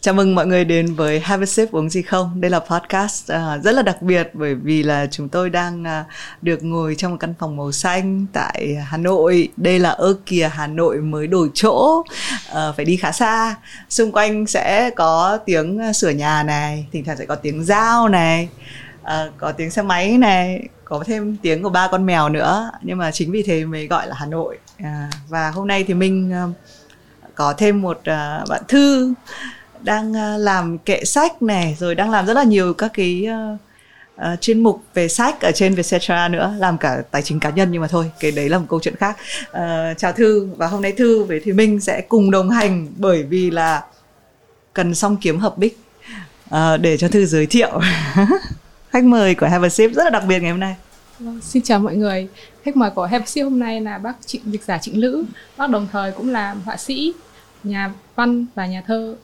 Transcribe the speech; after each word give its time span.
Chào 0.00 0.14
mừng 0.14 0.34
mọi 0.34 0.46
người 0.46 0.64
đến 0.64 0.94
với 0.94 1.20
Have 1.20 1.42
a 1.42 1.46
sip 1.46 1.72
uống 1.72 1.90
gì 1.90 2.02
không. 2.02 2.40
Đây 2.40 2.50
là 2.50 2.58
podcast 2.58 3.32
uh, 3.32 3.64
rất 3.64 3.72
là 3.72 3.82
đặc 3.82 4.02
biệt 4.02 4.30
bởi 4.32 4.54
vì 4.54 4.82
là 4.82 5.06
chúng 5.10 5.28
tôi 5.28 5.50
đang 5.50 5.82
uh, 5.82 6.06
được 6.42 6.62
ngồi 6.62 6.94
trong 6.94 7.10
một 7.10 7.16
căn 7.20 7.34
phòng 7.38 7.56
màu 7.56 7.72
xanh 7.72 8.26
tại 8.32 8.76
Hà 8.86 8.96
Nội. 8.96 9.48
Đây 9.56 9.78
là 9.78 9.90
ơ 9.90 10.16
kìa 10.26 10.50
Hà 10.52 10.66
Nội 10.66 10.96
mới 10.96 11.26
đổi 11.26 11.50
chỗ, 11.54 12.04
uh, 12.50 12.76
phải 12.76 12.84
đi 12.84 12.96
khá 12.96 13.12
xa. 13.12 13.54
Xung 13.90 14.12
quanh 14.12 14.46
sẽ 14.46 14.90
có 14.96 15.38
tiếng 15.46 15.78
à, 15.78 15.92
sửa 15.92 16.10
nhà 16.10 16.42
này, 16.42 16.86
thỉnh 16.92 17.04
thoảng 17.04 17.18
sẽ 17.18 17.26
có 17.26 17.34
tiếng 17.34 17.64
dao 17.64 18.08
này, 18.08 18.48
uh, 19.02 19.08
có 19.38 19.52
tiếng 19.52 19.70
xe 19.70 19.82
máy 19.82 20.18
này, 20.18 20.68
có 20.84 21.04
thêm 21.06 21.36
tiếng 21.36 21.62
của 21.62 21.70
ba 21.70 21.88
con 21.90 22.06
mèo 22.06 22.28
nữa. 22.28 22.70
Nhưng 22.82 22.98
mà 22.98 23.10
chính 23.10 23.32
vì 23.32 23.42
thế 23.42 23.64
mới 23.64 23.86
gọi 23.86 24.06
là 24.06 24.14
Hà 24.18 24.26
Nội. 24.26 24.58
Uh, 24.82 24.86
và 25.28 25.50
hôm 25.50 25.66
nay 25.68 25.84
thì 25.84 25.94
mình 25.94 26.32
uh, 26.44 26.56
có 27.34 27.54
thêm 27.58 27.82
một 27.82 27.98
uh, 27.98 28.48
bạn 28.48 28.62
Thư 28.68 29.14
đang 29.82 30.16
à, 30.16 30.36
làm 30.36 30.78
kệ 30.78 31.04
sách 31.04 31.42
này 31.42 31.76
rồi 31.78 31.94
đang 31.94 32.10
làm 32.10 32.26
rất 32.26 32.34
là 32.34 32.42
nhiều 32.42 32.74
các 32.74 32.90
cái 32.94 33.26
uh, 33.52 33.60
uh, 34.32 34.40
chuyên 34.40 34.62
mục 34.62 34.82
về 34.94 35.08
sách 35.08 35.40
ở 35.40 35.52
trên 35.54 35.74
Vietcetera 35.74 36.28
nữa 36.28 36.54
làm 36.58 36.78
cả 36.78 37.02
tài 37.10 37.22
chính 37.22 37.40
cá 37.40 37.50
nhân 37.50 37.68
nhưng 37.72 37.82
mà 37.82 37.88
thôi 37.88 38.10
cái 38.20 38.30
đấy 38.30 38.48
là 38.48 38.58
một 38.58 38.66
câu 38.68 38.80
chuyện 38.82 38.96
khác 38.96 39.16
uh, 39.50 39.98
chào 39.98 40.12
Thư 40.12 40.48
và 40.56 40.66
hôm 40.66 40.82
nay 40.82 40.92
Thư 40.92 41.24
với 41.24 41.40
thì 41.44 41.52
Minh 41.52 41.80
sẽ 41.80 42.00
cùng 42.08 42.30
đồng 42.30 42.50
hành 42.50 42.88
bởi 42.96 43.22
vì 43.22 43.50
là 43.50 43.84
cần 44.72 44.94
xong 44.94 45.16
kiếm 45.16 45.38
hợp 45.38 45.58
bích 45.58 45.78
uh, 46.54 46.80
để 46.80 46.96
cho 46.96 47.08
Thư 47.08 47.26
giới 47.26 47.46
thiệu 47.46 47.80
khách 48.90 49.04
mời 49.04 49.34
của 49.34 49.46
Have 49.46 49.66
a 49.66 49.68
Sip 49.68 49.92
rất 49.94 50.04
là 50.04 50.10
đặc 50.10 50.22
biệt 50.28 50.42
ngày 50.42 50.50
hôm 50.50 50.60
nay 50.60 50.76
vâng, 51.18 51.40
xin 51.42 51.62
chào 51.62 51.78
mọi 51.78 51.96
người. 51.96 52.28
Khách 52.62 52.76
mời 52.76 52.90
của 52.90 53.06
Have 53.06 53.22
a 53.22 53.26
Sip 53.26 53.44
hôm 53.44 53.58
nay 53.58 53.80
là 53.80 53.98
bác 53.98 54.14
Trịnh 54.26 54.42
Dịch 54.44 54.64
giả 54.64 54.78
Trịnh 54.78 55.00
Lữ. 55.00 55.24
Bác 55.56 55.70
đồng 55.70 55.88
thời 55.92 56.12
cũng 56.12 56.28
là 56.30 56.56
họa 56.64 56.76
sĩ, 56.76 57.12
nhà 57.64 57.92
văn 58.16 58.46
và 58.54 58.66
nhà 58.66 58.82
thơ 58.86 59.16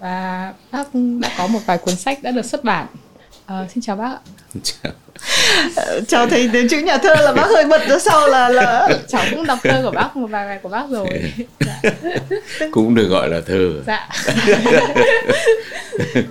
và 0.00 0.52
bác 0.72 0.84
đã 1.20 1.30
có 1.38 1.46
một 1.46 1.60
vài 1.66 1.78
cuốn 1.78 1.96
sách 1.96 2.22
đã 2.22 2.30
được 2.30 2.44
xuất 2.44 2.64
bản. 2.64 2.86
À, 3.46 3.66
xin 3.74 3.82
chào 3.82 3.96
bác 3.96 4.10
ạ. 4.10 4.18
Chào. 4.62 4.92
Cháu 6.08 6.26
thấy 6.26 6.48
đến 6.48 6.68
chữ 6.68 6.78
nhà 6.78 6.98
thơ 6.98 7.14
là 7.14 7.32
bác 7.32 7.46
hơi 7.46 7.64
bật 7.64 7.88
ra 7.88 7.98
sau 7.98 8.26
là 8.26 8.48
là 8.48 8.88
cháu 9.08 9.24
cũng 9.30 9.46
đọc 9.46 9.58
thơ 9.62 9.80
của 9.84 9.90
bác 9.90 10.16
một 10.16 10.26
vài 10.26 10.46
bài 10.46 10.58
của 10.62 10.68
bác 10.68 10.88
rồi. 10.90 11.06
Dạ. 11.60 11.90
cũng 12.72 12.94
được 12.94 13.08
gọi 13.08 13.28
là 13.28 13.40
thơ. 13.46 13.82
Dạ 13.86 14.08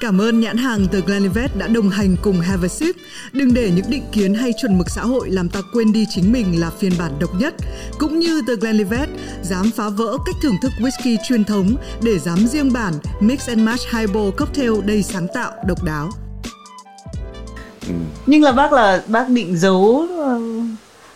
Cảm 0.00 0.20
ơn 0.20 0.40
nhãn 0.40 0.56
hàng 0.56 0.88
The 0.92 1.00
Glenlivet 1.00 1.56
đã 1.56 1.66
đồng 1.66 1.88
hành 1.88 2.16
cùng 2.22 2.40
Have 2.40 2.66
a 2.66 2.68
Sip. 2.68 2.96
Đừng 3.32 3.54
để 3.54 3.70
những 3.70 3.84
định 3.88 4.02
kiến 4.12 4.34
hay 4.34 4.52
chuẩn 4.60 4.78
mực 4.78 4.90
xã 4.90 5.02
hội 5.02 5.30
làm 5.30 5.48
ta 5.48 5.60
quên 5.72 5.92
đi 5.92 6.06
chính 6.10 6.32
mình 6.32 6.60
là 6.60 6.70
phiên 6.70 6.92
bản 6.98 7.12
độc 7.20 7.30
nhất. 7.34 7.54
Cũng 7.98 8.18
như 8.18 8.42
The 8.46 8.54
Glenlivet, 8.60 9.08
dám 9.42 9.70
phá 9.76 9.88
vỡ 9.88 10.16
cách 10.26 10.34
thưởng 10.42 10.56
thức 10.62 10.72
whisky 10.78 11.16
truyền 11.28 11.44
thống 11.44 11.76
để 12.02 12.18
dám 12.18 12.38
riêng 12.46 12.72
bản 12.72 12.94
Mix 13.20 13.48
and 13.48 13.60
Match 13.60 13.80
Highball 13.92 14.30
Cocktail 14.30 14.80
đầy 14.84 15.02
sáng 15.02 15.26
tạo, 15.34 15.52
độc 15.66 15.84
đáo. 15.84 16.10
Ừ. 17.88 17.94
Nhưng 18.26 18.42
là 18.42 18.52
bác 18.52 18.72
là 18.72 19.02
bác 19.06 19.28
định 19.28 19.56
giấu 19.56 20.06
ờ, 20.18 20.40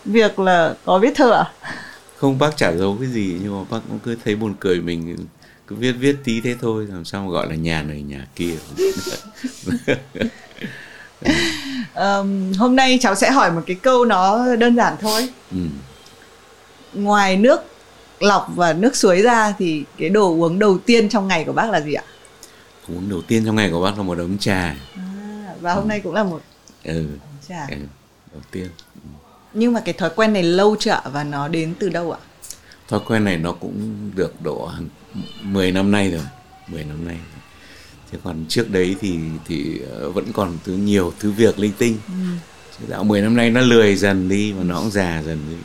việc 0.05 0.39
là 0.39 0.75
có 0.85 0.99
viết 0.99 1.13
thơ 1.15 1.31
à? 1.31 1.53
Không 2.17 2.39
bác 2.39 2.57
chả 2.57 2.73
giấu 2.73 2.97
cái 3.01 3.09
gì 3.09 3.37
nhưng 3.43 3.59
mà 3.59 3.65
bác 3.71 3.81
cũng 3.89 3.99
cứ 4.05 4.17
thấy 4.25 4.37
buồn 4.37 4.55
cười 4.61 4.81
mình 4.81 5.17
cứ 5.67 5.77
viết 5.77 5.93
viết 5.93 6.17
tí 6.25 6.41
thế 6.41 6.57
thôi 6.61 6.87
làm 6.91 7.05
sao 7.05 7.23
mà 7.23 7.31
gọi 7.31 7.49
là 7.49 7.55
nhà 7.55 7.83
này 7.83 8.03
nhà 8.03 8.27
kia 8.37 8.55
um, 11.95 12.53
hôm 12.59 12.77
nay 12.77 12.99
cháu 13.01 13.15
sẽ 13.15 13.31
hỏi 13.31 13.53
một 13.53 13.63
cái 13.67 13.77
câu 13.77 14.05
nó 14.05 14.57
đơn 14.57 14.77
giản 14.77 14.97
thôi 15.01 15.29
ừ. 15.51 15.59
ngoài 16.95 17.37
nước 17.37 17.61
lọc 18.21 18.49
và 18.55 18.73
nước 18.73 18.97
suối 18.97 19.23
ra 19.23 19.55
thì 19.59 19.85
cái 19.99 20.09
đồ 20.09 20.29
uống 20.29 20.59
đầu 20.59 20.79
tiên 20.79 21.09
trong 21.09 21.29
ngày 21.29 21.45
của 21.45 21.53
bác 21.53 21.71
là 21.71 21.81
gì 21.81 21.95
ạ 21.95 22.05
uống 22.89 23.11
đầu 23.11 23.23
tiên 23.23 23.45
trong 23.47 23.57
ngày 23.57 23.71
của 23.71 23.83
bác 23.83 23.97
là 23.97 24.03
một 24.03 24.19
ấm 24.19 24.39
trà 24.39 24.77
à, 24.97 25.55
và 25.61 25.75
hôm 25.75 25.85
ừ. 25.85 25.89
nay 25.89 26.01
cũng 26.01 26.15
là 26.15 26.25
một 26.25 26.41
ừ. 26.85 27.07
trà 27.49 27.67
ừ. 27.71 27.77
đầu 28.33 28.43
tiên 28.51 28.69
ừ. 28.95 29.09
nhưng 29.53 29.73
mà 29.73 29.81
cái 29.81 29.95
thói 29.95 30.11
quen 30.17 30.33
này 30.33 30.43
lâu 30.43 30.77
chưa 30.79 31.01
và 31.13 31.25
nó 31.25 31.49
đến 31.49 31.75
từ 31.79 31.89
đâu 31.89 32.13
ạ 32.13 32.19
thói 32.89 33.01
quen 33.07 33.25
này 33.25 33.37
nó 33.37 33.53
cũng 33.53 34.11
được 34.15 34.43
độ 34.43 34.67
hàng 34.67 34.89
10 35.43 35.73
năm 35.73 35.91
nay 35.91 36.11
rồi 36.11 36.23
10 36.69 36.85
năm 36.85 37.07
nay. 37.07 37.17
Thế 38.13 38.19
còn 38.25 38.45
trước 38.49 38.71
đấy 38.71 38.97
thì 39.01 39.19
thì 39.47 39.81
ờ, 39.91 40.11
vẫn 40.11 40.33
còn 40.33 40.59
thứ 40.65 40.73
nhiều 40.73 41.13
thứ 41.21 41.33
việc 41.33 41.59
linh 41.59 41.73
tinh. 41.79 41.99
Ừ. 42.09 42.13
chứ 42.79 42.85
dạo 42.89 43.05
10 43.05 43.21
năm 43.21 43.37
nay 43.37 43.51
nó 43.51 43.61
lười 43.61 43.97
dần 43.97 44.29
đi 44.29 44.53
và 44.53 44.65
nó 44.65 44.81
cũng 44.81 44.91
già 44.91 45.23
dần 45.23 45.39
đi. 45.51 45.57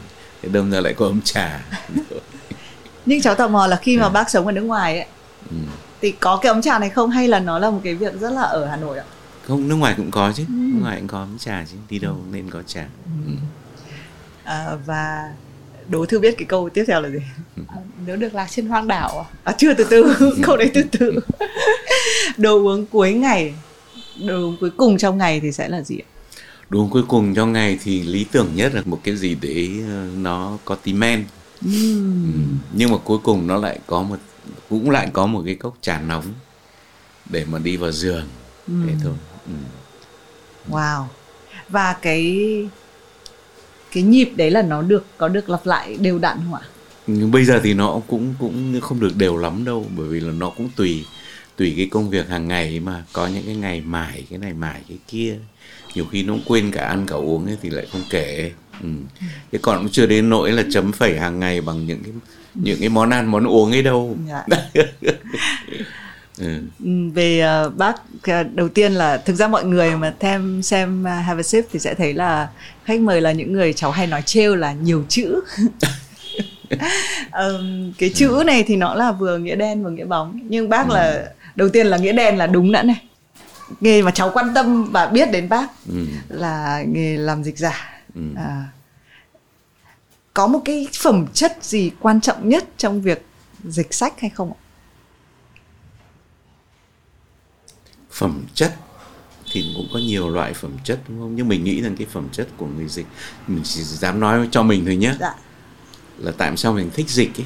Thế 0.42 0.50
đâm 0.50 0.72
ra 0.72 0.82
lại 0.82 0.94
có 0.94 1.06
ấm 1.06 1.22
trà. 1.22 1.66
Nhưng 3.06 3.22
cháu 3.22 3.36
tò 3.36 3.48
mò 3.48 3.68
là 3.68 3.76
khi 3.76 3.98
mà 3.98 4.06
ừ. 4.06 4.10
bác 4.10 4.30
sống 4.30 4.46
ở 4.46 4.52
nước 4.52 4.62
ngoài 4.62 4.98
ấy 5.00 5.08
ừ. 5.50 5.58
thì 6.02 6.12
có 6.12 6.40
cái 6.42 6.50
ấm 6.50 6.62
trà 6.62 6.80
này 6.80 6.90
không? 6.90 7.10
Hay 7.10 7.28
là 7.28 7.40
nó 7.40 7.60
là 7.60 7.70
một 7.70 7.82
cái 7.84 7.96
việc 7.96 8.20
rất 8.20 8.30
là 8.30 8.42
ở 8.42 8.66
Hà 8.66 8.76
Nội 8.76 8.98
ạ? 8.98 9.06
Không 9.48 9.68
nước 9.68 9.76
ngoài 9.76 9.94
cũng 9.98 10.12
có 10.12 10.34
chứ. 10.36 10.44
Ừ. 10.48 10.54
nước 10.54 10.80
ngoài 10.82 10.98
cũng 11.00 11.08
có 11.08 11.20
ấm 11.20 11.38
trà 11.40 11.66
chứ. 11.72 11.78
Đi 11.90 12.00
đâu 12.00 12.18
nên 12.32 12.50
có 12.50 12.64
trà. 12.64 12.88
Ừ. 13.26 13.34
à, 14.44 14.76
và 14.86 15.34
đố 15.90 16.06
thư 16.06 16.20
biết 16.20 16.36
cái 16.38 16.46
câu 16.46 16.70
tiếp 16.70 16.84
theo 16.88 17.02
là 17.02 17.10
gì? 17.10 17.20
À, 17.68 17.78
nếu 18.06 18.16
được 18.16 18.34
lạc 18.34 18.48
trên 18.50 18.68
hoang 18.68 18.88
đảo 18.88 19.26
à, 19.44 19.52
à 19.52 19.56
chưa 19.58 19.74
từ 19.74 19.84
từ. 19.90 20.16
Câu 20.44 20.58
đấy 20.58 20.72
từ 20.74 20.84
từ. 21.00 21.20
Đồ 22.38 22.64
uống 22.64 22.86
cuối 22.86 23.14
ngày. 23.14 23.54
Đồ 24.26 24.36
uống 24.36 24.58
cuối 24.60 24.70
cùng 24.78 24.98
trong 24.98 25.18
ngày 25.18 25.40
thì 25.40 25.52
sẽ 25.52 25.70
là 25.70 25.82
gì 25.82 26.00
ạ? 26.00 26.08
Đồ 26.70 26.80
uống 26.80 26.90
cuối 26.90 27.04
cùng 27.08 27.36
trong 27.36 27.54
ngày 27.54 27.80
thì 27.84 28.04
lý 28.04 28.26
tưởng 28.32 28.48
nhất 28.56 28.74
là 28.76 28.82
một 28.86 29.00
cái 29.04 29.16
gì 29.16 29.38
để 29.42 29.70
ờ, 29.88 30.08
nó 30.18 30.58
có 30.66 30.76
tí 30.76 30.94
men. 30.94 31.26
Uhm. 31.66 32.34
ừ. 32.34 32.40
nhưng 32.74 32.92
mà 32.92 32.98
cuối 32.98 33.18
cùng 33.24 33.48
nó 33.48 33.58
lại 33.58 33.80
có 33.88 34.02
một 34.02 34.18
cũng 34.70 34.90
lại 34.90 35.10
có 35.14 35.26
một 35.26 35.42
cái 35.46 35.56
cốc 35.56 35.78
trà 35.82 36.00
nóng 36.00 36.24
để 37.30 37.46
mà 37.46 37.60
đi 37.60 37.78
vào 37.78 37.92
giường. 37.92 38.28
Uhm. 38.72 38.88
thế 38.88 38.94
thôi. 39.04 39.14
Ừ. 39.46 39.54
wow. 40.70 41.04
Và 41.70 41.94
cái 42.02 42.48
cái 43.94 44.04
nhịp 44.04 44.32
đấy 44.36 44.52
là 44.52 44.62
nó 44.62 44.82
được 44.82 45.06
có 45.18 45.28
được 45.28 45.50
lặp 45.50 45.66
lại 45.66 45.98
đều 46.00 46.20
đặn 46.20 46.38
không 46.38 46.54
ạ 46.54 46.62
bây 47.32 47.46
giờ 47.46 47.60
thì 47.64 47.74
nó 47.74 48.02
cũng 48.08 48.34
cũng 48.40 48.80
không 48.82 49.00
được 49.00 49.18
đều 49.18 49.38
lắm 49.38 49.66
đâu 49.66 49.86
bởi 49.98 50.08
vì 50.08 50.20
là 50.20 50.32
nó 50.32 50.50
cũng 50.50 50.70
tùy 50.76 51.06
tùy 51.56 51.74
cái 51.78 51.88
công 51.92 52.10
việc 52.10 52.30
hàng 52.30 52.48
ngày 52.48 52.80
mà 52.80 53.04
có 53.14 53.28
những 53.28 53.44
cái 53.46 53.56
ngày 53.56 53.82
mải 53.82 54.24
cái 54.30 54.40
này 54.40 54.54
mải 54.54 54.82
cái 54.90 54.98
kia 55.08 55.38
nhiều 55.96 56.06
khi 56.12 56.24
nó 56.24 56.34
cũng 56.34 56.44
quên 56.48 56.72
cả 56.72 56.86
ăn 56.86 57.06
cả 57.06 57.16
uống 57.16 57.46
ấy 57.46 57.58
thì 57.62 57.70
lại 57.70 57.88
không 57.92 58.04
kể 58.10 58.52
ừ. 58.82 58.90
thế 59.52 59.60
còn 59.62 59.78
cũng 59.78 59.90
chưa 59.92 60.06
đến 60.06 60.30
nỗi 60.30 60.52
là 60.52 60.64
chấm 60.72 60.92
phẩy 60.92 61.20
hàng 61.20 61.40
ngày 61.40 61.62
bằng 61.62 61.86
những 61.86 62.04
cái 62.04 62.14
những 62.54 62.80
cái 62.80 62.90
món 62.90 63.10
ăn 63.10 63.32
món 63.32 63.48
uống 63.48 63.72
ấy 63.72 63.84
đâu 63.84 64.18
dạ. 64.28 64.46
Ừ. 66.40 66.62
ừ. 66.86 66.92
về 67.14 67.44
uh, 67.66 67.76
bác 67.76 67.96
uh, 68.16 68.54
đầu 68.54 68.70
tiên 68.70 68.92
là 68.94 69.18
thực 69.18 69.34
ra 69.34 69.48
mọi 69.48 69.66
người 69.66 69.96
mà 69.96 70.14
thêm 70.20 70.62
xem 70.62 71.02
uh, 71.02 71.26
Have 71.26 71.40
a 71.40 71.44
Sip 71.44 71.66
thì 71.72 71.80
sẽ 71.80 71.94
thấy 71.94 72.14
là 72.14 72.50
khách 72.90 73.00
mời 73.00 73.22
là 73.22 73.32
những 73.32 73.54
người 73.54 73.74
cháu 73.74 73.92
hay 73.92 74.08
nói 74.08 74.22
trêu 74.22 74.56
là 74.56 74.74
nhiều 74.74 75.06
chữ 75.10 75.42
um, 77.32 77.94
cái 77.98 78.10
chữ 78.16 78.44
này 78.46 78.64
thì 78.64 78.76
nó 78.76 78.94
là 78.94 79.12
vừa 79.12 79.38
nghĩa 79.38 79.56
đen 79.56 79.84
vừa 79.84 79.90
nghĩa 79.90 80.06
bóng 80.06 80.40
nhưng 80.44 80.70
bác 80.70 80.88
ừ. 80.88 80.94
là 80.94 81.34
đầu 81.56 81.70
tiên 81.70 81.88
là 81.88 81.98
nghĩa 81.98 82.12
đen 82.12 82.38
là 82.38 82.48
đúng 82.48 82.72
đã 82.72 82.84
này 82.84 83.02
nghề 83.80 84.02
mà 84.02 84.12
cháu 84.12 84.32
quan 84.34 84.54
tâm 84.56 84.92
và 84.92 85.08
biết 85.08 85.32
đến 85.32 85.50
bác 85.50 85.70
ừ. 85.88 86.06
là 86.30 86.84
nghề 86.88 87.18
làm 87.18 87.44
dịch 87.44 87.58
giả 87.58 88.02
ừ. 88.16 88.22
à, 88.38 88.68
có 90.34 90.48
một 90.48 90.62
cái 90.66 90.88
phẩm 91.00 91.26
chất 91.34 91.58
gì 91.62 91.92
quan 92.00 92.22
trọng 92.22 92.50
nhất 92.50 92.66
trong 92.78 93.02
việc 93.02 93.26
dịch 93.64 93.94
sách 93.94 94.20
hay 94.20 94.30
không 94.30 94.54
ạ 94.54 94.60
phẩm 98.12 98.46
chất 98.54 98.76
thì 99.52 99.74
cũng 99.76 99.88
có 99.94 100.00
nhiều 100.00 100.30
loại 100.30 100.54
phẩm 100.54 100.72
chất 100.84 101.00
đúng 101.08 101.20
không? 101.20 101.36
Nhưng 101.36 101.48
mình 101.48 101.64
nghĩ 101.64 101.82
rằng 101.82 101.96
cái 101.96 102.08
phẩm 102.12 102.28
chất 102.32 102.48
của 102.58 102.66
người 102.66 102.88
dịch 102.88 103.06
mình 103.48 103.64
chỉ 103.64 103.82
dám 103.84 104.20
nói 104.20 104.48
cho 104.52 104.64
mình 104.64 104.86
thôi 104.86 104.96
nhé. 104.96 105.14
Dạ. 105.20 105.34
là 106.18 106.32
tại 106.38 106.58
sao 106.58 106.74
mình 106.74 106.90
thích 106.94 107.10
dịch 107.10 107.40
ấy? 107.40 107.46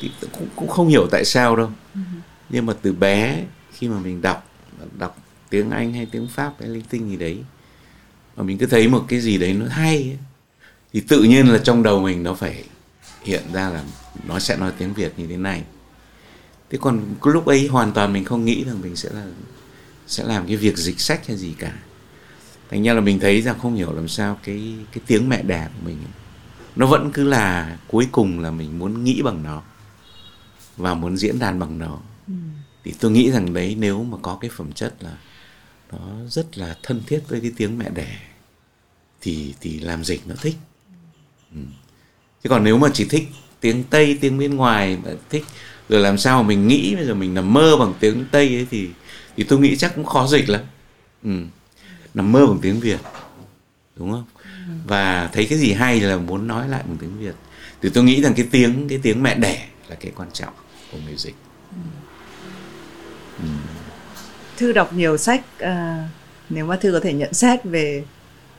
Thì 0.00 0.10
cũng, 0.32 0.48
cũng 0.56 0.68
không 0.68 0.88
hiểu 0.88 1.06
tại 1.10 1.24
sao 1.24 1.56
đâu. 1.56 1.70
Uh 1.92 2.06
nhưng 2.48 2.66
mà 2.66 2.72
từ 2.82 2.92
bé 2.92 3.44
khi 3.72 3.88
mà 3.88 3.98
mình 3.98 4.22
đọc 4.22 4.50
đọc 4.98 5.18
tiếng 5.50 5.70
anh 5.70 5.92
hay 5.92 6.06
tiếng 6.06 6.28
pháp 6.28 6.54
hay 6.60 6.68
linh 6.68 6.82
tinh 6.90 7.10
gì 7.10 7.16
đấy 7.16 7.38
mà 8.36 8.42
mình 8.42 8.58
cứ 8.58 8.66
thấy 8.66 8.88
một 8.88 9.04
cái 9.08 9.20
gì 9.20 9.38
đấy 9.38 9.52
nó 9.52 9.66
hay 9.68 9.96
ấy, 9.96 10.18
thì 10.92 11.00
tự 11.00 11.22
nhiên 11.22 11.46
là 11.46 11.58
trong 11.58 11.82
đầu 11.82 12.00
mình 12.00 12.22
nó 12.22 12.34
phải 12.34 12.64
hiện 13.22 13.42
ra 13.52 13.70
là 13.70 13.84
nó 14.26 14.38
sẽ 14.38 14.56
nói 14.56 14.72
tiếng 14.78 14.94
việt 14.94 15.12
như 15.16 15.26
thế 15.26 15.36
này. 15.36 15.62
Thế 16.70 16.78
còn 16.80 17.00
lúc 17.22 17.46
ấy 17.46 17.66
hoàn 17.66 17.92
toàn 17.92 18.12
mình 18.12 18.24
không 18.24 18.44
nghĩ 18.44 18.64
rằng 18.64 18.80
mình 18.82 18.96
sẽ 18.96 19.08
là 19.12 19.26
sẽ 20.06 20.24
làm 20.24 20.46
cái 20.46 20.56
việc 20.56 20.76
dịch 20.76 21.00
sách 21.00 21.26
hay 21.26 21.36
gì 21.36 21.54
cả 21.58 21.72
thành 22.70 22.82
ra 22.82 22.92
là 22.92 23.00
mình 23.00 23.20
thấy 23.20 23.42
rằng 23.42 23.58
không 23.58 23.74
hiểu 23.74 23.92
làm 23.92 24.08
sao 24.08 24.38
cái 24.42 24.74
cái 24.92 25.00
tiếng 25.06 25.28
mẹ 25.28 25.42
đẻ 25.42 25.68
của 25.74 25.86
mình 25.86 25.96
nó 26.76 26.86
vẫn 26.86 27.10
cứ 27.12 27.24
là 27.24 27.78
cuối 27.88 28.08
cùng 28.12 28.40
là 28.40 28.50
mình 28.50 28.78
muốn 28.78 29.04
nghĩ 29.04 29.22
bằng 29.22 29.42
nó 29.42 29.62
và 30.76 30.94
muốn 30.94 31.16
diễn 31.16 31.38
đàn 31.38 31.58
bằng 31.58 31.78
nó 31.78 31.98
ừ. 32.26 32.34
thì 32.84 32.94
tôi 33.00 33.10
nghĩ 33.10 33.30
rằng 33.30 33.54
đấy 33.54 33.76
nếu 33.78 34.04
mà 34.04 34.18
có 34.22 34.38
cái 34.40 34.50
phẩm 34.56 34.72
chất 34.72 34.94
là 35.00 35.16
nó 35.92 35.98
rất 36.28 36.58
là 36.58 36.76
thân 36.82 37.02
thiết 37.06 37.20
với 37.28 37.40
cái 37.40 37.52
tiếng 37.56 37.78
mẹ 37.78 37.90
đẻ 37.94 38.18
thì 39.20 39.54
thì 39.60 39.78
làm 39.78 40.04
dịch 40.04 40.20
nó 40.26 40.34
thích 40.40 40.56
ừ. 41.54 41.60
chứ 42.44 42.48
còn 42.48 42.64
nếu 42.64 42.78
mà 42.78 42.88
chỉ 42.94 43.06
thích 43.10 43.28
tiếng 43.60 43.84
tây 43.84 44.18
tiếng 44.20 44.38
bên 44.38 44.56
ngoài 44.56 44.98
mà 45.04 45.10
thích 45.30 45.44
rồi 45.88 46.00
làm 46.00 46.18
sao 46.18 46.42
mà 46.42 46.48
mình 46.48 46.68
nghĩ 46.68 46.94
bây 46.94 47.06
giờ 47.06 47.14
mình 47.14 47.34
nằm 47.34 47.52
mơ 47.52 47.76
bằng 47.78 47.94
tiếng 48.00 48.24
tây 48.30 48.54
ấy 48.54 48.66
thì 48.70 48.88
thì 49.36 49.44
tôi 49.44 49.58
nghĩ 49.58 49.76
chắc 49.76 49.92
cũng 49.94 50.04
khó 50.04 50.26
dịch 50.26 50.48
lắm. 50.48 50.60
Ừ. 51.24 51.30
nằm 52.14 52.32
mơ 52.32 52.46
bằng 52.46 52.58
tiếng 52.62 52.80
việt 52.80 53.00
đúng 53.96 54.12
không? 54.12 54.24
Và 54.86 55.30
thấy 55.32 55.46
cái 55.46 55.58
gì 55.58 55.72
hay 55.72 56.00
là 56.00 56.16
muốn 56.16 56.46
nói 56.46 56.68
lại 56.68 56.82
bằng 56.86 56.96
tiếng 57.00 57.18
việt. 57.18 57.34
Thì 57.82 57.88
tôi 57.94 58.04
nghĩ 58.04 58.22
rằng 58.22 58.34
cái 58.36 58.46
tiếng 58.50 58.88
cái 58.88 58.98
tiếng 59.02 59.22
mẹ 59.22 59.34
đẻ 59.34 59.68
là 59.88 59.96
cái 60.00 60.12
quan 60.16 60.28
trọng 60.32 60.52
của 60.92 60.98
người 61.04 61.16
dịch. 61.16 61.34
Ừ. 63.38 63.44
thư 64.56 64.72
đọc 64.72 64.92
nhiều 64.92 65.16
sách 65.16 65.42
à, 65.58 66.08
nếu 66.50 66.66
mà 66.66 66.76
thư 66.76 66.92
có 66.92 67.00
thể 67.00 67.12
nhận 67.12 67.34
xét 67.34 67.64
về 67.64 68.04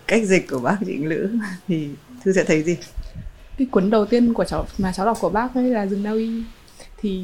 cách 0.07 0.23
dịch 0.25 0.47
của 0.49 0.59
bác 0.59 0.77
trịnh 0.85 1.05
lữ 1.05 1.29
thì 1.67 1.89
thư 2.23 2.33
sẽ 2.33 2.43
thấy 2.43 2.63
gì? 2.63 2.77
Cái 3.57 3.67
cuốn 3.71 3.89
đầu 3.89 4.05
tiên 4.05 4.33
của 4.33 4.45
cháu 4.45 4.67
mà 4.77 4.91
cháu 4.91 5.05
đọc 5.05 5.17
của 5.21 5.29
bác 5.29 5.55
ấy 5.55 5.69
là 5.69 5.85
rừng 5.85 6.03
Na 6.03 6.11
Uy 6.11 6.43
thì 6.97 7.23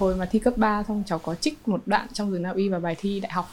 hồi 0.00 0.14
mà 0.14 0.26
thi 0.26 0.38
cấp 0.38 0.56
3 0.56 0.84
xong 0.88 1.02
cháu 1.06 1.18
có 1.18 1.34
trích 1.34 1.68
một 1.68 1.82
đoạn 1.86 2.06
trong 2.12 2.30
rừng 2.30 2.42
Na 2.42 2.50
Uy 2.50 2.68
vào 2.68 2.80
bài 2.80 2.96
thi 2.98 3.20
đại 3.20 3.32
học. 3.32 3.50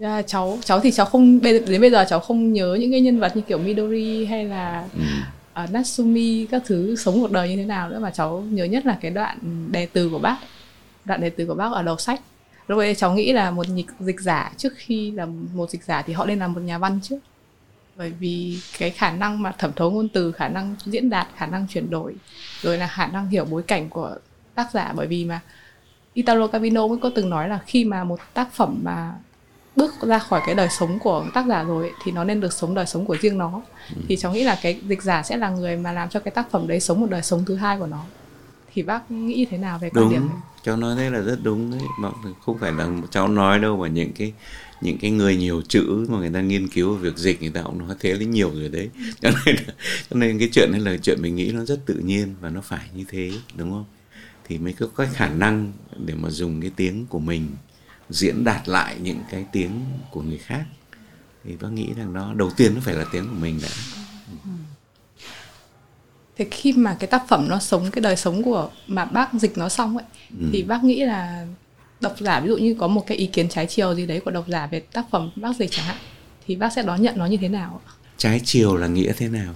À, 0.00 0.22
cháu 0.22 0.58
cháu 0.64 0.80
thì 0.80 0.90
cháu 0.90 1.06
không 1.06 1.40
đến 1.40 1.80
bây 1.80 1.90
giờ 1.90 2.04
cháu 2.08 2.20
không 2.20 2.52
nhớ 2.52 2.76
những 2.80 2.90
cái 2.90 3.00
nhân 3.00 3.20
vật 3.20 3.36
như 3.36 3.42
kiểu 3.42 3.58
Midori 3.58 4.24
hay 4.24 4.44
là 4.44 4.88
ừ. 4.94 5.02
uh, 5.64 5.70
Natsumi 5.70 6.46
các 6.46 6.62
thứ 6.66 6.96
sống 6.96 7.20
một 7.20 7.32
đời 7.32 7.48
như 7.48 7.56
thế 7.56 7.64
nào 7.64 7.90
nữa 7.90 7.98
mà 7.98 8.10
cháu 8.10 8.40
nhớ 8.40 8.64
nhất 8.64 8.86
là 8.86 8.98
cái 9.00 9.10
đoạn 9.10 9.38
đề 9.72 9.86
từ 9.86 10.08
của 10.08 10.18
bác. 10.18 10.36
Đoạn 11.04 11.20
đề 11.20 11.30
từ 11.30 11.46
của 11.46 11.54
bác 11.54 11.72
ở 11.72 11.82
đầu 11.82 11.96
sách. 11.96 12.20
Lúc 12.66 12.78
ấy 12.78 12.94
cháu 12.94 13.14
nghĩ 13.14 13.32
là 13.32 13.50
một 13.50 13.66
dịch 14.00 14.20
giả 14.20 14.52
trước 14.56 14.72
khi 14.76 15.10
là 15.10 15.26
một 15.54 15.70
dịch 15.70 15.84
giả 15.84 16.02
thì 16.02 16.12
họ 16.12 16.26
nên 16.26 16.38
là 16.38 16.48
một 16.48 16.60
nhà 16.60 16.78
văn 16.78 16.98
trước. 17.02 17.18
Bởi 17.96 18.10
vì 18.10 18.58
cái 18.78 18.90
khả 18.90 19.10
năng 19.10 19.42
mà 19.42 19.52
thẩm 19.58 19.72
thấu 19.72 19.90
ngôn 19.90 20.08
từ 20.08 20.32
khả 20.32 20.48
năng 20.48 20.76
diễn 20.84 21.10
đạt 21.10 21.28
khả 21.36 21.46
năng 21.46 21.66
chuyển 21.68 21.90
đổi 21.90 22.14
rồi 22.60 22.78
là 22.78 22.86
khả 22.86 23.06
năng 23.06 23.28
hiểu 23.28 23.44
bối 23.44 23.62
cảnh 23.62 23.88
của 23.88 24.16
tác 24.54 24.72
giả. 24.72 24.92
Bởi 24.96 25.06
vì 25.06 25.24
mà 25.24 25.40
Italo 26.14 26.46
Calvino 26.46 26.86
mới 26.86 26.98
có 27.02 27.10
từng 27.14 27.30
nói 27.30 27.48
là 27.48 27.60
khi 27.66 27.84
mà 27.84 28.04
một 28.04 28.18
tác 28.34 28.52
phẩm 28.52 28.80
mà 28.82 29.14
bước 29.76 29.94
ra 30.02 30.18
khỏi 30.18 30.40
cái 30.46 30.54
đời 30.54 30.68
sống 30.68 30.98
của 30.98 31.26
tác 31.34 31.46
giả 31.46 31.62
rồi 31.62 31.90
thì 32.04 32.12
nó 32.12 32.24
nên 32.24 32.40
được 32.40 32.52
sống 32.52 32.74
đời 32.74 32.86
sống 32.86 33.06
của 33.06 33.16
riêng 33.20 33.38
nó. 33.38 33.62
Ừ. 33.96 34.02
thì 34.08 34.16
cháu 34.16 34.32
nghĩ 34.32 34.44
là 34.44 34.58
cái 34.62 34.80
dịch 34.88 35.02
giả 35.02 35.22
sẽ 35.22 35.36
là 35.36 35.50
người 35.50 35.76
mà 35.76 35.92
làm 35.92 36.08
cho 36.08 36.20
cái 36.20 36.32
tác 36.32 36.50
phẩm 36.50 36.68
đấy 36.68 36.80
sống 36.80 37.00
một 37.00 37.10
đời 37.10 37.22
sống 37.22 37.44
thứ 37.44 37.54
hai 37.54 37.78
của 37.78 37.86
nó. 37.86 38.04
Thì 38.74 38.82
bác 38.82 39.10
nghĩ 39.10 39.46
thế 39.50 39.58
nào 39.58 39.78
về 39.78 39.90
quan 39.90 40.10
điểm 40.10 40.28
này? 40.28 40.36
cháu 40.62 40.76
nói 40.76 40.96
thế 40.96 41.10
là 41.10 41.20
rất 41.20 41.38
đúng 41.42 41.70
đấy. 41.70 41.80
Mà 42.00 42.10
không 42.40 42.58
phải 42.58 42.72
là 42.72 42.88
cháu 43.10 43.28
nói 43.28 43.58
đâu 43.58 43.76
mà 43.76 43.88
những 43.88 44.12
cái 44.12 44.32
những 44.80 44.98
cái 44.98 45.10
người 45.10 45.36
nhiều 45.36 45.62
chữ 45.68 46.06
mà 46.08 46.18
người 46.18 46.30
ta 46.30 46.40
nghiên 46.40 46.68
cứu 46.68 46.94
về 46.94 47.00
việc 47.00 47.16
dịch 47.16 47.42
người 47.42 47.50
ta 47.50 47.62
cũng 47.62 47.78
nói 47.78 47.96
thế 48.00 48.14
là 48.14 48.24
nhiều 48.24 48.50
rồi 48.54 48.68
đấy. 48.68 48.90
Cho 49.20 49.30
nên 49.46 49.56
cho 50.10 50.16
nên 50.16 50.38
cái 50.38 50.48
chuyện 50.52 50.68
này 50.72 50.80
là 50.80 50.96
chuyện 51.02 51.22
mình 51.22 51.36
nghĩ 51.36 51.52
nó 51.52 51.64
rất 51.64 51.86
tự 51.86 51.94
nhiên 51.94 52.34
và 52.40 52.50
nó 52.50 52.60
phải 52.60 52.86
như 52.94 53.04
thế 53.08 53.30
đúng 53.56 53.70
không 53.70 53.84
thì 54.44 54.58
mới 54.58 54.72
có 54.72 54.86
cái 54.96 55.08
khả 55.12 55.28
năng 55.28 55.72
để 56.06 56.14
mà 56.14 56.30
dùng 56.30 56.60
cái 56.60 56.70
tiếng 56.76 57.06
của 57.06 57.18
mình 57.18 57.48
diễn 58.10 58.44
đạt 58.44 58.68
lại 58.68 58.96
những 59.02 59.20
cái 59.30 59.44
tiếng 59.52 59.84
của 60.10 60.22
người 60.22 60.38
khác. 60.38 60.64
Thì 61.44 61.56
bác 61.60 61.68
nghĩ 61.72 61.88
rằng 61.96 62.12
nó 62.12 62.34
đầu 62.34 62.50
tiên 62.56 62.74
nó 62.74 62.80
phải 62.84 62.94
là 62.94 63.04
tiếng 63.12 63.28
của 63.28 63.36
mình 63.40 63.60
đã. 63.62 63.68
Thế 66.36 66.46
khi 66.50 66.72
mà 66.72 66.96
cái 67.00 67.06
tác 67.06 67.22
phẩm 67.28 67.46
nó 67.48 67.58
sống 67.58 67.90
cái 67.90 68.02
đời 68.02 68.16
sống 68.16 68.42
của 68.42 68.70
mà 68.86 69.04
bác 69.04 69.34
dịch 69.34 69.58
nó 69.58 69.68
xong 69.68 69.96
ấy 69.96 70.06
ừ. 70.40 70.46
thì 70.52 70.62
bác 70.62 70.84
nghĩ 70.84 71.04
là 71.04 71.46
độc 72.00 72.14
giả 72.18 72.40
ví 72.40 72.48
dụ 72.48 72.56
như 72.56 72.76
có 72.78 72.88
một 72.88 73.06
cái 73.06 73.16
ý 73.16 73.26
kiến 73.26 73.48
trái 73.48 73.66
chiều 73.66 73.94
gì 73.94 74.06
đấy 74.06 74.20
của 74.24 74.30
độc 74.30 74.44
giả 74.48 74.66
về 74.66 74.80
tác 74.80 75.04
phẩm 75.10 75.30
bác 75.36 75.56
dịch 75.56 75.70
chẳng 75.70 75.84
hạn 75.84 75.96
thì 76.46 76.56
bác 76.56 76.72
sẽ 76.72 76.82
đón 76.82 77.02
nhận 77.02 77.18
nó 77.18 77.26
như 77.26 77.36
thế 77.36 77.48
nào 77.48 77.80
trái 78.16 78.40
chiều 78.44 78.76
là 78.76 78.86
nghĩa 78.86 79.12
thế 79.16 79.28
nào 79.28 79.54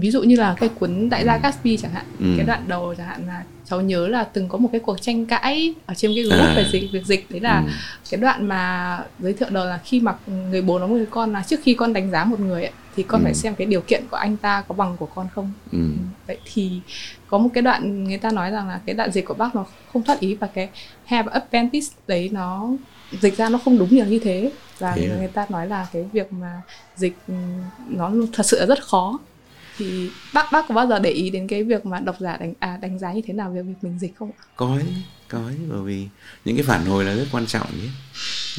ví 0.00 0.10
dụ 0.10 0.22
như 0.22 0.36
là 0.36 0.54
cái 0.60 0.68
cuốn 0.68 1.08
đại 1.08 1.24
gia 1.24 1.38
Gatsby 1.38 1.76
chẳng 1.76 1.90
hạn 1.90 2.04
ừ. 2.18 2.26
cái 2.36 2.46
đoạn 2.46 2.64
đầu 2.68 2.94
chẳng 2.98 3.06
hạn 3.06 3.26
là 3.26 3.44
cháu 3.64 3.80
nhớ 3.80 4.08
là 4.08 4.24
từng 4.24 4.48
có 4.48 4.58
một 4.58 4.68
cái 4.72 4.80
cuộc 4.80 5.02
tranh 5.02 5.26
cãi 5.26 5.74
ở 5.86 5.94
trên 5.94 6.12
cái 6.14 6.24
group 6.24 6.40
à. 6.40 6.54
về 6.56 6.64
dịch 6.72 6.92
việc 6.92 7.06
dịch 7.06 7.26
đấy 7.30 7.40
là 7.40 7.62
ừ. 7.66 7.72
cái 8.10 8.20
đoạn 8.20 8.48
mà 8.48 8.98
giới 9.18 9.32
thiệu 9.32 9.48
đầu 9.50 9.64
là 9.64 9.78
khi 9.84 10.00
mà 10.00 10.14
người 10.50 10.62
bố 10.62 10.78
nói 10.78 10.88
với 10.88 11.06
con 11.10 11.32
là 11.32 11.42
trước 11.42 11.60
khi 11.62 11.74
con 11.74 11.92
đánh 11.92 12.10
giá 12.10 12.24
một 12.24 12.40
người 12.40 12.62
ấy, 12.62 12.72
thì 12.96 13.02
con 13.02 13.20
ừ. 13.20 13.24
phải 13.24 13.34
xem 13.34 13.54
cái 13.54 13.66
điều 13.66 13.80
kiện 13.80 14.04
của 14.10 14.16
anh 14.16 14.36
ta 14.36 14.64
có 14.68 14.74
bằng 14.74 14.96
của 14.96 15.08
con 15.14 15.26
không 15.34 15.52
ừ. 15.72 15.78
ừ. 15.78 16.04
vậy 16.26 16.38
thì 16.52 16.80
có 17.26 17.38
một 17.38 17.50
cái 17.54 17.62
đoạn 17.62 18.04
người 18.04 18.18
ta 18.18 18.30
nói 18.30 18.50
rằng 18.50 18.68
là 18.68 18.80
cái 18.86 18.94
đoạn 18.94 19.12
dịch 19.12 19.24
của 19.24 19.34
bác 19.34 19.56
nó 19.56 19.64
không 19.92 20.02
thoát 20.02 20.20
ý 20.20 20.34
và 20.34 20.46
cái 20.46 20.68
have 21.04 21.32
apprentice 21.32 21.86
đấy 22.06 22.28
nó 22.32 22.68
dịch 23.20 23.36
ra 23.36 23.48
nó 23.48 23.58
không 23.64 23.78
đúng 23.78 23.88
nhiều 23.90 24.06
như 24.06 24.18
thế 24.18 24.50
và 24.78 24.92
thế 24.96 25.10
người 25.18 25.28
ta 25.28 25.46
nói 25.48 25.66
là 25.66 25.86
cái 25.92 26.04
việc 26.12 26.32
mà 26.32 26.62
dịch 26.96 27.16
ừ, 27.28 27.34
nó 27.88 28.12
thật 28.32 28.46
sự 28.46 28.60
là 28.60 28.66
rất 28.66 28.84
khó 28.84 29.18
thì 29.78 30.10
bác 30.34 30.52
bác 30.52 30.68
có 30.68 30.74
bao 30.74 30.86
giờ 30.86 30.98
để 30.98 31.10
ý 31.10 31.30
đến 31.30 31.48
cái 31.48 31.64
việc 31.64 31.86
mà 31.86 32.00
độc 32.00 32.16
giả 32.20 32.36
đánh 32.36 32.54
à, 32.58 32.78
đánh 32.82 32.98
giá 32.98 33.12
như 33.12 33.22
thế 33.26 33.34
nào 33.34 33.50
về 33.50 33.62
việc 33.62 33.74
mình 33.82 33.98
dịch 33.98 34.16
không 34.16 34.30
ạ? 34.38 34.44
Có 34.56 34.66
ấy, 34.66 34.86
có 35.28 35.38
ấy, 35.38 35.56
bởi 35.68 35.82
vì 35.82 36.08
những 36.44 36.56
cái 36.56 36.64
phản 36.64 36.84
hồi 36.86 37.04
là 37.04 37.14
rất 37.14 37.26
quan 37.32 37.46
trọng 37.46 37.66
nhé. 37.82 37.88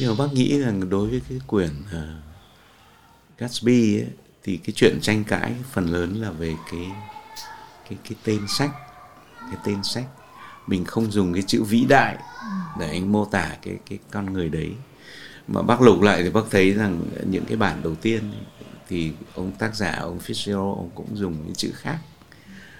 Nhưng 0.00 0.08
mà 0.08 0.24
bác 0.24 0.32
nghĩ 0.32 0.60
rằng 0.60 0.90
đối 0.90 1.08
với 1.08 1.20
cái 1.28 1.38
quyển 1.46 1.70
uh, 1.70 2.22
Gatsby 3.38 3.96
ấy, 3.98 4.06
thì 4.42 4.56
cái 4.56 4.72
chuyện 4.76 4.98
tranh 5.02 5.24
cãi 5.24 5.52
phần 5.72 5.86
lớn 5.86 6.14
là 6.20 6.30
về 6.30 6.54
cái 6.70 6.90
cái 7.88 7.98
cái 8.04 8.18
tên 8.24 8.40
sách, 8.48 8.70
cái 9.40 9.60
tên 9.64 9.82
sách. 9.84 10.04
Mình 10.66 10.84
không 10.84 11.10
dùng 11.10 11.32
cái 11.32 11.42
chữ 11.42 11.62
vĩ 11.62 11.84
đại 11.88 12.16
để 12.80 12.88
anh 12.88 13.12
mô 13.12 13.24
tả 13.24 13.56
cái 13.62 13.76
cái 13.90 13.98
con 14.10 14.32
người 14.32 14.48
đấy 14.48 14.70
mà 15.48 15.62
bác 15.62 15.80
lục 15.80 16.00
lại 16.00 16.22
thì 16.22 16.30
bác 16.30 16.44
thấy 16.50 16.72
rằng 16.72 17.02
những 17.30 17.44
cái 17.44 17.56
bản 17.56 17.82
đầu 17.82 17.94
tiên 17.94 18.32
thì 18.88 19.12
ông 19.34 19.52
tác 19.58 19.76
giả, 19.76 19.96
ông 20.00 20.18
Fitzgerald, 20.26 20.76
ông 20.76 20.90
cũng 20.94 21.16
dùng 21.16 21.36
những 21.44 21.54
chữ 21.54 21.70
khác. 21.74 21.98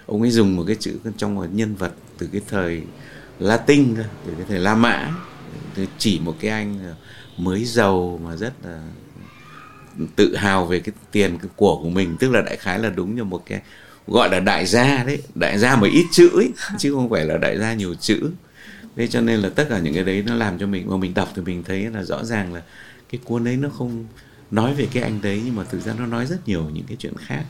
Ông 0.05 0.21
ấy 0.21 0.31
dùng 0.31 0.55
một 0.55 0.63
cái 0.67 0.75
chữ 0.79 0.99
trong 1.17 1.35
một 1.35 1.45
nhân 1.51 1.75
vật 1.75 1.91
từ 2.17 2.29
cái 2.31 2.41
thời 2.49 2.81
Latin 3.39 3.95
từ 3.95 4.33
cái 4.37 4.45
thời 4.49 4.59
La 4.59 4.75
Mã. 4.75 5.15
Chỉ 5.97 6.19
một 6.19 6.35
cái 6.39 6.51
anh 6.51 6.93
mới 7.37 7.65
giàu 7.65 8.19
mà 8.23 8.35
rất 8.35 8.53
là 8.63 8.81
tự 10.15 10.35
hào 10.35 10.65
về 10.65 10.79
cái 10.79 10.95
tiền 11.11 11.37
cái 11.37 11.49
của 11.55 11.79
của 11.83 11.89
mình, 11.89 12.17
tức 12.19 12.31
là 12.31 12.41
đại 12.41 12.57
khái 12.57 12.79
là 12.79 12.89
đúng 12.89 13.15
như 13.15 13.23
một 13.23 13.43
cái 13.45 13.61
gọi 14.07 14.29
là 14.29 14.39
đại 14.39 14.65
gia 14.65 15.03
đấy. 15.03 15.21
Đại 15.35 15.59
gia 15.59 15.75
mà 15.75 15.87
ít 15.87 16.05
chữ 16.11 16.29
ấy, 16.33 16.51
chứ 16.77 16.93
không 16.93 17.09
phải 17.09 17.25
là 17.25 17.37
đại 17.37 17.57
gia 17.57 17.73
nhiều 17.73 17.95
chữ. 17.95 18.31
Thế 18.95 19.07
cho 19.07 19.21
nên 19.21 19.39
là 19.39 19.49
tất 19.49 19.67
cả 19.69 19.79
những 19.79 19.93
cái 19.93 20.03
đấy 20.03 20.23
nó 20.27 20.35
làm 20.35 20.59
cho 20.59 20.67
mình, 20.67 20.89
mà 20.89 20.97
mình 20.97 21.13
đọc 21.13 21.29
thì 21.35 21.41
mình 21.41 21.63
thấy 21.63 21.89
là 21.93 22.03
rõ 22.03 22.23
ràng 22.23 22.53
là 22.53 22.61
cái 23.09 23.21
cuốn 23.23 23.47
ấy 23.47 23.57
nó 23.57 23.69
không 23.69 24.05
nói 24.51 24.73
về 24.73 24.87
cái 24.91 25.03
anh 25.03 25.21
đấy 25.21 25.41
nhưng 25.45 25.55
mà 25.55 25.63
thực 25.63 25.81
ra 25.81 25.93
nó 25.93 26.05
nói 26.05 26.25
rất 26.25 26.47
nhiều 26.47 26.69
những 26.73 26.85
cái 26.87 26.97
chuyện 26.99 27.13
khác. 27.17 27.45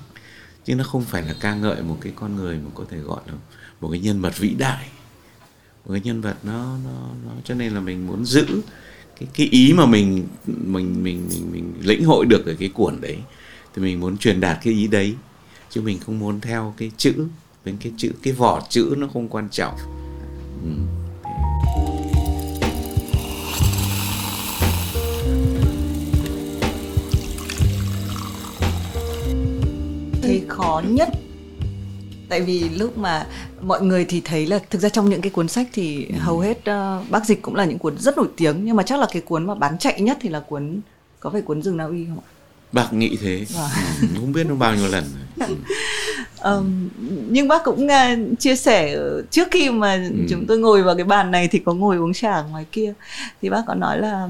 Chứ 0.66 0.76
nó 0.76 0.84
không 0.84 1.04
phải 1.04 1.22
là 1.22 1.36
ca 1.40 1.56
ngợi 1.56 1.82
một 1.82 1.98
cái 2.02 2.14
con 2.16 2.36
người 2.36 2.58
mà 2.58 2.70
có 2.74 2.86
thể 2.90 2.98
gọi 2.98 3.22
là 3.28 3.34
một 3.82 3.90
cái 3.92 4.00
nhân 4.00 4.22
vật 4.22 4.38
vĩ 4.38 4.50
đại. 4.50 4.88
Một 5.86 5.92
cái 5.92 6.02
nhân 6.02 6.22
vật 6.22 6.38
nó 6.44 6.78
nó 6.86 7.10
nó 7.26 7.32
cho 7.44 7.56
nên 7.56 7.74
là 7.74 7.80
mình 7.80 8.08
muốn 8.08 8.26
giữ 8.26 8.46
cái 9.20 9.30
cái 9.34 9.48
ý 9.48 9.74
mà 9.74 9.86
mình 9.86 10.28
mình 10.46 11.04
mình 11.04 11.30
mình, 11.30 11.52
mình 11.52 11.74
lĩnh 11.82 12.06
hội 12.06 12.26
được 12.26 12.46
ở 12.46 12.56
cái 12.60 12.70
cuốn 12.70 13.02
đấy. 13.02 13.18
Thì 13.76 13.82
mình 13.82 14.00
muốn 14.00 14.18
truyền 14.18 14.40
đạt 14.40 14.58
cái 14.64 14.74
ý 14.74 14.88
đấy. 14.88 15.16
Chứ 15.70 15.82
mình 15.82 16.00
không 16.00 16.20
muốn 16.20 16.42
theo 16.42 16.74
cái 16.78 16.92
chữ 16.98 17.28
bên 17.66 17.78
cái 17.80 17.94
chữ 17.98 18.12
cái 18.24 18.34
vỏ 18.34 18.68
chữ 18.70 18.96
nó 18.98 19.08
không 19.08 19.28
quan 19.28 19.50
trọng. 19.52 19.76
Ừ. 20.64 20.97
khó 30.48 30.82
nhất 30.90 31.10
tại 32.30 32.42
vì 32.42 32.70
lúc 32.70 32.98
mà 32.98 33.26
mọi 33.62 33.82
người 33.82 34.06
thì 34.06 34.22
thấy 34.22 34.46
là 34.46 34.60
thực 34.70 34.82
ra 34.82 34.90
trong 34.90 35.10
những 35.10 35.22
cái 35.22 35.30
cuốn 35.30 35.48
sách 35.48 35.68
thì 35.74 36.06
ừ. 36.06 36.16
hầu 36.20 36.40
hết 36.40 36.58
uh, 36.58 37.10
bác 37.10 37.26
dịch 37.26 37.42
cũng 37.42 37.56
là 37.56 37.66
những 37.66 37.80
cuốn 37.80 37.98
rất 37.98 38.18
nổi 38.18 38.28
tiếng 38.38 38.66
nhưng 38.66 38.76
mà 38.76 38.84
chắc 38.84 39.00
là 39.00 39.08
cái 39.12 39.22
cuốn 39.22 39.48
mà 39.48 39.56
bán 39.56 39.78
chạy 39.78 40.02
nhất 40.02 40.18
thì 40.22 40.30
là 40.30 40.40
cuốn 40.40 40.80
có 41.20 41.30
phải 41.30 41.42
cuốn 41.42 41.62
rừng 41.62 41.78
Na 41.78 41.84
Uy 41.84 42.06
không 42.06 42.20
ạ? 42.20 42.28
Bác 42.72 42.94
nghĩ 42.94 43.18
thế, 43.22 43.46
à. 43.58 43.70
ừ, 44.02 44.08
không 44.16 44.32
biết 44.32 44.44
nó 44.44 44.56
bao 44.56 44.76
nhiêu 44.76 44.88
lần 44.88 45.04
rồi. 45.38 45.48
um, 46.54 46.90
nhưng 47.30 47.48
bác 47.48 47.64
cũng 47.64 47.86
uh, 47.88 48.40
chia 48.40 48.56
sẻ 48.56 48.98
trước 49.32 49.48
khi 49.52 49.70
mà 49.70 49.94
ừ. 49.94 50.26
chúng 50.30 50.46
tôi 50.48 50.58
ngồi 50.58 50.84
vào 50.84 50.96
cái 50.96 51.06
bàn 51.06 51.32
này 51.32 51.48
thì 51.48 51.60
có 51.60 51.74
ngồi 51.74 51.98
uống 51.98 52.14
trà 52.14 52.34
ở 52.34 52.44
ngoài 52.44 52.66
kia 52.72 52.94
thì 53.42 53.50
bác 53.50 53.62
có 53.68 53.74
nói 53.74 54.00
là 54.00 54.28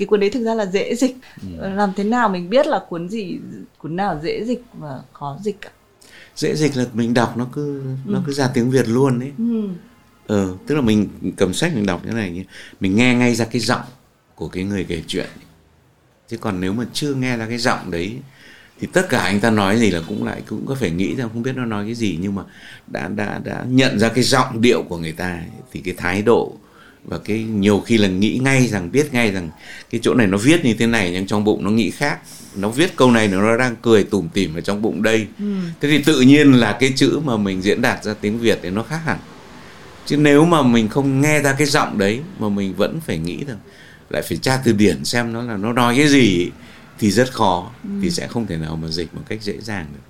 cái 0.00 0.06
cuốn 0.06 0.20
đấy 0.20 0.30
thực 0.30 0.44
ra 0.44 0.54
là 0.54 0.66
dễ 0.66 0.94
dịch 0.94 1.16
ừ. 1.42 1.48
làm 1.74 1.92
thế 1.96 2.04
nào 2.04 2.28
mình 2.28 2.50
biết 2.50 2.66
là 2.66 2.80
cuốn 2.88 3.08
gì 3.08 3.38
cuốn 3.78 3.96
nào 3.96 4.20
dễ 4.22 4.44
dịch 4.44 4.62
và 4.78 5.00
khó 5.12 5.38
dịch 5.42 5.60
cả 5.60 5.70
dễ 6.36 6.54
dịch 6.54 6.76
là 6.76 6.86
mình 6.92 7.14
đọc 7.14 7.36
nó 7.36 7.46
cứ 7.52 7.80
ừ. 7.80 8.12
nó 8.12 8.22
cứ 8.26 8.32
ra 8.32 8.50
tiếng 8.54 8.70
việt 8.70 8.88
luôn 8.88 9.20
đấy 9.20 9.32
ừ. 9.38 9.68
ờ 10.26 10.54
tức 10.66 10.74
là 10.74 10.80
mình 10.80 11.08
cầm 11.36 11.54
sách 11.54 11.74
mình 11.74 11.86
đọc 11.86 12.06
như 12.06 12.12
này 12.12 12.44
mình 12.80 12.96
nghe 12.96 13.14
ngay 13.14 13.34
ra 13.34 13.44
cái 13.44 13.60
giọng 13.60 13.84
của 14.34 14.48
cái 14.48 14.64
người 14.64 14.84
kể 14.84 15.02
chuyện 15.06 15.28
chứ 16.28 16.36
còn 16.36 16.60
nếu 16.60 16.72
mà 16.72 16.84
chưa 16.92 17.14
nghe 17.14 17.36
ra 17.36 17.46
cái 17.46 17.58
giọng 17.58 17.90
đấy 17.90 18.18
thì 18.80 18.86
tất 18.92 19.08
cả 19.08 19.18
anh 19.18 19.40
ta 19.40 19.50
nói 19.50 19.78
gì 19.78 19.90
là 19.90 20.00
cũng 20.08 20.24
lại 20.24 20.42
cũng 20.48 20.66
có 20.66 20.74
phải 20.74 20.90
nghĩ 20.90 21.14
ra 21.14 21.24
không 21.32 21.42
biết 21.42 21.56
nó 21.56 21.64
nói 21.64 21.84
cái 21.84 21.94
gì 21.94 22.18
nhưng 22.20 22.34
mà 22.34 22.42
đã 22.86 23.08
đã 23.08 23.40
đã 23.44 23.64
nhận 23.68 23.98
ra 23.98 24.08
cái 24.08 24.24
giọng 24.24 24.60
điệu 24.60 24.82
của 24.82 24.98
người 24.98 25.12
ta 25.12 25.40
thì 25.72 25.80
cái 25.80 25.94
thái 25.96 26.22
độ 26.22 26.52
và 27.04 27.18
cái 27.18 27.42
nhiều 27.42 27.80
khi 27.80 27.98
là 27.98 28.08
nghĩ 28.08 28.40
ngay 28.42 28.66
rằng 28.66 28.92
biết 28.92 29.14
ngay 29.14 29.30
rằng 29.32 29.50
cái 29.90 30.00
chỗ 30.04 30.14
này 30.14 30.26
nó 30.26 30.38
viết 30.38 30.64
như 30.64 30.74
thế 30.74 30.86
này 30.86 31.10
nhưng 31.12 31.26
trong 31.26 31.44
bụng 31.44 31.64
nó 31.64 31.70
nghĩ 31.70 31.90
khác. 31.90 32.18
Nó 32.56 32.68
viết 32.68 32.96
câu 32.96 33.10
này 33.10 33.28
nó 33.28 33.56
đang 33.56 33.76
cười 33.82 34.04
tủm 34.04 34.28
tỉm 34.28 34.54
ở 34.54 34.60
trong 34.60 34.82
bụng 34.82 35.02
đây. 35.02 35.26
Ừ. 35.38 35.44
thế 35.80 35.88
thì 35.88 36.02
tự 36.02 36.20
nhiên 36.20 36.52
là 36.52 36.76
cái 36.80 36.92
chữ 36.96 37.20
mà 37.24 37.36
mình 37.36 37.62
diễn 37.62 37.82
đạt 37.82 38.04
ra 38.04 38.14
tiếng 38.20 38.38
việt 38.38 38.58
thì 38.62 38.70
nó 38.70 38.82
khác 38.82 39.00
hẳn. 39.04 39.18
Chứ 40.06 40.16
nếu 40.16 40.44
mà 40.44 40.62
mình 40.62 40.88
không 40.88 41.20
nghe 41.20 41.42
ra 41.42 41.52
cái 41.52 41.66
giọng 41.66 41.98
đấy 41.98 42.20
mà 42.38 42.48
mình 42.48 42.74
vẫn 42.74 43.00
phải 43.06 43.18
nghĩ 43.18 43.44
rằng 43.44 43.58
lại 44.10 44.22
phải 44.22 44.38
tra 44.38 44.60
từ 44.64 44.72
điển 44.72 45.04
xem 45.04 45.32
nó 45.32 45.42
là 45.42 45.56
nó 45.56 45.72
nói 45.72 45.96
cái 45.96 46.08
gì 46.08 46.50
thì 46.98 47.10
rất 47.10 47.32
khó. 47.32 47.70
Ừ. 47.84 47.90
thì 48.02 48.10
sẽ 48.10 48.26
không 48.26 48.46
thể 48.46 48.56
nào 48.56 48.76
mà 48.76 48.88
dịch 48.88 49.14
một 49.14 49.22
cách 49.28 49.42
dễ 49.42 49.54
dàng 49.60 49.86
được 49.92 50.09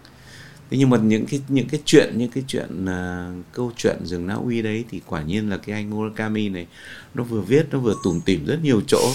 thế 0.70 0.78
nhưng 0.78 0.90
mà 0.90 0.96
những 0.96 1.26
cái 1.26 1.40
những 1.48 1.68
cái 1.68 1.80
chuyện 1.84 2.12
những 2.16 2.30
cái 2.30 2.44
chuyện 2.46 2.84
uh, 2.84 3.44
câu 3.52 3.72
chuyện 3.76 3.96
rừng 4.04 4.26
Na 4.26 4.34
Uy 4.34 4.62
đấy 4.62 4.84
thì 4.90 5.00
quả 5.06 5.22
nhiên 5.22 5.50
là 5.50 5.56
cái 5.56 5.74
anh 5.74 5.90
Murakami 5.90 6.48
này 6.48 6.66
nó 7.14 7.24
vừa 7.24 7.40
viết 7.40 7.66
nó 7.70 7.78
vừa 7.78 7.94
tủm 8.04 8.20
tỉm 8.20 8.44
rất 8.46 8.58
nhiều 8.62 8.80
chỗ. 8.86 9.12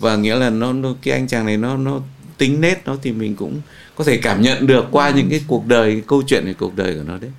Và 0.00 0.16
nghĩa 0.16 0.36
là 0.36 0.50
nó, 0.50 0.72
nó 0.72 0.94
cái 1.02 1.14
anh 1.14 1.28
chàng 1.28 1.46
này 1.46 1.56
nó 1.56 1.76
nó 1.76 2.00
tính 2.38 2.60
nết 2.60 2.86
nó 2.86 2.96
thì 3.02 3.12
mình 3.12 3.36
cũng 3.36 3.60
có 3.94 4.04
thể 4.04 4.16
cảm 4.16 4.42
nhận 4.42 4.66
được 4.66 4.84
qua 4.90 5.10
những 5.10 5.30
cái 5.30 5.40
cuộc 5.46 5.66
đời 5.66 5.92
cái 5.92 6.02
câu 6.06 6.22
chuyện 6.26 6.44
về 6.44 6.52
cuộc 6.52 6.76
đời 6.76 6.94
của 6.94 7.02
nó 7.02 7.18
đấy. 7.18 7.30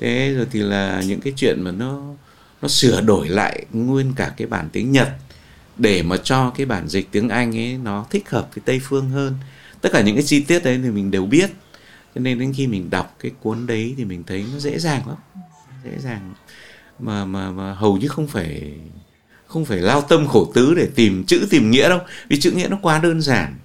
Thế 0.00 0.34
rồi 0.36 0.46
thì 0.52 0.60
là 0.60 1.02
những 1.06 1.20
cái 1.20 1.32
chuyện 1.36 1.62
mà 1.62 1.70
nó 1.70 2.02
nó 2.62 2.68
sửa 2.68 3.00
đổi 3.00 3.28
lại 3.28 3.64
nguyên 3.72 4.12
cả 4.16 4.32
cái 4.36 4.46
bản 4.46 4.68
tiếng 4.72 4.92
Nhật 4.92 5.08
để 5.76 6.02
mà 6.02 6.16
cho 6.16 6.50
cái 6.50 6.66
bản 6.66 6.88
dịch 6.88 7.08
tiếng 7.10 7.28
Anh 7.28 7.56
ấy 7.58 7.78
nó 7.84 8.06
thích 8.10 8.30
hợp 8.30 8.48
cái 8.54 8.62
Tây 8.64 8.80
phương 8.82 9.10
hơn. 9.10 9.34
Tất 9.80 9.92
cả 9.92 10.00
những 10.00 10.16
cái 10.16 10.24
chi 10.24 10.40
tiết 10.40 10.64
đấy 10.64 10.80
thì 10.82 10.90
mình 10.90 11.10
đều 11.10 11.26
biết 11.26 11.50
cho 12.14 12.20
nên 12.20 12.38
đến 12.38 12.52
khi 12.56 12.66
mình 12.66 12.90
đọc 12.90 13.16
cái 13.18 13.32
cuốn 13.42 13.66
đấy 13.66 13.94
thì 13.96 14.04
mình 14.04 14.24
thấy 14.26 14.44
nó 14.52 14.58
dễ 14.58 14.78
dàng 14.78 15.08
lắm. 15.08 15.16
Dễ 15.84 15.98
dàng. 15.98 16.34
Mà 16.98 17.24
mà 17.24 17.50
mà 17.50 17.74
hầu 17.74 17.96
như 17.96 18.08
không 18.08 18.26
phải 18.26 18.72
không 19.46 19.64
phải 19.64 19.78
lao 19.78 20.00
tâm 20.00 20.26
khổ 20.26 20.52
tứ 20.54 20.74
để 20.74 20.88
tìm 20.94 21.24
chữ 21.24 21.46
tìm 21.50 21.70
nghĩa 21.70 21.88
đâu. 21.88 22.00
Vì 22.28 22.40
chữ 22.40 22.50
nghĩa 22.50 22.68
nó 22.68 22.78
quá 22.82 22.98
đơn 22.98 23.20
giản 23.20 23.56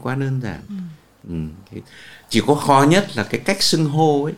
quá 0.00 0.14
đơn 0.14 0.40
giản. 0.42 0.60
Ừ. 0.68 1.34
Ừ. 1.72 1.80
chỉ 2.28 2.42
có 2.46 2.54
khó 2.54 2.86
nhất 2.90 3.16
là 3.16 3.22
cái 3.22 3.40
cách 3.44 3.62
xưng 3.62 3.84
hô 3.84 4.24
ấy. 4.24 4.34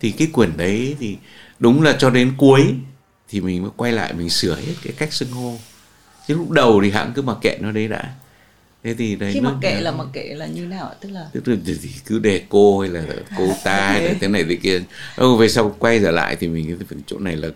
Thì 0.00 0.10
cái 0.10 0.28
quyển 0.32 0.56
đấy 0.56 0.96
thì 1.00 1.16
đúng 1.58 1.82
là 1.82 1.96
cho 1.98 2.10
đến 2.10 2.34
cuối 2.36 2.74
thì 3.28 3.40
mình 3.40 3.62
mới 3.62 3.70
quay 3.76 3.92
lại 3.92 4.12
mình 4.12 4.30
sửa 4.30 4.56
hết 4.56 4.74
cái 4.82 4.92
cách 4.98 5.12
xưng 5.12 5.30
hô. 5.30 5.58
Chứ 6.28 6.34
lúc 6.34 6.50
đầu 6.50 6.80
thì 6.82 6.90
hãng 6.90 7.12
cứ 7.14 7.22
mặc 7.22 7.38
kệ 7.40 7.58
nó 7.60 7.70
đấy 7.70 7.88
đã 7.88 8.14
thế 8.84 8.94
thì 8.94 9.16
đấy 9.16 9.30
khi 9.34 9.40
mặc 9.40 9.54
kệ 9.60 9.80
là 9.80 9.90
mặc 9.92 10.06
kệ 10.12 10.34
là 10.34 10.46
như 10.46 10.66
nào 10.66 10.94
tức 11.00 11.08
là 11.10 11.26
tức 11.32 11.48
là 11.48 11.56
thì 11.66 11.90
cứ 12.06 12.18
để 12.18 12.42
cô 12.48 12.80
hay 12.80 12.90
là 12.90 13.04
cô 13.38 13.48
ta 13.64 13.76
hay 13.92 14.02
là 14.02 14.14
thế 14.20 14.28
này 14.28 14.44
thế 14.48 14.56
kia. 14.56 14.82
Ừ, 15.16 15.36
về 15.36 15.48
sau 15.48 15.76
quay 15.78 16.00
trở 16.00 16.10
lại 16.10 16.36
thì 16.40 16.48
mình 16.48 16.78
chỗ 17.06 17.18
này 17.18 17.36
là 17.36 17.48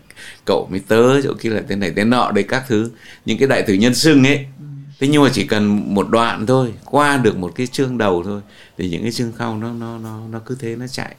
cậu 0.45 0.67
mới 0.71 0.79
tớ 0.87 1.21
chỗ 1.21 1.33
kia 1.33 1.49
là 1.49 1.61
thế 1.69 1.75
này 1.75 1.93
thế 1.95 2.03
nọ 2.03 2.31
đấy 2.31 2.43
các 2.43 2.63
thứ. 2.67 2.91
Những 3.25 3.37
cái 3.37 3.47
đại 3.47 3.61
tử 3.61 3.73
nhân 3.73 3.95
xưng 3.95 4.23
ấy. 4.23 4.45
Ừ. 4.59 4.65
thế 4.99 5.07
nhưng 5.07 5.23
mà 5.23 5.29
chỉ 5.33 5.43
cần 5.43 5.93
một 5.95 6.09
đoạn 6.09 6.45
thôi 6.45 6.73
qua 6.85 7.17
được 7.17 7.37
một 7.37 7.51
cái 7.55 7.67
chương 7.67 7.97
đầu 7.97 8.23
thôi 8.23 8.41
thì 8.77 8.89
những 8.89 9.01
cái 9.01 9.11
chương 9.11 9.31
sau 9.39 9.57
nó 9.57 9.73
nó 9.73 9.97
nó 9.97 10.27
nó 10.27 10.39
cứ 10.45 10.55
thế 10.59 10.75
nó 10.75 10.87
chạy. 10.87 11.15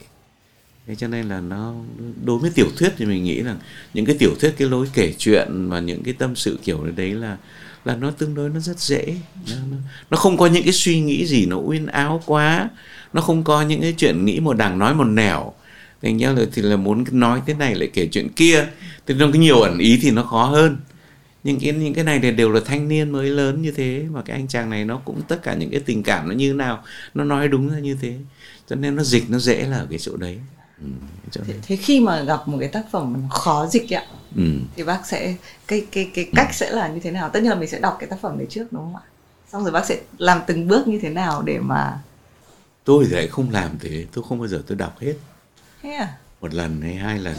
Thế 0.87 0.95
cho 0.95 1.07
nên 1.07 1.29
là 1.29 1.39
nó 1.39 1.73
đối 2.25 2.39
với 2.39 2.51
tiểu 2.55 2.67
thuyết 2.77 2.93
thì 2.97 3.05
mình 3.05 3.23
nghĩ 3.23 3.41
rằng 3.41 3.59
những 3.93 4.05
cái 4.05 4.15
tiểu 4.19 4.35
thuyết 4.39 4.53
cái 4.57 4.67
lối 4.67 4.87
kể 4.93 5.13
chuyện 5.17 5.69
và 5.69 5.79
những 5.79 6.03
cái 6.03 6.13
tâm 6.13 6.35
sự 6.35 6.59
kiểu 6.63 6.85
đấy 6.95 7.11
là 7.11 7.37
là 7.85 7.95
nó 7.95 8.11
tương 8.11 8.35
đối 8.35 8.49
nó 8.49 8.59
rất 8.59 8.79
dễ. 8.79 9.15
Nó, 9.49 9.55
nó, 9.71 9.77
nó 10.09 10.17
không 10.17 10.37
có 10.37 10.47
những 10.47 10.63
cái 10.63 10.73
suy 10.73 11.01
nghĩ 11.01 11.25
gì 11.25 11.45
nó 11.45 11.57
uyên 11.57 11.85
áo 11.85 12.21
quá. 12.25 12.69
Nó 13.13 13.21
không 13.21 13.43
có 13.43 13.61
những 13.61 13.81
cái 13.81 13.93
chuyện 13.97 14.25
nghĩ 14.25 14.39
một 14.39 14.57
đằng 14.57 14.79
nói 14.79 14.93
một 14.93 15.03
nẻo. 15.03 15.53
Thành 16.01 16.17
ra 16.17 16.31
là 16.31 16.45
thì 16.53 16.61
là 16.61 16.75
muốn 16.75 17.03
nói 17.11 17.41
thế 17.45 17.53
này 17.53 17.75
lại 17.75 17.89
kể 17.93 18.07
chuyện 18.11 18.29
kia. 18.29 18.67
Thì 19.07 19.13
nó 19.13 19.29
có 19.33 19.39
nhiều 19.39 19.61
ẩn 19.61 19.77
ý 19.77 19.99
thì 20.01 20.11
nó 20.11 20.23
khó 20.23 20.45
hơn. 20.45 20.77
Những 21.43 21.59
cái 21.59 21.71
những 21.71 21.93
cái 21.93 22.03
này 22.03 22.19
thì 22.23 22.31
đều 22.31 22.51
là 22.51 22.61
thanh 22.65 22.87
niên 22.87 23.09
mới 23.11 23.29
lớn 23.29 23.61
như 23.61 23.71
thế 23.71 24.05
mà 24.11 24.21
cái 24.21 24.35
anh 24.35 24.47
chàng 24.47 24.69
này 24.69 24.85
nó 24.85 24.97
cũng 24.97 25.21
tất 25.27 25.43
cả 25.43 25.53
những 25.53 25.71
cái 25.71 25.79
tình 25.79 26.03
cảm 26.03 26.29
nó 26.29 26.35
như 26.35 26.53
nào 26.53 26.83
nó 27.13 27.23
nói 27.23 27.47
đúng 27.47 27.69
ra 27.69 27.79
như 27.79 27.97
thế. 28.01 28.13
Cho 28.69 28.75
nên 28.75 28.95
nó 28.95 29.03
dịch 29.03 29.29
nó 29.29 29.39
dễ 29.39 29.65
là 29.67 29.77
ở 29.77 29.87
cái 29.89 29.99
chỗ 29.99 30.17
đấy. 30.17 30.37
Ừ, 30.81 30.87
thế, 31.47 31.53
thế 31.67 31.75
khi 31.75 31.99
mà 31.99 32.21
gặp 32.21 32.47
một 32.47 32.57
cái 32.59 32.69
tác 32.69 32.83
phẩm 32.91 33.23
khó 33.29 33.67
dịch 33.71 33.93
ạ 33.93 34.03
ừ. 34.35 34.43
thì 34.75 34.83
bác 34.83 35.05
sẽ 35.05 35.35
cái 35.67 35.85
cái 35.91 36.11
cái 36.13 36.29
cách 36.35 36.53
sẽ 36.53 36.71
là 36.71 36.87
như 36.87 36.99
thế 36.99 37.11
nào 37.11 37.29
tất 37.29 37.39
nhiên 37.39 37.49
là 37.49 37.55
mình 37.55 37.69
sẽ 37.69 37.79
đọc 37.79 37.97
cái 37.99 38.09
tác 38.09 38.19
phẩm 38.21 38.37
đấy 38.37 38.47
trước 38.49 38.65
đúng 38.71 38.81
không 38.83 38.95
ạ 38.95 39.01
xong 39.51 39.63
rồi 39.63 39.71
bác 39.71 39.85
sẽ 39.85 39.99
làm 40.17 40.41
từng 40.47 40.67
bước 40.67 40.87
như 40.87 40.99
thế 41.01 41.09
nào 41.09 41.41
để 41.41 41.59
mà 41.59 41.99
tôi 42.83 43.05
thì 43.05 43.15
lại 43.15 43.27
không 43.27 43.49
làm 43.49 43.79
thế 43.79 44.05
tôi 44.11 44.23
không 44.29 44.39
bao 44.39 44.47
giờ 44.47 44.63
tôi 44.67 44.77
đọc 44.77 44.99
hết 44.99 45.13
thế 45.81 45.89
à? 45.89 46.17
một 46.41 46.53
lần 46.53 46.81
hay 46.81 46.95
hai 46.95 47.19
lần 47.19 47.35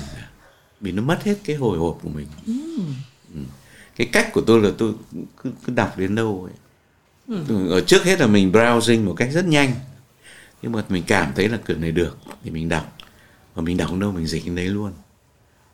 vì 0.80 0.92
nó 0.92 1.02
mất 1.02 1.24
hết 1.24 1.34
cái 1.44 1.56
hồi 1.56 1.78
hộp 1.78 1.98
của 2.02 2.08
mình 2.08 2.26
ừ. 2.46 2.52
Ừ. 3.34 3.40
cái 3.96 4.08
cách 4.12 4.30
của 4.32 4.42
tôi 4.46 4.60
là 4.60 4.70
tôi 4.78 4.92
cứ, 5.42 5.50
cứ 5.66 5.72
đọc 5.72 5.98
đến 5.98 6.14
đâu 6.14 6.48
ấy 6.48 6.54
ừ. 7.48 7.70
ở 7.70 7.80
trước 7.80 8.04
hết 8.04 8.20
là 8.20 8.26
mình 8.26 8.52
browsing 8.52 9.04
một 9.04 9.14
cách 9.16 9.28
rất 9.32 9.44
nhanh 9.44 9.74
nhưng 10.62 10.72
mà 10.72 10.82
mình 10.88 11.02
cảm 11.06 11.32
thấy 11.36 11.48
là 11.48 11.56
quyển 11.56 11.80
này 11.80 11.92
được 11.92 12.18
thì 12.44 12.50
mình 12.50 12.68
đọc 12.68 12.96
và 13.54 13.62
mình 13.62 13.76
đọc 13.76 13.90
đâu 13.98 14.12
mình 14.12 14.26
dịch 14.26 14.44
đến 14.44 14.54
đấy 14.54 14.66
luôn 14.66 14.92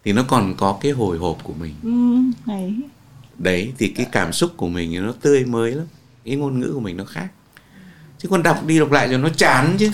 thì 0.08 0.12
nó 0.12 0.22
còn 0.28 0.54
có 0.56 0.78
cái 0.80 0.92
hồi 0.92 1.18
hộp 1.18 1.38
của 1.42 1.52
mình. 1.60 1.74
Ừ, 1.82 1.90
đấy. 2.52 2.74
đấy 3.38 3.72
thì 3.78 3.88
cái 3.88 4.06
cảm 4.12 4.32
xúc 4.32 4.50
của 4.56 4.68
mình 4.68 5.06
nó 5.06 5.12
tươi 5.22 5.44
mới 5.44 5.70
lắm. 5.70 5.86
Cái 6.24 6.36
ngôn 6.36 6.60
ngữ 6.60 6.70
của 6.74 6.80
mình 6.80 6.96
nó 6.96 7.04
khác. 7.04 7.28
Chứ 8.18 8.28
còn 8.28 8.42
đọc 8.42 8.64
đi 8.66 8.78
đọc 8.78 8.92
lại 8.92 9.08
rồi 9.08 9.18
nó 9.18 9.28
chán 9.28 9.76
chứ. 9.78 9.90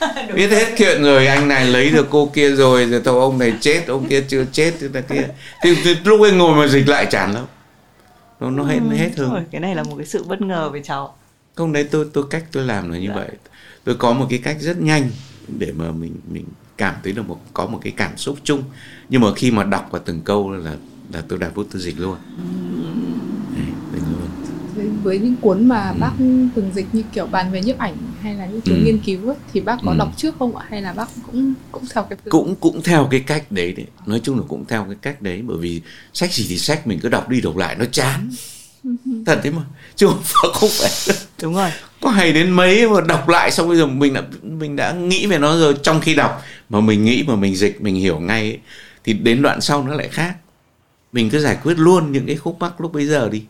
Biết 0.34 0.50
hết 0.50 0.74
chuyện 0.78 1.02
rồi 1.02 1.26
anh 1.26 1.48
này 1.48 1.66
lấy 1.66 1.90
được 1.90 2.06
cô 2.10 2.30
kia 2.34 2.50
rồi 2.50 2.86
rồi 2.86 3.00
tao 3.04 3.20
ông 3.20 3.38
này 3.38 3.54
chết 3.60 3.84
ông 3.86 4.08
kia 4.08 4.24
chưa 4.28 4.44
chết 4.52 4.74
thế 4.80 4.88
là 4.92 5.00
kia. 5.00 5.28
Thì, 5.62 5.76
thì 5.84 5.96
lúc 6.04 6.20
anh 6.22 6.38
ngồi 6.38 6.56
mà 6.56 6.66
dịch 6.66 6.88
lại 6.88 7.06
chán 7.10 7.34
lắm. 7.34 7.44
Nó 8.40 8.50
nó 8.50 8.64
hết 8.64 8.78
nó 8.90 8.96
hết 8.96 9.10
hương 9.16 9.44
cái 9.50 9.60
này 9.60 9.74
là 9.74 9.82
một 9.82 9.94
cái 9.96 10.06
sự 10.06 10.24
bất 10.24 10.40
ngờ 10.40 10.70
với 10.70 10.80
cháu. 10.84 11.16
Không 11.54 11.72
đấy 11.72 11.88
tôi 11.90 12.06
tôi 12.12 12.24
cách 12.30 12.44
tôi 12.52 12.64
làm 12.64 12.90
là 12.92 12.98
như 12.98 13.08
dạ. 13.08 13.14
vậy. 13.14 13.28
Tôi 13.84 13.94
có 13.94 14.12
một 14.12 14.26
cái 14.30 14.38
cách 14.38 14.56
rất 14.60 14.80
nhanh 14.80 15.10
để 15.48 15.72
mà 15.76 15.90
mình 15.90 16.16
mình 16.28 16.44
cảm 16.76 16.94
thấy 17.02 17.12
được 17.12 17.28
một 17.28 17.40
có 17.52 17.66
một 17.66 17.80
cái 17.82 17.92
cảm 17.96 18.16
xúc 18.16 18.38
chung. 18.44 18.62
Nhưng 19.08 19.20
mà 19.20 19.28
khi 19.36 19.50
mà 19.50 19.64
đọc 19.64 19.88
vào 19.90 20.02
từng 20.04 20.20
câu 20.20 20.50
là 20.50 20.76
là 21.12 21.22
tôi 21.28 21.38
đặt 21.38 21.54
bút 21.54 21.66
tôi 21.72 21.82
dịch 21.82 22.00
luôn. 22.00 22.16
Đấy, 23.56 24.00
luôn. 24.76 25.00
Với 25.02 25.18
những 25.18 25.36
cuốn 25.36 25.68
mà 25.68 25.88
ừ. 25.88 25.96
bác 26.00 26.12
từng 26.54 26.70
dịch 26.74 26.86
như 26.92 27.02
kiểu 27.12 27.26
bàn 27.26 27.52
về 27.52 27.60
nhiếp 27.60 27.78
ảnh 27.78 27.96
hay 28.22 28.34
là 28.34 28.46
những 28.46 28.60
cuốn 28.60 28.74
ừ. 28.74 28.80
nghiên 28.84 28.98
cứu 28.98 29.28
ấy, 29.28 29.36
thì 29.52 29.60
bác 29.60 29.76
có 29.84 29.90
ừ. 29.90 29.96
đọc 29.98 30.08
trước 30.16 30.34
không 30.38 30.56
ạ? 30.56 30.66
Hay 30.70 30.82
là 30.82 30.92
bác 30.92 31.08
cũng 31.26 31.54
cũng 31.72 31.84
theo 31.94 32.04
cái 32.04 32.18
cũng 32.30 32.54
cũng 32.54 32.82
theo 32.82 33.08
cái 33.10 33.20
cách 33.20 33.52
đấy 33.52 33.72
đấy. 33.72 33.86
Nói 34.06 34.20
chung 34.20 34.38
là 34.38 34.44
cũng 34.48 34.64
theo 34.68 34.84
cái 34.84 34.96
cách 35.02 35.22
đấy 35.22 35.42
bởi 35.44 35.58
vì 35.58 35.80
sách 36.12 36.32
gì 36.32 36.46
thì 36.48 36.58
sách 36.58 36.86
mình 36.86 36.98
cứ 37.02 37.08
đọc 37.08 37.28
đi 37.28 37.40
đọc 37.40 37.56
lại 37.56 37.76
nó 37.78 37.84
chán. 37.92 38.30
Thật 39.26 39.40
đấy 39.44 39.52
mà. 39.52 39.62
Chứ 39.96 40.08
không 40.54 40.70
phải 40.72 41.16
đúng 41.42 41.54
rồi. 41.54 41.70
có 42.00 42.10
hay 42.10 42.32
đến 42.32 42.50
mấy 42.50 42.88
mà 42.88 43.00
đọc 43.00 43.28
lại 43.28 43.50
xong 43.50 43.68
bây 43.68 43.76
giờ 43.76 43.86
mình 43.86 44.14
đã 44.14 44.22
mình 44.42 44.76
đã 44.76 44.92
nghĩ 44.92 45.26
về 45.26 45.38
nó 45.38 45.58
rồi 45.58 45.74
trong 45.82 46.00
khi 46.00 46.14
đọc 46.14 46.42
mà 46.68 46.80
mình 46.80 47.04
nghĩ 47.04 47.24
mà 47.26 47.36
mình 47.36 47.56
dịch 47.56 47.80
mình 47.80 47.94
hiểu 47.94 48.20
ngay 48.20 48.40
ấy, 48.40 48.60
thì 49.04 49.12
đến 49.12 49.42
đoạn 49.42 49.60
sau 49.60 49.84
nó 49.84 49.94
lại 49.94 50.08
khác. 50.08 50.36
Mình 51.12 51.30
cứ 51.30 51.40
giải 51.40 51.58
quyết 51.62 51.78
luôn 51.78 52.12
những 52.12 52.26
cái 52.26 52.36
khúc 52.36 52.56
mắc 52.60 52.80
lúc 52.80 52.92
bây 52.92 53.06
giờ 53.06 53.28
đi. 53.28 53.44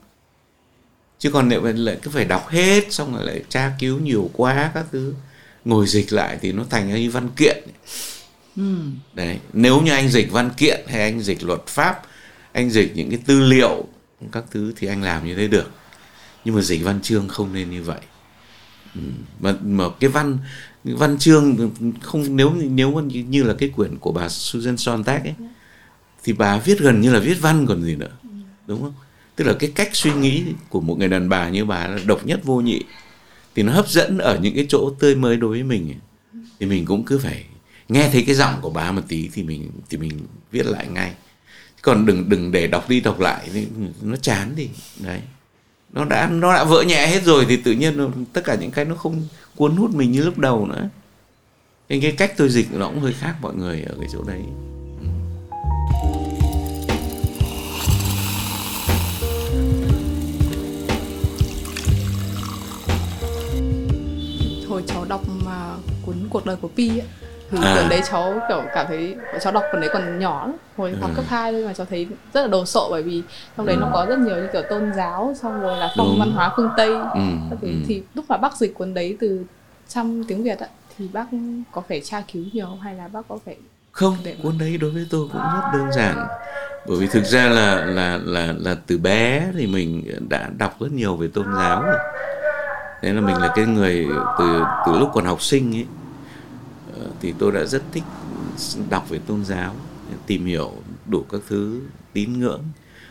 Chứ 1.19 1.31
còn 1.31 1.49
nếu 1.49 1.63
lại 1.63 1.99
cứ 2.03 2.11
phải 2.11 2.25
đọc 2.25 2.49
hết 2.49 2.93
xong 2.93 3.15
rồi 3.15 3.27
lại 3.27 3.43
tra 3.49 3.73
cứu 3.79 3.99
nhiều 3.99 4.31
quá 4.33 4.71
các 4.75 4.87
thứ 4.93 5.15
ngồi 5.65 5.87
dịch 5.87 6.13
lại 6.13 6.39
thì 6.41 6.53
nó 6.53 6.65
thành 6.71 6.95
như 6.95 7.11
văn 7.11 7.29
kiện. 7.37 7.65
Ừ. 8.57 8.75
đấy 9.15 9.39
nếu 9.53 9.81
như 9.81 9.93
anh 9.93 10.09
dịch 10.09 10.33
văn 10.33 10.51
kiện 10.57 10.81
hay 10.89 11.03
anh 11.03 11.21
dịch 11.21 11.43
luật 11.43 11.67
pháp 11.67 12.03
anh 12.53 12.71
dịch 12.71 12.93
những 12.95 13.11
cái 13.11 13.19
tư 13.27 13.41
liệu 13.41 13.85
các 14.33 14.45
thứ 14.51 14.73
thì 14.77 14.87
anh 14.87 15.03
làm 15.03 15.27
như 15.27 15.35
thế 15.35 15.49
được. 15.49 15.71
Nhưng 16.45 16.55
mà 16.55 16.63
dịch 16.63 16.85
văn 16.85 17.01
chương 17.03 17.29
không 17.29 17.53
nên 17.53 17.71
như 17.71 17.83
vậy. 17.83 18.01
Mà 19.41 19.55
mà 19.63 19.85
cái 20.01 20.11
văn 20.11 20.39
văn 20.85 21.19
chương 21.19 21.71
không 22.03 22.37
nếu 22.37 22.55
nếu 22.55 23.01
như, 23.01 23.25
như 23.29 23.43
là 23.43 23.55
cái 23.55 23.69
quyển 23.69 23.99
của 23.99 24.13
bà 24.13 24.29
Susan 24.29 24.77
Sontag 24.77 25.23
ấy 25.23 25.35
thì 26.23 26.33
bà 26.33 26.59
viết 26.59 26.79
gần 26.79 27.01
như 27.01 27.13
là 27.13 27.21
viết 27.21 27.37
văn 27.41 27.67
còn 27.67 27.83
gì 27.83 27.97
nữa 27.97 28.11
đúng 28.67 28.81
không? 28.81 28.95
Tức 29.37 29.45
là 29.45 29.53
cái 29.59 29.73
cách 29.75 29.91
suy 29.93 30.15
nghĩ 30.15 30.45
của 30.69 30.81
một 30.81 30.99
người 30.99 31.09
đàn 31.09 31.29
bà 31.29 31.49
như 31.49 31.65
bà 31.65 31.87
là 31.87 31.99
độc 32.07 32.27
nhất 32.27 32.41
vô 32.45 32.61
nhị 32.61 32.81
thì 33.55 33.63
nó 33.63 33.73
hấp 33.73 33.89
dẫn 33.89 34.19
ở 34.19 34.39
những 34.39 34.55
cái 34.55 34.67
chỗ 34.69 34.91
tươi 34.99 35.15
mới 35.15 35.37
đối 35.37 35.51
với 35.51 35.63
mình 35.63 35.95
thì 36.61 36.67
mình 36.67 36.85
cũng 36.85 37.05
cứ 37.05 37.19
phải 37.19 37.45
nghe 37.89 38.11
thấy 38.13 38.23
cái 38.27 38.35
giọng 38.35 38.55
của 38.61 38.71
bà 38.71 38.93
một 38.93 39.03
tí 39.09 39.29
thì 39.33 39.43
mình 39.43 39.71
thì 39.91 39.97
mình 39.97 40.21
viết 40.51 40.67
lại 40.67 40.87
ngay. 40.89 41.15
Còn 41.83 42.07
đừng 42.07 42.29
đừng 42.29 42.53
để 42.53 42.67
đọc 42.67 42.89
đi 42.89 43.01
đọc 43.01 43.21
lại 43.21 43.67
nó 44.03 44.17
chán 44.17 44.55
thì 44.57 44.69
đấy 44.99 45.21
nó 45.95 46.05
đã 46.05 46.29
nó 46.31 46.55
đã 46.55 46.65
vỡ 46.65 46.83
nhẹ 46.83 47.07
hết 47.07 47.23
rồi 47.25 47.47
thì 47.49 47.57
tự 47.57 47.73
nhiên 47.73 48.11
tất 48.33 48.45
cả 48.45 48.55
những 48.55 48.71
cái 48.71 48.85
nó 48.85 48.95
không 48.95 49.23
cuốn 49.57 49.77
hút 49.77 49.91
mình 49.95 50.13
như 50.13 50.23
lúc 50.23 50.39
đầu 50.39 50.67
nữa. 50.67 50.89
Nên 51.89 52.01
cái 52.01 52.13
cách 52.13 52.33
tôi 52.37 52.49
dịch 52.49 52.67
nó 52.73 52.89
cũng 52.89 53.01
hơi 53.01 53.13
khác 53.13 53.35
mọi 53.41 53.55
người 53.55 53.83
ở 53.83 53.95
cái 54.01 54.09
chỗ 54.13 54.23
đấy. 54.23 54.41
Hồi 64.69 64.83
cháu 64.87 65.05
đọc 65.09 65.23
mà 65.45 65.75
cuốn 66.07 66.17
cuộc 66.31 66.47
đời 66.47 66.57
của 66.57 66.69
Pi 66.77 66.89
ấy, 66.89 67.09
thì 67.51 67.59
à. 67.63 67.75
lần 67.75 67.89
đấy 67.89 68.01
cháu 68.11 68.41
kiểu 68.49 68.63
cảm 68.75 68.87
thấy 68.87 69.17
cháu 69.41 69.53
đọc 69.53 69.65
phần 69.73 69.81
đấy 69.81 69.91
còn 69.93 70.19
nhỏ 70.19 70.47
lắm 70.47 70.57
hồi 70.77 70.91
ừ. 70.91 70.97
học 71.01 71.11
cấp 71.17 71.25
2 71.29 71.53
thôi 71.53 71.65
mà 71.67 71.73
cháu 71.73 71.87
thấy 71.91 72.07
rất 72.35 72.41
là 72.43 72.47
đồ 72.47 72.65
sộ 72.65 72.89
bởi 72.91 73.03
vì 73.03 73.23
trong 73.57 73.67
đấy 73.67 73.77
ừ. 73.77 73.81
nó 73.81 73.91
có 73.93 74.07
rất 74.09 74.19
nhiều 74.19 74.37
như 74.37 74.49
kiểu 74.53 74.63
tôn 74.71 74.93
giáo 74.97 75.35
xong 75.43 75.61
rồi 75.61 75.77
là 75.77 75.93
phong 75.97 76.17
văn 76.19 76.33
hóa 76.33 76.53
phương 76.57 76.71
tây 76.77 76.89
ừ. 77.15 77.21
Thì, 77.61 77.69
ừ. 77.69 77.75
thì 77.87 78.03
lúc 78.15 78.25
mà 78.29 78.37
bác 78.37 78.57
dịch 78.57 78.75
cuốn 78.75 78.95
đấy 78.95 79.17
từ 79.21 79.45
trăm 79.89 80.25
tiếng 80.29 80.43
việt 80.43 80.59
ạ 80.59 80.69
thì 80.99 81.09
bác 81.13 81.27
có 81.73 81.83
phải 81.89 82.01
tra 82.01 82.23
cứu 82.33 82.45
nhiều 82.53 82.79
hay 82.83 82.95
là 82.95 83.09
bác 83.09 83.29
có 83.29 83.39
phải 83.47 83.57
không 83.93 84.17
để 84.25 84.37
cuốn 84.43 84.59
đấy 84.59 84.77
đối 84.77 84.91
với 84.91 85.07
tôi 85.11 85.29
cũng 85.33 85.43
rất 85.43 85.71
đơn 85.73 85.93
giản 85.93 86.27
bởi 86.87 86.97
vì 86.99 87.07
thực 87.07 87.25
ra 87.25 87.49
là 87.49 87.85
là 87.85 88.21
là 88.25 88.55
là 88.59 88.77
từ 88.87 88.99
bé 88.99 89.47
thì 89.59 89.67
mình 89.67 90.05
đã 90.29 90.51
đọc 90.59 90.81
rất 90.81 90.93
nhiều 90.93 91.17
về 91.17 91.29
tôn 91.35 91.47
giáo 91.57 91.83
rồi 91.83 91.99
thế 93.03 93.13
là 93.13 93.21
mình 93.21 93.37
là 93.37 93.53
cái 93.55 93.67
người 93.67 94.07
từ 94.39 94.63
từ 94.87 94.99
lúc 94.99 95.11
còn 95.15 95.25
học 95.25 95.43
sinh 95.43 95.77
ấy 95.77 95.87
thì 97.25 97.35
tôi 97.39 97.53
đã 97.53 97.65
rất 97.65 97.83
thích 97.93 98.03
đọc 98.91 99.09
về 99.09 99.19
tôn 99.27 99.45
giáo, 99.45 99.77
tìm 100.27 100.47
hiểu 100.47 100.73
đủ 101.07 101.25
các 101.31 101.41
thứ, 101.49 101.81
tín 102.13 102.39
ngưỡng. 102.39 102.63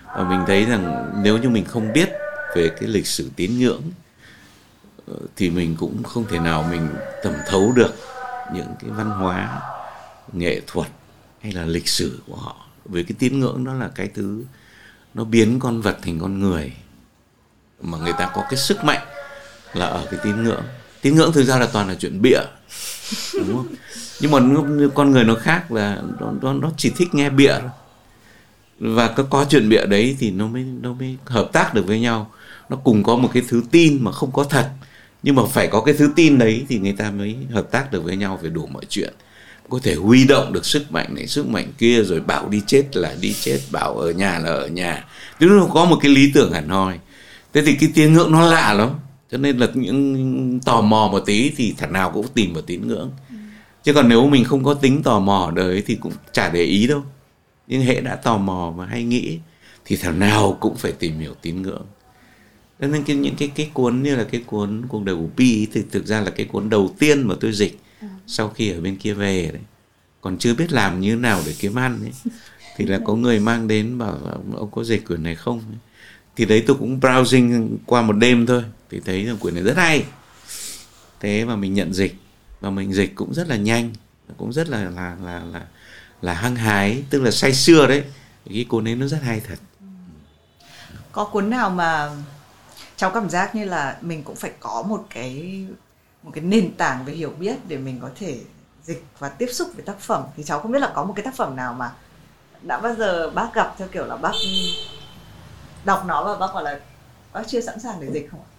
Và 0.05 0.23
mình 0.29 0.43
thấy 0.47 0.65
rằng 0.65 1.11
nếu 1.23 1.37
như 1.37 1.49
mình 1.49 1.65
không 1.65 1.93
biết 1.93 2.09
về 2.55 2.69
cái 2.79 2.89
lịch 2.89 3.07
sử 3.07 3.29
tín 3.35 3.59
ngưỡng 3.59 3.81
ờ, 5.07 5.13
thì 5.35 5.49
mình 5.49 5.75
cũng 5.79 6.03
không 6.03 6.25
thể 6.29 6.39
nào 6.39 6.67
mình 6.71 6.89
thẩm 7.23 7.33
thấu 7.47 7.73
được 7.75 7.93
những 8.53 8.67
cái 8.79 8.91
văn 8.91 9.09
hóa, 9.09 9.61
nghệ 10.33 10.61
thuật 10.67 10.87
hay 11.41 11.51
là 11.51 11.65
lịch 11.65 11.87
sử 11.87 12.19
của 12.27 12.35
họ. 12.35 12.67
Với 12.85 13.03
cái 13.03 13.15
tín 13.19 13.39
ngưỡng 13.39 13.63
đó 13.63 13.73
là 13.73 13.89
cái 13.95 14.07
thứ 14.07 14.43
nó 15.13 15.23
biến 15.23 15.59
con 15.59 15.81
vật 15.81 15.97
thành 16.01 16.19
con 16.19 16.39
người 16.39 16.73
mà 17.81 17.97
người 17.97 18.13
ta 18.13 18.31
có 18.35 18.43
cái 18.49 18.57
sức 18.57 18.83
mạnh 18.83 19.07
là 19.73 19.85
ở 19.85 20.07
cái 20.11 20.19
tín 20.23 20.43
ngưỡng. 20.43 20.63
Tín 21.01 21.15
ngưỡng 21.15 21.33
thực 21.33 21.43
ra 21.43 21.57
là 21.57 21.67
toàn 21.73 21.87
là 21.87 21.95
chuyện 21.95 22.21
bịa, 22.21 22.41
đúng 23.33 23.57
không? 23.57 23.75
Nhưng 24.19 24.31
mà 24.31 24.39
con 24.95 25.11
người 25.11 25.23
nó 25.23 25.35
khác 25.35 25.71
là 25.71 26.01
nó, 26.19 26.33
nó, 26.41 26.53
nó 26.53 26.71
chỉ 26.77 26.89
thích 26.89 27.07
nghe 27.13 27.29
bịa 27.29 27.55
và 28.79 29.07
có, 29.07 29.23
có 29.23 29.45
chuyện 29.49 29.69
bịa 29.69 29.85
đấy 29.85 30.15
thì 30.19 30.31
nó 30.31 30.47
mới 30.47 30.63
nó 30.81 30.93
mới 30.93 31.17
hợp 31.25 31.49
tác 31.53 31.73
được 31.73 31.87
với 31.87 31.99
nhau. 31.99 32.31
Nó 32.69 32.77
cùng 32.77 33.03
có 33.03 33.15
một 33.15 33.29
cái 33.33 33.43
thứ 33.47 33.63
tin 33.71 34.03
mà 34.03 34.11
không 34.11 34.31
có 34.31 34.43
thật. 34.43 34.69
Nhưng 35.23 35.35
mà 35.35 35.43
phải 35.51 35.67
có 35.67 35.81
cái 35.81 35.93
thứ 35.93 36.11
tin 36.15 36.37
đấy 36.37 36.65
thì 36.69 36.79
người 36.79 36.91
ta 36.91 37.11
mới 37.11 37.35
hợp 37.51 37.71
tác 37.71 37.91
được 37.91 38.03
với 38.03 38.15
nhau 38.15 38.39
về 38.41 38.49
đủ 38.49 38.65
mọi 38.65 38.85
chuyện. 38.89 39.13
Có 39.69 39.79
thể 39.83 39.95
huy 39.95 40.25
động 40.25 40.53
được 40.53 40.65
sức 40.65 40.91
mạnh 40.91 41.15
này 41.15 41.27
sức 41.27 41.47
mạnh 41.47 41.67
kia 41.77 42.03
rồi 42.03 42.19
bảo 42.19 42.49
đi 42.49 42.61
chết 42.67 42.95
là 42.95 43.15
đi 43.21 43.35
chết 43.41 43.59
bảo 43.71 43.97
ở 43.97 44.11
nhà 44.11 44.39
là 44.39 44.49
ở 44.49 44.67
nhà. 44.67 45.05
Tức 45.39 45.47
nó 45.47 45.67
có 45.73 45.85
một 45.85 45.97
cái 46.01 46.11
lý 46.11 46.31
tưởng 46.33 46.53
hẳn 46.53 46.69
hoi. 46.69 46.99
Thế 47.53 47.61
thì 47.65 47.75
cái 47.75 47.91
tiếng 47.95 48.13
ngưỡng 48.13 48.31
nó 48.31 48.41
lạ 48.41 48.73
lắm. 48.73 48.89
Cho 49.31 49.37
nên 49.37 49.57
là 49.57 49.67
những 49.73 50.59
tò 50.65 50.81
mò 50.81 51.09
một 51.11 51.19
tí 51.25 51.51
thì 51.57 51.73
thằng 51.77 51.93
nào 51.93 52.11
cũng 52.11 52.27
tìm 52.33 52.53
vào 52.53 52.61
tín 52.61 52.87
ngưỡng 52.87 53.11
chứ 53.83 53.93
còn 53.93 54.09
nếu 54.09 54.27
mình 54.27 54.43
không 54.43 54.63
có 54.63 54.73
tính 54.73 55.03
tò 55.03 55.19
mò 55.19 55.51
đời 55.55 55.83
thì 55.85 55.95
cũng 55.95 56.13
chả 56.31 56.49
để 56.49 56.63
ý 56.63 56.87
đâu. 56.87 57.03
Nhưng 57.67 57.81
hệ 57.81 58.01
đã 58.01 58.15
tò 58.15 58.37
mò 58.37 58.73
mà 58.77 58.85
hay 58.85 59.03
nghĩ 59.03 59.39
thì 59.85 59.95
thằng 59.95 60.19
nào 60.19 60.57
cũng 60.59 60.75
phải 60.75 60.91
tìm 60.91 61.19
hiểu 61.19 61.33
tín 61.41 61.61
ngưỡng. 61.61 61.85
Cho 62.79 62.87
nên 62.87 63.03
cái, 63.03 63.15
những 63.15 63.35
cái 63.35 63.51
cái 63.55 63.69
cuốn 63.73 64.03
như 64.03 64.15
là 64.15 64.23
cái 64.23 64.43
cuốn 64.45 64.85
cuộc 64.87 65.03
đời 65.03 65.15
của 65.15 65.29
Pi 65.37 65.67
thì 65.73 65.81
thực 65.91 66.05
ra 66.05 66.21
là 66.21 66.29
cái 66.29 66.45
cuốn 66.45 66.69
đầu 66.69 66.95
tiên 66.99 67.27
mà 67.27 67.35
tôi 67.39 67.51
dịch 67.51 67.79
ừ. 68.01 68.07
sau 68.27 68.49
khi 68.49 68.71
ở 68.71 68.81
bên 68.81 68.95
kia 68.95 69.13
về 69.13 69.49
đấy. 69.53 69.61
Còn 70.21 70.37
chưa 70.37 70.53
biết 70.53 70.71
làm 70.71 71.01
như 71.01 71.15
nào 71.15 71.41
để 71.45 71.53
kiếm 71.59 71.75
ăn 71.75 71.99
ấy. 72.01 72.31
Thì 72.77 72.85
là 72.85 72.99
có 73.05 73.15
người 73.15 73.39
mang 73.39 73.67
đến 73.67 73.97
bảo 73.97 74.17
ông 74.55 74.71
có 74.71 74.83
dịch 74.83 75.07
quyển 75.07 75.23
này 75.23 75.35
không? 75.35 75.63
Thì 76.35 76.45
đấy 76.45 76.63
tôi 76.67 76.77
cũng 76.79 76.99
browsing 76.99 77.77
qua 77.85 78.01
một 78.01 78.13
đêm 78.13 78.45
thôi 78.45 78.63
thì 78.89 78.99
thấy 79.05 79.23
là 79.23 79.33
quyển 79.39 79.53
này 79.53 79.63
rất 79.63 79.77
hay. 79.77 80.03
Thế 81.19 81.45
mà 81.45 81.55
mình 81.55 81.73
nhận 81.73 81.93
dịch 81.93 82.15
và 82.63 82.69
mình 82.69 82.93
dịch 82.93 83.15
cũng 83.15 83.33
rất 83.33 83.47
là 83.47 83.55
nhanh 83.55 83.93
cũng 84.37 84.53
rất 84.53 84.69
là 84.69 84.83
là 84.83 85.15
là 85.23 85.39
là 85.39 85.65
là 86.21 86.33
hăng 86.33 86.55
hái 86.55 87.03
tức 87.09 87.21
là 87.21 87.31
say 87.31 87.53
sưa 87.53 87.87
đấy. 87.87 88.03
Cái 88.45 88.65
cuốn 88.69 88.87
ấy 88.87 88.95
nó 88.95 89.07
rất 89.07 89.21
hay 89.21 89.39
thật. 89.39 89.55
Có 91.11 91.25
cuốn 91.25 91.49
nào 91.49 91.69
mà 91.69 92.11
cháu 92.95 93.11
cảm 93.11 93.29
giác 93.29 93.55
như 93.55 93.65
là 93.65 93.97
mình 94.01 94.23
cũng 94.23 94.35
phải 94.35 94.51
có 94.59 94.83
một 94.87 95.05
cái 95.09 95.65
một 96.23 96.31
cái 96.33 96.43
nền 96.43 96.73
tảng 96.73 97.05
về 97.05 97.13
hiểu 97.13 97.29
biết 97.29 97.55
để 97.67 97.77
mình 97.77 97.99
có 98.01 98.09
thể 98.15 98.39
dịch 98.83 99.05
và 99.19 99.29
tiếp 99.29 99.47
xúc 99.51 99.69
với 99.75 99.85
tác 99.85 99.99
phẩm? 99.99 100.23
Thì 100.37 100.43
cháu 100.43 100.59
không 100.59 100.71
biết 100.71 100.79
là 100.79 100.91
có 100.95 101.03
một 101.03 101.13
cái 101.15 101.25
tác 101.25 101.35
phẩm 101.35 101.55
nào 101.55 101.73
mà 101.73 101.91
đã 102.61 102.79
bao 102.79 102.95
giờ 102.95 103.29
bác 103.29 103.53
gặp 103.53 103.75
theo 103.77 103.87
kiểu 103.87 104.05
là 104.05 104.17
bác 104.17 104.33
đọc 105.85 106.03
nó 106.07 106.23
và 106.23 106.47
bác 106.47 106.53
bảo 106.53 106.63
là 106.63 106.79
bác 107.33 107.47
chưa 107.47 107.61
sẵn 107.61 107.79
sàng 107.79 108.01
để 108.01 108.07
dịch 108.13 108.27
không 108.31 108.39
ạ? 108.39 108.49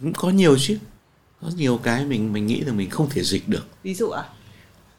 Cũng 0.00 0.12
có 0.12 0.30
nhiều 0.30 0.56
chứ 0.58 0.78
có 1.42 1.50
nhiều 1.56 1.80
cái 1.82 2.04
mình 2.04 2.32
mình 2.32 2.46
nghĩ 2.46 2.60
là 2.60 2.72
mình 2.72 2.90
không 2.90 3.10
thể 3.10 3.22
dịch 3.22 3.48
được. 3.48 3.66
Ví 3.82 3.94
dụ 3.94 4.10
ạ? 4.10 4.22
À? 4.22 4.30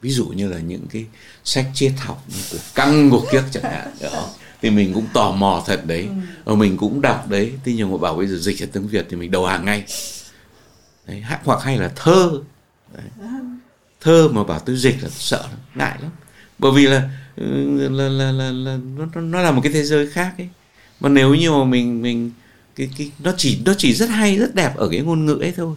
ví 0.02 0.10
dụ 0.10 0.26
như 0.26 0.48
là 0.48 0.58
những 0.58 0.86
cái 0.90 1.06
sách 1.44 1.66
triết 1.74 1.92
học 1.98 2.24
của 2.50 2.58
căng 2.74 3.10
của 3.10 3.26
kiếp 3.32 3.42
chẳng 3.50 3.62
hạn 3.62 3.88
đó. 4.00 4.28
Thì 4.62 4.70
mình 4.70 4.94
cũng 4.94 5.06
tò 5.12 5.32
mò 5.32 5.62
thật 5.66 5.86
đấy. 5.86 6.06
Ừ. 6.08 6.14
và 6.44 6.54
mình 6.54 6.76
cũng 6.76 7.00
đọc 7.00 7.28
đấy. 7.28 7.52
Thế 7.64 7.72
nhưng 7.76 7.90
mà 7.92 7.96
bảo 7.96 8.14
bây 8.14 8.26
giờ 8.26 8.36
dịch 8.36 8.58
ra 8.58 8.66
tiếng 8.72 8.88
việt 8.88 9.06
thì 9.10 9.16
mình 9.16 9.30
đầu 9.30 9.46
hàng 9.46 9.64
ngay. 9.64 9.84
Đấy, 11.06 11.24
hoặc 11.44 11.62
hay 11.62 11.78
là 11.78 11.92
thơ. 11.96 12.30
Đấy. 12.94 13.30
thơ 14.00 14.28
mà 14.28 14.44
bảo 14.44 14.58
tôi 14.58 14.76
dịch 14.76 15.02
là 15.02 15.08
sợ 15.08 15.42
lắm 15.42 15.58
ngại 15.74 15.98
lắm. 16.02 16.10
Bởi 16.58 16.72
vì 16.72 16.86
là 16.86 17.10
ừ, 17.36 17.44
là 17.88 18.08
là 18.08 18.32
là, 18.32 18.50
là 18.50 18.78
nó, 18.96 19.20
nó 19.20 19.42
là 19.42 19.50
một 19.50 19.60
cái 19.64 19.72
thế 19.72 19.82
giới 19.82 20.10
khác 20.10 20.34
ấy. 20.38 20.48
Mà 21.00 21.08
nếu 21.08 21.34
như 21.34 21.50
mà 21.50 21.64
mình 21.64 22.02
mình 22.02 22.30
cái 22.76 22.90
cái 22.98 23.10
nó 23.18 23.32
chỉ 23.36 23.58
nó 23.64 23.74
chỉ 23.78 23.94
rất 23.94 24.08
hay 24.08 24.36
rất 24.36 24.54
đẹp 24.54 24.76
ở 24.76 24.88
cái 24.88 25.00
ngôn 25.00 25.26
ngữ 25.26 25.38
ấy 25.40 25.52
thôi 25.56 25.76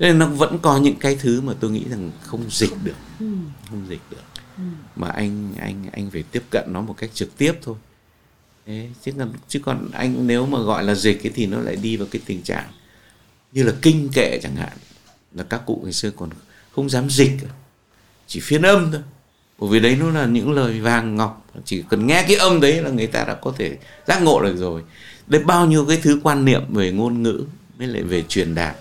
nên 0.00 0.18
nó 0.18 0.26
vẫn 0.26 0.58
có 0.62 0.78
những 0.78 0.96
cái 0.96 1.16
thứ 1.20 1.40
mà 1.40 1.52
tôi 1.60 1.70
nghĩ 1.70 1.84
rằng 1.90 2.10
không 2.22 2.44
dịch 2.50 2.72
được. 2.84 2.94
Ừ. 3.20 3.26
không 3.70 3.86
dịch 3.88 4.00
được. 4.10 4.22
Ừ. 4.56 4.62
mà 4.96 5.08
anh 5.08 5.54
anh 5.58 5.86
anh 5.92 6.10
phải 6.10 6.22
tiếp 6.22 6.42
cận 6.50 6.64
nó 6.72 6.80
một 6.80 6.94
cách 6.96 7.10
trực 7.14 7.38
tiếp 7.38 7.52
thôi. 7.62 7.76
Thế, 8.66 8.88
chứ 9.02 9.12
còn 9.18 9.32
chứ 9.48 9.60
còn 9.64 9.90
anh 9.92 10.26
nếu 10.26 10.46
mà 10.46 10.58
gọi 10.58 10.84
là 10.84 10.94
dịch 10.94 11.26
ấy 11.26 11.32
thì 11.34 11.46
nó 11.46 11.60
lại 11.60 11.76
đi 11.76 11.96
vào 11.96 12.08
cái 12.10 12.22
tình 12.26 12.42
trạng 12.42 12.70
như 13.52 13.62
là 13.62 13.72
kinh 13.82 14.08
kệ 14.12 14.38
chẳng 14.42 14.56
hạn. 14.56 14.72
Là 15.34 15.44
các 15.44 15.62
cụ 15.66 15.80
ngày 15.84 15.92
xưa 15.92 16.10
còn 16.10 16.30
không 16.72 16.90
dám 16.90 17.10
dịch 17.10 17.32
chỉ 18.26 18.40
phiên 18.40 18.62
âm 18.62 18.92
thôi. 18.92 19.02
Bởi 19.58 19.70
vì 19.70 19.80
đấy 19.80 19.96
nó 20.00 20.10
là 20.10 20.26
những 20.26 20.52
lời 20.52 20.80
vàng 20.80 21.16
ngọc. 21.16 21.46
Chỉ 21.64 21.84
cần 21.88 22.06
nghe 22.06 22.24
cái 22.28 22.36
âm 22.36 22.60
đấy 22.60 22.82
là 22.82 22.90
người 22.90 23.06
ta 23.06 23.24
đã 23.24 23.34
có 23.34 23.54
thể 23.58 23.78
giác 24.06 24.22
ngộ 24.22 24.42
được 24.42 24.56
rồi. 24.56 24.82
Đấy 25.26 25.42
bao 25.44 25.66
nhiêu 25.66 25.84
cái 25.86 26.00
thứ 26.02 26.20
quan 26.22 26.44
niệm 26.44 26.74
về 26.74 26.92
ngôn 26.92 27.22
ngữ 27.22 27.44
với 27.78 27.86
lại 27.86 28.02
về 28.02 28.22
truyền 28.28 28.54
đạt 28.54 28.76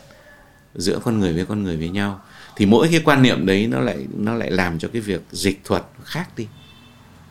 giữa 0.76 1.00
con 1.04 1.20
người 1.20 1.34
với 1.34 1.46
con 1.46 1.64
người 1.64 1.78
với 1.78 1.90
nhau, 1.90 2.22
thì 2.56 2.66
mỗi 2.66 2.88
cái 2.92 3.02
quan 3.06 3.22
niệm 3.22 3.46
đấy 3.46 3.68
nó 3.68 3.80
lại 3.80 4.08
nó 4.18 4.34
lại 4.34 4.52
làm 4.52 4.80
cho 4.80 4.88
cái 4.94 5.02
việc 5.02 5.22
dịch 5.32 5.62
thuật 5.64 5.84
khác 6.04 6.30
đi, 6.38 6.48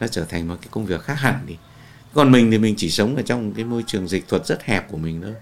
nó 0.00 0.06
trở 0.06 0.24
thành 0.24 0.48
một 0.48 0.56
cái 0.60 0.68
công 0.70 0.86
việc 0.86 1.02
khác 1.02 1.14
hẳn 1.14 1.46
đi. 1.46 1.56
Còn 2.14 2.32
mình 2.32 2.50
thì 2.50 2.58
mình 2.58 2.74
chỉ 2.76 2.90
sống 2.90 3.16
ở 3.16 3.22
trong 3.22 3.52
cái 3.52 3.64
môi 3.64 3.84
trường 3.86 4.08
dịch 4.08 4.28
thuật 4.28 4.46
rất 4.46 4.64
hẹp 4.64 4.90
của 4.90 4.98
mình 4.98 5.22
thôi. 5.22 5.34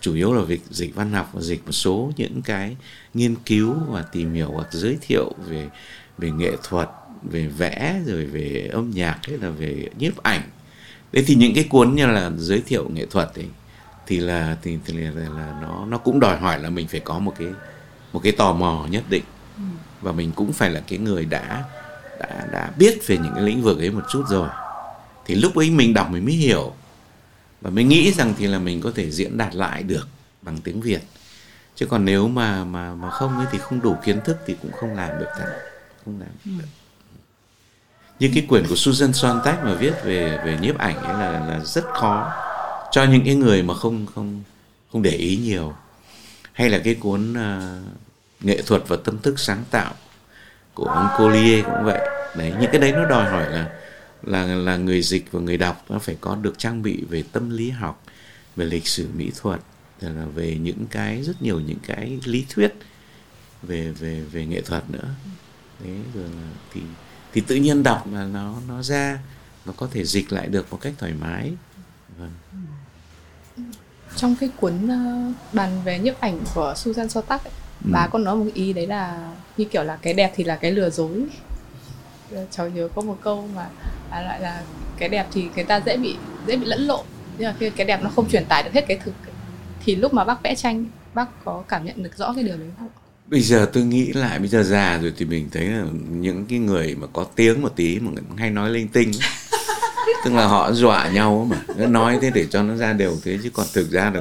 Chủ 0.00 0.14
yếu 0.14 0.32
là 0.32 0.42
việc 0.42 0.60
dịch 0.70 0.94
văn 0.94 1.12
học 1.12 1.30
và 1.32 1.42
dịch 1.42 1.66
một 1.66 1.72
số 1.72 2.12
những 2.16 2.42
cái 2.42 2.76
nghiên 3.14 3.34
cứu 3.34 3.74
và 3.88 4.02
tìm 4.02 4.34
hiểu 4.34 4.50
hoặc 4.52 4.68
giới 4.70 4.98
thiệu 5.00 5.32
về 5.46 5.68
về 6.18 6.30
nghệ 6.30 6.52
thuật, 6.62 6.88
về 7.22 7.46
vẽ, 7.46 8.00
rồi 8.06 8.26
về 8.26 8.70
âm 8.72 8.90
nhạc, 8.90 9.18
hay 9.22 9.38
là 9.38 9.50
về 9.50 9.88
nhiếp 9.98 10.22
ảnh. 10.22 10.42
Đấy 11.12 11.24
thì 11.26 11.34
những 11.34 11.54
cái 11.54 11.64
cuốn 11.64 11.94
như 11.94 12.06
là 12.06 12.30
giới 12.36 12.60
thiệu 12.66 12.88
nghệ 12.88 13.06
thuật 13.06 13.30
thì 13.34 13.44
thì 14.06 14.20
là 14.20 14.56
thì, 14.62 14.78
thì 14.84 14.94
là, 14.94 15.10
là 15.10 15.54
nó 15.62 15.86
nó 15.86 15.98
cũng 15.98 16.20
đòi 16.20 16.36
hỏi 16.36 16.58
là 16.58 16.70
mình 16.70 16.88
phải 16.88 17.00
có 17.00 17.18
một 17.18 17.34
cái 17.38 17.48
một 18.12 18.20
cái 18.22 18.32
tò 18.32 18.52
mò 18.52 18.86
nhất 18.90 19.04
định 19.08 19.24
ừ. 19.56 19.62
và 20.00 20.12
mình 20.12 20.32
cũng 20.32 20.52
phải 20.52 20.70
là 20.70 20.82
cái 20.88 20.98
người 20.98 21.24
đã 21.24 21.64
đã 22.20 22.46
đã 22.52 22.70
biết 22.78 22.98
về 23.06 23.18
những 23.18 23.32
cái 23.34 23.42
lĩnh 23.44 23.62
vực 23.62 23.78
ấy 23.78 23.90
một 23.90 24.04
chút 24.10 24.24
rồi 24.28 24.48
thì 25.26 25.34
lúc 25.34 25.54
ấy 25.56 25.70
mình 25.70 25.94
đọc 25.94 26.10
mình 26.10 26.24
mới 26.24 26.34
hiểu 26.34 26.72
và 27.60 27.70
mình 27.70 27.88
nghĩ 27.88 28.12
rằng 28.12 28.34
thì 28.38 28.46
là 28.46 28.58
mình 28.58 28.80
có 28.80 28.92
thể 28.94 29.10
diễn 29.10 29.38
đạt 29.38 29.54
lại 29.54 29.82
được 29.82 30.08
bằng 30.42 30.58
tiếng 30.64 30.80
Việt 30.80 31.00
chứ 31.74 31.86
còn 31.86 32.04
nếu 32.04 32.28
mà 32.28 32.64
mà 32.64 32.94
mà 32.94 33.10
không 33.10 33.36
ấy 33.36 33.46
thì 33.52 33.58
không 33.58 33.80
đủ 33.80 33.96
kiến 34.04 34.20
thức 34.24 34.36
thì 34.46 34.56
cũng 34.62 34.72
không 34.72 34.94
làm 34.94 35.18
được 35.18 35.28
thật 35.38 35.46
không 36.04 36.20
làm 36.20 36.28
được. 36.44 36.52
Ừ. 36.60 36.66
như 38.18 38.30
cái 38.34 38.46
quyển 38.48 38.66
của 38.68 38.76
Susan 38.76 39.12
Sontag 39.12 39.64
mà 39.64 39.74
viết 39.74 39.92
về 40.04 40.38
về 40.44 40.58
nhiếp 40.60 40.78
ảnh 40.78 40.96
ấy 40.96 41.18
là 41.18 41.30
là 41.30 41.60
rất 41.64 41.84
khó 41.84 42.32
cho 42.94 43.04
những 43.04 43.24
cái 43.24 43.34
người 43.34 43.62
mà 43.62 43.74
không 43.74 44.06
không 44.14 44.42
không 44.92 45.02
để 45.02 45.10
ý 45.10 45.36
nhiều 45.36 45.74
hay 46.52 46.70
là 46.70 46.78
cái 46.84 46.94
cuốn 46.94 47.32
uh, 47.32 48.44
nghệ 48.44 48.62
thuật 48.62 48.82
và 48.88 48.96
tâm 49.04 49.18
thức 49.18 49.38
sáng 49.38 49.64
tạo 49.70 49.94
của 50.74 50.84
ông 50.84 51.08
Collier 51.18 51.64
cũng 51.64 51.84
vậy. 51.84 52.08
Đấy 52.36 52.52
những 52.60 52.70
cái 52.72 52.80
đấy 52.80 52.92
nó 52.92 53.04
đòi 53.04 53.30
hỏi 53.30 53.50
là 53.50 53.70
là 54.22 54.46
là 54.46 54.76
người 54.76 55.02
dịch 55.02 55.32
và 55.32 55.40
người 55.40 55.56
đọc 55.56 55.84
nó 55.88 55.98
phải 55.98 56.16
có 56.20 56.36
được 56.36 56.58
trang 56.58 56.82
bị 56.82 57.04
về 57.08 57.24
tâm 57.32 57.50
lý 57.50 57.70
học 57.70 58.02
về 58.56 58.64
lịch 58.64 58.86
sử 58.86 59.08
mỹ 59.16 59.30
thuật 59.40 59.60
là 60.00 60.26
về 60.34 60.56
những 60.60 60.86
cái 60.90 61.22
rất 61.22 61.42
nhiều 61.42 61.60
những 61.60 61.78
cái 61.86 62.18
lý 62.24 62.46
thuyết 62.50 62.74
về 63.62 63.90
về 63.90 64.20
về 64.20 64.46
nghệ 64.46 64.60
thuật 64.60 64.90
nữa. 64.90 65.08
Thế 65.84 65.90
rồi 66.14 66.28
thì 66.74 66.80
thì 67.32 67.40
tự 67.40 67.56
nhiên 67.56 67.82
đọc 67.82 68.12
là 68.12 68.24
nó 68.24 68.56
nó 68.68 68.82
ra 68.82 69.18
nó 69.66 69.72
có 69.76 69.88
thể 69.90 70.04
dịch 70.04 70.32
lại 70.32 70.46
được 70.46 70.70
một 70.70 70.80
cách 70.80 70.94
thoải 70.98 71.12
mái. 71.20 71.52
Vâng 72.18 72.30
trong 74.16 74.36
cái 74.40 74.48
cuốn 74.56 74.72
bàn 75.52 75.80
về 75.84 75.98
nhiếp 75.98 76.20
ảnh 76.20 76.40
của 76.54 76.74
Susan 76.76 77.08
Sontag 77.08 77.38
ấy, 77.38 77.52
ừ. 77.84 77.90
bà 77.92 78.06
có 78.06 78.18
nói 78.18 78.36
một 78.36 78.46
ý 78.54 78.72
đấy 78.72 78.86
là 78.86 79.32
như 79.56 79.64
kiểu 79.64 79.82
là 79.82 79.96
cái 79.96 80.14
đẹp 80.14 80.32
thì 80.36 80.44
là 80.44 80.56
cái 80.56 80.70
lừa 80.70 80.90
dối. 80.90 81.24
Cháu 82.50 82.68
nhớ 82.68 82.88
có 82.94 83.02
một 83.02 83.18
câu 83.22 83.48
mà 83.54 83.66
à, 84.10 84.22
lại 84.22 84.40
là 84.40 84.62
cái 84.98 85.08
đẹp 85.08 85.26
thì 85.32 85.48
người 85.54 85.64
ta 85.64 85.80
dễ 85.86 85.96
bị 85.96 86.16
dễ 86.46 86.56
bị 86.56 86.66
lẫn 86.66 86.80
lộn 86.80 87.04
nhưng 87.38 87.48
mà 87.48 87.54
khi 87.58 87.70
cái 87.70 87.86
đẹp 87.86 88.02
nó 88.02 88.10
không 88.10 88.30
truyền 88.30 88.44
tải 88.44 88.62
được 88.62 88.70
hết 88.72 88.84
cái 88.88 88.98
thực 89.04 89.14
thì 89.84 89.96
lúc 89.96 90.14
mà 90.14 90.24
bác 90.24 90.42
vẽ 90.42 90.54
tranh 90.54 90.84
bác 91.14 91.44
có 91.44 91.64
cảm 91.68 91.84
nhận 91.84 92.02
được 92.02 92.16
rõ 92.16 92.32
cái 92.34 92.44
điều 92.44 92.56
đấy 92.56 92.68
không? 92.78 92.88
Bây 93.26 93.40
giờ 93.40 93.70
tôi 93.72 93.82
nghĩ 93.82 94.12
lại 94.12 94.38
bây 94.38 94.48
giờ 94.48 94.62
già 94.62 94.98
rồi 94.98 95.12
thì 95.16 95.24
mình 95.24 95.48
thấy 95.52 95.64
là 95.64 95.84
những 96.10 96.46
cái 96.46 96.58
người 96.58 96.94
mà 96.94 97.06
có 97.12 97.24
tiếng 97.24 97.62
một 97.62 97.72
tí 97.76 97.98
mà 97.98 98.10
hay 98.36 98.50
nói 98.50 98.70
linh 98.70 98.88
tinh 98.88 99.10
tức 100.24 100.34
là 100.34 100.46
họ 100.46 100.72
dọa 100.72 101.08
nhau 101.08 101.46
mà. 101.50 101.56
Nó 101.76 101.86
nói 101.86 102.18
thế 102.22 102.30
để 102.34 102.46
cho 102.50 102.62
nó 102.62 102.76
ra 102.76 102.92
đều 102.92 103.16
thế 103.24 103.38
chứ 103.42 103.50
còn 103.52 103.66
thực 103.74 103.90
ra 103.90 104.12
là 104.14 104.20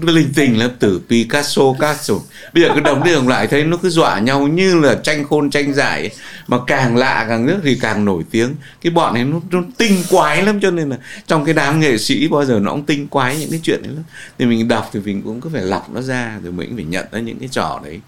linh 0.00 0.32
tinh 0.34 0.58
lắm 0.58 0.70
từ 0.78 1.00
Picasso 1.08 1.62
Picasso. 1.72 2.14
Bây 2.54 2.62
giờ 2.62 2.70
cứ 2.74 2.80
đồng 2.80 3.04
đi 3.04 3.12
đồng 3.12 3.28
lại 3.28 3.46
thấy 3.46 3.64
nó 3.64 3.76
cứ 3.76 3.90
dọa 3.90 4.18
nhau 4.18 4.48
như 4.48 4.80
là 4.80 4.94
tranh 4.94 5.24
khôn 5.24 5.50
tranh 5.50 5.74
giải 5.74 6.10
mà 6.46 6.58
càng 6.66 6.96
lạ 6.96 7.26
càng 7.28 7.46
nước 7.46 7.60
thì 7.64 7.78
càng 7.80 8.04
nổi 8.04 8.22
tiếng. 8.30 8.54
Cái 8.82 8.90
bọn 8.90 9.14
này 9.14 9.24
nó, 9.24 9.40
nó 9.50 9.62
tinh 9.78 10.02
quái 10.10 10.42
lắm 10.42 10.60
cho 10.60 10.70
nên 10.70 10.90
là 10.90 10.96
trong 11.26 11.44
cái 11.44 11.54
đám 11.54 11.80
nghệ 11.80 11.98
sĩ 11.98 12.28
bao 12.28 12.44
giờ 12.44 12.58
nó 12.62 12.70
cũng 12.70 12.86
tinh 12.86 13.08
quái 13.08 13.36
những 13.38 13.50
cái 13.50 13.60
chuyện 13.62 13.82
đấy 13.82 13.92
lắm. 13.94 14.04
Thì 14.38 14.46
mình 14.46 14.68
đọc 14.68 14.90
thì 14.92 15.00
mình 15.00 15.22
cũng 15.22 15.40
có 15.40 15.50
phải 15.52 15.62
lọc 15.62 15.90
nó 15.90 16.00
ra 16.00 16.38
rồi 16.42 16.52
mình 16.52 16.68
cũng 16.68 16.76
phải 16.76 16.84
nhận 16.84 17.06
ra 17.12 17.18
những 17.18 17.38
cái 17.38 17.48
trò 17.52 17.80
đấy. 17.84 18.00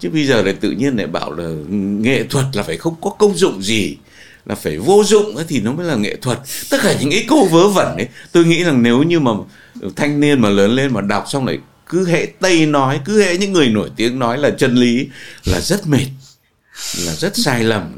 Chứ 0.00 0.10
bây 0.10 0.26
giờ 0.26 0.42
lại 0.42 0.54
tự 0.60 0.70
nhiên 0.70 0.96
lại 0.96 1.06
bảo 1.06 1.32
là 1.32 1.48
nghệ 1.78 2.24
thuật 2.30 2.44
là 2.52 2.62
phải 2.62 2.76
không 2.76 2.94
có 3.00 3.10
công 3.10 3.36
dụng 3.36 3.62
gì 3.62 3.96
là 4.46 4.54
phải 4.54 4.78
vô 4.78 5.04
dụng 5.04 5.36
thì 5.48 5.60
nó 5.60 5.72
mới 5.72 5.86
là 5.86 5.94
nghệ 5.94 6.16
thuật. 6.16 6.38
Tất 6.70 6.78
cả 6.82 6.96
những 7.00 7.10
cái 7.10 7.24
câu 7.28 7.44
vớ 7.44 7.68
vẩn 7.68 7.96
ấy 7.96 8.08
tôi 8.32 8.44
nghĩ 8.44 8.64
rằng 8.64 8.82
nếu 8.82 9.02
như 9.02 9.20
mà 9.20 9.30
thanh 9.96 10.20
niên 10.20 10.40
mà 10.40 10.48
lớn 10.48 10.70
lên 10.70 10.94
mà 10.94 11.00
đọc 11.00 11.24
xong 11.28 11.46
lại 11.46 11.58
cứ 11.86 12.06
hệ 12.06 12.26
tây 12.40 12.66
nói 12.66 13.00
cứ 13.04 13.22
hệ 13.22 13.38
những 13.38 13.52
người 13.52 13.68
nổi 13.68 13.90
tiếng 13.96 14.18
nói 14.18 14.38
là 14.38 14.50
chân 14.50 14.74
lý 14.74 15.08
là 15.44 15.60
rất 15.60 15.86
mệt 15.86 16.06
là 16.98 17.14
rất 17.14 17.36
sai 17.36 17.64
lầm 17.64 17.96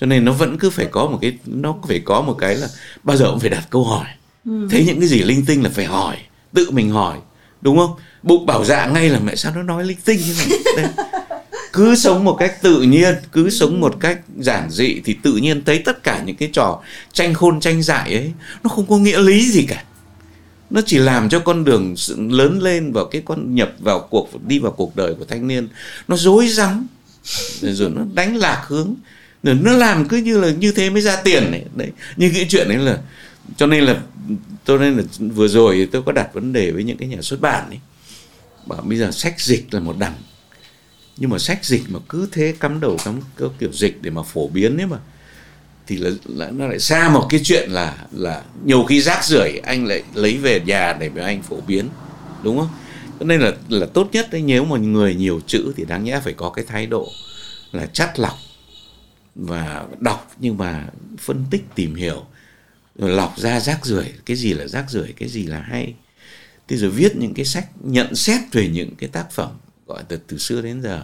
cho 0.00 0.06
nên 0.06 0.24
nó 0.24 0.32
vẫn 0.32 0.58
cứ 0.58 0.70
phải 0.70 0.86
có 0.90 1.06
một 1.06 1.18
cái 1.22 1.38
nó 1.46 1.76
phải 1.88 2.00
có 2.04 2.20
một 2.20 2.36
cái 2.38 2.54
là 2.54 2.68
bao 3.02 3.16
giờ 3.16 3.26
cũng 3.30 3.40
phải 3.40 3.50
đặt 3.50 3.66
câu 3.70 3.84
hỏi. 3.84 4.06
Ừ. 4.44 4.68
thấy 4.70 4.84
những 4.86 5.00
cái 5.00 5.08
gì 5.08 5.22
linh 5.22 5.46
tinh 5.46 5.62
là 5.62 5.70
phải 5.74 5.84
hỏi 5.84 6.16
tự 6.52 6.70
mình 6.70 6.90
hỏi 6.90 7.18
đúng 7.60 7.78
không? 7.78 7.94
Bụng 8.22 8.46
bảo 8.46 8.64
dạ 8.64 8.86
ngay 8.86 9.08
là 9.08 9.18
mẹ 9.18 9.36
sao 9.36 9.52
nó 9.54 9.62
nói 9.62 9.84
linh 9.84 9.98
tinh 10.04 10.20
như 10.20 10.34
này? 10.38 10.58
Đây 10.76 10.86
cứ 11.76 11.94
sống 11.94 12.24
một 12.24 12.36
cách 12.38 12.62
tự 12.62 12.82
nhiên, 12.82 13.14
cứ 13.32 13.50
sống 13.50 13.80
một 13.80 13.96
cách 14.00 14.20
giản 14.38 14.70
dị 14.70 15.00
thì 15.04 15.16
tự 15.22 15.36
nhiên 15.36 15.64
thấy 15.64 15.78
tất 15.78 16.02
cả 16.02 16.22
những 16.26 16.36
cái 16.36 16.50
trò 16.52 16.82
tranh 17.12 17.34
khôn, 17.34 17.60
tranh 17.60 17.82
dại 17.82 18.14
ấy, 18.14 18.32
nó 18.64 18.68
không 18.68 18.86
có 18.86 18.98
nghĩa 18.98 19.20
lý 19.20 19.50
gì 19.50 19.66
cả. 19.68 19.84
Nó 20.70 20.80
chỉ 20.86 20.98
làm 20.98 21.28
cho 21.28 21.38
con 21.38 21.64
đường 21.64 21.94
lớn 22.30 22.62
lên 22.62 22.92
vào 22.92 23.04
cái 23.04 23.22
con 23.24 23.54
nhập 23.54 23.72
vào 23.78 24.00
cuộc, 24.10 24.46
đi 24.46 24.58
vào 24.58 24.72
cuộc 24.72 24.96
đời 24.96 25.14
của 25.14 25.24
thanh 25.24 25.48
niên 25.48 25.68
nó 26.08 26.16
rối 26.16 26.48
rắm. 26.48 26.86
Rồi 27.60 27.90
nó 27.90 28.02
đánh 28.14 28.36
lạc 28.36 28.64
hướng. 28.68 28.94
Rồi 29.42 29.54
nó 29.54 29.72
làm 29.72 30.08
cứ 30.08 30.16
như 30.16 30.40
là 30.40 30.50
như 30.50 30.72
thế 30.72 30.90
mới 30.90 31.02
ra 31.02 31.16
tiền 31.16 31.50
này. 31.50 31.64
Đấy, 31.74 31.90
như 32.16 32.30
cái 32.34 32.46
chuyện 32.48 32.68
ấy 32.68 32.76
là, 32.76 32.98
cho 33.56 33.66
nên 33.66 33.84
là 33.84 34.00
tôi 34.64 34.78
nên 34.78 34.96
là 34.96 35.02
vừa 35.18 35.48
rồi 35.48 35.88
tôi 35.92 36.02
có 36.02 36.12
đặt 36.12 36.34
vấn 36.34 36.52
đề 36.52 36.70
với 36.70 36.84
những 36.84 36.96
cái 36.96 37.08
nhà 37.08 37.22
xuất 37.22 37.40
bản 37.40 37.68
ấy. 37.68 37.78
Bảo 38.66 38.82
bây 38.82 38.98
giờ 38.98 39.10
sách 39.12 39.40
dịch 39.40 39.74
là 39.74 39.80
một 39.80 39.98
đẳng 39.98 40.14
nhưng 41.16 41.30
mà 41.30 41.38
sách 41.38 41.64
dịch 41.64 41.82
mà 41.88 41.98
cứ 42.08 42.28
thế 42.32 42.54
cắm 42.60 42.80
đầu 42.80 42.96
cắm 43.04 43.20
cơ 43.36 43.48
kiểu 43.58 43.72
dịch 43.72 44.02
để 44.02 44.10
mà 44.10 44.22
phổ 44.22 44.48
biến 44.48 44.80
ấy 44.80 44.86
mà 44.86 44.98
thì 45.86 45.96
là, 45.96 46.10
là 46.24 46.50
nó 46.50 46.66
lại 46.66 46.78
xa 46.78 47.08
một 47.08 47.26
cái 47.30 47.40
chuyện 47.44 47.70
là 47.70 48.06
là 48.12 48.42
nhiều 48.64 48.84
khi 48.84 49.00
rác 49.00 49.24
rưởi 49.24 49.60
anh 49.64 49.86
lại 49.86 50.02
lấy 50.14 50.36
về 50.36 50.60
nhà 50.60 50.96
để 51.00 51.08
mà 51.08 51.22
anh 51.22 51.42
phổ 51.42 51.60
biến 51.60 51.88
đúng 52.42 52.58
không? 52.58 52.68
Cho 53.20 53.26
nên 53.26 53.40
là 53.40 53.52
là 53.68 53.86
tốt 53.86 54.08
nhất 54.12 54.28
đấy 54.30 54.42
nếu 54.42 54.64
mà 54.64 54.78
người 54.78 55.14
nhiều 55.14 55.40
chữ 55.46 55.72
thì 55.76 55.84
đáng 55.84 56.04
nhẽ 56.04 56.20
phải 56.24 56.32
có 56.32 56.50
cái 56.50 56.64
thái 56.64 56.86
độ 56.86 57.08
là 57.72 57.86
chắt 57.86 58.18
lọc 58.18 58.38
và 59.34 59.84
đọc 59.98 60.32
nhưng 60.40 60.58
mà 60.58 60.86
phân 61.18 61.44
tích 61.50 61.64
tìm 61.74 61.94
hiểu 61.94 62.24
rồi 62.96 63.10
lọc 63.10 63.38
ra 63.38 63.60
rác 63.60 63.86
rưởi 63.86 64.12
cái 64.26 64.36
gì 64.36 64.54
là 64.54 64.66
rác 64.66 64.90
rưởi 64.90 65.12
cái 65.16 65.28
gì 65.28 65.46
là 65.46 65.60
hay. 65.60 65.94
Thế 66.68 66.76
rồi 66.76 66.90
viết 66.90 67.16
những 67.16 67.34
cái 67.34 67.44
sách 67.44 67.68
nhận 67.80 68.14
xét 68.14 68.40
về 68.52 68.68
những 68.68 68.94
cái 68.98 69.08
tác 69.08 69.30
phẩm 69.30 69.50
gọi 69.86 70.02
từ 70.08 70.18
từ 70.26 70.38
xưa 70.38 70.62
đến 70.62 70.82
giờ. 70.82 71.02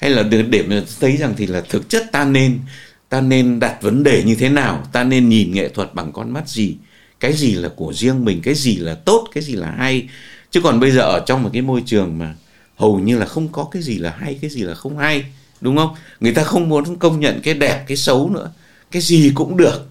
Hay 0.00 0.10
là 0.10 0.22
để, 0.22 0.42
để 0.42 0.62
mà 0.62 0.82
thấy 1.00 1.16
rằng 1.16 1.34
thì 1.36 1.46
là 1.46 1.60
thực 1.60 1.88
chất 1.88 2.12
ta 2.12 2.24
nên 2.24 2.60
ta 3.08 3.20
nên 3.20 3.60
đặt 3.60 3.82
vấn 3.82 4.02
đề 4.02 4.22
như 4.22 4.34
thế 4.34 4.48
nào 4.48 4.86
ta 4.92 5.04
nên 5.04 5.28
nhìn 5.28 5.52
nghệ 5.52 5.68
thuật 5.68 5.94
bằng 5.94 6.12
con 6.12 6.30
mắt 6.30 6.48
gì 6.48 6.76
cái 7.20 7.32
gì 7.32 7.54
là 7.54 7.68
của 7.76 7.92
riêng 7.92 8.24
mình 8.24 8.40
cái 8.42 8.54
gì 8.54 8.76
là 8.76 8.94
tốt 8.94 9.28
cái 9.34 9.44
gì 9.44 9.52
là 9.52 9.70
hay. 9.70 10.08
Chứ 10.50 10.60
còn 10.60 10.80
bây 10.80 10.90
giờ 10.90 11.02
ở 11.02 11.24
trong 11.26 11.42
một 11.42 11.50
cái 11.52 11.62
môi 11.62 11.82
trường 11.86 12.18
mà 12.18 12.34
hầu 12.76 12.98
như 12.98 13.18
là 13.18 13.26
không 13.26 13.48
có 13.48 13.68
cái 13.72 13.82
gì 13.82 13.98
là 13.98 14.16
hay 14.18 14.38
cái 14.40 14.50
gì 14.50 14.62
là 14.62 14.74
không 14.74 14.98
hay 14.98 15.24
đúng 15.60 15.76
không? 15.76 15.94
Người 16.20 16.32
ta 16.32 16.42
không 16.42 16.68
muốn 16.68 16.96
công 16.96 17.20
nhận 17.20 17.40
cái 17.42 17.54
đẹp 17.54 17.84
cái 17.86 17.96
xấu 17.96 18.30
nữa. 18.30 18.50
Cái 18.90 19.02
gì 19.02 19.32
cũng 19.34 19.56
được. 19.56 19.88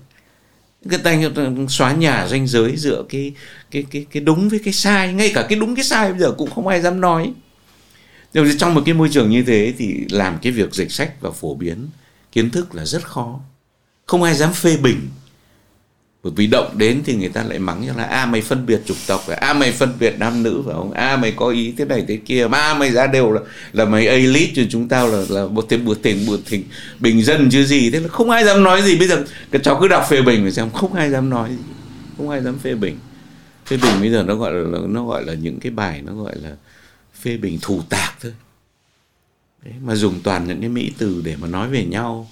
Người 0.84 1.00
ta 1.00 1.16
xóa 1.70 1.94
nhà 1.94 2.28
ranh 2.28 2.48
giới 2.48 2.76
dựa 2.78 3.04
cái 3.10 3.34
cái 3.72 3.86
cái 3.92 4.06
cái 4.12 4.22
đúng 4.22 4.50
với 4.50 4.60
cái 4.64 4.74
sai. 4.74 5.14
Ngay 5.14 5.32
cả 5.36 5.46
cái 5.50 5.60
đúng 5.60 5.76
cái 5.76 5.86
sai 5.86 6.12
bây 6.12 6.20
giờ 6.20 6.32
cũng 6.38 6.50
không 6.52 6.68
ai 6.68 6.82
dám 6.82 7.02
nói 7.02 7.34
nhưng 8.46 8.58
trong 8.58 8.74
một 8.74 8.82
cái 8.86 8.94
môi 8.94 9.10
trường 9.12 9.30
như 9.30 9.44
thế 9.44 9.74
thì 9.78 10.06
làm 10.10 10.38
cái 10.42 10.52
việc 10.52 10.74
dịch 10.74 10.92
sách 10.92 11.22
và 11.22 11.32
phổ 11.32 11.56
biến 11.56 11.88
kiến 12.32 12.50
thức 12.50 12.76
là 12.76 12.86
rất 12.86 13.04
khó. 13.04 13.40
Không 14.06 14.24
ai 14.24 14.36
dám 14.36 14.54
phê 14.54 14.78
bình. 14.78 15.00
Bởi 16.24 16.34
vì 16.36 16.48
động 16.48 16.78
đến 16.78 17.02
thì 17.06 17.16
người 17.16 17.30
ta 17.30 17.44
lại 17.44 17.60
mắng 17.60 17.82
như 17.82 17.94
là 17.98 18.04
a 18.04 18.18
à, 18.18 18.26
mày 18.26 18.42
phân 18.42 18.66
biệt 18.66 18.82
chủng 18.86 18.98
tộc 19.08 19.28
a 19.28 19.36
à, 19.36 19.54
mày 19.54 19.72
phân 19.72 19.94
biệt 20.00 20.16
nam 20.20 20.44
nữ 20.44 20.62
phải 20.66 20.74
không? 20.74 20.92
A 20.92 21.08
à, 21.08 21.18
mày 21.18 21.32
có 21.32 21.48
ý 21.48 21.74
thế 21.78 21.86
này 21.86 22.06
thế 22.08 22.18
kia. 22.18 22.48
Ba 22.48 22.58
à, 22.58 22.74
mày 22.74 22.92
ra 22.92 23.08
đều 23.08 23.32
là 23.32 23.42
là 23.74 23.86
mày 23.86 24.08
elite 24.08 24.52
cho 24.56 24.64
chúng 24.70 24.88
tao 24.88 25.08
là 25.08 25.24
là 25.30 25.48
một 25.48 25.66
tên 25.70 25.86
bột 25.86 26.00
tiền 26.02 26.26
bột 26.28 26.40
thỉnh 26.46 26.64
bình 27.00 27.24
dân 27.24 27.50
chứ 27.52 27.64
gì. 27.64 27.90
Thế 27.90 28.00
là 28.00 28.08
không 28.08 28.30
ai 28.30 28.46
dám 28.46 28.64
nói 28.64 28.82
gì. 28.82 28.98
Bây 28.98 29.08
giờ 29.08 29.24
cái 29.52 29.62
cháu 29.64 29.78
cứ 29.82 29.88
đọc 29.88 30.06
phê 30.10 30.22
bình 30.22 30.44
mà 30.44 30.52
xem 30.52 30.70
không 30.70 30.94
ai 30.94 31.10
dám 31.10 31.30
nói 31.30 31.50
gì. 31.50 31.64
Không 32.18 32.30
ai 32.30 32.42
dám 32.42 32.60
phê 32.60 32.76
bình. 32.76 32.98
Phê 33.66 33.78
bình 33.78 33.94
bây 34.02 34.12
giờ 34.12 34.24
nó 34.24 34.36
gọi 34.36 34.54
là 34.54 34.80
nó 34.88 35.06
gọi 35.06 35.26
là 35.26 35.34
những 35.34 35.60
cái 35.60 35.72
bài 35.72 36.02
nó 36.06 36.14
gọi 36.14 36.36
là 36.36 36.50
phê 37.28 37.38
bình 37.38 37.60
thù 37.62 37.82
tạc 37.90 38.18
thôi. 38.22 38.34
Đấy, 39.64 39.74
mà 39.82 39.96
dùng 39.96 40.20
toàn 40.24 40.48
những 40.48 40.60
cái 40.60 40.70
mỹ 40.70 40.92
từ 40.98 41.22
để 41.26 41.36
mà 41.36 41.48
nói 41.48 41.70
về 41.70 41.86
nhau. 41.86 42.30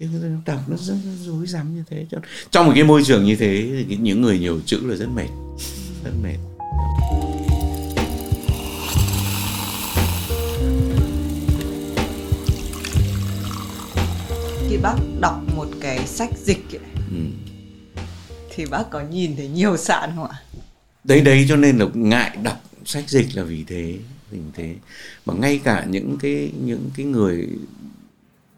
Chứ 0.00 0.06
đọc 0.46 0.60
nó 0.68 0.76
rất, 0.76 0.94
rất 1.04 1.12
rối 1.24 1.46
rắm 1.46 1.74
như 1.74 1.84
thế. 1.90 2.06
Trong 2.50 2.66
một 2.66 2.72
cái 2.74 2.84
môi 2.84 3.02
trường 3.04 3.24
như 3.24 3.36
thế 3.36 3.84
thì 3.88 3.96
những 3.96 4.22
người 4.22 4.38
nhiều 4.38 4.60
chữ 4.66 4.80
là 4.82 4.96
rất 4.96 5.08
mệt. 5.08 5.28
Rất 6.04 6.12
mệt. 6.22 6.36
Khi 14.68 14.76
bác 14.82 14.96
đọc 15.20 15.40
một 15.56 15.68
cái 15.80 16.06
sách 16.06 16.30
dịch 16.44 16.64
ấy, 16.72 16.80
ừ. 17.10 17.22
thì 18.54 18.66
bác 18.66 18.90
có 18.90 19.00
nhìn 19.00 19.36
thấy 19.36 19.48
nhiều 19.48 19.76
sạn 19.76 20.10
không 20.16 20.28
ạ? 20.28 20.42
Đấy 21.04 21.20
đấy 21.20 21.46
cho 21.48 21.56
nên 21.56 21.78
là 21.78 21.86
ngại 21.94 22.36
đọc 22.42 22.62
sách 22.84 23.10
dịch 23.10 23.36
là 23.36 23.42
vì 23.42 23.64
thế 23.64 23.98
vì 24.38 24.50
thế. 24.54 24.74
Mà 25.26 25.34
ngay 25.34 25.60
cả 25.64 25.86
những 25.88 26.16
cái 26.20 26.52
những 26.64 26.90
cái 26.96 27.06
người 27.06 27.48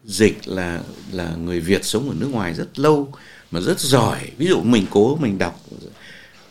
dịch 0.05 0.47
là 0.47 0.81
là 1.11 1.35
người 1.35 1.59
Việt 1.59 1.85
sống 1.85 2.09
ở 2.09 2.15
nước 2.19 2.27
ngoài 2.31 2.53
rất 2.53 2.79
lâu 2.79 3.13
mà 3.51 3.59
rất 3.59 3.79
giỏi. 3.79 4.31
Ví 4.37 4.47
dụ 4.47 4.61
mình 4.61 4.85
cố 4.89 5.15
mình 5.15 5.37
đọc 5.37 5.61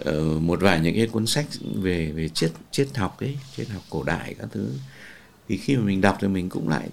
uh, 0.09 0.43
một 0.43 0.61
vài 0.61 0.81
những 0.81 0.95
cái 0.95 1.07
cuốn 1.07 1.27
sách 1.27 1.47
về 1.75 2.13
về 2.13 2.29
triết 2.29 2.53
triết 2.71 2.89
học 2.95 3.21
ấy 3.21 3.39
triết 3.57 3.69
học 3.69 3.83
cổ 3.91 4.03
đại 4.03 4.35
các 4.39 4.49
thứ. 4.53 4.69
Thì 5.49 5.57
khi 5.57 5.77
mà 5.77 5.83
mình 5.83 6.01
đọc 6.01 6.19
thì 6.21 6.29
mình 6.29 6.49
cũng 6.49 6.69
lại 6.69 6.89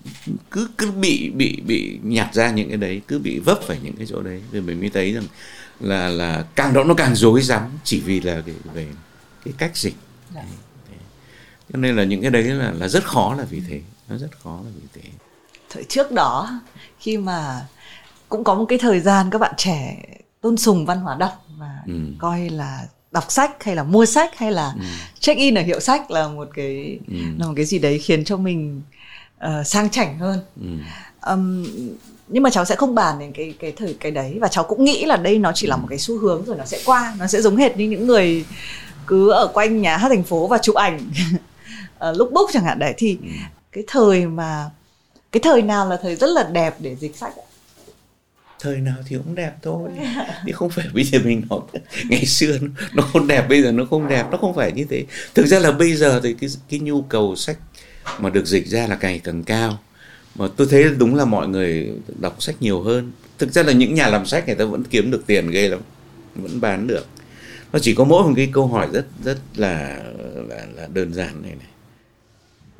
cứ 0.52 0.70
cứ 0.78 0.92
bị 0.92 1.30
bị 1.30 1.62
bị 1.66 2.00
nhặt 2.04 2.30
ra 2.34 2.52
những 2.52 2.68
cái 2.68 2.78
đấy 2.78 3.02
cứ 3.08 3.20
bị 3.20 3.40
vấp 3.40 3.60
phải 3.64 3.80
những 3.84 3.96
cái 3.96 4.08
chỗ 4.10 4.22
đấy. 4.22 4.42
Rồi 4.52 4.62
mình 4.62 4.80
mới 4.80 4.90
thấy 4.90 5.14
rằng 5.14 5.26
là 5.80 6.10
là 6.10 6.46
càng 6.56 6.74
đó 6.74 6.84
nó 6.84 6.94
càng 6.94 7.16
rối 7.16 7.42
rắm 7.42 7.70
chỉ 7.84 8.00
vì 8.00 8.20
là 8.22 8.44
cái 8.46 8.56
về 8.74 8.88
cái 9.46 9.54
cách 9.58 9.78
dịch. 9.78 9.96
Đấy. 10.36 10.46
Cho 11.74 11.80
nên 11.80 11.96
là 11.96 12.04
những 12.04 12.22
cái 12.22 12.32
đấy 12.32 12.44
là 12.44 12.72
là 12.72 12.88
rất 12.88 13.04
khó 13.04 13.36
là 13.38 13.44
vì 13.44 13.62
thế 13.70 13.82
nó 14.10 14.18
rất 14.18 14.40
khó 14.44 14.60
là 14.66 14.72
vì 14.76 15.02
thế 15.02 15.10
thời 15.70 15.84
trước 15.84 16.12
đó 16.12 16.62
khi 17.00 17.18
mà 17.18 17.66
cũng 18.30 18.44
có 18.44 18.56
một 18.56 18.66
cái 18.70 18.80
thời 18.80 19.00
gian 19.00 19.30
các 19.30 19.38
bạn 19.38 19.54
trẻ 19.58 20.04
tôn 20.42 20.58
sùng 20.58 20.86
văn 20.86 21.00
hóa 21.00 21.16
đọc 21.16 21.46
và 21.58 21.80
ừ. 21.88 21.94
coi 22.20 22.50
là 22.50 22.88
đọc 23.12 23.26
sách 23.32 23.64
hay 23.64 23.76
là 23.76 23.84
mua 23.84 24.06
sách 24.06 24.38
hay 24.38 24.52
là 24.52 24.74
ừ. 24.76 24.82
check 25.20 25.40
in 25.40 25.56
ở 25.56 25.62
hiệu 25.62 25.80
sách 25.80 26.12
là 26.12 26.28
một 26.28 26.48
cái 26.54 27.00
ừ. 27.08 27.16
là 27.40 27.48
một 27.48 27.54
cái 27.56 27.66
gì 27.66 27.80
đấy 27.80 28.00
khiến 28.00 28.24
cho 28.24 28.38
mình 28.38 28.82
uh, 29.46 29.68
sang 29.68 29.90
chảnh 29.90 30.20
hơn 30.20 30.40
ừ. 30.62 30.68
um, 31.32 31.66
nhưng 32.28 32.44
mà 32.44 32.50
cháu 32.50 32.66
sẽ 32.66 32.76
không 32.76 32.96
bàn 32.96 33.20
đến 33.20 33.32
cái 33.32 33.54
cái 33.60 33.72
thời 33.72 33.96
cái 34.00 34.12
đấy 34.12 34.38
và 34.42 34.48
cháu 34.48 34.64
cũng 34.64 34.84
nghĩ 34.84 35.06
là 35.06 35.18
đây 35.18 35.40
nó 35.40 35.52
chỉ 35.56 35.68
là 35.68 35.76
một 35.76 35.88
cái 35.90 36.00
xu 36.00 36.20
hướng 36.20 36.46
rồi 36.46 36.58
nó 36.58 36.66
sẽ 36.66 36.80
qua 36.86 37.16
nó 37.20 37.28
sẽ 37.28 37.42
giống 37.42 37.58
hệt 37.58 37.78
như 37.78 37.86
những 37.86 38.08
người 38.08 38.46
cứ 39.08 39.32
ở 39.32 39.48
quanh 39.54 39.82
nhà 39.82 39.98
hát 39.98 40.10
thành 40.10 40.24
phố 40.24 40.48
và 40.48 40.58
chụp 40.58 40.76
ảnh 40.76 41.00
uh, 42.10 42.18
lookbook 42.18 42.50
chẳng 42.54 42.64
hạn. 42.64 42.80
Đấy 42.80 42.94
thì 42.98 43.18
ừ. 43.22 43.28
cái 43.72 43.84
thời 43.88 44.26
mà 44.26 44.70
cái 45.32 45.42
thời 45.44 45.62
nào 45.62 45.90
là 45.90 45.98
thời 46.02 46.16
rất 46.16 46.30
là 46.30 46.44
đẹp 46.44 46.76
để 46.80 46.96
dịch 46.96 47.16
sách 47.16 47.34
ạ? 47.38 47.46
thời 48.62 48.78
nào 48.78 48.96
thì 49.08 49.16
cũng 49.18 49.36
đẹp 49.36 49.52
thôi. 49.62 49.90
Chứ 50.46 50.52
không 50.54 50.70
phải 50.70 50.86
bây 50.94 51.04
giờ 51.04 51.20
mình 51.24 51.42
nói 51.50 51.60
ngày 52.10 52.26
xưa 52.26 52.58
nó 52.94 53.04
không 53.04 53.28
đẹp 53.28 53.50
bây 53.50 53.62
giờ 53.62 53.72
nó 53.72 53.86
không 53.90 54.08
đẹp. 54.08 54.26
Nó 54.32 54.38
không 54.38 54.56
phải 54.56 54.72
như 54.72 54.86
thế. 54.90 55.06
Thực 55.34 55.46
ra 55.46 55.60
là 55.60 55.72
bây 55.72 55.96
giờ 55.96 56.20
thì 56.24 56.34
cái 56.34 56.50
cái 56.70 56.80
nhu 56.80 57.02
cầu 57.02 57.36
sách 57.36 57.58
mà 58.20 58.30
được 58.30 58.46
dịch 58.46 58.68
ra 58.68 58.88
là 58.88 58.98
ngày 59.02 59.22
càng 59.24 59.44
cao. 59.44 59.80
Mà 60.36 60.48
tôi 60.58 60.68
thấy 60.72 60.86
đúng 60.98 61.16
là 61.16 61.26
mọi 61.26 61.48
người 61.48 61.92
đọc 62.20 62.42
sách 62.42 62.56
nhiều 62.60 62.82
hơn. 62.82 63.12
Thực 63.38 63.52
ra 63.52 63.64
là 63.64 63.74
những 63.74 63.94
nhà 63.94 64.08
làm 64.08 64.26
sách 64.26 64.48
người 64.48 64.56
ta 64.56 64.66
vẫn 64.66 64.84
kiếm 64.84 65.12
được 65.12 65.24
tiền 65.28 65.52
ghê 65.52 65.70
lắm. 65.70 65.80
Vẫn 66.36 66.62
bán 66.62 66.88
được. 66.88 67.06
Nó 67.74 67.80
chỉ 67.80 67.96
có 67.96 68.04
mỗi 68.04 68.24
một 68.24 68.34
cái 68.36 68.50
câu 68.54 68.68
hỏi 68.68 68.88
rất 68.94 69.06
rất 69.24 69.38
là 69.56 70.00
là, 70.50 70.66
là 70.76 70.88
đơn 70.94 71.14
giản 71.14 71.42
này 71.42 71.52
này 71.52 71.71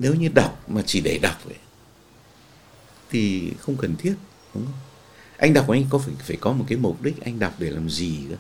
nếu 0.02 0.16
như 0.16 0.30
đọc 0.34 0.70
mà 0.70 0.82
chỉ 0.86 1.02
để 1.02 1.20
đọc 1.22 1.46
ấy, 1.46 1.58
thì 3.12 3.52
không 3.60 3.78
cần 3.78 3.96
thiết 3.96 4.14
đúng 4.54 4.66
không? 4.66 4.74
Anh 5.38 5.54
đọc 5.54 5.70
anh 5.70 5.86
có 5.90 5.98
phải 5.98 6.14
phải 6.20 6.38
có 6.42 6.52
một 6.52 6.66
cái 6.68 6.78
mục 6.78 7.02
đích 7.02 7.22
anh 7.22 7.40
đọc 7.40 7.54
để 7.60 7.70
làm 7.70 7.90
gì 7.90 8.18
cơ? 8.30 8.36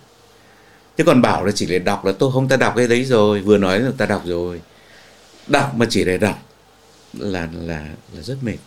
Chứ 0.98 1.04
còn 1.04 1.22
bảo 1.22 1.46
là 1.46 1.52
chỉ 1.52 1.66
để 1.66 1.80
đọc 1.80 2.06
là 2.06 2.12
tôi 2.12 2.32
không 2.32 2.48
ta 2.48 2.58
đọc 2.58 2.74
cái 2.76 2.88
đấy 2.88 3.06
rồi 3.06 3.42
vừa 3.42 3.58
nói 3.58 3.80
là 3.80 3.92
ta 3.98 4.06
đọc 4.06 4.22
rồi. 4.26 4.62
Đọc 5.48 5.76
mà 5.76 5.86
chỉ 5.90 6.06
để 6.06 6.18
đọc 6.18 6.48
là 7.14 7.50
là 7.54 7.90
là 8.14 8.22
rất 8.22 8.38
mệt. 8.44 8.58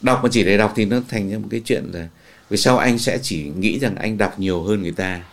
Đọc 0.00 0.20
mà 0.22 0.28
chỉ 0.32 0.44
để 0.44 0.58
đọc 0.58 0.72
thì 0.76 0.84
nó 0.84 1.00
thành 1.08 1.30
ra 1.30 1.38
một 1.38 1.48
cái 1.50 1.60
chuyện 1.64 1.90
là 1.92 2.08
vì 2.50 2.56
sau 2.56 2.78
anh 2.78 2.98
sẽ 2.98 3.18
chỉ 3.22 3.52
nghĩ 3.56 3.78
rằng 3.78 3.96
anh 3.96 4.18
đọc 4.18 4.38
nhiều 4.38 4.62
hơn 4.62 4.82
người 4.82 4.92
ta? 4.92 5.24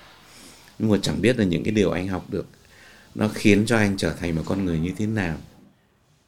Nhưng 0.80 0.92
mà 0.92 0.98
chẳng 1.02 1.22
biết 1.22 1.40
là 1.40 1.46
những 1.46 1.64
cái 1.64 1.72
điều 1.72 1.92
anh 1.92 2.08
học 2.08 2.26
được 2.30 2.46
nó 3.16 3.28
khiến 3.34 3.66
cho 3.66 3.78
anh 3.78 3.98
trở 3.98 4.14
thành 4.14 4.36
một 4.36 4.44
con 4.46 4.66
người 4.66 4.80
như 4.80 4.92
thế 4.98 5.06
nào 5.06 5.38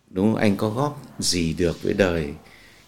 đúng 0.09 0.33
không? 0.33 0.41
Anh 0.41 0.57
có 0.57 0.69
góp 0.69 1.01
gì 1.19 1.53
được 1.53 1.83
với 1.83 1.93
đời? 1.93 2.33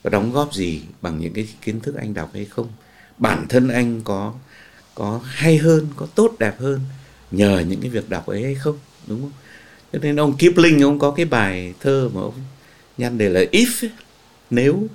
Có 0.03 0.09
đóng 0.09 0.31
góp 0.31 0.53
gì 0.53 0.81
bằng 1.01 1.19
những 1.19 1.33
cái 1.33 1.47
kiến 1.61 1.79
thức 1.79 1.95
anh 1.95 2.13
đọc 2.13 2.29
hay 2.33 2.45
không? 2.45 2.67
Bản 3.17 3.45
thân 3.49 3.67
anh 3.67 4.01
có 4.03 4.33
có 4.95 5.21
hay 5.23 5.57
hơn 5.57 5.87
có 5.95 6.07
tốt 6.15 6.35
đẹp 6.39 6.59
hơn 6.59 6.79
nhờ 7.31 7.63
những 7.67 7.81
cái 7.81 7.89
việc 7.89 8.09
đọc 8.09 8.25
ấy 8.25 8.43
hay 8.43 8.55
không? 8.55 8.79
Đúng 9.07 9.21
không? 9.21 9.31
Cho 9.93 9.99
nên 9.99 10.19
ông 10.19 10.37
Kipling 10.37 10.81
ông 10.81 10.99
có 10.99 11.11
cái 11.11 11.25
bài 11.25 11.73
thơ 11.79 12.09
mà 12.13 12.21
ông 12.21 12.33
nhăn 12.97 13.17
đề 13.17 13.29
là 13.29 13.41
if 13.51 13.87
ấy, 13.87 13.91
nếu 14.49 14.87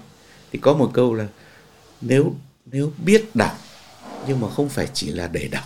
thì 0.52 0.58
có 0.58 0.74
một 0.74 0.90
câu 0.94 1.14
là 1.14 1.26
nếu 2.00 2.34
nếu 2.66 2.92
biết 3.04 3.24
đọc 3.34 3.58
nhưng 4.28 4.40
mà 4.40 4.50
không 4.50 4.68
phải 4.68 4.88
chỉ 4.94 5.10
là 5.10 5.28
để 5.32 5.48
đọc 5.48 5.64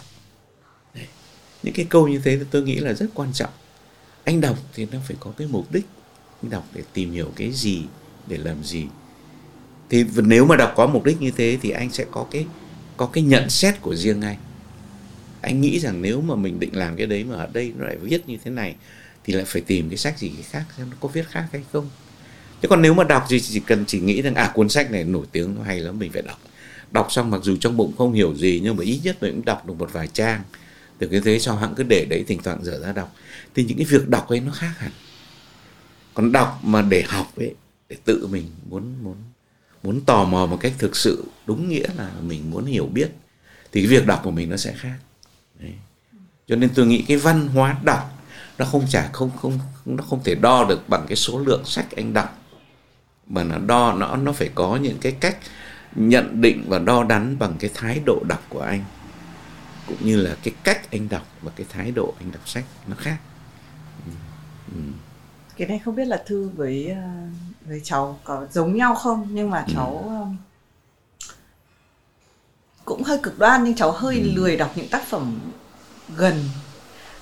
Đấy. 0.94 1.06
những 1.62 1.74
cái 1.74 1.86
câu 1.88 2.08
như 2.08 2.20
thế 2.24 2.40
tôi 2.50 2.62
nghĩ 2.62 2.76
là 2.76 2.92
rất 2.92 3.06
quan 3.14 3.32
trọng. 3.32 3.50
Anh 4.24 4.40
đọc 4.40 4.58
thì 4.74 4.86
nó 4.92 4.98
phải 5.08 5.16
có 5.20 5.32
cái 5.36 5.48
mục 5.50 5.72
đích 5.72 5.86
đọc 6.42 6.68
để 6.74 6.82
tìm 6.92 7.12
hiểu 7.12 7.32
cái 7.36 7.52
gì, 7.52 7.82
để 8.26 8.36
làm 8.36 8.64
gì. 8.64 8.84
Thì 9.90 10.04
nếu 10.16 10.46
mà 10.46 10.56
đọc 10.56 10.72
có 10.76 10.86
mục 10.86 11.04
đích 11.04 11.20
như 11.20 11.30
thế 11.30 11.58
thì 11.62 11.70
anh 11.70 11.90
sẽ 11.90 12.04
có 12.10 12.26
cái 12.30 12.46
có 12.96 13.06
cái 13.06 13.24
nhận 13.24 13.50
xét 13.50 13.80
của 13.80 13.94
riêng 13.94 14.20
anh. 14.20 14.36
Anh 15.40 15.60
nghĩ 15.60 15.78
rằng 15.78 16.02
nếu 16.02 16.20
mà 16.20 16.34
mình 16.34 16.60
định 16.60 16.76
làm 16.76 16.96
cái 16.96 17.06
đấy 17.06 17.24
mà 17.24 17.36
ở 17.36 17.48
đây 17.52 17.72
nó 17.76 17.86
lại 17.86 17.96
viết 17.96 18.28
như 18.28 18.36
thế 18.44 18.50
này, 18.50 18.74
thì 19.24 19.32
lại 19.32 19.44
phải 19.44 19.62
tìm 19.62 19.88
cái 19.88 19.96
sách 19.96 20.18
gì 20.18 20.32
khác 20.50 20.64
xem 20.78 20.90
nó 20.90 20.96
có 21.00 21.08
viết 21.08 21.28
khác 21.28 21.46
hay 21.52 21.62
không. 21.72 21.88
Chứ 22.62 22.68
còn 22.68 22.82
nếu 22.82 22.94
mà 22.94 23.04
đọc 23.04 23.26
thì 23.28 23.40
chỉ 23.40 23.60
cần 23.60 23.84
chỉ 23.86 24.00
nghĩ 24.00 24.22
rằng 24.22 24.34
à 24.34 24.50
cuốn 24.54 24.68
sách 24.68 24.90
này 24.90 25.04
nổi 25.04 25.26
tiếng, 25.32 25.54
nó 25.54 25.62
hay 25.62 25.80
lắm, 25.80 25.98
mình 25.98 26.12
phải 26.12 26.22
đọc. 26.22 26.38
Đọc 26.90 27.06
xong 27.10 27.30
mặc 27.30 27.40
dù 27.42 27.56
trong 27.56 27.76
bụng 27.76 27.92
không 27.98 28.12
hiểu 28.12 28.34
gì, 28.34 28.60
nhưng 28.64 28.76
mà 28.76 28.84
ít 28.84 29.00
nhất 29.04 29.22
mình 29.22 29.32
cũng 29.32 29.44
đọc 29.44 29.66
được 29.66 29.74
một 29.78 29.92
vài 29.92 30.08
trang. 30.08 30.42
Từ 30.98 31.06
cái 31.06 31.20
thế 31.24 31.38
sau 31.38 31.56
hẳn 31.56 31.74
cứ 31.74 31.82
để 31.82 32.04
đấy, 32.04 32.24
thỉnh 32.26 32.40
thoảng 32.44 32.64
dở 32.64 32.80
ra 32.80 32.92
đọc. 32.92 33.16
Thì 33.54 33.64
những 33.64 33.76
cái 33.76 33.86
việc 33.86 34.08
đọc 34.08 34.28
ấy 34.28 34.40
nó 34.40 34.52
khác 34.52 34.72
hẳn 34.76 34.90
còn 36.20 36.32
đọc 36.32 36.60
mà 36.62 36.82
để 36.82 37.04
học 37.08 37.26
ấy, 37.36 37.54
để 37.88 37.96
tự 38.04 38.26
mình 38.26 38.50
muốn 38.68 38.94
muốn 39.02 39.16
muốn 39.82 40.00
tò 40.00 40.24
mò 40.24 40.46
một 40.46 40.58
cách 40.60 40.72
thực 40.78 40.96
sự 40.96 41.24
đúng 41.46 41.68
nghĩa 41.68 41.86
là 41.96 42.10
mình 42.22 42.50
muốn 42.50 42.64
hiểu 42.64 42.86
biết, 42.86 43.10
thì 43.72 43.80
cái 43.80 43.90
việc 43.90 44.06
đọc 44.06 44.20
của 44.24 44.30
mình 44.30 44.50
nó 44.50 44.56
sẽ 44.56 44.74
khác 44.76 44.96
đấy. 45.58 45.72
cho 46.46 46.56
nên 46.56 46.70
tôi 46.74 46.86
nghĩ 46.86 47.04
cái 47.08 47.16
văn 47.16 47.48
hóa 47.48 47.76
đọc 47.84 48.22
nó 48.58 48.64
không 48.64 48.86
chả, 48.90 49.10
không 49.12 49.30
không, 49.36 49.58
nó 49.84 50.04
không 50.04 50.22
thể 50.24 50.34
đo 50.34 50.64
được 50.64 50.88
bằng 50.88 51.06
cái 51.08 51.16
số 51.16 51.38
lượng 51.38 51.64
sách 51.64 51.86
anh 51.96 52.12
đọc, 52.12 52.38
mà 53.26 53.44
nó 53.44 53.58
đo, 53.58 53.94
nó 53.94 54.16
nó 54.16 54.32
phải 54.32 54.50
có 54.54 54.76
những 54.76 54.98
cái 55.00 55.12
cách 55.12 55.38
nhận 55.94 56.40
định 56.40 56.64
và 56.68 56.78
đo 56.78 57.04
đắn 57.04 57.38
bằng 57.38 57.56
cái 57.58 57.70
thái 57.74 58.00
độ 58.06 58.22
đọc 58.28 58.46
của 58.48 58.60
anh, 58.60 58.84
cũng 59.86 59.98
như 60.00 60.16
là 60.16 60.36
cái 60.42 60.54
cách 60.64 60.90
anh 60.90 61.08
đọc 61.08 61.26
và 61.42 61.52
cái 61.56 61.66
thái 61.70 61.90
độ 61.90 62.14
anh 62.18 62.32
đọc 62.32 62.48
sách 62.48 62.64
nó 62.86 62.96
khác 62.98 63.18
ừ. 64.06 64.12
Ừ 64.74 64.80
cái 65.60 65.68
này 65.68 65.80
không 65.84 65.94
biết 65.94 66.04
là 66.04 66.22
thư 66.26 66.50
với 66.56 66.86
ờ, 66.88 67.08
với 67.66 67.80
cháu 67.84 68.18
có 68.24 68.46
giống 68.52 68.76
nhau 68.76 68.94
không 68.94 69.28
nhưng 69.30 69.50
mà 69.50 69.64
ừ. 69.66 69.72
cháu 69.74 70.04
ừ. 70.08 71.28
cũng 72.84 73.02
hơi 73.02 73.18
cực 73.22 73.38
đoan 73.38 73.64
nhưng 73.64 73.74
cháu 73.74 73.92
hơi 73.92 74.20
ừ. 74.20 74.30
lười 74.34 74.56
đọc 74.56 74.70
những 74.74 74.88
tác 74.88 75.06
phẩm 75.06 75.40
gần 76.16 76.44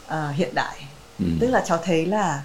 uh, 0.06 0.12
hiện 0.34 0.54
đại 0.54 0.76
ừ. 1.18 1.24
tức 1.40 1.50
là 1.50 1.64
cháu 1.66 1.78
thấy 1.84 2.06
là 2.06 2.42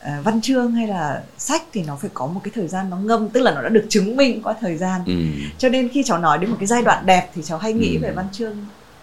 uh, 0.00 0.24
văn 0.24 0.40
chương 0.40 0.72
hay 0.72 0.86
là 0.86 1.22
sách 1.38 1.62
thì 1.72 1.82
nó 1.82 1.96
phải 1.96 2.10
có 2.14 2.26
một 2.26 2.40
cái 2.44 2.52
thời 2.54 2.68
gian 2.68 2.90
nó 2.90 2.96
ngâm 2.96 3.28
tức 3.28 3.40
là 3.40 3.54
nó 3.54 3.62
đã 3.62 3.68
được 3.68 3.86
chứng 3.88 4.16
minh 4.16 4.42
qua 4.42 4.54
thời 4.60 4.76
gian 4.76 5.00
ừ. 5.06 5.14
cho 5.58 5.68
nên 5.68 5.88
khi 5.88 6.02
cháu 6.06 6.18
nói 6.18 6.38
đến 6.38 6.50
một 6.50 6.56
cái 6.60 6.66
giai 6.66 6.82
đoạn 6.82 7.06
đẹp 7.06 7.30
thì 7.34 7.42
cháu 7.42 7.58
hay 7.58 7.72
nghĩ 7.72 7.94
ừ. 7.96 8.00
về 8.02 8.10
văn 8.10 8.26
chương 8.32 8.56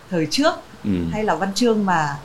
thời 0.10 0.28
trước 0.32 0.56
ừ. 0.84 0.92
hay 1.12 1.24
là 1.24 1.36
văn 1.36 1.54
chương 1.54 1.86
mà 1.86 2.18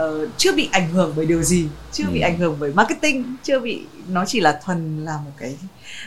uh, 0.00 0.28
chưa 0.36 0.52
bị 0.52 0.68
ảnh 0.72 0.88
hưởng 0.88 1.12
bởi 1.16 1.26
điều 1.26 1.42
gì 1.42 1.68
chưa 1.92 2.04
ừ. 2.04 2.10
bị 2.12 2.20
ảnh 2.20 2.38
hưởng 2.38 2.56
bởi 2.60 2.72
marketing 2.72 3.36
chưa 3.42 3.60
bị 3.60 3.82
nó 4.08 4.24
chỉ 4.26 4.40
là 4.40 4.60
thuần 4.64 5.04
là 5.04 5.16
một 5.24 5.30
cái 5.36 5.56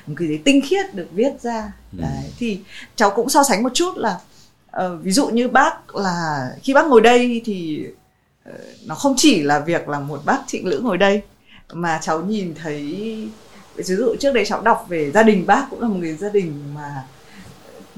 một 0.08 0.16
cái 0.18 0.40
tinh 0.46 0.62
khiết 0.70 0.96
được 0.96 1.08
viết 1.12 1.42
ra 1.42 1.72
ừ. 1.92 2.02
đấy 2.02 2.32
thì 2.38 2.60
cháu 2.96 3.12
cũng 3.16 3.30
so 3.30 3.44
sánh 3.44 3.64
một 3.64 3.72
chút 3.74 3.98
là 3.98 4.20
uh, 4.78 5.04
ví 5.04 5.12
dụ 5.12 5.28
như 5.28 5.48
bác 5.48 5.96
là 5.96 6.50
khi 6.64 6.74
bác 6.74 6.88
ngồi 6.88 7.02
đây 7.02 7.42
thì 7.46 7.86
uh, 8.50 8.56
nó 8.86 8.96
không 8.96 9.14
chỉ 9.18 9.44
là 9.44 9.60
việc 9.60 9.90
là 9.90 10.00
một 10.00 10.22
bác 10.26 10.38
trịnh 10.48 10.68
lữ 10.68 10.80
ngồi 10.80 10.98
đây 10.98 11.22
mà 11.74 12.00
cháu 12.02 12.22
nhìn 12.22 12.56
thấy 12.56 12.82
ví 13.76 13.84
dụ 13.84 14.16
trước 14.20 14.34
đây 14.34 14.46
cháu 14.46 14.62
đọc 14.62 14.86
về 14.90 15.12
gia 15.12 15.24
đình 15.24 15.46
bác 15.46 15.68
cũng 15.70 15.82
là 15.82 15.88
một 15.88 15.96
người 16.00 16.16
gia 16.16 16.30
đình 16.30 16.74
mà 16.76 17.04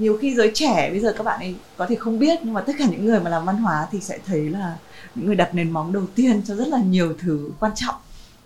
nhiều 0.02 0.18
khi 0.22 0.36
giới 0.36 0.52
trẻ 0.54 0.90
bây 0.92 1.00
giờ 1.00 1.14
các 1.18 1.24
bạn 1.24 1.40
ấy 1.40 1.56
có 1.78 1.86
thể 1.86 1.96
không 1.96 2.20
biết 2.20 2.40
nhưng 2.44 2.54
mà 2.54 2.62
tất 2.62 2.74
cả 2.80 2.86
những 2.86 3.06
người 3.06 3.20
mà 3.20 3.30
làm 3.30 3.46
văn 3.46 3.58
hóa 3.58 3.88
thì 3.92 4.00
sẽ 4.00 4.20
thấy 4.26 4.50
là 4.50 4.76
những 5.16 5.26
người 5.26 5.36
đặt 5.36 5.56
nền 5.56 5.72
móng 5.72 5.94
đầu 5.94 6.04
tiên 6.16 6.42
cho 6.48 6.56
rất 6.56 6.68
là 6.68 6.78
nhiều 6.78 7.14
thứ 7.20 7.50
quan 7.60 7.72
trọng. 7.76 7.96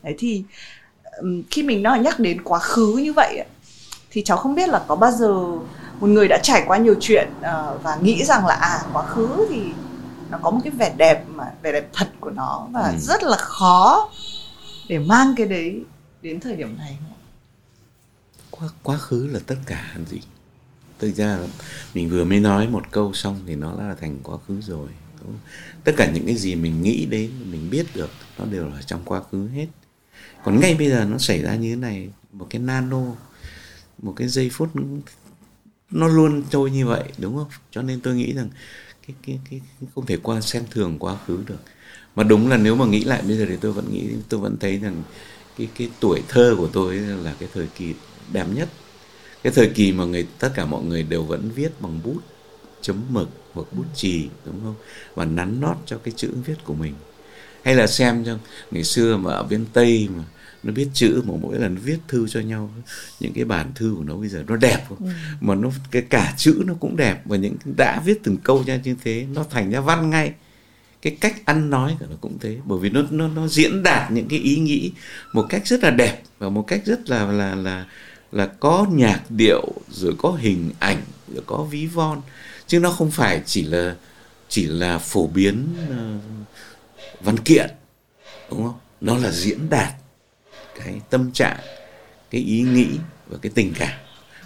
Đấy 0.04 0.15
thì 0.18 0.44
khi 1.52 1.63
mình 1.63 1.84
nói 1.84 2.00
nhắc 2.00 2.20
đến 2.20 2.44
quá 2.44 2.60
khứ 2.60 2.98
như 2.98 3.13
vậy 3.13 3.46
thì 4.12 4.22
cháu 4.24 4.38
không 4.38 4.56
biết 4.56 4.70
là 4.70 4.84
có 4.88 4.96
bao 4.96 5.12
giờ 5.12 5.34
một 6.00 6.08
người 6.08 6.28
đã 6.28 6.39
trải 6.44 6.63
qua 6.68 6.78
nhiều 6.78 6.96
chuyện 7.00 7.30
uh, 7.39 7.84
và 7.84 7.98
nghĩ 8.02 8.24
rằng 8.24 8.46
là 8.46 8.54
à 8.54 8.82
quá 8.94 9.04
khứ 9.04 9.48
thì 9.50 9.62
nó 10.30 10.38
có 10.41 10.52
một 10.52 10.60
cái 10.63 10.72
vẻ 10.72 10.94
đẹp 10.98 11.24
mà 11.28 11.44
vẻ 11.62 11.72
đẹp 11.72 11.89
thật 11.94 12.08
của 12.20 12.30
nó 12.30 12.68
và 12.72 12.89
ừ. 12.89 12.98
rất 13.00 13.24
là 13.24 13.38
khó 13.38 14.10
để 14.89 15.00
mang 15.00 15.34
cái 15.38 15.48
đấy 15.48 15.84
đến 16.22 16.39
thời 16.39 16.56
điểm 16.56 16.78
này. 16.78 16.98
Quá 18.52 18.68
quá 18.84 18.98
khứ 18.98 19.28
là 19.32 19.39
tất 19.48 19.56
cả 19.65 19.96
gì 20.12 20.20
thực 20.99 21.15
ra 21.15 21.39
mình 21.93 22.10
vừa 22.10 22.23
mới 22.23 22.39
nói 22.39 22.67
một 22.67 22.84
câu 22.91 23.13
xong 23.13 23.39
thì 23.47 23.55
nó 23.55 23.73
là 23.73 23.95
thành 24.01 24.17
quá 24.23 24.38
khứ 24.47 24.62
rồi, 24.62 24.89
đúng 25.21 25.34
tất 25.84 25.93
cả 25.97 26.12
những 26.12 26.25
cái 26.25 26.36
gì 26.36 26.55
mình 26.55 26.81
nghĩ 26.81 27.05
đến, 27.05 27.31
mình 27.51 27.69
biết 27.69 27.86
được, 27.95 28.10
nó 28.39 28.45
đều 28.45 28.69
là 28.69 28.81
trong 28.81 29.01
quá 29.05 29.21
khứ 29.31 29.47
hết. 29.47 29.67
Còn 30.43 30.60
ngay 30.60 30.75
bây 30.75 30.89
giờ 30.89 31.05
nó 31.05 31.17
xảy 31.17 31.41
ra 31.41 31.55
như 31.55 31.69
thế 31.69 31.75
này, 31.75 32.10
một 32.31 32.47
cái 32.49 32.62
nano, 32.62 33.03
một 34.01 34.13
cái 34.15 34.27
giây 34.27 34.49
phút 34.49 34.69
nó 35.91 36.08
luôn 36.08 36.43
trôi 36.49 36.71
như 36.71 36.86
vậy, 36.86 37.03
đúng 37.17 37.36
không? 37.36 37.47
Cho 37.71 37.81
nên 37.81 38.01
tôi 38.01 38.15
nghĩ 38.15 38.34
rằng 38.34 38.49
cái 39.08 39.15
cái 39.27 39.39
cái 39.49 39.62
không 39.95 40.05
thể 40.05 40.17
qua 40.17 40.41
xem 40.41 40.63
thường 40.71 40.99
quá 40.99 41.17
khứ 41.27 41.43
được. 41.47 41.60
Mà 42.15 42.23
đúng 42.23 42.49
là 42.49 42.58
nếu 42.58 42.75
mà 42.75 42.86
nghĩ 42.86 43.03
lại 43.03 43.21
bây 43.27 43.38
giờ 43.38 43.45
thì 43.49 43.58
tôi 43.62 43.71
vẫn 43.71 43.93
nghĩ, 43.93 44.10
tôi 44.29 44.39
vẫn 44.39 44.58
thấy 44.60 44.77
rằng 44.77 45.03
cái 45.58 45.67
cái 45.77 45.89
tuổi 45.99 46.21
thơ 46.27 46.55
của 46.58 46.67
tôi 46.67 46.95
là 46.95 47.36
cái 47.39 47.49
thời 47.53 47.67
kỳ 47.67 47.93
đẹp 48.31 48.45
nhất 48.53 48.69
cái 49.45 49.53
thời 49.53 49.67
kỳ 49.67 49.91
mà 49.91 50.05
người 50.05 50.27
tất 50.39 50.49
cả 50.55 50.65
mọi 50.65 50.84
người 50.84 51.03
đều 51.03 51.23
vẫn 51.23 51.49
viết 51.55 51.81
bằng 51.81 51.99
bút 52.03 52.21
chấm 52.81 52.95
mực 53.10 53.29
hoặc 53.53 53.67
bút 53.71 53.86
chì 53.95 54.27
đúng 54.45 54.60
không 54.63 54.75
và 55.15 55.25
nắn 55.25 55.62
nót 55.62 55.77
cho 55.86 55.97
cái 55.97 56.13
chữ 56.17 56.34
viết 56.45 56.53
của 56.63 56.73
mình 56.73 56.93
hay 57.63 57.75
là 57.75 57.88
xem 57.88 58.23
cho 58.25 58.38
ngày 58.71 58.84
xưa 58.84 59.17
mà 59.17 59.31
ở 59.31 59.43
bên 59.43 59.65
tây 59.73 60.08
mà 60.15 60.23
nó 60.63 60.73
biết 60.73 60.88
chữ 60.93 61.21
mà 61.25 61.34
mỗi 61.41 61.60
lần 61.60 61.77
viết 61.77 61.97
thư 62.08 62.27
cho 62.27 62.39
nhau 62.39 62.71
những 63.19 63.34
cái 63.34 63.45
bản 63.45 63.71
thư 63.75 63.93
của 63.97 64.03
nó 64.03 64.15
bây 64.15 64.29
giờ 64.29 64.43
nó 64.47 64.55
đẹp 64.55 64.86
không? 64.89 64.97
Ừ. 64.99 65.10
mà 65.41 65.55
nó 65.55 65.69
cái 65.91 66.01
cả 66.01 66.34
chữ 66.38 66.63
nó 66.65 66.73
cũng 66.79 66.97
đẹp 66.97 67.21
và 67.25 67.38
những 67.38 67.55
đã 67.77 68.01
viết 68.05 68.19
từng 68.23 68.38
câu 68.38 68.63
ra 68.67 68.79
như 68.84 68.95
thế 69.03 69.25
nó 69.34 69.45
thành 69.49 69.71
ra 69.71 69.79
văn 69.79 70.10
ngay 70.10 70.34
cái 71.01 71.17
cách 71.21 71.45
ăn 71.45 71.69
nói 71.69 71.95
của 71.99 72.05
nó 72.10 72.15
cũng 72.21 72.38
thế 72.39 72.58
bởi 72.65 72.79
vì 72.79 72.89
nó 72.89 73.01
nó 73.12 73.27
nó 73.27 73.47
diễn 73.47 73.84
đạt 73.84 74.12
những 74.12 74.27
cái 74.27 74.39
ý 74.39 74.55
nghĩ 74.55 74.91
một 75.34 75.45
cách 75.49 75.67
rất 75.67 75.84
là 75.84 75.89
đẹp 75.89 76.21
và 76.39 76.49
một 76.49 76.67
cách 76.67 76.81
rất 76.86 77.10
là 77.10 77.31
là 77.31 77.55
là 77.55 77.86
là 78.36 78.45
có 78.45 78.86
nhạc 78.91 79.21
điệu 79.30 79.74
rồi 79.89 80.15
có 80.17 80.32
hình 80.32 80.71
ảnh 80.80 81.02
rồi 81.34 81.43
có 81.45 81.63
ví 81.63 81.86
von. 81.86 82.21
Chứ 82.67 82.80
nó 82.80 82.91
không 82.91 83.12
phải 83.12 83.41
chỉ 83.45 83.63
là 83.63 83.95
chỉ 84.50 84.65
là 84.65 84.98
phổ 84.98 85.28
biến 85.28 85.67
uh, 85.89 86.45
văn 87.21 87.38
kiện 87.38 87.69
đúng 88.50 88.63
không? 88.63 88.80
Nó 89.02 89.17
là 89.17 89.32
diễn 89.32 89.69
đạt 89.69 89.93
cái 90.76 91.02
tâm 91.10 91.32
trạng 91.32 91.60
cái 92.30 92.41
ý 92.41 92.62
nghĩ 92.62 92.88
và 93.28 93.38
cái 93.41 93.52
tình 93.56 93.74
cảm. 93.80 94.00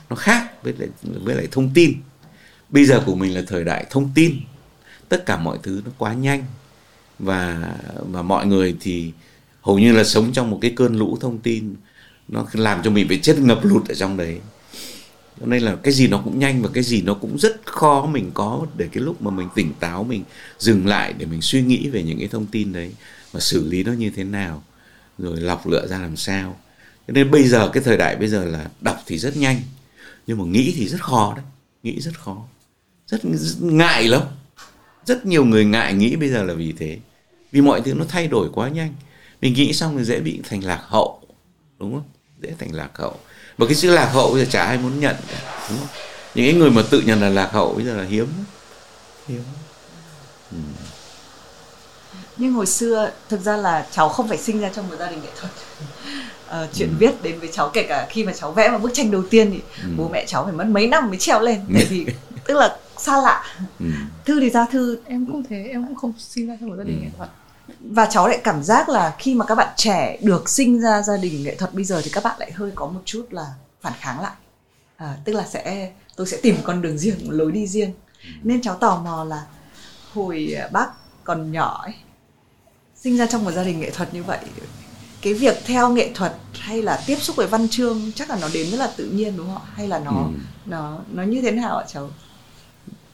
Nó 0.10 0.16
khác 0.16 0.64
với 0.64 0.74
lại 0.78 0.90
với 1.04 1.36
lại 1.36 1.48
thông 1.52 1.74
tin. 1.74 1.94
Bây 2.70 2.86
giờ 2.86 3.04
của 3.06 3.16
mình 3.16 3.36
là 3.36 3.42
thời 3.48 3.64
đại 3.64 3.86
thông 3.90 4.10
tin. 4.16 4.40
Tất 5.10 5.26
cả 5.26 5.38
mọi 5.38 5.58
thứ 5.64 5.82
nó 5.86 5.92
quá 5.98 6.14
nhanh. 6.14 6.44
Và 7.20 7.74
và 8.12 8.22
mọi 8.22 8.46
người 8.46 8.76
thì 8.80 9.12
hầu 9.62 9.80
như 9.80 9.92
là 9.92 10.04
sống 10.04 10.32
trong 10.34 10.52
một 10.52 10.60
cái 10.62 10.74
cơn 10.76 10.96
lũ 10.96 11.18
thông 11.22 11.38
tin 11.38 11.76
nó 12.30 12.46
làm 12.54 12.82
cho 12.84 12.92
mình 12.92 13.08
phải 13.08 13.18
chết 13.18 13.38
ngập 13.38 13.66
lụt 13.66 13.88
ở 13.88 13.96
trong 13.96 14.18
đấy. 14.18 14.40
Cho 15.40 15.46
nên 15.46 15.64
là 15.64 15.76
cái 15.76 15.94
gì 15.94 16.08
nó 16.08 16.22
cũng 16.24 16.40
nhanh 16.40 16.62
và 16.62 16.70
cái 16.74 16.84
gì 16.84 17.02
nó 17.02 17.14
cũng 17.14 17.38
rất 17.38 17.62
khó 17.66 18.06
mình 18.06 18.32
có 18.34 18.68
để 18.78 18.88
cái 18.92 19.04
lúc 19.04 19.22
mà 19.22 19.32
mình 19.32 19.48
tỉnh 19.56 19.74
táo, 19.80 20.04
mình 20.04 20.24
dừng 20.60 20.88
lại 20.88 21.14
để 21.18 21.26
mình 21.26 21.42
suy 21.42 21.62
nghĩ 21.62 21.90
về 21.90 22.04
những 22.04 22.20
cái 22.20 22.28
thông 22.28 22.46
tin 22.46 22.74
đấy 22.74 22.92
và 23.32 23.40
xử 23.40 23.70
lý 23.70 23.84
nó 23.84 23.92
như 23.92 24.10
thế 24.10 24.24
nào, 24.24 24.64
rồi 25.18 25.38
lọc 25.38 25.68
lựa 25.68 25.88
ra 25.88 26.00
làm 26.00 26.16
sao. 26.16 26.58
Cho 27.08 27.14
nên 27.14 27.32
bây 27.32 27.44
giờ, 27.44 27.70
cái 27.74 27.84
thời 27.84 27.98
đại 27.98 28.16
bây 28.16 28.28
giờ 28.28 28.46
là 28.46 28.70
đọc 28.82 28.98
thì 29.06 29.18
rất 29.18 29.38
nhanh, 29.38 29.62
nhưng 30.28 30.38
mà 30.38 30.46
nghĩ 30.46 30.74
thì 30.78 30.88
rất 30.88 31.04
khó 31.04 31.34
đấy. 31.36 31.46
Nghĩ 31.84 32.02
rất 32.02 32.20
khó. 32.20 32.44
Rất 33.08 33.22
ngại 33.60 34.08
lắm. 34.08 34.22
Rất 35.06 35.26
nhiều 35.26 35.46
người 35.46 35.66
ngại 35.66 35.94
nghĩ 35.94 36.16
bây 36.16 36.30
giờ 36.30 36.44
là 36.44 36.54
vì 36.54 36.72
thế. 36.72 36.98
Vì 37.52 37.62
mọi 37.62 37.82
thứ 37.82 37.94
nó 37.94 38.06
thay 38.08 38.28
đổi 38.28 38.50
quá 38.54 38.70
nhanh. 38.70 38.94
Mình 39.42 39.54
nghĩ 39.54 39.74
xong 39.74 39.98
thì 39.98 40.04
dễ 40.04 40.20
bị 40.20 40.40
thành 40.50 40.64
lạc 40.64 40.82
hậu, 40.88 41.22
đúng 41.80 41.94
không? 41.94 42.04
Dễ 42.42 42.54
thành 42.60 42.76
lạc 42.76 42.90
hậu 42.94 43.16
và 43.58 43.66
cái 43.66 43.76
chữ 43.76 43.92
lạc 43.92 44.10
hậu 44.14 44.32
bây 44.32 44.46
giờ 44.46 44.52
chả 44.52 44.64
ai 44.64 44.78
muốn 44.78 45.00
nhận 45.00 45.16
cả 45.32 45.68
đúng 45.70 45.80
không 45.80 45.88
những 46.36 46.46
cái 46.46 46.54
người 46.54 46.70
mà 46.70 46.82
tự 46.90 47.02
nhận 47.02 47.22
là 47.22 47.30
lạc 47.30 47.52
hậu 47.52 47.74
bây 47.74 47.86
giờ 47.86 47.96
là 47.96 48.04
hiếm 48.04 48.28
hiếm 49.28 49.42
ừ. 50.52 50.58
nhưng 52.38 52.54
hồi 52.54 52.66
xưa 52.66 53.12
thực 53.30 53.42
ra 53.42 53.58
là 53.58 53.88
cháu 53.92 54.10
không 54.10 54.28
phải 54.28 54.38
sinh 54.38 54.62
ra 54.62 54.70
trong 54.76 54.90
một 54.90 54.96
gia 55.00 55.10
đình 55.10 55.22
nghệ 55.24 55.30
thuật 55.40 55.52
uh, 56.48 56.70
chuyện 56.76 56.90
ừ. 56.90 56.96
viết 57.00 57.24
đến 57.24 57.40
với 57.40 57.50
cháu 57.54 57.70
kể 57.74 57.84
cả 57.84 58.08
khi 58.10 58.24
mà 58.24 58.34
cháu 58.34 58.52
vẽ 58.52 58.70
một 58.70 58.80
bức 58.82 58.92
tranh 58.94 59.12
đầu 59.12 59.24
tiên 59.30 59.52
thì 59.52 59.62
ừ. 59.84 59.90
bố 59.98 60.10
mẹ 60.10 60.26
cháu 60.28 60.44
phải 60.44 60.54
mất 60.54 60.66
mấy 60.68 60.88
năm 60.88 61.08
mới 61.10 61.18
treo 61.18 61.42
lên 61.42 61.62
bởi 61.68 61.86
vì 61.86 62.06
tức 62.48 62.58
là 62.58 62.78
xa 62.98 63.22
lạ 63.22 63.46
ừ. 63.80 63.86
thư 64.26 64.40
thì 64.40 64.50
ra 64.50 64.66
thư 64.72 65.00
em 65.06 65.26
cũng 65.26 65.44
thế 65.50 65.68
em 65.72 65.88
cũng 65.88 65.96
không 65.96 66.14
sinh 66.18 66.48
ra 66.48 66.58
trong 66.60 66.70
một 66.70 66.76
gia 66.78 66.84
đình 66.84 67.00
ừ. 67.00 67.04
nghệ 67.04 67.10
thuật 67.18 67.30
và 67.80 68.06
cháu 68.06 68.28
lại 68.28 68.42
cảm 68.44 68.64
giác 68.64 68.90
là 68.90 69.16
khi 69.20 69.36
mà 69.36 69.46
các 69.46 69.56
bạn 69.56 69.74
trẻ 69.76 70.18
được 70.22 70.50
sinh 70.50 70.82
ra 70.82 71.02
gia 71.02 71.18
đình 71.18 71.44
nghệ 71.44 71.56
thuật 71.56 71.74
bây 71.74 71.84
giờ 71.84 72.02
thì 72.04 72.10
các 72.14 72.24
bạn 72.24 72.36
lại 72.40 72.52
hơi 72.52 72.72
có 72.76 72.88
một 72.88 73.02
chút 73.06 73.28
là 73.32 73.54
phản 73.82 73.94
kháng 74.00 74.22
lại. 74.22 74.36
À, 74.96 75.18
tức 75.26 75.34
là 75.34 75.46
sẽ 75.48 75.92
tôi 76.16 76.28
sẽ 76.28 76.38
tìm 76.42 76.56
con 76.64 76.82
đường 76.82 76.98
riêng 76.98 77.16
một 77.26 77.32
lối 77.32 77.52
đi 77.52 77.68
riêng. 77.68 77.94
Nên 78.44 78.62
cháu 78.62 78.76
tò 78.76 79.02
mò 79.04 79.24
là 79.24 79.46
hồi 80.14 80.56
bác 80.72 80.88
còn 81.24 81.52
nhỏ 81.52 81.82
ấy 81.84 81.94
sinh 82.96 83.18
ra 83.18 83.26
trong 83.26 83.46
một 83.46 83.52
gia 83.52 83.64
đình 83.64 83.80
nghệ 83.80 83.90
thuật 83.90 84.14
như 84.14 84.24
vậy 84.24 84.40
cái 85.22 85.34
việc 85.34 85.58
theo 85.66 85.90
nghệ 85.90 86.12
thuật 86.14 86.36
hay 86.60 86.82
là 86.82 87.04
tiếp 87.08 87.16
xúc 87.16 87.36
với 87.36 87.48
văn 87.48 87.68
chương 87.70 88.12
chắc 88.16 88.30
là 88.30 88.38
nó 88.42 88.50
đến 88.54 88.70
rất 88.72 88.78
là 88.78 88.94
tự 88.98 89.06
nhiên 89.06 89.38
đúng 89.38 89.48
không 89.54 89.64
hay 89.74 89.88
là 89.88 90.00
nó 90.00 90.12
ừ. 90.12 90.40
nó 90.66 91.00
nó 91.12 91.24
như 91.24 91.42
thế 91.42 91.52
nào 91.52 91.78
ạ 91.78 91.86
cháu? 91.88 92.10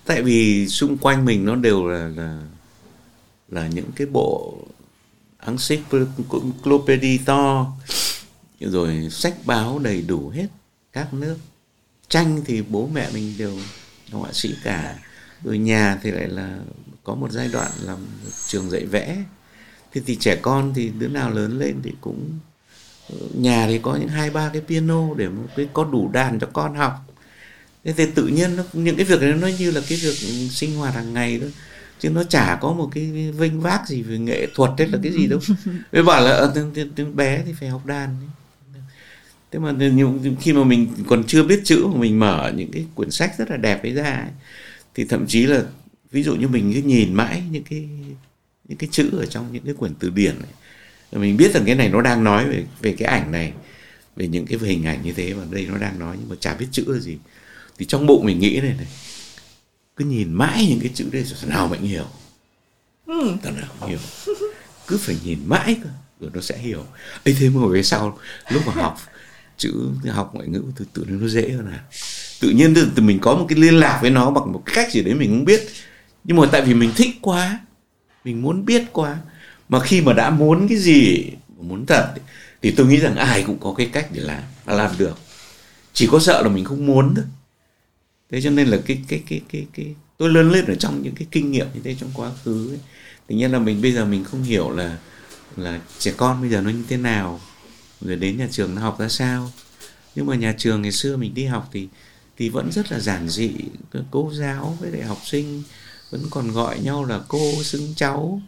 Tại 0.06 0.22
vì 0.22 0.68
xung 0.68 0.98
quanh 0.98 1.26
mình 1.26 1.46
nó 1.46 1.56
đều 1.56 1.88
là 1.88 2.10
là 2.16 2.40
là 3.50 3.68
những 3.68 3.92
cái 3.96 4.08
bộ 4.08 4.58
encyclopedia 5.40 7.18
to 7.26 7.74
rồi 8.60 9.08
sách 9.12 9.36
báo 9.46 9.80
đầy 9.80 10.02
đủ 10.02 10.30
hết 10.30 10.48
các 10.94 11.14
nước. 11.14 11.38
Tranh 12.10 12.42
thì 12.46 12.62
bố 12.62 12.90
mẹ 12.94 13.10
mình 13.14 13.34
đều 13.38 13.58
là 14.12 14.20
họa 14.20 14.34
sĩ 14.34 14.56
cả. 14.64 15.00
Rồi 15.44 15.58
nhà 15.58 16.00
thì 16.04 16.12
lại 16.12 16.28
là 16.28 16.60
có 17.04 17.16
một 17.16 17.32
giai 17.32 17.48
đoạn 17.48 17.72
làm 17.82 17.98
trường 18.48 18.70
dạy 18.70 18.86
vẽ. 18.86 19.24
Thì 19.92 20.02
thì 20.06 20.16
trẻ 20.16 20.36
con 20.42 20.74
thì 20.76 20.90
đứa 20.90 21.08
nào 21.08 21.30
lớn 21.30 21.60
lên 21.60 21.76
thì 21.84 21.92
cũng 22.02 22.40
nhà 23.34 23.68
thì 23.68 23.80
có 23.80 23.96
những 23.96 24.08
hai 24.08 24.30
ba 24.30 24.50
cái 24.54 24.62
piano 24.62 25.14
để 25.14 25.30
một 25.30 25.48
cái 25.56 25.68
có 25.74 25.84
đủ 25.84 26.10
đàn 26.12 26.40
cho 26.40 26.48
con 26.54 26.76
học. 26.76 26.94
Thế 27.84 27.94
thì 27.98 28.06
tự 28.16 28.28
nhiên 28.28 28.56
nó, 28.56 28.64
những 28.74 28.96
cái 28.96 29.06
việc 29.06 29.22
đấy 29.22 29.34
nó 29.34 29.48
như 29.48 29.72
là 29.72 29.82
cái 29.90 29.98
việc 29.98 30.16
sinh 30.52 30.76
hoạt 30.76 30.94
hàng 30.94 31.14
ngày 31.14 31.40
thôi 31.40 31.52
chứ 32.06 32.12
nó 32.12 32.24
chả 32.24 32.58
có 32.62 32.74
một 32.74 32.90
cái 32.94 33.32
vinh 33.38 33.62
vác 33.62 33.88
gì 33.88 34.02
về 34.02 34.18
nghệ 34.18 34.48
thuật 34.56 34.72
hay 34.78 34.88
là 34.88 34.98
cái 35.04 35.12
gì 35.12 35.28
đâu. 35.28 35.40
Với 35.92 36.04
bảo 36.04 36.26
là 36.26 36.54
tiếng 36.96 37.16
bé 37.16 37.44
thì 37.46 37.54
phải 37.60 37.70
học 37.70 37.86
đàn 37.86 38.10
thế 39.52 39.60
mà 39.60 39.74
khi 40.42 40.54
mà 40.54 40.64
mình 40.64 40.88
còn 41.08 41.24
chưa 41.28 41.44
biết 41.44 41.62
chữ 41.64 41.86
mà 41.88 42.00
mình 42.00 42.20
mở 42.20 42.52
những 42.56 42.72
cái 42.72 42.86
quyển 42.96 43.12
sách 43.12 43.32
rất 43.38 43.52
là 43.52 43.58
đẹp 43.58 43.84
ấy 43.84 43.94
ra 43.94 44.26
thì 44.96 45.06
thậm 45.06 45.28
chí 45.28 45.46
là 45.46 45.64
ví 46.12 46.24
dụ 46.24 46.36
như 46.36 46.48
mình 46.48 46.74
cứ 46.74 46.82
nhìn 46.82 47.14
mãi 47.14 47.44
những 47.52 47.64
cái 47.64 47.90
những 48.68 48.78
cái 48.78 48.90
chữ 48.92 49.10
ở 49.20 49.26
trong 49.26 49.54
những 49.54 49.64
cái 49.66 49.74
quyển 49.74 49.94
từ 50.00 50.10
điển 50.10 50.36
này 50.40 50.52
mình 51.12 51.38
biết 51.38 51.54
rằng 51.54 51.64
cái 51.66 51.76
này 51.76 51.90
nó 51.90 52.02
đang 52.02 52.24
nói 52.24 52.46
về 52.50 52.64
về 52.82 52.96
cái 52.98 53.08
ảnh 53.08 53.32
này 53.32 53.54
về 54.16 54.28
những 54.28 54.46
cái 54.46 54.60
hình 54.62 54.86
ảnh 54.86 55.04
như 55.04 55.14
thế 55.14 55.34
mà 55.34 55.44
đây 55.52 55.68
nó 55.72 55.78
đang 55.78 56.00
nói 56.00 56.16
nhưng 56.20 56.30
mà 56.30 56.36
chả 56.40 56.54
biết 56.54 56.68
chữ 56.72 56.84
là 56.88 57.00
gì. 57.00 57.18
Thì 57.78 57.86
trong 57.86 58.08
bụng 58.08 58.26
mình 58.26 58.40
nghĩ 58.40 58.60
này 58.60 58.74
này 58.78 58.88
cứ 59.96 60.06
nhìn 60.06 60.34
mãi 60.34 60.66
những 60.70 60.80
cái 60.80 60.92
chữ 60.94 61.06
đây 61.12 61.24
rồi 61.24 61.50
nào 61.50 61.68
mình 61.68 61.82
hiểu. 61.82 62.06
Ừ. 63.06 63.36
nào 63.44 63.54
không 63.80 63.90
hiểu. 63.90 64.00
Cứ 64.88 64.98
phải 64.98 65.18
nhìn 65.24 65.40
mãi 65.46 65.78
cơ 65.84 65.90
rồi 66.20 66.32
nó 66.34 66.42
sẽ 66.42 66.58
hiểu. 66.58 66.86
Ấy 67.26 67.36
thế 67.40 67.50
mà 67.50 67.68
về 67.68 67.84
sau 67.84 68.20
lúc 68.50 68.64
mà 68.68 68.74
học 68.74 69.00
chữ 69.58 69.74
học 70.10 70.32
ngoại 70.34 70.48
ngữ 70.48 70.64
từ 70.76 70.86
tự 70.94 71.04
nhiên 71.04 71.22
nó 71.22 71.28
dễ 71.28 71.50
hơn 71.50 71.68
à. 71.72 71.84
Tự 72.40 72.50
nhiên 72.50 72.74
từ, 72.96 73.02
mình 73.02 73.20
có 73.20 73.36
một 73.36 73.46
cái 73.50 73.60
liên 73.60 73.80
lạc 73.80 74.00
với 74.02 74.12
nó 74.12 74.32
bằng 74.32 74.52
một 74.52 74.64
cách 74.66 74.92
gì 74.92 75.02
đấy 75.02 75.14
mình 75.14 75.30
không 75.30 75.46
biết. 75.46 75.62
Nhưng 76.24 76.38
mà 76.38 76.48
tại 76.52 76.62
vì 76.62 76.74
mình 76.74 76.92
thích 76.96 77.18
quá 77.22 77.60
mình 78.24 78.42
muốn 78.42 78.66
biết 78.66 78.84
quá 78.92 79.18
mà 79.70 79.80
khi 79.80 80.02
mà 80.02 80.14
đã 80.14 80.30
muốn 80.30 80.68
cái 80.68 80.78
gì 80.78 81.24
muốn 81.58 81.86
thật 81.86 82.14
thì 82.62 82.72
tôi 82.72 82.88
nghĩ 82.88 83.00
rằng 83.00 83.16
ai 83.16 83.44
cũng 83.44 83.58
có 83.60 83.74
cái 83.78 83.90
cách 83.94 84.08
để 84.12 84.22
làm 84.22 84.44
làm 84.66 84.92
được. 84.98 85.18
Chỉ 85.94 86.08
có 86.12 86.20
sợ 86.20 86.42
là 86.42 86.50
mình 86.50 86.66
không 86.66 86.86
muốn 86.86 87.16
thôi 87.16 87.26
thế 88.32 88.42
cho 88.42 88.50
nên 88.50 88.68
là 88.68 88.78
cái 88.86 89.02
cái 89.08 89.24
cái 89.28 89.42
cái 89.50 89.66
cái, 89.74 89.96
tôi 90.18 90.30
lớn 90.30 90.52
lên 90.52 90.66
ở 90.66 90.76
trong 90.76 91.04
những 91.04 91.16
cái 91.16 91.28
kinh 91.32 91.52
nghiệm 91.52 91.68
như 91.74 91.80
thế 91.84 91.96
trong 92.00 92.10
quá 92.14 92.32
khứ 92.44 92.72
ấy. 92.72 92.80
tự 93.28 93.36
nhiên 93.36 93.52
là 93.52 93.60
mình 93.60 93.82
bây 93.82 93.92
giờ 93.92 94.06
mình 94.06 94.24
không 94.24 94.44
hiểu 94.44 94.70
là 94.70 94.98
là 95.58 95.82
trẻ 96.00 96.14
con 96.18 96.42
bây 96.42 96.50
giờ 96.50 96.62
nó 96.62 96.70
như 96.70 96.84
thế 96.90 96.98
nào, 96.98 97.42
rồi 98.02 98.16
đến 98.16 98.38
nhà 98.38 98.48
trường 98.52 98.76
nó 98.76 98.82
học 98.82 99.00
ra 99.00 99.10
sao. 99.10 99.52
Nhưng 100.16 100.26
mà 100.26 100.36
nhà 100.36 100.56
trường 100.58 100.82
ngày 100.82 100.92
xưa 100.92 101.18
mình 101.18 101.34
đi 101.34 101.46
học 101.46 101.70
thì 101.72 101.88
thì 102.38 102.50
vẫn 102.50 102.72
rất 102.72 102.92
là 102.92 103.00
giản 103.00 103.30
dị 103.30 103.52
cô 104.12 104.32
giáo 104.34 104.78
với 104.82 104.92
lại 104.92 105.02
học 105.02 105.20
sinh, 105.26 105.64
vẫn 106.12 106.22
còn 106.30 106.52
gọi 106.52 106.80
nhau 106.80 107.06
là 107.06 107.22
cô 107.28 107.64
xưng 107.64 107.94
cháu. 107.96 108.42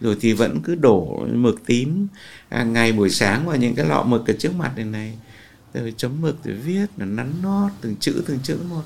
Rồi 0.00 0.16
thì 0.20 0.32
vẫn 0.32 0.60
cứ 0.64 0.74
đổ 0.74 1.26
mực 1.32 1.66
tím 1.66 2.06
hàng 2.50 2.72
ngày 2.72 2.92
buổi 2.92 3.10
sáng 3.10 3.46
vào 3.46 3.56
những 3.56 3.74
cái 3.74 3.86
lọ 3.86 4.02
mực 4.02 4.26
ở 4.26 4.34
trước 4.38 4.54
mặt 4.54 4.72
này 4.76 4.84
này, 4.84 5.14
rồi 5.74 5.94
chấm 5.96 6.20
mực, 6.20 6.44
rồi 6.44 6.54
viết 6.54 6.86
là 6.96 7.04
nắn 7.04 7.32
nót 7.42 7.72
từng 7.80 7.96
chữ 7.96 8.22
từng 8.26 8.38
chữ 8.42 8.58
một 8.68 8.82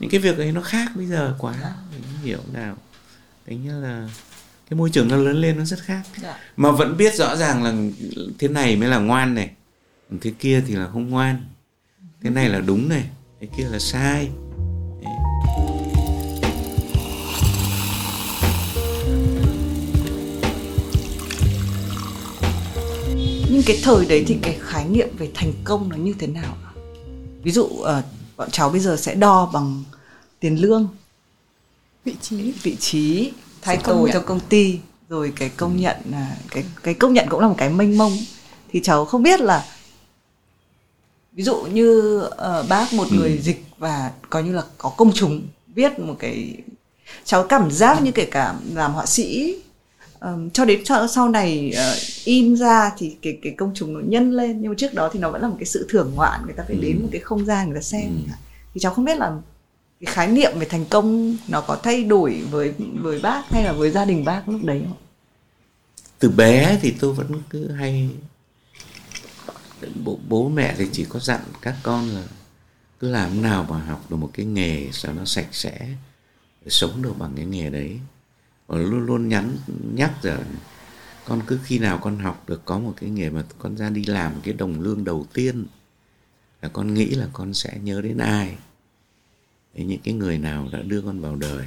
những 0.00 0.10
cái 0.10 0.20
việc 0.20 0.38
ấy 0.38 0.52
nó 0.52 0.60
khác 0.60 0.90
bây 0.96 1.06
giờ 1.06 1.34
quá 1.38 1.54
mình 1.92 2.02
không 2.02 2.24
hiểu 2.24 2.40
nào. 2.52 2.76
Tính 3.46 3.64
như 3.64 3.80
là 3.80 4.08
cái 4.70 4.78
môi 4.78 4.90
trường 4.90 5.08
nó 5.08 5.16
lớn 5.16 5.36
lên 5.36 5.58
nó 5.58 5.64
rất 5.64 5.80
khác. 5.80 6.02
Dạ. 6.22 6.38
mà 6.56 6.70
vẫn 6.70 6.96
biết 6.96 7.14
rõ 7.14 7.36
ràng 7.36 7.62
là 7.62 7.74
thế 8.38 8.48
này 8.48 8.76
mới 8.76 8.88
là 8.88 8.98
ngoan 8.98 9.34
này 9.34 9.50
thế 10.20 10.32
kia 10.38 10.62
thì 10.66 10.74
là 10.74 10.88
không 10.92 11.10
ngoan. 11.10 11.44
Thế 12.22 12.30
này 12.30 12.48
là 12.48 12.60
đúng 12.60 12.88
này 12.88 13.04
thế 13.40 13.48
kia 13.56 13.64
là 13.64 13.78
sai. 13.78 14.28
Nhưng 23.50 23.62
cái 23.66 23.78
thời 23.82 24.06
đấy 24.06 24.24
thì 24.26 24.36
cái 24.42 24.58
khái 24.60 24.88
niệm 24.88 25.08
về 25.18 25.30
thành 25.34 25.52
công 25.64 25.88
nó 25.88 25.96
như 25.96 26.14
thế 26.18 26.26
nào 26.26 26.56
ví 27.42 27.50
dụ 27.50 27.64
uh, 27.64 27.86
bọn 28.38 28.50
cháu 28.50 28.70
bây 28.70 28.80
giờ 28.80 28.96
sẽ 28.96 29.14
đo 29.14 29.50
bằng 29.52 29.84
tiền 30.40 30.56
lương. 30.56 30.88
Vị 32.04 32.14
trí. 32.20 32.52
Vị 32.62 32.76
trí 32.76 33.32
thay 33.62 33.76
tổ 33.76 34.08
trong 34.12 34.24
công 34.26 34.40
ty 34.40 34.78
rồi 35.08 35.32
cái 35.36 35.48
công 35.48 35.76
nhận 35.76 35.96
à, 36.12 36.36
cái 36.50 36.64
cái 36.82 36.94
công 36.94 37.12
nhận 37.12 37.26
cũng 37.28 37.40
là 37.40 37.48
một 37.48 37.54
cái 37.58 37.70
mênh 37.70 37.98
mông. 37.98 38.12
Thì 38.72 38.80
cháu 38.82 39.04
không 39.04 39.22
biết 39.22 39.40
là 39.40 39.64
ví 41.32 41.42
dụ 41.42 41.56
như 41.56 42.18
uh, 42.26 42.68
bác 42.68 42.92
một 42.92 43.12
người 43.12 43.30
ừ. 43.30 43.38
dịch 43.42 43.64
và 43.78 44.12
coi 44.30 44.42
như 44.42 44.52
là 44.52 44.62
có 44.78 44.88
công 44.88 45.12
chúng 45.14 45.42
viết 45.74 45.98
một 45.98 46.16
cái 46.18 46.56
cháu 47.24 47.44
cảm 47.44 47.70
giác 47.70 48.02
như 48.02 48.12
kể 48.12 48.24
cả 48.24 48.54
làm 48.74 48.92
họa 48.92 49.06
sĩ 49.06 49.56
um, 50.20 50.50
cho 50.50 50.64
đến 50.64 50.84
cho, 50.84 51.06
sau 51.06 51.28
này 51.28 51.72
uh, 51.74 52.24
in 52.24 52.56
ra 52.56 52.92
thì 52.98 53.16
cái 53.22 53.38
cái 53.42 53.54
công 53.58 53.70
chúng 53.74 53.94
nó 53.94 54.00
nhân 54.00 54.32
lên 54.32 54.60
nhưng 54.60 54.70
mà 54.70 54.74
trước 54.78 54.94
đó 54.94 55.10
thì 55.12 55.20
nó 55.20 55.30
vẫn 55.30 55.42
là 55.42 55.48
một 55.48 55.56
cái 55.58 55.66
sự 55.66 55.86
thưởng 55.88 56.12
ngoạn 56.14 56.40
người 56.44 56.54
ta 56.56 56.64
phải 56.66 56.76
ừ. 56.76 56.82
đến 56.82 57.02
một 57.02 57.08
cái 57.12 57.20
không 57.20 57.46
gian 57.46 57.66
người 57.66 57.74
ta 57.74 57.82
xem 57.82 58.06
ừ. 58.26 58.32
thì 58.74 58.80
cháu 58.80 58.94
không 58.94 59.04
biết 59.04 59.18
là 59.18 59.32
cái 60.00 60.14
khái 60.14 60.28
niệm 60.28 60.52
về 60.58 60.66
thành 60.66 60.84
công 60.84 61.36
nó 61.48 61.60
có 61.60 61.76
thay 61.82 62.04
đổi 62.04 62.42
với 62.50 62.74
với 62.94 63.20
bác 63.20 63.42
hay 63.50 63.64
là 63.64 63.72
với 63.72 63.90
gia 63.90 64.04
đình 64.04 64.24
bác 64.24 64.48
lúc 64.48 64.64
đấy 64.64 64.82
không? 64.88 64.96
Từ 66.18 66.30
bé 66.30 66.78
thì 66.82 66.94
tôi 67.00 67.12
vẫn 67.12 67.42
cứ 67.50 67.70
hay 67.72 68.10
bố, 70.04 70.18
bố 70.28 70.48
mẹ 70.48 70.74
thì 70.78 70.86
chỉ 70.92 71.06
có 71.08 71.20
dặn 71.20 71.40
các 71.62 71.74
con 71.82 72.08
là 72.08 72.22
cứ 73.00 73.10
làm 73.10 73.42
nào 73.42 73.66
mà 73.70 73.78
học 73.78 74.10
được 74.10 74.16
một 74.16 74.30
cái 74.32 74.46
nghề 74.46 74.88
sao 74.92 75.12
nó 75.12 75.24
sạch 75.24 75.48
sẽ 75.52 75.88
sống 76.66 77.02
được 77.02 77.18
bằng 77.18 77.32
cái 77.36 77.44
nghề 77.44 77.70
đấy 77.70 77.98
và 78.68 78.78
luôn 78.78 79.06
luôn 79.06 79.28
nhắn 79.28 79.56
nhắc 79.94 80.22
rằng 80.22 80.44
con 81.24 81.42
cứ 81.46 81.58
khi 81.64 81.78
nào 81.78 81.98
con 81.98 82.18
học 82.18 82.44
được 82.48 82.64
có 82.64 82.78
một 82.78 82.94
cái 83.00 83.10
nghề 83.10 83.30
mà 83.30 83.42
con 83.58 83.76
ra 83.76 83.90
đi 83.90 84.04
làm 84.04 84.32
cái 84.42 84.54
đồng 84.54 84.80
lương 84.80 85.04
đầu 85.04 85.26
tiên 85.32 85.66
là 86.62 86.68
con 86.68 86.94
nghĩ 86.94 87.06
là 87.06 87.28
con 87.32 87.54
sẽ 87.54 87.78
nhớ 87.82 88.00
đến 88.02 88.18
ai. 88.18 88.56
Đấy, 89.74 89.84
những 89.84 90.00
cái 90.04 90.14
người 90.14 90.38
nào 90.38 90.68
đã 90.72 90.82
đưa 90.82 91.02
con 91.02 91.20
vào 91.20 91.36
đời. 91.36 91.66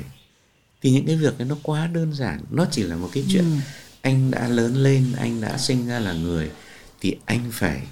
Thì 0.82 0.92
những 0.92 1.06
cái 1.06 1.16
việc 1.16 1.38
ấy 1.38 1.48
nó 1.48 1.56
quá 1.64 1.88
đơn 1.88 2.14
giản 2.14 2.42
nó 2.52 2.66
chỉ 2.72 2.84
là 2.84 2.96
một 2.96 3.10
cái 3.14 3.26
chuyện 3.30 3.44
ừ. 3.44 3.58
anh 4.02 4.32
đã 4.32 4.48
lớn 4.48 4.76
lên 4.76 5.14
anh 5.18 5.42
đã 5.42 5.58
sinh 5.58 5.88
ra 5.88 6.00
là 6.00 6.14
người 6.14 6.52
thì 7.00 7.18
anh 7.26 7.50
phải 7.52 7.88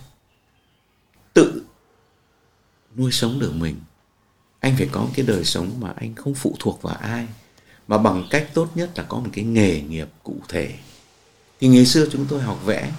tự 1.34 1.64
nuôi 2.98 3.12
sống 3.12 3.40
được 3.40 3.54
mình. 3.54 3.76
Anh 4.60 4.76
phải 4.78 4.90
có 4.92 5.08
cái 5.16 5.26
đời 5.26 5.44
sống 5.44 5.80
mà 5.80 5.94
anh 5.96 6.16
không 6.16 6.34
phụ 6.34 6.56
thuộc 6.60 6.82
vào 6.82 6.96
ai 6.96 7.28
mà 7.90 7.98
bằng 7.98 8.28
cách 8.30 8.48
tốt 8.54 8.70
nhất 8.76 8.90
là 8.96 9.04
có 9.04 9.18
một 9.18 9.30
cái 9.34 9.46
nghề 9.46 9.82
nghiệp 9.82 10.08
cụ 10.24 10.36
thể. 10.50 10.72
Thì 11.62 11.68
ngày 11.68 11.86
xưa 11.86 12.08
chúng 12.12 12.26
tôi 12.30 12.42
học 12.42 12.60
vẽ 12.66 12.92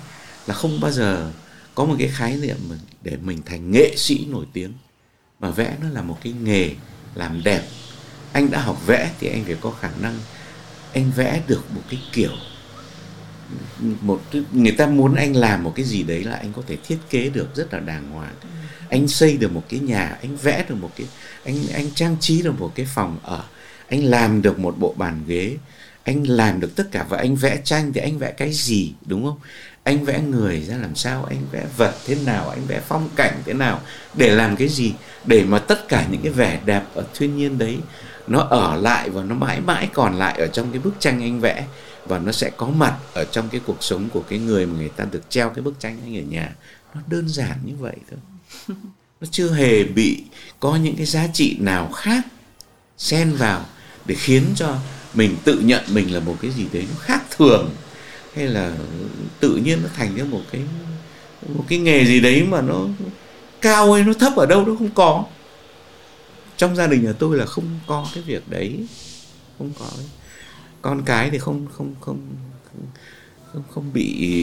là 0.46 0.54
không 0.54 0.80
bao 0.80 0.90
giờ 0.90 1.32
có 1.74 1.84
một 1.84 1.94
cái 1.98 2.08
khái 2.08 2.36
niệm 2.36 2.56
để 3.02 3.16
mình 3.22 3.42
thành 3.46 3.70
nghệ 3.70 3.94
sĩ 3.96 4.26
nổi 4.30 4.44
tiếng. 4.52 4.72
Mà 5.40 5.50
vẽ 5.50 5.76
nó 5.82 5.88
là 5.88 6.02
một 6.02 6.18
cái 6.22 6.32
nghề 6.32 6.70
làm 7.14 7.42
đẹp. 7.44 7.62
Anh 8.32 8.50
đã 8.50 8.60
học 8.60 8.86
vẽ 8.86 9.10
thì 9.20 9.28
anh 9.28 9.44
phải 9.44 9.56
có 9.60 9.70
khả 9.70 9.90
năng 10.00 10.18
anh 10.92 11.12
vẽ 11.16 11.42
được 11.46 11.62
một 11.74 11.82
cái 11.90 12.00
kiểu. 12.12 12.32
Một 14.00 14.22
người 14.52 14.72
ta 14.72 14.86
muốn 14.86 15.14
anh 15.14 15.36
làm 15.36 15.64
một 15.64 15.72
cái 15.76 15.84
gì 15.84 16.02
đấy 16.02 16.24
là 16.24 16.36
anh 16.36 16.52
có 16.52 16.62
thể 16.66 16.76
thiết 16.76 16.98
kế 17.10 17.28
được 17.28 17.56
rất 17.56 17.72
là 17.72 17.80
đàng 17.80 18.10
hoàng. 18.10 18.34
Anh 18.88 19.08
xây 19.08 19.36
được 19.36 19.52
một 19.52 19.64
cái 19.68 19.80
nhà 19.80 20.18
anh 20.22 20.36
vẽ 20.36 20.64
được 20.68 20.74
một 20.74 20.90
cái 20.96 21.06
anh 21.44 21.68
anh 21.72 21.90
trang 21.94 22.16
trí 22.20 22.42
được 22.42 22.60
một 22.60 22.72
cái 22.74 22.86
phòng 22.94 23.18
ở 23.22 23.44
anh 23.90 24.04
làm 24.04 24.42
được 24.42 24.58
một 24.58 24.78
bộ 24.78 24.94
bàn 24.96 25.22
ghế 25.26 25.56
anh 26.04 26.24
làm 26.28 26.60
được 26.60 26.76
tất 26.76 26.84
cả 26.92 27.06
và 27.08 27.18
anh 27.18 27.36
vẽ 27.36 27.60
tranh 27.64 27.92
thì 27.92 28.00
anh 28.00 28.18
vẽ 28.18 28.30
cái 28.30 28.52
gì 28.52 28.92
đúng 29.06 29.24
không? 29.24 29.38
Anh 29.82 30.04
vẽ 30.04 30.20
người 30.20 30.62
ra 30.62 30.76
làm 30.76 30.94
sao 30.94 31.24
anh 31.24 31.38
vẽ 31.52 31.66
vật 31.76 31.94
thế 32.06 32.16
nào 32.26 32.48
anh 32.48 32.66
vẽ 32.66 32.80
phong 32.88 33.08
cảnh 33.16 33.42
thế 33.44 33.52
nào 33.52 33.80
để 34.14 34.30
làm 34.30 34.56
cái 34.56 34.68
gì? 34.68 34.94
Để 35.24 35.44
mà 35.44 35.58
tất 35.58 35.88
cả 35.88 36.06
những 36.10 36.22
cái 36.22 36.32
vẻ 36.32 36.60
đẹp 36.64 36.82
ở 36.94 37.04
thiên 37.14 37.36
nhiên 37.36 37.58
đấy 37.58 37.78
nó 38.26 38.40
ở 38.40 38.76
lại 38.76 39.10
và 39.10 39.22
nó 39.22 39.34
mãi 39.34 39.60
mãi 39.60 39.88
còn 39.92 40.18
lại 40.18 40.38
ở 40.38 40.46
trong 40.46 40.70
cái 40.72 40.80
bức 40.80 40.94
tranh 40.98 41.22
anh 41.22 41.40
vẽ. 41.40 41.66
Và 42.06 42.18
nó 42.18 42.32
sẽ 42.32 42.50
có 42.56 42.66
mặt 42.66 42.98
ở 43.14 43.24
trong 43.24 43.48
cái 43.48 43.60
cuộc 43.66 43.82
sống 43.82 44.08
của 44.12 44.22
cái 44.28 44.38
người 44.38 44.66
mà 44.66 44.78
người 44.78 44.88
ta 44.88 45.04
được 45.04 45.22
treo 45.30 45.50
cái 45.50 45.62
bức 45.62 45.80
tranh 45.80 45.98
anh 46.04 46.16
ở 46.16 46.22
nhà. 46.22 46.54
Nó 46.94 47.00
đơn 47.06 47.28
giản 47.28 47.58
như 47.64 47.72
vậy 47.78 47.96
thôi. 48.10 48.20
Nó 49.20 49.26
chưa 49.30 49.52
hề 49.52 49.84
bị 49.84 50.24
có 50.60 50.76
những 50.76 50.96
cái 50.96 51.06
giá 51.06 51.26
trị 51.32 51.56
nào 51.60 51.92
khác 51.92 52.24
xen 52.98 53.32
vào 53.32 53.64
để 54.10 54.16
khiến 54.16 54.44
cho 54.56 54.76
mình 55.14 55.36
tự 55.44 55.60
nhận 55.60 55.82
mình 55.88 56.14
là 56.14 56.20
một 56.20 56.36
cái 56.42 56.50
gì 56.50 56.66
đấy 56.72 56.86
nó 56.90 56.96
khác 56.98 57.22
thường, 57.36 57.70
hay 58.34 58.46
là 58.46 58.72
tự 59.40 59.56
nhiên 59.56 59.82
nó 59.82 59.88
thành 59.96 60.16
ra 60.16 60.24
một 60.24 60.40
cái 60.52 60.62
một 61.48 61.64
cái 61.68 61.78
nghề 61.78 62.04
gì 62.04 62.20
đấy 62.20 62.42
mà 62.42 62.60
nó 62.60 62.86
cao 63.60 63.92
hay 63.92 64.04
nó 64.04 64.12
thấp 64.12 64.36
ở 64.36 64.46
đâu 64.46 64.66
nó 64.66 64.74
không 64.78 64.90
có. 64.90 65.24
Trong 66.56 66.76
gia 66.76 66.86
đình 66.86 67.04
nhà 67.04 67.12
tôi 67.12 67.38
là 67.38 67.46
không 67.46 67.80
có 67.86 68.08
cái 68.14 68.22
việc 68.22 68.48
đấy, 68.48 68.86
không 69.58 69.72
có. 69.78 69.86
Con 70.82 71.02
cái 71.06 71.30
thì 71.30 71.38
không 71.38 71.66
không 71.72 71.94
không 72.00 72.20
không 73.52 73.62
không 73.74 73.92
bị 73.92 74.34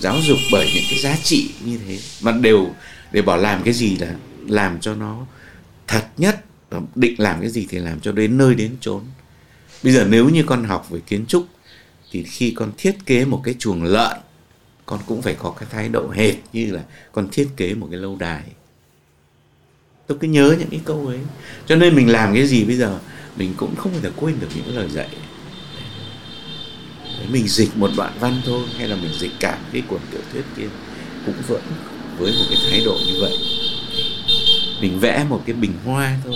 giáo 0.00 0.18
dục 0.22 0.38
bởi 0.52 0.70
những 0.74 0.84
cái 0.90 0.98
giá 0.98 1.16
trị 1.22 1.50
như 1.64 1.78
thế. 1.86 1.98
Mà 2.20 2.32
đều, 2.32 2.70
để 3.12 3.22
bảo 3.22 3.36
làm 3.36 3.62
cái 3.62 3.74
gì 3.74 3.96
là 3.96 4.14
làm 4.46 4.80
cho 4.80 4.94
nó 4.94 5.26
thật 5.86 6.04
nhất 6.16 6.44
Ờ, 6.70 6.80
định 6.94 7.14
làm 7.18 7.40
cái 7.40 7.50
gì 7.50 7.66
thì 7.70 7.78
làm 7.78 8.00
cho 8.00 8.12
đến 8.12 8.38
nơi 8.38 8.54
đến 8.54 8.76
chốn. 8.80 9.02
Bây 9.82 9.92
giờ 9.92 10.06
nếu 10.08 10.28
như 10.28 10.42
con 10.46 10.64
học 10.64 10.90
về 10.90 11.00
kiến 11.06 11.26
trúc, 11.26 11.46
thì 12.10 12.22
khi 12.22 12.50
con 12.50 12.72
thiết 12.78 12.96
kế 13.06 13.24
một 13.24 13.40
cái 13.44 13.54
chuồng 13.58 13.82
lợn, 13.82 14.16
con 14.86 15.00
cũng 15.06 15.22
phải 15.22 15.34
có 15.34 15.50
cái 15.50 15.68
thái 15.72 15.88
độ 15.88 16.10
hệt 16.10 16.34
như 16.52 16.70
là 16.70 16.82
con 17.12 17.28
thiết 17.32 17.48
kế 17.56 17.74
một 17.74 17.88
cái 17.90 18.00
lâu 18.00 18.16
đài. 18.16 18.42
Tôi 20.06 20.18
cứ 20.20 20.28
nhớ 20.28 20.56
những 20.58 20.70
cái 20.70 20.80
câu 20.84 21.06
ấy. 21.06 21.18
Cho 21.66 21.76
nên 21.76 21.94
mình 21.94 22.08
làm 22.08 22.34
cái 22.34 22.46
gì 22.46 22.64
bây 22.64 22.76
giờ, 22.76 22.98
mình 23.36 23.54
cũng 23.56 23.76
không 23.76 23.92
thể 24.02 24.10
quên 24.16 24.40
được 24.40 24.48
những 24.54 24.76
lời 24.76 24.88
dạy. 24.90 25.08
Mình 27.30 27.48
dịch 27.48 27.76
một 27.76 27.90
đoạn 27.96 28.12
văn 28.20 28.40
thôi, 28.44 28.64
hay 28.78 28.88
là 28.88 28.96
mình 28.96 29.10
dịch 29.18 29.32
cả 29.40 29.58
cái 29.72 29.82
cuốn 29.88 30.00
tiểu 30.10 30.20
thuyết 30.32 30.44
kia, 30.56 30.68
cũng 31.26 31.34
vẫn 31.48 31.62
với 32.18 32.32
một 32.32 32.44
cái 32.50 32.58
thái 32.70 32.84
độ 32.84 32.98
như 33.06 33.14
vậy. 33.20 33.36
Mình 34.80 34.98
vẽ 35.00 35.26
một 35.28 35.42
cái 35.46 35.56
bình 35.56 35.72
hoa 35.84 36.18
thôi 36.24 36.34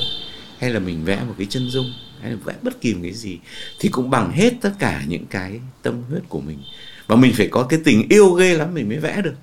hay 0.61 0.71
là 0.71 0.81
mình 0.81 1.05
vẽ 1.05 1.25
một 1.29 1.35
cái 1.39 1.47
chân 1.51 1.71
dung 1.71 1.93
hay 2.21 2.31
là 2.31 2.37
vẽ 2.45 2.55
bất 2.63 2.81
kỳ 2.81 2.95
một 2.95 3.01
cái 3.03 3.13
gì 3.13 3.39
thì 3.79 3.89
cũng 3.89 4.11
bằng 4.11 4.33
hết 4.33 4.53
tất 4.61 4.73
cả 4.79 5.05
những 5.09 5.27
cái 5.27 5.61
tâm 5.83 6.03
huyết 6.09 6.23
của 6.29 6.41
mình. 6.41 6.59
Và 7.07 7.17
mình 7.17 7.33
phải 7.37 7.49
có 7.49 7.63
cái 7.63 7.81
tình 7.85 8.09
yêu 8.09 8.31
ghê 8.31 8.55
lắm 8.55 8.75
mình 8.75 8.89
mới 8.89 8.99
vẽ 8.99 9.23
được. 9.23 9.35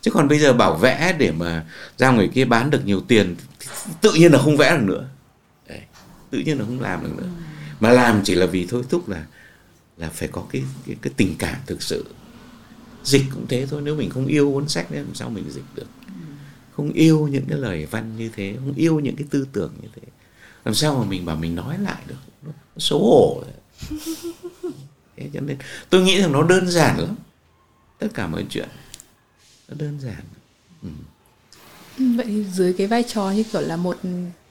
Chứ 0.00 0.10
còn 0.10 0.28
bây 0.28 0.38
giờ 0.38 0.52
bảo 0.52 0.76
vẽ 0.76 1.16
để 1.18 1.32
mà 1.32 1.64
ra 1.98 2.10
người 2.10 2.28
kia 2.28 2.44
bán 2.44 2.70
được 2.70 2.86
nhiều 2.86 3.00
tiền 3.00 3.36
tự 4.00 4.12
nhiên 4.14 4.32
là 4.32 4.38
không 4.38 4.56
vẽ 4.56 4.76
được 4.76 4.84
nữa. 4.84 5.08
Đấy, 5.68 5.80
tự 6.30 6.38
nhiên 6.38 6.58
là 6.58 6.64
không 6.64 6.80
làm 6.80 7.02
được 7.02 7.12
nữa. 7.16 7.28
Mà 7.80 7.90
làm 7.90 8.20
chỉ 8.24 8.34
là 8.34 8.46
vì 8.46 8.66
thôi 8.66 8.84
thúc 8.88 9.08
là 9.08 9.24
là 9.96 10.08
phải 10.08 10.28
có 10.28 10.44
cái 10.50 10.62
cái, 10.86 10.96
cái 11.02 11.12
tình 11.16 11.34
cảm 11.38 11.56
thực 11.66 11.82
sự. 11.82 12.04
Dịch 13.04 13.24
cũng 13.34 13.46
thế 13.48 13.66
thôi 13.70 13.82
nếu 13.84 13.96
mình 13.96 14.10
không 14.10 14.26
yêu 14.26 14.52
cuốn 14.52 14.68
sách 14.68 14.86
thì 14.90 14.96
làm 14.96 15.14
sao 15.14 15.30
mình 15.30 15.44
dịch 15.50 15.64
được? 15.74 15.86
Không 16.76 16.92
yêu 16.92 17.28
những 17.28 17.44
cái 17.48 17.58
lời 17.58 17.86
văn 17.86 18.16
như 18.18 18.30
thế 18.36 18.54
không 18.58 18.74
yêu 18.76 19.00
những 19.00 19.16
cái 19.16 19.26
tư 19.30 19.46
tưởng 19.52 19.72
như 19.82 19.88
thế. 19.96 20.02
Làm 20.64 20.74
sao 20.74 20.98
mà 20.98 21.04
mình 21.04 21.24
bảo 21.24 21.36
mình 21.36 21.54
nói 21.54 21.78
lại 21.78 22.02
được? 22.06 22.14
Nó, 22.42 22.52
xấu 22.76 22.98
hổ 22.98 23.42
thế 25.16 25.30
cho 25.34 25.40
nên 25.40 25.56
tôi 25.90 26.02
nghĩ 26.02 26.20
rằng 26.20 26.32
nó 26.32 26.42
đơn 26.42 26.70
giản 26.70 26.98
lắm. 26.98 27.14
Tất 27.98 28.08
cả 28.14 28.26
mọi 28.26 28.46
chuyện 28.50 28.68
nó 29.68 29.74
đơn 29.78 29.98
giản. 30.00 30.22
Ừ. 30.82 30.88
vậy 32.16 32.26
thì 32.26 32.44
dưới 32.44 32.72
cái 32.72 32.86
vai 32.86 33.02
trò 33.02 33.30
như 33.30 33.42
kiểu 33.52 33.60
là 33.60 33.76
một 33.76 33.96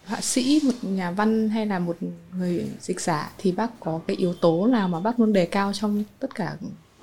họa 0.05 0.21
sĩ 0.21 0.61
một 0.63 0.71
nhà 0.81 1.11
văn 1.11 1.49
hay 1.49 1.65
là 1.65 1.79
một 1.79 1.97
người 2.37 2.65
dịch 2.81 3.01
giả 3.01 3.31
thì 3.37 3.51
bác 3.51 3.79
có 3.79 4.01
cái 4.07 4.15
yếu 4.15 4.33
tố 4.33 4.67
nào 4.67 4.87
mà 4.87 4.99
bác 4.99 5.19
luôn 5.19 5.33
đề 5.33 5.45
cao 5.45 5.71
trong 5.73 6.03
tất 6.19 6.35
cả 6.35 6.55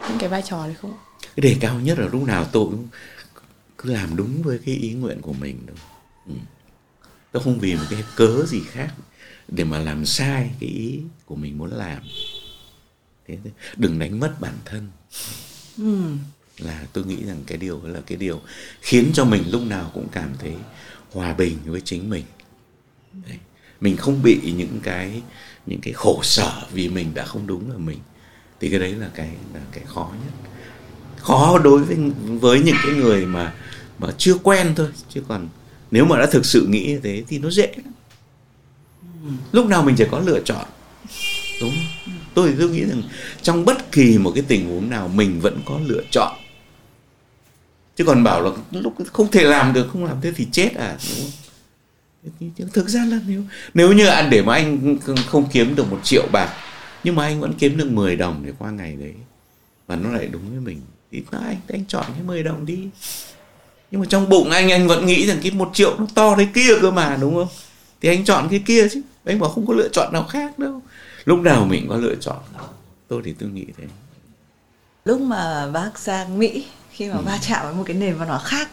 những 0.08 0.18
cái 0.18 0.28
vai 0.28 0.42
trò 0.42 0.66
đấy 0.66 0.74
không? 0.80 0.94
Cái 1.36 1.42
đề 1.42 1.56
cao 1.60 1.80
nhất 1.80 1.98
là 1.98 2.08
lúc 2.12 2.22
nào 2.22 2.44
tôi 2.52 2.64
cũng 2.64 2.88
cứ 3.82 3.92
làm 3.92 4.16
đúng 4.16 4.42
với 4.42 4.58
cái 4.66 4.74
ý 4.74 4.92
nguyện 4.92 5.20
của 5.20 5.32
mình 5.32 5.66
đâu 5.66 5.76
ừ. 6.26 6.32
tôi 7.32 7.42
không 7.42 7.58
vì 7.58 7.74
một 7.74 7.84
cái 7.90 8.04
cớ 8.16 8.44
gì 8.46 8.60
khác 8.70 8.94
để 9.50 9.64
mà 9.64 9.78
làm 9.78 10.06
sai 10.06 10.50
cái 10.60 10.70
ý 10.70 11.00
của 11.24 11.36
mình 11.36 11.58
muốn 11.58 11.72
làm. 11.72 12.02
Thế 13.28 13.38
đừng 13.76 13.98
đánh 13.98 14.20
mất 14.20 14.40
bản 14.40 14.54
thân. 14.64 14.88
Ừ. 15.78 16.00
là 16.58 16.86
tôi 16.92 17.04
nghĩ 17.04 17.24
rằng 17.24 17.42
cái 17.46 17.58
điều 17.58 17.86
là 17.86 18.00
cái 18.06 18.18
điều 18.18 18.40
khiến 18.80 19.10
cho 19.14 19.24
mình 19.24 19.44
lúc 19.50 19.62
nào 19.62 19.90
cũng 19.94 20.08
cảm 20.12 20.34
thấy 20.38 20.54
hòa 21.12 21.34
bình 21.34 21.58
với 21.64 21.80
chính 21.80 22.10
mình. 22.10 22.24
Đấy. 23.12 23.38
mình 23.80 23.96
không 23.96 24.22
bị 24.22 24.52
những 24.56 24.80
cái 24.82 25.22
những 25.66 25.80
cái 25.80 25.92
khổ 25.92 26.20
sở 26.22 26.62
vì 26.72 26.88
mình 26.88 27.14
đã 27.14 27.24
không 27.24 27.46
đúng 27.46 27.70
là 27.70 27.78
mình. 27.78 27.98
Thì 28.60 28.70
cái 28.70 28.78
đấy 28.78 28.92
là 28.92 29.10
cái 29.14 29.30
là 29.54 29.60
cái 29.72 29.84
khó 29.86 30.12
nhất. 30.24 30.50
Khó 31.16 31.58
đối 31.58 31.84
với 31.84 31.96
với 32.40 32.60
những 32.60 32.76
cái 32.86 32.94
người 32.94 33.26
mà 33.26 33.54
mà 34.00 34.08
chưa 34.18 34.34
quen 34.42 34.72
thôi, 34.76 34.88
chứ 35.08 35.22
còn 35.28 35.48
nếu 35.90 36.04
mà 36.04 36.18
đã 36.18 36.26
thực 36.26 36.46
sự 36.46 36.66
nghĩ 36.66 36.86
như 36.86 37.00
thế 37.02 37.24
thì 37.28 37.38
nó 37.38 37.50
dễ 37.50 37.72
lúc 39.52 39.66
nào 39.66 39.82
mình 39.82 39.94
chỉ 39.98 40.04
có 40.10 40.18
lựa 40.20 40.40
chọn, 40.44 40.64
đúng 41.60 41.70
không? 41.70 42.14
tôi 42.34 42.54
tôi 42.58 42.70
nghĩ 42.70 42.84
rằng 42.84 43.02
trong 43.42 43.64
bất 43.64 43.92
kỳ 43.92 44.18
một 44.18 44.32
cái 44.34 44.44
tình 44.48 44.68
huống 44.68 44.90
nào 44.90 45.08
mình 45.08 45.40
vẫn 45.40 45.60
có 45.66 45.80
lựa 45.86 46.02
chọn 46.10 46.36
chứ 47.96 48.04
còn 48.04 48.24
bảo 48.24 48.42
là 48.42 48.50
lúc 48.70 48.94
không 49.12 49.30
thể 49.30 49.44
làm 49.44 49.72
được, 49.72 49.88
không 49.92 50.04
làm 50.04 50.16
thế 50.22 50.32
thì 50.36 50.46
chết 50.52 50.74
à 50.74 50.98
đúng 51.08 51.30
không? 52.38 52.68
thực 52.72 52.88
ra 52.88 53.04
là 53.04 53.20
nếu 53.26 53.42
nếu 53.74 53.92
như 53.92 54.06
anh 54.06 54.30
để 54.30 54.42
mà 54.42 54.54
anh 54.54 54.98
không 55.26 55.48
kiếm 55.52 55.74
được 55.74 55.90
một 55.90 56.00
triệu 56.04 56.26
bạc, 56.32 56.54
nhưng 57.04 57.14
mà 57.14 57.24
anh 57.24 57.40
vẫn 57.40 57.52
kiếm 57.58 57.76
được 57.76 57.90
10 57.90 58.16
đồng 58.16 58.42
để 58.46 58.52
qua 58.58 58.70
ngày 58.70 58.96
đấy, 58.96 59.14
và 59.86 59.96
nó 59.96 60.10
lại 60.10 60.28
đúng 60.32 60.50
với 60.50 60.60
mình, 60.60 60.80
thì 61.12 61.22
anh 61.30 61.56
anh 61.68 61.84
chọn 61.88 62.04
cái 62.14 62.22
10 62.22 62.42
đồng 62.42 62.66
đi 62.66 62.88
nhưng 63.90 64.00
mà 64.00 64.06
trong 64.10 64.28
bụng 64.28 64.50
anh 64.50 64.70
anh 64.72 64.88
vẫn 64.88 65.06
nghĩ 65.06 65.26
rằng 65.26 65.38
cái 65.42 65.50
một 65.50 65.70
triệu 65.72 65.96
nó 65.98 66.06
to 66.14 66.34
đấy 66.36 66.48
kia 66.54 66.78
cơ 66.82 66.90
mà 66.90 67.18
đúng 67.20 67.34
không? 67.34 67.48
Thì 68.00 68.08
anh 68.08 68.24
chọn 68.24 68.48
cái 68.50 68.62
kia 68.66 68.88
chứ. 68.88 69.02
Anh 69.24 69.38
bảo 69.38 69.50
không 69.50 69.66
có 69.66 69.74
lựa 69.74 69.88
chọn 69.88 70.12
nào 70.12 70.24
khác 70.24 70.58
đâu. 70.58 70.82
Lúc 71.24 71.38
nào 71.38 71.64
mình 71.64 71.86
có 71.88 71.96
lựa 71.96 72.14
chọn? 72.20 72.38
Tôi 73.08 73.22
thì 73.24 73.34
tôi 73.38 73.48
nghĩ 73.48 73.64
thế. 73.78 73.84
Lúc 75.04 75.20
mà 75.20 75.66
bác 75.72 75.98
sang 75.98 76.38
mỹ 76.38 76.64
khi 76.90 77.08
mà 77.08 77.16
ừ. 77.16 77.22
va 77.26 77.38
chạm 77.42 77.64
với 77.64 77.74
một 77.74 77.82
cái 77.86 77.96
nền 77.96 78.16
văn 78.16 78.28
hóa 78.28 78.38
khác 78.38 78.68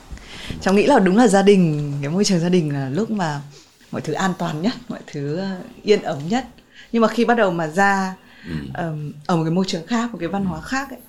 cháu 0.61 0.74
nghĩ 0.74 0.86
là 0.86 0.99
đúng 0.99 1.18
là 1.18 1.28
gia 1.28 1.41
đình 1.41 1.93
cái 2.01 2.11
môi 2.11 2.26
trường 2.26 2.39
gia 2.39 2.49
đình 2.49 2.74
là 2.74 2.89
lúc 2.89 3.11
mà 3.11 3.41
mọi 3.91 4.01
thứ 4.01 4.13
an 4.13 4.34
toàn 4.38 4.61
nhất 4.61 4.74
mọi 4.89 4.99
thứ 5.07 5.36
ờ, 5.36 5.57
yên 5.84 6.01
ấm 6.01 6.18
nhất. 6.30 6.47
Nhưng 6.91 7.01
mà 7.01 7.07
khi 7.07 7.26
bắt 7.26 7.36
đầu 7.36 7.51
mà 7.51 7.68
ra 7.68 8.15
ừ. 8.45 8.84
um, 8.84 9.11
ở 9.26 9.36
một 9.36 9.43
cái 9.43 9.51
môi 9.51 9.65
trường 9.68 9.88
khác 9.88 10.11
một 10.11 10.18
cái 10.20 10.30
văn 10.30 10.45
hóa 10.45 10.61
khác 10.61 10.89
ấy, 10.89 10.99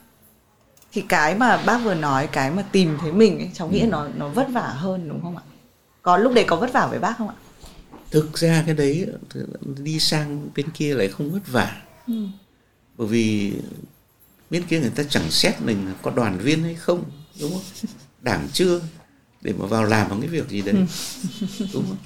thì 0.99 1.05
cái 1.09 1.35
mà 1.35 1.57
bác 1.67 1.79
vừa 1.79 1.95
nói 1.95 2.27
cái 2.27 2.51
mà 2.51 2.63
tìm 2.73 2.99
thấy 3.01 3.13
mình 3.13 3.39
ấy, 3.39 3.51
cháu 3.55 3.69
nghĩ 3.69 3.81
ừ. 3.81 3.87
nó 3.87 4.09
nó 4.17 4.29
vất 4.29 4.47
vả 4.53 4.69
hơn 4.69 5.09
đúng 5.09 5.23
không 5.23 5.37
ạ? 5.37 5.43
Có 6.03 6.17
lúc 6.17 6.33
đấy 6.35 6.45
có 6.49 6.57
vất 6.57 6.73
vả 6.73 6.87
với 6.87 6.99
bác 6.99 7.19
không 7.19 7.29
ạ? 7.29 7.35
Thực 8.11 8.39
ra 8.39 8.63
cái 8.67 8.75
đấy 8.75 9.07
đi 9.83 10.01
sang 10.01 10.49
bên 10.57 10.67
kia 10.71 10.95
lại 10.95 11.09
không 11.09 11.31
vất 11.31 11.49
vả. 11.49 11.77
Ừ. 12.07 12.15
bởi 12.97 13.07
vì 13.07 13.53
bên 14.51 14.63
kia 14.63 14.81
người 14.81 14.91
ta 14.91 15.03
chẳng 15.11 15.31
xét 15.31 15.61
mình 15.61 15.93
có 16.03 16.11
đoàn 16.11 16.39
viên 16.39 16.63
hay 16.63 16.75
không 16.75 17.05
đúng 17.41 17.53
không? 17.53 17.63
Đảng 18.23 18.49
chưa? 18.53 18.81
Để 19.43 19.53
mà 19.59 19.67
vào 19.67 19.85
làm 19.85 20.09
một 20.09 20.17
cái 20.21 20.29
việc 20.29 20.49
gì 20.49 20.63
đấy 20.63 20.75
đúng 21.73 21.85
không? 21.89 21.97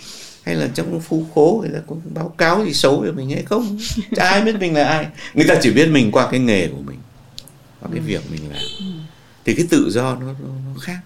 Hay 0.42 0.54
là 0.54 0.68
trong 0.74 1.00
khu 1.08 1.26
khố 1.34 1.58
người 1.62 1.70
ta 1.74 1.80
có 1.86 1.96
báo 2.14 2.28
cáo 2.28 2.64
gì 2.64 2.72
xấu 2.72 3.00
về 3.00 3.12
mình 3.12 3.30
hay 3.30 3.42
không? 3.42 3.78
Chả 4.16 4.28
ai 4.28 4.42
biết 4.42 4.56
mình 4.60 4.74
là 4.74 4.84
ai. 4.84 5.06
Người 5.34 5.46
ta 5.48 5.54
chỉ 5.62 5.70
biết 5.70 5.86
mình 5.86 6.12
qua 6.12 6.28
cái 6.30 6.40
nghề 6.40 6.68
của 6.68 6.82
mình 6.86 6.98
qua 7.82 7.90
cái 7.90 8.00
ừ. 8.00 8.04
việc 8.06 8.30
mình 8.30 8.50
làm 8.50 8.62
ừ. 8.78 8.84
thì 9.44 9.54
cái 9.54 9.66
tự 9.70 9.90
do 9.90 10.14
nó, 10.14 10.26
nó, 10.26 10.48
nó 10.66 10.80
khác 10.80 11.00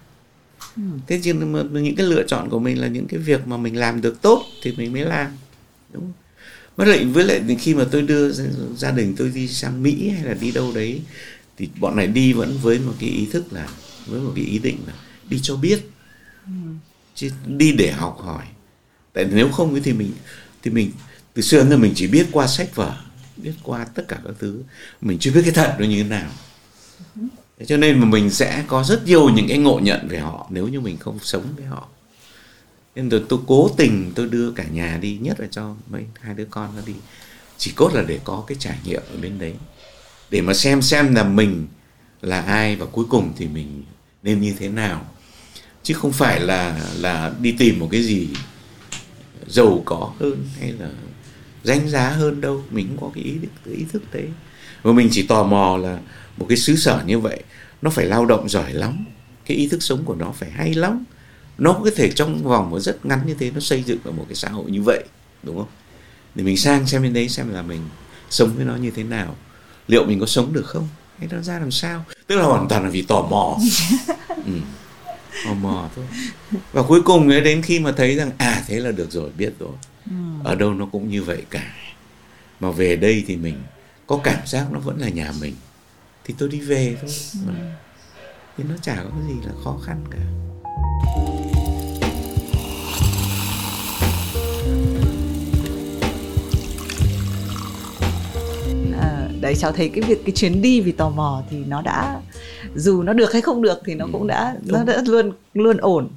ừ. 0.75 0.83
thế 1.07 1.19
chứ 1.23 1.33
mà 1.33 1.63
những 1.71 1.95
cái 1.95 2.05
lựa 2.05 2.23
chọn 2.27 2.49
của 2.49 2.59
mình 2.59 2.81
là 2.81 2.87
những 2.87 3.07
cái 3.07 3.19
việc 3.19 3.47
mà 3.47 3.57
mình 3.57 3.77
làm 3.77 4.01
được 4.01 4.21
tốt 4.21 4.45
thì 4.63 4.73
mình 4.77 4.93
mới 4.93 5.05
làm 5.05 5.31
đúng 5.93 6.03
không? 6.03 6.13
với 6.75 6.87
lại 6.87 7.05
với 7.05 7.23
lại 7.23 7.57
khi 7.59 7.75
mà 7.75 7.85
tôi 7.91 8.01
đưa 8.01 8.31
gia 8.77 8.91
đình 8.91 9.15
tôi 9.17 9.31
đi 9.35 9.47
sang 9.47 9.83
mỹ 9.83 10.09
hay 10.09 10.23
là 10.23 10.33
đi 10.33 10.51
đâu 10.51 10.71
đấy 10.75 11.01
thì 11.57 11.69
bọn 11.79 11.95
này 11.95 12.07
đi 12.07 12.33
vẫn 12.33 12.57
với 12.61 12.79
một 12.79 12.93
cái 12.99 13.09
ý 13.09 13.27
thức 13.31 13.53
là 13.53 13.67
với 14.07 14.21
một 14.21 14.31
cái 14.35 14.45
ý 14.45 14.59
định 14.59 14.77
là 14.87 14.93
đi 15.29 15.39
cho 15.41 15.55
biết 15.55 15.79
chứ 17.15 17.31
đi 17.47 17.71
để 17.71 17.91
học 17.91 18.17
hỏi 18.21 18.45
tại 19.13 19.27
nếu 19.31 19.49
không 19.49 19.81
thì 19.83 19.93
mình 19.93 20.11
thì 20.63 20.71
mình 20.71 20.91
từ 21.33 21.41
xưa 21.41 21.57
đến 21.57 21.69
giờ 21.69 21.77
mình 21.77 21.93
chỉ 21.95 22.07
biết 22.07 22.27
qua 22.31 22.47
sách 22.47 22.75
vở 22.75 22.97
biết 23.37 23.53
qua 23.63 23.85
tất 23.85 24.03
cả 24.07 24.19
các 24.25 24.33
thứ 24.39 24.61
mình 25.01 25.17
chưa 25.19 25.31
biết 25.31 25.41
cái 25.43 25.53
thật 25.53 25.75
nó 25.79 25.85
như 25.85 26.03
thế 26.03 26.09
nào 26.09 26.31
thế 27.59 27.65
cho 27.65 27.77
nên 27.77 27.99
mà 27.99 28.05
mình 28.05 28.29
sẽ 28.29 28.63
có 28.67 28.83
rất 28.83 29.05
nhiều 29.05 29.29
những 29.29 29.47
cái 29.47 29.57
ngộ 29.57 29.79
nhận 29.83 30.07
về 30.07 30.19
họ 30.19 30.47
nếu 30.49 30.67
như 30.67 30.81
mình 30.81 30.97
không 30.97 31.19
sống 31.21 31.43
với 31.55 31.65
họ. 31.65 31.87
Nên 32.95 33.09
tôi, 33.09 33.23
tôi 33.29 33.39
cố 33.47 33.69
tình 33.77 34.11
tôi 34.15 34.27
đưa 34.27 34.51
cả 34.51 34.63
nhà 34.63 34.97
đi 35.01 35.17
nhất 35.17 35.39
là 35.39 35.47
cho 35.51 35.75
mấy 35.89 36.03
hai 36.21 36.35
đứa 36.35 36.45
con 36.49 36.75
nó 36.75 36.81
đi. 36.85 36.93
Chỉ 37.57 37.71
cốt 37.75 37.93
là 37.93 38.01
để 38.01 38.19
có 38.23 38.43
cái 38.47 38.57
trải 38.59 38.77
nghiệm 38.85 39.01
ở 39.11 39.17
bên 39.21 39.39
đấy. 39.39 39.53
Để 40.29 40.41
mà 40.41 40.53
xem 40.53 40.81
xem 40.81 41.15
là 41.15 41.23
mình 41.23 41.67
là 42.21 42.41
ai 42.41 42.75
và 42.75 42.85
cuối 42.85 43.05
cùng 43.09 43.33
thì 43.37 43.47
mình 43.47 43.83
nên 44.23 44.41
như 44.41 44.55
thế 44.59 44.69
nào. 44.69 45.05
Chứ 45.83 45.93
không 45.93 46.11
phải 46.11 46.39
là 46.39 46.89
là 46.97 47.33
đi 47.41 47.51
tìm 47.51 47.79
một 47.79 47.87
cái 47.91 48.03
gì 48.03 48.29
giàu 49.47 49.81
có 49.85 50.13
hơn 50.19 50.47
hay 50.59 50.71
là 50.71 50.89
danh 51.63 51.89
giá 51.89 52.09
hơn 52.09 52.41
đâu. 52.41 52.63
Mình 52.69 52.87
cũng 52.87 52.97
có 53.01 53.11
cái 53.15 53.23
ý 53.23 53.33
ý 53.65 53.85
thức 53.91 54.13
đấy 54.13 54.27
và 54.83 54.91
mình 54.93 55.07
chỉ 55.11 55.23
tò 55.27 55.43
mò 55.43 55.77
là 55.77 55.99
một 56.37 56.45
cái 56.49 56.57
xứ 56.57 56.75
sở 56.75 57.01
như 57.05 57.19
vậy 57.19 57.43
nó 57.81 57.89
phải 57.89 58.05
lao 58.05 58.25
động 58.25 58.49
giỏi 58.49 58.73
lắm 58.73 59.05
cái 59.47 59.57
ý 59.57 59.67
thức 59.67 59.83
sống 59.83 60.03
của 60.05 60.15
nó 60.15 60.31
phải 60.31 60.49
hay 60.51 60.73
lắm. 60.73 61.03
Nó 61.57 61.73
có 61.73 61.89
thể 61.95 62.11
trong 62.11 62.43
vòng 62.43 62.69
một 62.69 62.79
rất 62.79 63.05
ngắn 63.05 63.19
như 63.25 63.33
thế 63.39 63.51
nó 63.51 63.59
xây 63.59 63.83
dựng 63.83 63.97
ở 64.03 64.11
một 64.11 64.25
cái 64.29 64.35
xã 64.35 64.49
hội 64.49 64.71
như 64.71 64.81
vậy 64.81 65.03
đúng 65.43 65.57
không? 65.57 65.67
Để 66.35 66.43
mình 66.43 66.57
sang 66.57 66.87
xem 66.87 67.01
bên 67.01 67.13
đấy 67.13 67.29
xem 67.29 67.53
là 67.53 67.61
mình 67.61 67.81
sống 68.29 68.53
với 68.55 68.65
nó 68.65 68.75
như 68.75 68.91
thế 68.91 69.03
nào. 69.03 69.35
Liệu 69.87 70.05
mình 70.05 70.19
có 70.19 70.25
sống 70.25 70.53
được 70.53 70.65
không? 70.65 70.87
Hay 71.19 71.27
nó 71.31 71.41
ra 71.41 71.59
làm 71.59 71.71
sao? 71.71 72.05
Tức 72.27 72.35
là 72.35 72.43
hoàn 72.43 72.67
toàn 72.67 72.83
là 72.83 72.89
vì 72.89 73.01
tò 73.01 73.21
mò. 73.21 73.57
Ừ. 74.45 74.53
tò 75.45 75.53
mò 75.53 75.89
thôi. 75.95 76.05
Và 76.73 76.81
cuối 76.83 77.01
cùng 77.01 77.29
đến 77.29 77.61
khi 77.61 77.79
mà 77.79 77.91
thấy 77.91 78.15
rằng 78.15 78.31
à 78.37 78.63
thế 78.67 78.79
là 78.79 78.91
được 78.91 79.11
rồi 79.11 79.29
biết 79.37 79.53
rồi. 79.59 79.71
Ừ. 80.05 80.15
ở 80.43 80.55
đâu 80.55 80.73
nó 80.73 80.85
cũng 80.85 81.09
như 81.09 81.23
vậy 81.23 81.43
cả. 81.49 81.73
Mà 82.59 82.71
về 82.71 82.95
đây 82.95 83.23
thì 83.27 83.35
mình 83.35 83.55
có 84.07 84.19
cảm 84.23 84.39
giác 84.45 84.71
nó 84.71 84.79
vẫn 84.79 84.97
là 84.97 85.09
nhà 85.09 85.31
mình 85.41 85.55
thì 86.23 86.33
tôi 86.37 86.49
đi 86.49 86.59
về 86.59 86.97
thôi 87.01 87.11
ừ. 87.47 87.53
thì 88.57 88.63
nó 88.69 88.75
chả 88.81 88.95
có 88.95 89.19
gì 89.27 89.33
là 89.45 89.51
khó 89.63 89.77
khăn 89.85 90.05
cả 90.11 90.19
đấy 99.47 99.55
cháu 99.55 99.71
thấy 99.71 99.89
cái 99.89 100.03
việc 100.03 100.25
cái 100.25 100.35
chuyến 100.35 100.61
đi 100.61 100.81
vì 100.81 100.91
tò 100.91 101.09
mò 101.09 101.41
thì 101.49 101.57
nó 101.67 101.81
đã 101.81 102.21
dù 102.75 103.03
nó 103.03 103.13
được 103.13 103.33
hay 103.33 103.41
không 103.41 103.61
được 103.61 103.81
thì 103.85 103.95
nó 103.95 104.05
ừ, 104.05 104.09
cũng 104.13 104.27
đã 104.27 104.55
đúng. 104.65 104.77
nó 104.77 104.83
đã 104.83 105.01
luôn 105.05 105.31
luôn 105.53 105.77
ổn 105.77 106.09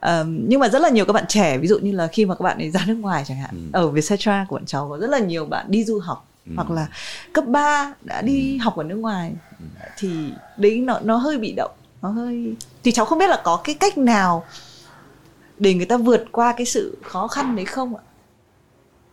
um, 0.00 0.40
nhưng 0.48 0.60
mà 0.60 0.68
rất 0.68 0.82
là 0.82 0.88
nhiều 0.88 1.04
các 1.04 1.12
bạn 1.12 1.24
trẻ 1.28 1.58
ví 1.58 1.68
dụ 1.68 1.78
như 1.78 1.92
là 1.92 2.06
khi 2.06 2.26
mà 2.26 2.34
các 2.34 2.42
bạn 2.42 2.58
ấy 2.58 2.70
ra 2.70 2.84
nước 2.86 2.94
ngoài 2.94 3.24
chẳng 3.26 3.38
hạn 3.38 3.50
ừ. 3.72 3.78
ở 3.78 3.88
Vietcetera 3.88 4.46
của 4.48 4.56
bọn 4.56 4.66
cháu 4.66 4.88
có 4.88 4.98
rất 4.98 5.10
là 5.10 5.18
nhiều 5.18 5.44
bạn 5.44 5.66
đi 5.68 5.84
du 5.84 5.98
học 5.98 6.27
ừ. 6.48 6.52
hoặc 6.56 6.70
là 6.70 6.88
cấp 7.32 7.44
3 7.46 7.94
đã 8.00 8.22
đi 8.22 8.58
ừ. 8.58 8.62
học 8.62 8.76
ở 8.76 8.84
nước 8.84 8.96
ngoài 8.96 9.32
ừ. 9.58 9.64
thì 9.98 10.08
đấy 10.56 10.80
nó 10.80 11.00
nó 11.04 11.16
hơi 11.16 11.38
bị 11.38 11.52
động 11.52 11.70
nó 12.02 12.08
hơi 12.08 12.54
thì 12.84 12.92
cháu 12.92 13.04
không 13.04 13.18
biết 13.18 13.30
là 13.30 13.40
có 13.44 13.60
cái 13.64 13.74
cách 13.74 13.98
nào 13.98 14.44
để 15.58 15.74
người 15.74 15.86
ta 15.86 15.96
vượt 15.96 16.24
qua 16.32 16.54
cái 16.56 16.66
sự 16.66 16.98
khó 17.02 17.28
khăn 17.28 17.56
đấy 17.56 17.64
không 17.64 17.96
ạ 17.96 18.02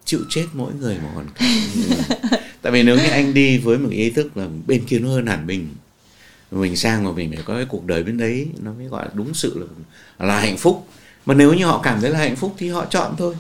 chịu 0.05 0.19
chết 0.29 0.45
mỗi 0.53 0.73
người 0.73 0.97
một 1.03 1.09
hoàn 1.13 1.27
cảnh 1.35 1.47
tại 2.61 2.71
vì 2.71 2.83
nếu 2.83 2.95
như 2.95 3.09
anh 3.09 3.33
đi 3.33 3.57
với 3.57 3.77
một 3.77 3.89
ý 3.91 4.09
thức 4.09 4.37
là 4.37 4.47
bên 4.67 4.85
kia 4.85 4.99
nó 4.99 5.09
hơn 5.09 5.25
hẳn 5.25 5.47
mình 5.47 5.67
mình 6.51 6.75
sang 6.75 7.03
mà 7.03 7.11
mình 7.11 7.31
phải 7.35 7.43
có 7.45 7.55
cái 7.55 7.65
cuộc 7.65 7.85
đời 7.85 8.03
bên 8.03 8.17
đấy 8.17 8.47
nó 8.63 8.71
mới 8.73 8.85
gọi 8.85 9.05
là 9.05 9.11
đúng 9.13 9.33
sự 9.33 9.59
là, 9.59 9.65
là 10.27 10.39
hạnh 10.39 10.57
phúc 10.57 10.87
mà 11.25 11.33
nếu 11.33 11.53
như 11.53 11.65
họ 11.65 11.81
cảm 11.83 12.01
thấy 12.01 12.09
là 12.09 12.19
hạnh 12.19 12.35
phúc 12.35 12.55
thì 12.57 12.69
họ 12.69 12.85
chọn 12.85 13.15
thôi 13.17 13.35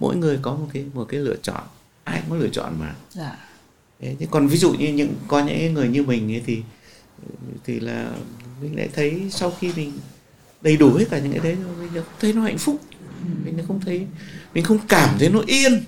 mỗi 0.00 0.16
người 0.16 0.38
có 0.42 0.52
một 0.52 0.66
cái 0.72 0.84
một 0.94 1.04
cái 1.08 1.20
lựa 1.20 1.36
chọn 1.42 1.62
ai 2.06 2.20
cũng 2.20 2.30
có 2.30 2.36
lựa 2.36 2.48
chọn 2.48 2.80
mà. 2.80 2.94
Dạ. 3.10 3.36
Thế, 4.00 4.26
còn 4.30 4.46
ví 4.46 4.56
dụ 4.56 4.72
như 4.72 4.92
những 4.92 5.14
có 5.28 5.44
những 5.44 5.74
người 5.74 5.88
như 5.88 6.02
mình 6.02 6.32
ấy 6.32 6.42
thì 6.46 6.62
thì 7.64 7.80
là 7.80 8.10
mình 8.60 8.76
lại 8.76 8.88
thấy 8.94 9.28
sau 9.30 9.52
khi 9.60 9.72
mình 9.76 9.92
đầy 10.60 10.76
đủ 10.76 10.94
hết 10.94 11.04
cả 11.10 11.18
những 11.18 11.32
cái 11.32 11.40
đấy 11.40 11.56
rồi 11.64 11.88
mình 11.92 12.02
thấy 12.20 12.32
nó 12.32 12.42
hạnh 12.42 12.58
phúc. 12.58 12.80
Mình 13.44 13.58
không 13.68 13.80
thấy 13.80 14.06
mình 14.54 14.64
không 14.64 14.78
cảm 14.88 15.18
thấy 15.18 15.28
nó 15.28 15.42
yên. 15.46 15.84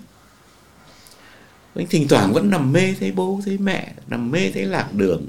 Mình 1.74 1.86
thỉnh 1.90 2.08
thoảng 2.08 2.32
vẫn 2.32 2.50
nằm 2.50 2.72
mê 2.72 2.94
thấy 3.00 3.12
bố 3.12 3.40
thấy 3.44 3.58
mẹ 3.58 3.92
nằm 4.06 4.30
mê 4.30 4.50
thấy 4.54 4.64
lạc 4.64 4.94
đường 4.94 5.26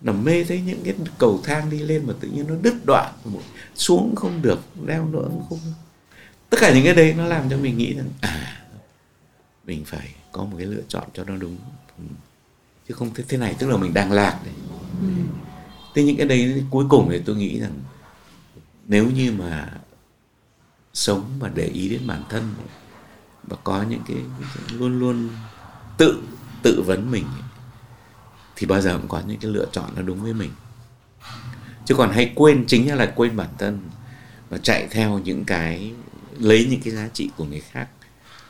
nằm 0.00 0.24
mê 0.24 0.44
thấy 0.44 0.60
những 0.60 0.80
cái 0.84 0.94
cầu 1.18 1.40
thang 1.44 1.70
đi 1.70 1.78
lên 1.78 2.06
mà 2.06 2.14
tự 2.20 2.28
nhiên 2.28 2.44
nó 2.48 2.54
đứt 2.62 2.74
đoạn 2.84 3.12
xuống 3.74 4.14
không 4.16 4.42
được 4.42 4.60
leo 4.86 5.06
nữa 5.06 5.28
không 5.48 5.58
tất 6.50 6.58
cả 6.60 6.74
những 6.74 6.84
cái 6.84 6.94
đấy 6.94 7.14
nó 7.18 7.26
làm 7.26 7.50
cho 7.50 7.56
mình 7.56 7.78
nghĩ 7.78 7.94
rằng 7.94 8.08
à 8.20 8.57
mình 9.68 9.84
phải 9.84 10.14
có 10.32 10.44
một 10.44 10.56
cái 10.58 10.66
lựa 10.66 10.82
chọn 10.88 11.08
cho 11.14 11.24
nó 11.24 11.36
đúng 11.36 11.56
ừ. 11.98 12.04
chứ 12.88 12.94
không 12.94 13.14
thế, 13.14 13.24
thế 13.28 13.38
này 13.38 13.56
tức 13.58 13.68
là 13.68 13.76
mình 13.76 13.94
đang 13.94 14.12
lạc 14.12 14.40
đấy 14.44 14.54
ừ. 15.00 15.08
thế 15.94 16.04
những 16.04 16.16
cái 16.16 16.26
đấy 16.26 16.64
cuối 16.70 16.84
cùng 16.88 17.08
thì 17.10 17.22
tôi 17.24 17.36
nghĩ 17.36 17.60
rằng 17.60 17.72
nếu 18.86 19.10
như 19.10 19.32
mà 19.32 19.72
sống 20.94 21.24
và 21.38 21.50
để 21.54 21.66
ý 21.66 21.88
đến 21.88 22.06
bản 22.06 22.22
thân 22.28 22.54
và 23.42 23.56
có 23.64 23.82
những 23.82 24.00
cái 24.08 24.16
luôn 24.72 24.98
luôn 24.98 25.28
tự 25.98 26.22
tự 26.62 26.82
vấn 26.86 27.10
mình 27.10 27.24
thì 28.56 28.66
bao 28.66 28.80
giờ 28.80 28.98
cũng 28.98 29.08
có 29.08 29.22
những 29.26 29.38
cái 29.40 29.50
lựa 29.50 29.66
chọn 29.72 29.90
nó 29.96 30.02
đúng 30.02 30.22
với 30.22 30.34
mình 30.34 30.50
chứ 31.84 31.94
còn 31.94 32.12
hay 32.12 32.32
quên 32.34 32.64
chính 32.66 32.96
là 32.96 33.12
quên 33.16 33.36
bản 33.36 33.48
thân 33.58 33.80
và 34.48 34.58
chạy 34.58 34.88
theo 34.90 35.18
những 35.18 35.44
cái 35.44 35.92
lấy 36.38 36.66
những 36.70 36.80
cái 36.80 36.94
giá 36.94 37.08
trị 37.12 37.30
của 37.36 37.44
người 37.44 37.60
khác 37.60 37.88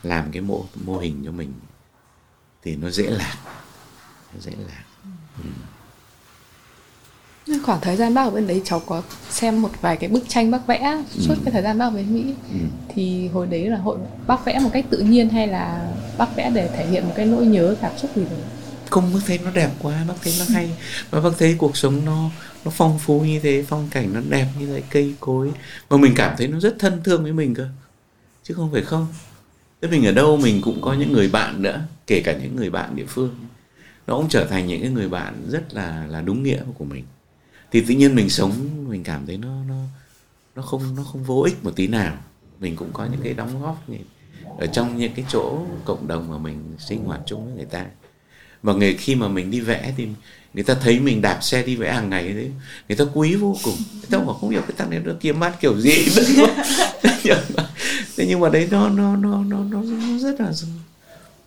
làm 0.03 0.32
cái 0.32 0.42
mô 0.42 0.64
mô 0.84 0.99
hình 0.99 1.22
cho 1.24 1.32
mình 1.32 1.53
thì 2.62 2.76
nó 2.76 2.90
dễ 2.90 3.05
lạc 3.11 3.36
nó 4.34 4.40
dễ 4.40 4.53
lạc 4.68 4.84
ừ. 5.42 5.51
khoảng 7.64 7.80
thời 7.80 7.96
gian 7.96 8.14
bác 8.14 8.22
ở 8.22 8.30
bên 8.30 8.46
đấy 8.46 8.62
cháu 8.64 8.80
có 8.80 9.03
xem 9.30 9.62
một 9.62 9.70
vài 9.80 9.96
cái 9.96 10.11
bức 10.11 10.24
tranh 10.28 10.51
bác 10.51 10.66
vẽ 10.66 11.03
suốt 11.11 11.34
ừ. 11.34 11.40
cái 11.44 11.53
thời 11.53 11.62
gian 11.62 11.78
bác 11.78 11.84
ở 11.84 11.90
bên 11.90 12.14
Mỹ. 12.14 12.34
Ừ. 12.53 12.59
thì 12.88 13.28
hồi 13.28 13.46
đấy 13.46 13.70
là 13.70 13.76
hội 13.76 13.99
bác 14.26 14.44
vẽ 14.44 14.59
một 14.59 14.70
cách 14.72 14.84
tự 14.90 14.99
nhiên 14.99 15.28
hay 15.28 15.46
là 15.46 15.92
bác 16.18 16.36
vẽ 16.36 16.51
để 16.55 16.68
thể 16.76 16.86
hiện 16.86 17.05
một 17.07 17.12
cái 17.16 17.26
nỗi 17.26 17.46
nhớ 17.46 17.76
cảm 17.80 17.99
xúc 17.99 18.11
gì 18.16 18.24
đấy? 18.24 18.40
Không 18.90 19.14
bác 19.14 19.20
thấy 19.26 19.38
nó 19.44 19.51
đẹp 19.51 19.70
quá 19.78 20.05
bác 20.09 20.14
thấy 20.22 20.34
nó 20.38 20.44
hay. 20.49 20.70
Và 21.11 21.20
bác 21.20 21.30
thấy 21.38 21.55
cuộc 21.59 21.76
sống 21.76 22.05
nó 22.05 22.30
nó 22.64 22.70
phong 22.70 22.99
phú 22.99 23.20
như 23.20 23.40
thế 23.40 23.64
phong 23.68 23.88
cảnh 23.90 24.12
nó 24.12 24.20
đẹp 24.28 24.46
như 24.59 24.66
thế 24.66 24.82
cây 24.90 25.14
cối. 25.20 25.53
Mà 25.90 25.96
mình 25.96 26.12
cảm 26.16 26.34
thấy 26.38 26.49
nó 26.49 26.61
rất 26.61 26.76
thân 26.78 27.01
thương 27.05 27.22
với 27.22 27.32
mình 27.32 27.55
cơ. 27.55 27.68
Chứ 28.44 28.55
không 28.55 28.72
phải 28.72 28.82
không 28.82 29.07
thế 29.83 29.89
mình 29.89 30.07
ở 30.07 30.12
đâu 30.12 30.37
mình 30.37 30.61
cũng 30.62 30.81
có 30.81 30.95
những 30.95 31.12
người 31.12 31.29
bạn 31.29 31.62
nữa, 31.62 31.81
kể 32.07 32.22
cả 32.24 32.39
những 32.43 32.57
người 32.57 32.70
bạn 32.70 32.97
địa 32.97 33.07
phương. 33.09 33.35
Nó 34.07 34.16
cũng 34.16 34.29
trở 34.29 34.47
thành 34.47 34.66
những 34.66 34.83
cái 34.83 34.91
người 34.91 35.09
bạn 35.09 35.47
rất 35.49 35.74
là 35.74 36.07
là 36.07 36.20
đúng 36.20 36.43
nghĩa 36.43 36.62
của 36.79 36.85
mình. 36.85 37.05
Thì 37.70 37.81
tự 37.81 37.95
nhiên 37.95 38.14
mình 38.14 38.31
sống, 38.31 38.53
mình 38.89 39.05
cảm 39.05 39.26
thấy 39.26 39.37
nó 39.37 39.64
nó 39.68 39.83
nó 40.57 40.62
không 40.62 40.97
nó 40.97 41.03
không 41.03 41.22
vô 41.24 41.43
ích 41.43 41.64
một 41.64 41.76
tí 41.76 41.87
nào. 41.87 42.16
Mình 42.61 42.76
cũng 42.76 42.91
có 42.93 43.05
những 43.05 43.20
cái 43.24 43.35
đóng 43.35 43.62
góp 43.62 43.87
ở 44.59 44.66
trong 44.66 44.97
những 44.97 45.12
cái 45.16 45.24
chỗ 45.29 45.66
cộng 45.85 46.09
đồng 46.09 46.31
mà 46.31 46.39
mình 46.39 46.74
sinh 46.79 47.05
hoạt 47.05 47.20
chung 47.26 47.45
với 47.45 47.55
người 47.55 47.64
ta. 47.64 47.87
Và 48.62 48.72
người 48.72 48.95
khi 48.95 49.14
mà 49.14 49.29
mình 49.29 49.51
đi 49.51 49.61
vẽ 49.61 49.95
thì 49.97 50.09
người 50.59 50.65
ta 50.65 50.75
thấy 50.75 51.01
mình 51.01 51.23
đạp 51.23 51.39
xe 51.43 51.63
đi 51.63 51.77
vẽ 51.77 51.93
hàng 51.93 52.11
ngày 52.11 52.33
đấy 52.33 52.51
người 52.89 52.97
ta 52.97 53.05
quý 53.15 53.35
vô 53.35 53.57
cùng. 53.65 53.77
Người 53.93 54.07
ta 54.11 54.19
bảo 54.19 54.35
không 54.35 54.51
hiểu 54.51 54.61
cái 54.61 54.73
thằng 54.79 54.91
này 54.91 55.01
nó 55.05 55.13
kiếm 55.21 55.41
mát 55.41 55.61
kiểu 55.61 55.81
gì. 55.81 56.09
Dạ, 57.25 57.43
vâng. 57.49 57.67
Thế 58.17 58.27
nhưng 58.29 58.41
mà 58.41 58.49
đấy 58.49 58.69
nó 58.71 58.89
nó 58.89 59.17
nó 59.17 59.45
nó 59.45 59.65
nó, 59.71 59.83
nó 59.83 60.19
rất 60.19 60.41
là 60.41 60.53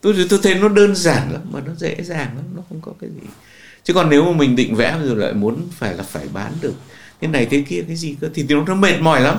tôi 0.01 0.26
tôi 0.30 0.39
thấy 0.43 0.55
nó 0.55 0.70
đơn 0.70 0.95
giản 0.95 1.32
lắm 1.32 1.41
mà 1.51 1.59
nó 1.66 1.76
dễ 1.76 1.95
dàng 2.03 2.36
lắm 2.36 2.45
nó 2.55 2.62
không 2.70 2.82
có 2.82 2.91
cái 3.01 3.09
gì. 3.09 3.28
Chứ 3.84 3.93
còn 3.93 4.09
nếu 4.09 4.26
mà 4.26 4.38
mình 4.38 4.55
định 4.55 4.76
vẽ 4.76 4.99
rồi 5.05 5.16
lại 5.16 5.34
muốn 5.34 5.68
phải 5.72 5.93
là 5.93 6.03
phải 6.03 6.28
bán 6.34 6.53
được 6.62 6.74
thế 7.22 7.28
này 7.28 7.45
thế 7.45 7.64
kia 7.68 7.84
cái 7.88 7.95
gì 7.95 8.16
cơ 8.22 8.30
thì 8.34 8.43
nó 8.49 8.64
nó 8.68 8.76
mệt 8.76 9.01
mỏi 9.01 9.22
lắm. 9.22 9.38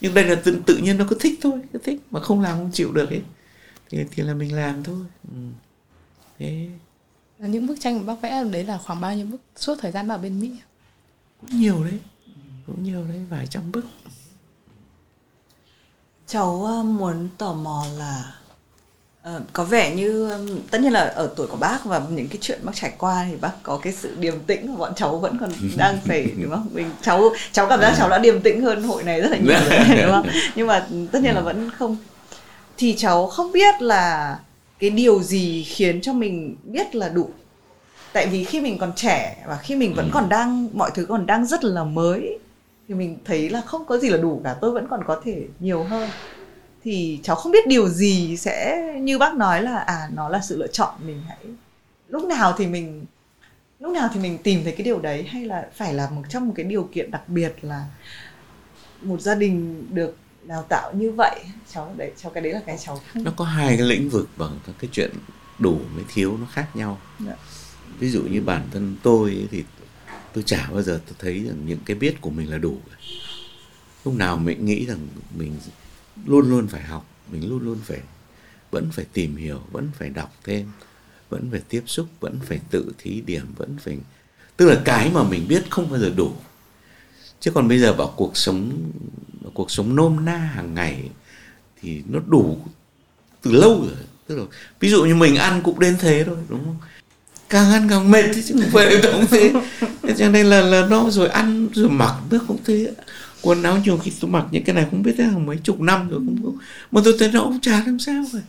Nhưng 0.00 0.14
đây 0.14 0.24
là 0.24 0.34
tự, 0.34 0.58
tự 0.66 0.76
nhiên 0.76 0.98
nó 0.98 1.04
cứ 1.08 1.16
thích 1.20 1.38
thôi 1.42 1.60
cứ 1.72 1.78
thích 1.84 2.00
mà 2.10 2.20
không 2.20 2.40
làm 2.40 2.56
không 2.56 2.70
chịu 2.72 2.92
được 2.92 3.10
ấy. 3.10 3.22
Thì 3.90 3.98
thì 4.10 4.22
là 4.22 4.34
mình 4.34 4.56
làm 4.56 4.84
thôi. 4.84 5.00
Ừ. 5.32 5.38
thế 6.38 6.68
những 7.38 7.66
bức 7.66 7.76
tranh 7.80 7.98
mà 7.98 8.14
bác 8.14 8.20
vẽ 8.22 8.44
đấy 8.44 8.64
là 8.64 8.78
khoảng 8.78 9.00
bao 9.00 9.14
nhiêu 9.14 9.26
bức? 9.26 9.40
Suốt 9.56 9.74
thời 9.80 9.92
gian 9.92 10.08
ở 10.08 10.18
bên 10.18 10.40
mỹ? 10.40 10.50
Cũng 11.40 11.60
nhiều 11.60 11.84
đấy. 11.84 11.98
Cũng 12.66 12.84
nhiều 12.84 13.04
đấy 13.08 13.20
vài 13.30 13.46
trăm 13.46 13.72
bức. 13.72 13.84
Cháu 16.26 16.64
ờ, 16.64 16.82
muốn 16.82 17.28
tò 17.38 17.52
mò 17.52 17.84
là 17.98 18.34
uh, 19.36 19.42
có 19.52 19.64
vẻ 19.64 19.94
như 19.94 20.30
tất 20.70 20.80
nhiên 20.80 20.92
là 20.92 21.00
ở 21.00 21.32
tuổi 21.36 21.46
của 21.46 21.56
bác 21.56 21.84
và 21.84 22.02
những 22.10 22.28
cái 22.28 22.38
chuyện 22.40 22.60
bác 22.62 22.72
trải 22.74 22.92
qua 22.98 23.26
thì 23.30 23.36
bác 23.36 23.52
có 23.62 23.78
cái 23.82 23.92
sự 23.92 24.16
điềm 24.18 24.40
tĩnh 24.40 24.72
mà 24.72 24.76
bọn 24.76 24.94
cháu 24.94 25.18
vẫn 25.18 25.38
còn 25.40 25.50
đang 25.76 25.98
phải 26.04 26.32
đúng 26.42 26.50
không? 26.50 26.68
Mình 26.72 26.90
cháu 27.02 27.30
cháu 27.52 27.66
cảm 27.68 27.80
giác 27.80 27.94
cháu 27.98 28.08
đã 28.08 28.18
điềm 28.18 28.40
tĩnh 28.40 28.62
hơn 28.62 28.82
hội 28.82 29.02
này 29.02 29.20
rất 29.20 29.30
là 29.30 29.36
nhiều 29.36 29.58
rồi, 29.70 29.96
đúng 30.02 30.10
không? 30.10 30.26
Nhưng 30.54 30.66
mà 30.66 30.86
tất 31.12 31.22
nhiên 31.22 31.34
là 31.34 31.40
vẫn 31.40 31.70
không. 31.70 31.96
Thì 32.76 32.94
cháu 32.98 33.26
không 33.26 33.52
biết 33.52 33.82
là 33.82 34.38
cái 34.78 34.90
điều 34.90 35.22
gì 35.22 35.64
khiến 35.64 36.00
cho 36.00 36.12
mình 36.12 36.56
biết 36.64 36.94
là 36.94 37.08
đủ 37.08 37.30
tại 38.12 38.26
vì 38.26 38.44
khi 38.44 38.60
mình 38.60 38.78
còn 38.78 38.92
trẻ 38.96 39.44
và 39.46 39.56
khi 39.56 39.76
mình 39.76 39.94
vẫn 39.94 40.06
ừ. 40.06 40.10
còn 40.14 40.28
đang 40.28 40.68
mọi 40.72 40.90
thứ 40.94 41.06
còn 41.06 41.26
đang 41.26 41.46
rất 41.46 41.64
là 41.64 41.84
mới 41.84 42.38
thì 42.88 42.94
mình 42.94 43.18
thấy 43.24 43.50
là 43.50 43.60
không 43.60 43.84
có 43.84 43.98
gì 43.98 44.08
là 44.08 44.16
đủ 44.16 44.40
cả 44.44 44.56
tôi 44.60 44.70
vẫn 44.70 44.86
còn 44.90 45.04
có 45.06 45.20
thể 45.24 45.46
nhiều 45.60 45.84
hơn 45.84 46.08
thì 46.84 47.20
cháu 47.22 47.36
không 47.36 47.52
biết 47.52 47.66
điều 47.66 47.88
gì 47.88 48.36
sẽ 48.36 48.82
như 49.00 49.18
bác 49.18 49.34
nói 49.34 49.62
là 49.62 49.78
à 49.78 50.08
nó 50.14 50.28
là 50.28 50.40
sự 50.42 50.56
lựa 50.56 50.66
chọn 50.66 50.94
mình 51.06 51.22
hãy 51.28 51.38
lúc 52.08 52.24
nào 52.24 52.54
thì 52.58 52.66
mình 52.66 53.04
lúc 53.80 53.92
nào 53.92 54.08
thì 54.14 54.20
mình 54.20 54.38
tìm 54.38 54.60
thấy 54.64 54.72
cái 54.72 54.84
điều 54.84 55.00
đấy 55.00 55.22
hay 55.22 55.44
là 55.44 55.66
phải 55.74 55.94
là 55.94 56.10
một 56.10 56.22
trong 56.28 56.46
một 56.46 56.52
cái 56.56 56.64
điều 56.64 56.88
kiện 56.92 57.10
đặc 57.10 57.28
biệt 57.28 57.54
là 57.62 57.84
một 59.02 59.20
gia 59.20 59.34
đình 59.34 59.86
được 59.90 60.16
đào 60.46 60.62
tạo 60.68 60.92
như 60.94 61.12
vậy 61.12 61.40
cháu 61.72 61.94
đấy 61.96 62.12
cháu 62.22 62.32
cái 62.32 62.42
đấy 62.42 62.52
là 62.52 62.60
cái 62.66 62.78
cháu 62.84 63.00
nó 63.14 63.30
có 63.36 63.44
hai 63.44 63.76
cái 63.76 63.86
lĩnh 63.86 64.08
vực 64.08 64.28
bằng 64.36 64.58
cái 64.78 64.90
chuyện 64.92 65.10
đủ 65.58 65.80
với 65.94 66.04
thiếu 66.08 66.36
nó 66.36 66.46
khác 66.52 66.76
nhau. 66.76 67.00
Dạ. 67.26 67.36
ví 67.98 68.10
dụ 68.10 68.22
như 68.22 68.40
bản 68.40 68.68
thân 68.72 68.96
tôi 69.02 69.48
thì 69.50 69.64
tôi 70.32 70.44
chả 70.46 70.68
bao 70.72 70.82
giờ 70.82 71.00
tôi 71.06 71.14
thấy 71.18 71.44
rằng 71.44 71.66
những 71.66 71.78
cái 71.84 71.96
biết 71.96 72.20
của 72.20 72.30
mình 72.30 72.50
là 72.50 72.58
đủ 72.58 72.78
lúc 74.04 74.14
nào 74.14 74.36
mình 74.36 74.64
nghĩ 74.64 74.86
rằng 74.86 74.98
mình 75.34 75.56
luôn 76.26 76.50
luôn 76.50 76.66
phải 76.66 76.82
học 76.82 77.06
mình 77.32 77.48
luôn 77.48 77.62
luôn 77.62 77.78
phải 77.84 78.00
vẫn 78.70 78.90
phải 78.92 79.04
tìm 79.12 79.36
hiểu 79.36 79.60
vẫn 79.72 79.90
phải 79.98 80.08
đọc 80.08 80.32
thêm 80.44 80.70
vẫn 81.28 81.48
phải 81.50 81.60
tiếp 81.68 81.82
xúc 81.86 82.06
vẫn 82.20 82.38
phải 82.44 82.60
tự 82.70 82.92
thí 82.98 83.20
điểm 83.20 83.46
vẫn 83.56 83.76
phải 83.80 83.98
tức 84.56 84.66
là 84.66 84.82
cái 84.84 85.10
mà 85.10 85.22
mình 85.22 85.48
biết 85.48 85.70
không 85.70 85.90
bao 85.90 86.00
giờ 86.00 86.12
đủ 86.16 86.32
chứ 87.44 87.50
còn 87.50 87.68
bây 87.68 87.78
giờ 87.78 87.92
vào 87.92 88.12
cuộc 88.16 88.36
sống, 88.36 88.72
vào 89.42 89.50
cuộc 89.54 89.70
sống 89.70 89.96
nôm 89.96 90.24
na 90.24 90.36
hàng 90.36 90.74
ngày 90.74 91.02
thì 91.82 92.02
nó 92.08 92.20
đủ 92.26 92.58
từ 93.42 93.52
lâu 93.52 93.80
rồi. 93.80 94.04
Tức 94.26 94.38
là 94.38 94.44
ví 94.80 94.90
dụ 94.90 95.04
như 95.04 95.14
mình 95.14 95.36
ăn 95.36 95.60
cũng 95.64 95.80
đến 95.80 95.96
thế 96.00 96.24
thôi, 96.26 96.36
đúng 96.48 96.64
không? 96.64 96.76
Càng 97.48 97.72
ăn 97.72 97.88
càng 97.88 98.10
mệt 98.10 98.24
chứ 98.34 98.54
không 98.54 98.70
phải 98.72 98.96
cũng 99.02 99.26
thế. 99.30 99.52
Cho 100.18 100.28
nên 100.28 100.46
là 100.46 100.60
là 100.60 100.86
nó 100.90 101.10
rồi 101.10 101.28
ăn 101.28 101.68
rồi 101.72 101.88
mặc 101.88 102.14
nó 102.30 102.38
cũng 102.48 102.58
thế 102.64 102.92
quần 103.42 103.62
áo 103.62 103.78
nhiều 103.84 103.98
khi 103.98 104.12
tôi 104.20 104.30
mặc 104.30 104.46
những 104.50 104.64
cái 104.64 104.74
này 104.74 104.86
không 104.90 105.02
biết 105.02 105.14
thế 105.18 105.24
hàng 105.24 105.46
mấy 105.46 105.56
chục 105.62 105.80
năm 105.80 106.08
rồi 106.08 106.20
cũng 106.26 106.58
mà 106.90 107.00
tôi 107.04 107.16
thấy 107.18 107.30
nó 107.32 107.44
cũng 107.44 107.60
chả 107.60 107.82
làm 107.86 107.98
sao 107.98 108.24
rồi. 108.32 108.42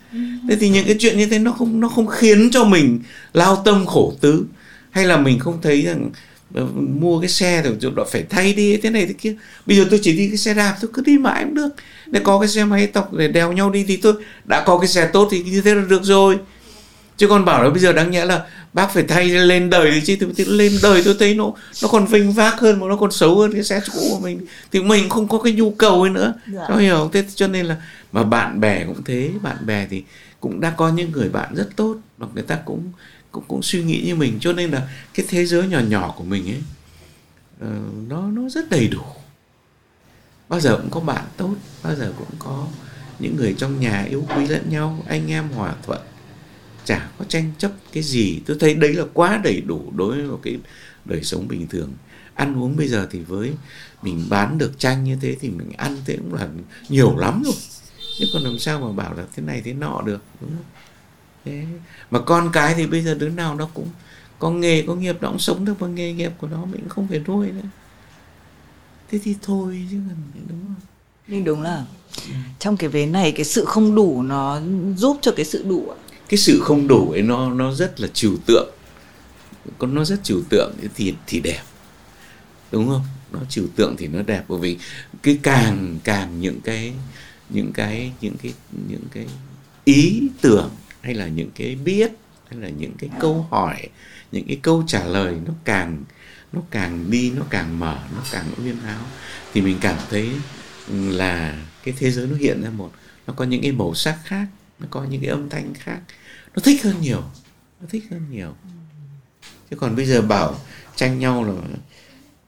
Thế 0.49 0.55
thì 0.59 0.69
những 0.69 0.85
cái 0.85 0.95
chuyện 0.99 1.17
như 1.17 1.25
thế 1.25 1.39
nó 1.39 1.51
không 1.51 1.79
nó 1.79 1.87
không 1.87 2.07
khiến 2.07 2.49
cho 2.51 2.63
mình 2.63 2.99
lao 3.33 3.61
tâm 3.65 3.85
khổ 3.85 4.13
tứ. 4.21 4.45
Hay 4.91 5.05
là 5.05 5.17
mình 5.17 5.39
không 5.39 5.61
thấy 5.61 5.81
rằng 5.81 6.09
mua 6.99 7.19
cái 7.19 7.29
xe 7.29 7.61
rồi 7.61 7.77
chỗ 7.81 7.89
phải 8.11 8.23
thay 8.29 8.53
đi 8.53 8.77
thế 8.77 8.89
này 8.89 9.05
thế 9.05 9.13
kia. 9.13 9.35
Bây 9.65 9.77
giờ 9.77 9.85
tôi 9.89 9.99
chỉ 10.03 10.17
đi 10.17 10.27
cái 10.27 10.37
xe 10.37 10.53
đạp 10.53 10.77
tôi 10.81 10.89
cứ 10.93 11.01
đi 11.05 11.17
mãi 11.17 11.43
cũng 11.43 11.53
được. 11.53 11.69
Để 12.05 12.19
có 12.23 12.39
cái 12.39 12.47
xe 12.47 12.65
máy 12.65 12.87
tộc 12.87 13.13
để 13.13 13.27
đèo 13.27 13.51
nhau 13.51 13.69
đi 13.69 13.85
thì 13.87 13.97
tôi 13.97 14.13
đã 14.45 14.63
có 14.65 14.77
cái 14.77 14.87
xe 14.87 15.09
tốt 15.13 15.27
thì 15.31 15.43
như 15.43 15.61
thế 15.61 15.75
là 15.75 15.83
được 15.89 16.03
rồi. 16.03 16.37
Chứ 17.17 17.27
còn 17.27 17.45
bảo 17.45 17.63
là 17.63 17.69
bây 17.69 17.79
giờ 17.79 17.93
đáng 17.93 18.11
nhẽ 18.11 18.25
là 18.25 18.45
bác 18.73 18.93
phải 18.93 19.03
thay 19.03 19.29
lên 19.29 19.69
đời 19.69 19.91
thì 19.91 20.01
chứ 20.05 20.27
thì 20.35 20.45
lên 20.45 20.71
đời 20.83 21.01
tôi 21.05 21.15
thấy 21.19 21.35
nó 21.35 21.53
nó 21.81 21.87
còn 21.87 22.05
vinh 22.05 22.31
vác 22.31 22.59
hơn 22.59 22.79
mà 22.79 22.87
nó 22.87 22.95
còn 22.95 23.11
xấu 23.11 23.39
hơn 23.39 23.53
cái 23.53 23.63
xe 23.63 23.81
cũ 23.93 23.99
của 24.11 24.19
mình. 24.19 24.39
Thì 24.71 24.81
mình 24.81 25.09
không 25.09 25.27
có 25.27 25.39
cái 25.39 25.53
nhu 25.53 25.71
cầu 25.71 26.01
ấy 26.01 26.09
nữa. 26.09 26.33
Dạ. 26.53 26.61
cho 26.67 26.75
hiểu 26.75 26.95
không? 26.95 27.11
Thế 27.11 27.23
cho 27.35 27.47
nên 27.47 27.65
là 27.65 27.75
mà 28.11 28.23
bạn 28.23 28.59
bè 28.59 28.85
cũng 28.85 29.03
thế 29.03 29.29
bạn 29.41 29.57
bè 29.65 29.87
thì 29.89 30.03
cũng 30.39 30.59
đã 30.59 30.69
có 30.77 30.89
những 30.89 31.11
người 31.11 31.29
bạn 31.29 31.55
rất 31.55 31.69
tốt 31.75 31.95
mà 32.17 32.27
người 32.33 32.43
ta 32.43 32.55
cũng 32.65 32.91
cũng 33.35 33.43
cũng 33.47 33.61
suy 33.61 33.83
nghĩ 33.83 34.01
như 34.05 34.15
mình. 34.15 34.37
Cho 34.39 34.53
nên 34.53 34.71
là 34.71 34.89
cái 35.13 35.25
thế 35.29 35.45
giới 35.45 35.67
nhỏ 35.67 35.79
nhỏ 35.79 36.13
của 36.17 36.23
mình 36.23 36.45
ấy 36.49 36.61
uh, 37.61 38.09
nó 38.09 38.31
nó 38.31 38.49
rất 38.49 38.69
đầy 38.69 38.87
đủ. 38.87 39.03
Bao 40.49 40.59
giờ 40.59 40.77
cũng 40.77 40.91
có 40.91 40.99
bạn 40.99 41.25
tốt 41.37 41.55
bao 41.83 41.95
giờ 41.95 42.13
cũng 42.17 42.27
có 42.39 42.67
những 43.19 43.35
người 43.35 43.55
trong 43.57 43.79
nhà 43.79 44.03
yêu 44.03 44.25
quý 44.35 44.47
lẫn 44.47 44.69
nhau 44.69 45.03
anh 45.07 45.31
em 45.31 45.49
hòa 45.49 45.75
thuận. 45.85 46.01
Chả 46.85 47.09
có 47.17 47.25
tranh 47.25 47.51
chấp 47.57 47.71
cái 47.93 48.03
gì. 48.03 48.41
Tôi 48.45 48.57
thấy 48.59 48.73
đấy 48.73 48.93
là 48.93 49.03
quá 49.13 49.41
đầy 49.43 49.61
đủ 49.61 49.91
đối 49.95 50.15
với 50.15 50.27
một 50.27 50.39
cái 50.43 50.57
đời 51.05 51.23
sống 51.23 51.47
bình 51.47 51.67
thường. 51.67 51.93
Ăn 52.35 52.63
uống 52.63 52.77
bây 52.77 52.87
giờ 52.87 53.07
thì 53.11 53.19
với 53.19 53.51
mình 54.01 54.25
bán 54.29 54.57
được 54.57 54.79
chanh 54.79 55.03
như 55.03 55.17
thế 55.21 55.35
thì 55.39 55.49
mình 55.49 55.71
ăn 55.77 55.97
thế 56.05 56.17
cũng 56.17 56.33
là 56.33 56.47
nhiều 56.89 57.17
lắm 57.17 57.43
rồi 57.45 57.55
chứ 58.19 58.25
còn 58.33 58.43
làm 58.43 58.59
sao 58.59 58.79
mà 58.79 58.91
bảo 58.91 59.13
là 59.13 59.23
thế 59.35 59.43
này 59.43 59.61
thế 59.65 59.73
nọ 59.73 60.01
được 60.05 60.21
đúng 60.41 60.49
không? 60.49 60.65
Thế. 61.45 61.65
Mà 62.11 62.19
con 62.19 62.49
cái 62.53 62.73
thì 62.73 62.87
bây 62.87 63.01
giờ 63.01 63.13
đứa 63.13 63.29
nào 63.29 63.55
nó 63.55 63.69
cũng 63.73 63.89
có 64.39 64.49
nghề 64.49 64.81
có 64.87 64.95
nghiệp 64.95 65.17
nó 65.21 65.29
cũng 65.29 65.39
sống 65.39 65.65
được 65.65 65.73
bằng 65.79 65.95
nghề 65.95 66.13
nghiệp 66.13 66.31
của 66.37 66.47
nó 66.47 66.65
mình 66.65 66.89
không 66.89 67.07
phải 67.07 67.21
nuôi 67.27 67.47
nữa. 67.47 67.69
Thế 69.11 69.19
thì 69.23 69.35
thôi 69.41 69.87
chứ 69.91 69.97
đúng 70.49 70.59
không? 70.67 70.75
Nhưng 71.27 71.43
đúng 71.43 71.61
là 71.61 71.85
ừ. 72.27 72.33
trong 72.59 72.77
cái 72.77 72.89
vế 72.89 73.05
này 73.05 73.31
cái 73.31 73.45
sự 73.45 73.65
không 73.65 73.95
đủ 73.95 74.21
nó 74.21 74.61
giúp 74.95 75.17
cho 75.21 75.31
cái 75.31 75.45
sự 75.45 75.63
đủ 75.67 75.93
cái 76.29 76.37
sự 76.37 76.59
không 76.63 76.87
đủ 76.87 77.11
ấy 77.11 77.21
nó 77.21 77.53
nó 77.53 77.73
rất 77.73 77.99
là 77.99 78.07
trừu 78.13 78.37
tượng. 78.45 78.69
Con 79.77 79.95
nó 79.95 80.05
rất 80.05 80.23
trừu 80.23 80.41
tượng 80.49 80.73
thì 80.95 81.13
thì 81.27 81.39
đẹp. 81.39 81.61
Đúng 82.71 82.87
không? 82.87 83.03
Nó 83.31 83.39
trừu 83.49 83.67
tượng 83.75 83.95
thì 83.97 84.07
nó 84.07 84.21
đẹp. 84.21 84.43
Bởi 84.47 84.59
vì 84.59 84.77
cái 85.23 85.39
càng 85.43 85.99
càng 86.03 86.39
những 86.39 86.61
cái 86.61 86.93
những 87.49 87.71
cái 87.73 88.11
những 88.21 88.35
cái 88.43 88.53
những 88.87 89.03
cái 89.11 89.25
ý 89.85 90.21
tưởng 90.41 90.69
hay 91.05 91.13
là 91.13 91.27
những 91.27 91.49
cái 91.55 91.75
biết 91.75 92.11
hay 92.49 92.59
là 92.59 92.69
những 92.69 92.91
cái 92.99 93.09
câu 93.19 93.47
hỏi 93.51 93.89
những 94.31 94.47
cái 94.47 94.59
câu 94.61 94.83
trả 94.87 95.05
lời 95.05 95.35
nó 95.45 95.53
càng 95.63 96.03
nó 96.53 96.61
càng 96.71 97.11
đi 97.11 97.31
nó 97.35 97.43
càng 97.49 97.79
mở 97.79 97.99
nó 98.15 98.23
càng 98.31 98.45
uyên 98.57 98.75
áo 98.85 99.05
thì 99.53 99.61
mình 99.61 99.77
cảm 99.81 99.97
thấy 100.09 100.29
là 100.89 101.65
cái 101.83 101.93
thế 101.97 102.11
giới 102.11 102.27
nó 102.27 102.35
hiện 102.35 102.63
ra 102.63 102.69
một 102.69 102.91
nó 103.27 103.33
có 103.33 103.45
những 103.45 103.61
cái 103.61 103.71
màu 103.71 103.93
sắc 103.93 104.19
khác 104.23 104.47
nó 104.79 104.87
có 104.89 105.03
những 105.03 105.21
cái 105.21 105.29
âm 105.29 105.49
thanh 105.49 105.73
khác 105.73 105.99
nó 106.55 106.61
thích 106.63 106.83
hơn 106.83 106.95
nhiều 107.01 107.23
nó 107.81 107.87
thích 107.89 108.03
hơn 108.11 108.21
nhiều. 108.31 108.55
Chứ 109.69 109.75
còn 109.75 109.95
bây 109.95 110.05
giờ 110.05 110.21
bảo 110.21 110.59
tranh 110.95 111.19
nhau 111.19 111.43
là 111.43 111.53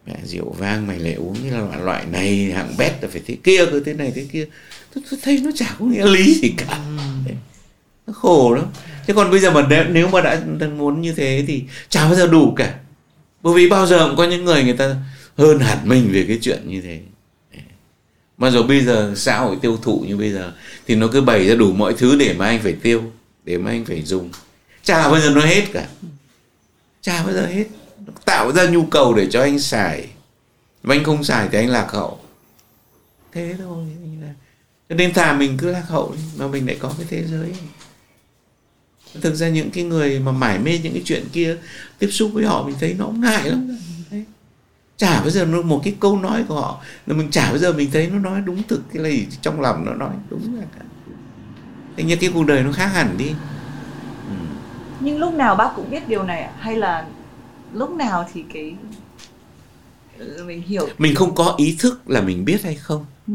mẹ 0.05 0.16
rượu 0.24 0.53
vang 0.53 0.88
mày 0.88 0.99
lại 0.99 1.14
uống 1.14 1.43
như 1.43 1.49
là 1.49 1.60
loại, 1.60 1.82
loại 1.82 2.05
này 2.05 2.51
hạng 2.51 2.78
bét 2.78 3.03
là 3.03 3.10
phải 3.12 3.22
thế 3.26 3.38
kia 3.43 3.66
cứ 3.72 3.84
thế 3.84 3.93
này 3.93 4.12
thế 4.16 4.28
kia. 4.32 4.45
Tôi, 4.93 5.03
tôi 5.12 5.20
thấy 5.24 5.41
nó 5.43 5.51
chả 5.55 5.76
có 5.80 5.86
nghĩa 5.86 6.08
lý 6.08 6.39
gì 6.41 6.53
cả. 6.58 6.80
Đấy 7.26 7.36
khổ 8.14 8.53
lắm. 8.53 8.66
Chứ 9.08 9.14
còn 9.14 9.32
bây 9.32 9.39
giờ 9.39 9.51
mà 9.51 9.66
nếu, 9.70 9.84
nếu 9.84 10.08
mà 10.08 10.22
đã, 10.22 10.41
đã 10.60 10.68
muốn 10.68 11.01
như 11.01 11.14
thế 11.14 11.43
thì 11.47 11.64
chả 11.89 12.05
bao 12.05 12.16
giờ 12.16 12.28
đủ 12.28 12.53
cả. 12.55 12.80
Bởi 13.41 13.53
vì 13.53 13.70
bao 13.70 13.88
giờ 13.88 14.08
cũng 14.08 14.18
có 14.18 14.24
những 14.24 14.45
người 14.45 14.64
người 14.64 14.78
ta 14.78 14.95
hơn 15.38 15.60
hẳn 15.60 15.78
mình 15.84 16.10
về 16.12 16.26
cái 16.28 16.39
chuyện 16.41 16.62
như 16.66 16.82
thế. 16.82 17.01
Mà 18.38 18.49
rồi 18.49 18.64
bây 18.64 18.86
giờ 18.86 19.14
xã 19.16 19.39
hội 19.39 19.58
tiêu 19.62 19.78
thụ 19.82 20.05
như 20.08 20.18
bây 20.18 20.32
giờ 20.32 20.53
thì 20.88 20.95
nó 20.95 21.08
cứ 21.08 21.22
bày 21.22 21.47
ra 21.47 21.55
đủ 21.55 21.74
mọi 21.74 21.93
thứ 21.93 22.16
để 22.16 22.34
mà 22.34 22.45
anh 22.45 22.62
phải 22.64 22.74
tiêu 22.74 23.03
để 23.43 23.58
mà 23.58 23.72
anh 23.72 23.86
phải 23.86 24.01
dùng. 24.01 24.30
Chả 24.84 25.12
bao 25.12 25.20
giờ 25.20 25.30
nó 25.30 25.41
hết 25.41 25.64
cả. 25.74 25.88
Chả 27.01 27.24
bao 27.24 27.34
giờ 27.34 27.45
hết. 27.45 27.66
Nó 28.08 28.14
tạo 28.26 28.51
ra 28.51 28.66
nhu 28.66 28.86
cầu 28.86 29.14
để 29.14 29.28
cho 29.32 29.41
anh 29.41 29.60
xài. 29.60 30.08
Mà 30.84 30.95
anh 30.95 31.03
không 31.03 31.24
xài 31.24 31.47
thì 31.51 31.58
anh 31.58 31.70
lạc 31.70 31.91
hậu. 31.91 32.20
Thế 33.34 33.55
thôi. 33.58 33.86
Cho 34.89 34.95
nên 34.95 35.14
thà 35.14 35.34
mình 35.34 35.58
cứ 35.58 35.72
lạc 35.72 35.86
hậu 35.88 36.14
đi 36.16 36.22
mà 36.38 36.47
mình 36.47 36.68
lại 36.68 36.78
có 36.80 36.93
cái 36.97 37.08
thế 37.10 37.24
giới 37.24 37.53
thực 39.22 39.36
ra 39.36 39.49
những 39.49 39.72
cái 39.72 39.84
người 39.84 40.20
mà 40.20 40.32
mải 40.32 40.60
mê 40.60 40.80
những 40.84 40.93
cái 40.93 41.01
chuyện 41.05 41.24
kia 41.32 41.58
tiếp 41.99 42.08
xúc 42.12 42.32
với 42.34 42.45
họ 42.45 42.64
mình 42.64 42.76
thấy 42.80 42.95
nó 42.99 43.05
cũng 43.05 43.22
ngại 43.22 43.49
lắm. 43.49 43.78
Chả 44.97 45.20
bao 45.20 45.30
giờ 45.30 45.45
nó 45.45 45.62
một 45.62 45.82
cái 45.84 45.95
câu 45.99 46.20
nói 46.20 46.45
của 46.47 46.62
họ 46.62 46.82
là 47.05 47.16
mình 47.16 47.32
chả 47.32 47.49
bao 47.49 47.58
giờ 47.58 47.74
mình 47.74 47.89
thấy 47.93 48.08
nó 48.08 48.20
nói 48.20 48.41
đúng 48.45 48.64
thực 48.64 48.82
cái 48.93 49.03
gì 49.03 49.28
trong 49.41 49.62
lòng 49.62 49.86
nó 49.86 49.93
nói 49.93 50.14
đúng 50.30 50.55
là 50.60 50.66
cả. 50.78 50.86
Thế 51.97 52.03
như 52.03 52.16
cái 52.16 52.30
cuộc 52.34 52.43
đời 52.43 52.64
nó 52.64 52.72
khác 52.72 52.88
hẳn 52.88 53.18
đi. 53.18 53.28
Ừ. 54.28 54.36
nhưng 54.99 55.20
lúc 55.20 55.34
nào 55.34 55.55
bác 55.55 55.72
cũng 55.76 55.89
biết 55.89 56.08
điều 56.08 56.24
này 56.24 56.49
hay 56.60 56.76
là 56.76 57.08
lúc 57.74 57.91
nào 57.91 58.30
thì 58.34 58.43
cái 58.53 58.76
mình 60.45 60.62
hiểu? 60.62 60.88
Mình 60.97 61.16
không 61.16 61.36
có 61.36 61.55
ý 61.58 61.76
thức 61.80 62.10
là 62.10 62.22
mình 62.22 62.45
biết 62.45 62.64
hay 62.64 62.76
không. 62.76 63.05
Ừ. 63.28 63.34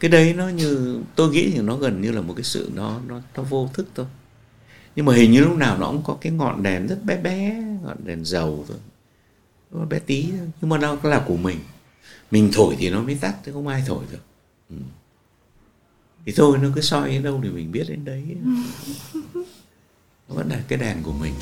cái 0.00 0.10
đấy 0.10 0.34
nó 0.34 0.48
như 0.48 1.00
tôi 1.14 1.30
nghĩ 1.30 1.50
thì 1.50 1.58
nó 1.58 1.76
gần 1.76 2.00
như 2.00 2.12
là 2.12 2.20
một 2.20 2.34
cái 2.36 2.44
sự 2.44 2.70
nó 2.74 3.00
nó 3.08 3.20
nó 3.36 3.42
vô 3.42 3.70
thức 3.74 3.88
thôi 3.94 4.06
nhưng 4.98 5.06
mà 5.06 5.14
hình 5.14 5.32
như 5.32 5.40
lúc 5.40 5.56
nào 5.56 5.78
nó 5.78 5.86
cũng 5.86 6.02
có 6.04 6.16
cái 6.20 6.32
ngọn 6.32 6.62
đèn 6.62 6.86
rất 6.86 7.04
bé 7.04 7.16
bé, 7.16 7.64
ngọn 7.82 7.96
đèn 8.04 8.24
dầu 8.24 8.64
thôi. 8.68 8.76
Nó 9.70 9.84
bé 9.84 9.98
tí 9.98 10.26
thôi. 10.30 10.48
Nhưng 10.60 10.68
mà 10.70 10.78
nó 10.78 10.96
là 11.02 11.24
của 11.26 11.36
mình. 11.36 11.58
Mình 12.30 12.50
thổi 12.52 12.76
thì 12.78 12.90
nó 12.90 13.02
mới 13.02 13.14
tắt, 13.14 13.34
chứ 13.46 13.52
không 13.52 13.68
ai 13.68 13.82
thổi 13.86 14.04
được. 14.12 14.18
Ừ. 14.70 14.76
thì 16.26 16.32
thôi, 16.36 16.58
nó 16.62 16.68
cứ 16.74 16.80
soi 16.80 17.10
đến 17.10 17.22
đâu 17.22 17.40
thì 17.42 17.48
mình 17.48 17.72
biết 17.72 17.84
đến 17.88 18.04
đấy. 18.04 18.22
Nó 20.28 20.34
vẫn 20.34 20.48
là 20.48 20.62
cái 20.68 20.78
đèn 20.78 21.02
của 21.02 21.12
mình. 21.12 21.34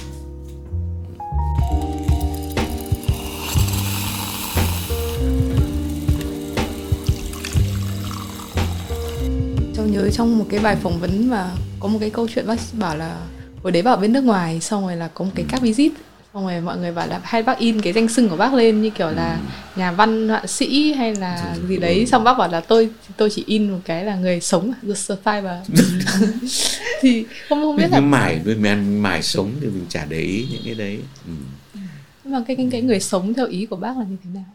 Cháu 9.74 9.86
nhớ 9.86 10.10
trong 10.10 10.38
một 10.38 10.46
cái 10.48 10.60
bài 10.60 10.76
phỏng 10.76 11.00
vấn 11.00 11.30
mà 11.30 11.50
có 11.80 11.88
một 11.88 11.98
cái 12.00 12.10
câu 12.10 12.28
chuyện 12.28 12.46
bác 12.46 12.58
bảo 12.72 12.96
là 12.96 13.26
hồi 13.66 13.72
đấy 13.72 13.82
bảo 13.82 13.96
bên 13.96 14.12
nước 14.12 14.24
ngoài 14.24 14.60
xong 14.60 14.82
rồi 14.82 14.96
là 14.96 15.08
có 15.14 15.24
một 15.24 15.30
cái 15.34 15.44
các 15.48 15.60
visit. 15.60 15.92
Xong 16.34 16.46
rồi 16.46 16.60
mọi 16.60 16.78
người 16.78 16.92
bảo 16.92 17.06
là 17.06 17.20
hay 17.24 17.42
bác 17.42 17.58
in 17.58 17.80
cái 17.80 17.92
danh 17.92 18.08
xưng 18.08 18.28
của 18.28 18.36
bác 18.36 18.54
lên 18.54 18.82
như 18.82 18.90
kiểu 18.90 19.10
là 19.10 19.32
ừ. 19.32 19.80
nhà 19.80 19.92
văn 19.92 20.28
họa 20.28 20.46
sĩ 20.46 20.92
hay 20.92 21.14
là 21.14 21.56
gì 21.68 21.76
đấy. 21.76 22.06
Xong 22.06 22.24
bác 22.24 22.38
bảo 22.38 22.48
là 22.48 22.60
tôi 22.60 22.90
tôi 23.16 23.30
chỉ 23.30 23.44
in 23.46 23.70
một 23.70 23.78
cái 23.84 24.04
là 24.04 24.16
người 24.16 24.40
sống 24.40 24.72
the 24.82 24.94
survivor. 24.94 25.52
Thì 27.00 27.24
không 27.48 27.62
không 27.62 27.76
biết 27.76 27.90
là 27.90 28.00
mải 28.00 28.40
mình 28.44 29.02
mải 29.02 29.22
sống 29.22 29.50
thì 29.60 29.66
mình 29.66 29.86
chả 29.88 30.04
để 30.04 30.20
ý 30.20 30.46
những 30.50 30.62
cái 30.64 30.74
đấy. 30.74 30.98
Ừ. 31.26 31.32
nhưng 32.24 32.32
mà 32.32 32.42
cái, 32.46 32.56
cái 32.56 32.68
cái 32.72 32.82
người 32.82 33.00
sống 33.00 33.34
theo 33.34 33.46
ý 33.46 33.66
của 33.66 33.76
bác 33.76 33.98
là 33.98 34.04
như 34.04 34.16
thế 34.24 34.30
nào? 34.34 34.50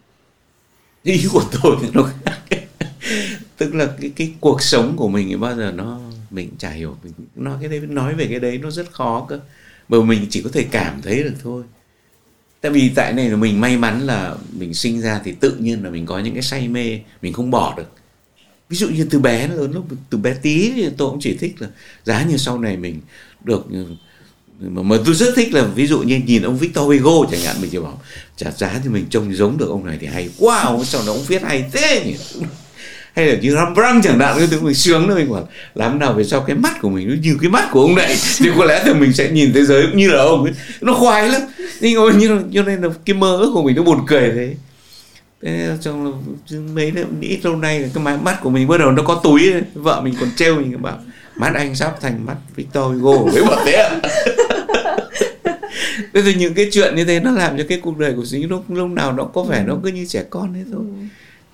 Ý 1.04 1.26
của 1.32 1.44
tôi 1.52 1.78
thì 1.82 1.88
nó 1.94 2.10
tức 3.58 3.76
là 3.76 3.88
cái 4.02 4.12
cái 4.16 4.34
cuộc 4.40 4.62
sống 4.62 4.94
của 4.98 5.08
mình 5.08 5.28
thì 5.30 5.36
bao 5.36 5.56
giờ 5.56 5.72
nó 5.76 6.00
mình 6.32 6.50
chả 6.58 6.70
hiểu 6.70 6.98
mình 7.04 7.14
nói 7.36 7.58
cái 7.60 7.70
đấy 7.70 7.80
nói 7.80 8.16
về 8.16 8.28
cái 8.28 8.40
đấy 8.40 8.58
nó 8.58 8.72
rất 8.72 8.92
khó 8.92 9.26
cơ. 9.30 9.40
Bởi 9.90 10.04
mình 10.04 10.28
chỉ 10.30 10.42
có 10.42 10.50
thể 10.54 10.66
cảm 10.72 11.02
thấy 11.02 11.24
được 11.24 11.34
thôi. 11.44 11.64
Tại 12.62 12.72
vì 12.72 12.92
tại 12.96 13.14
này 13.14 13.30
là 13.30 13.36
mình 13.36 13.62
may 13.62 13.78
mắn 13.78 14.02
là 14.02 14.36
mình 14.58 14.74
sinh 14.74 15.02
ra 15.02 15.22
thì 15.24 15.32
tự 15.32 15.56
nhiên 15.56 15.84
là 15.84 15.90
mình 15.90 16.06
có 16.06 16.20
những 16.20 16.34
cái 16.34 16.44
say 16.44 16.68
mê 16.68 17.00
mình 17.22 17.34
không 17.34 17.52
bỏ 17.52 17.74
được. 17.78 17.92
Ví 18.70 18.78
dụ 18.78 18.90
như 18.90 19.08
từ 19.10 19.20
bé 19.20 19.48
lớn 19.48 19.72
lúc 19.72 19.86
từ 20.10 20.18
bé 20.18 20.34
tí 20.34 20.72
thì 20.76 20.90
tôi 20.98 21.10
cũng 21.10 21.20
chỉ 21.22 21.38
thích 21.38 21.56
là 21.60 21.68
giá 22.04 22.24
như 22.24 22.38
sau 22.38 22.60
này 22.60 22.78
mình 22.78 23.02
được 23.44 23.66
ừ, 23.72 23.86
mà, 24.60 24.82
mà 24.82 24.98
tôi 25.06 25.16
rất 25.16 25.34
thích 25.36 25.54
là 25.54 25.64
ví 25.64 25.88
dụ 25.88 26.00
như 26.00 26.22
nhìn 26.26 26.42
ông 26.42 26.58
Victor 26.58 26.86
Hugo 26.86 27.30
chẳng 27.32 27.42
hạn 27.42 27.62
mình 27.62 27.70
chỉ 27.72 27.80
bảo 27.80 28.02
chả 28.36 28.52
giá 28.52 28.80
thì 28.84 28.90
mình 28.90 29.06
trông 29.10 29.36
giống 29.36 29.58
được 29.58 29.70
ông 29.70 29.86
này 29.86 29.98
thì 30.02 30.08
hay 30.08 30.30
quá 30.38 30.64
wow 30.66 30.84
sau 30.84 31.02
đó 31.08 31.14
ông 31.14 31.24
viết 31.28 31.42
hay 31.42 31.70
thế 31.74 32.04
nhỉ? 32.06 32.46
Hay 33.16 33.26
là 33.26 33.36
như 33.42 33.56
Rembrandt 33.56 34.04
chẳng 34.04 34.20
hạn 34.20 34.36
cái 34.38 34.48
thứ 34.52 34.62
mình 34.62 34.74
sướng 34.74 35.10
đó 35.10 35.16
mình 35.16 35.32
bảo 35.32 35.48
làm 35.76 36.00
nào 36.00 36.14
về 36.14 36.24
sau 36.24 36.42
cái 36.42 36.56
mắt 36.56 36.82
của 36.82 36.90
mình 36.90 37.10
nó 37.10 37.16
như 37.22 37.38
cái 37.42 37.50
mắt 37.50 37.68
của 37.72 37.82
ông 37.82 37.96
này. 37.96 38.16
Thì 38.38 38.50
có 38.58 38.66
lẽ 38.66 38.82
thì 38.86 38.94
mình 38.94 39.14
sẽ 39.14 39.32
nhìn 39.32 39.54
thế 39.54 39.66
giới 39.66 39.88
cũng 39.88 39.98
như 39.98 40.10
là 40.10 40.24
ông 40.24 40.44
ấy. 40.44 40.54
Nó 40.82 40.94
khoái 40.94 41.30
lắm. 41.30 41.42
Nhưng 41.82 42.06
mà 42.06 42.14
như 42.18 42.40
cho 42.54 42.64
nên 42.64 42.82
là 42.82 42.90
cái 43.06 43.14
mơ 43.14 43.38
ước 43.38 43.52
của 43.54 43.64
mình 43.64 43.76
nó 43.76 43.84
buồn 43.84 44.06
cười 44.08 44.32
thế. 44.36 44.56
Thế 45.42 45.78
trong 45.82 46.24
mấy 46.74 46.94
ít 47.22 47.40
lâu 47.44 47.56
nay 47.56 47.80
là 47.80 47.88
cái 47.94 48.18
mắt 48.18 48.42
của 48.42 48.50
mình 48.50 48.68
bắt 48.68 48.78
đầu 48.78 48.92
nó 48.92 49.04
có 49.04 49.22
túi 49.24 49.54
vợ 49.74 50.02
mình 50.02 50.14
còn 50.20 50.30
trêu 50.36 50.56
mình 50.56 50.82
bảo 50.82 50.98
mắt 51.36 51.54
anh 51.56 51.76
sắp 51.76 52.02
thành 52.02 52.26
mắt 52.26 52.36
Victor 52.56 52.86
Hugo. 52.86 53.32
Với 53.32 53.44
bảo 53.44 53.66
thế 53.66 53.90
Thế 56.14 56.22
thì 56.22 56.34
những 56.34 56.54
cái 56.54 56.68
chuyện 56.72 56.96
như 56.96 57.06
thế 57.06 57.20
nó 57.20 57.32
làm 57.32 57.58
cho 57.58 57.64
cái 57.70 57.80
cuộc 57.82 57.98
đời 57.98 58.14
của 58.16 58.26
Dính 58.26 58.50
lúc 58.50 58.64
lúc 58.70 58.90
nào 58.90 59.14
nó 59.14 59.24
có 59.24 59.44
vẻ 59.44 59.64
nó 59.68 59.78
cứ 59.84 59.90
như 59.90 60.06
trẻ 60.06 60.24
con 60.30 60.54
thế 60.54 60.62
thôi. 60.72 60.84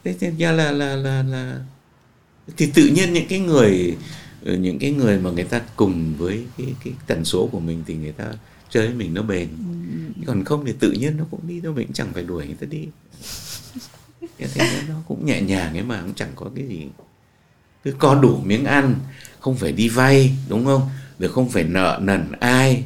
Ừ 0.08 0.14
thế 0.20 0.28
nên 0.28 0.38
ra 0.38 0.52
là 0.52 0.72
là 0.72 0.96
là 0.96 1.24
là 1.24 1.60
thì 2.58 2.72
tự 2.74 2.88
nhiên 2.88 3.14
những 3.14 3.28
cái 3.28 3.40
người 3.40 3.98
những 4.44 4.80
cái 4.80 4.92
người 4.92 5.20
mà 5.20 5.32
người 5.32 5.44
ta 5.44 5.62
cùng 5.76 6.16
với 6.18 6.46
cái 6.58 6.74
cái 6.84 6.94
tần 7.08 7.26
số 7.26 7.50
của 7.52 7.60
mình 7.60 7.84
thì 7.88 7.96
người 7.96 8.12
ta 8.12 8.26
chơi 8.70 8.88
với 8.88 8.96
mình 8.96 9.14
nó 9.14 9.22
bền. 9.22 9.48
Ừ. 10.18 10.24
còn 10.26 10.44
không 10.44 10.66
thì 10.66 10.74
tự 10.80 10.92
nhiên 10.92 11.18
nó 11.18 11.24
cũng 11.32 11.48
đi 11.48 11.62
thôi 11.62 11.74
mình 11.74 11.88
chẳng 11.94 12.08
phải 12.14 12.24
đuổi 12.24 12.46
người 12.46 12.56
ta 12.56 12.68
đi. 12.70 12.88
Thế 14.54 14.84
nó 14.90 14.96
cũng 15.08 15.26
nhẹ 15.26 15.42
nhàng 15.42 15.74
ấy 15.74 15.84
mà 15.84 16.02
cũng 16.02 16.14
chẳng 16.14 16.32
có 16.36 16.50
cái 16.56 16.68
gì. 16.68 16.88
Cứ 17.84 17.92
có 18.00 18.16
đủ 18.16 18.42
miếng 18.46 18.66
ăn 18.66 18.96
không 19.40 19.56
phải 19.56 19.72
đi 19.72 19.90
vay 19.90 20.36
đúng 20.50 20.66
không? 20.66 20.90
Được 21.20 21.32
không 21.32 21.50
phải 21.50 21.64
nợ 21.64 22.00
nần 22.02 22.32
ai. 22.40 22.84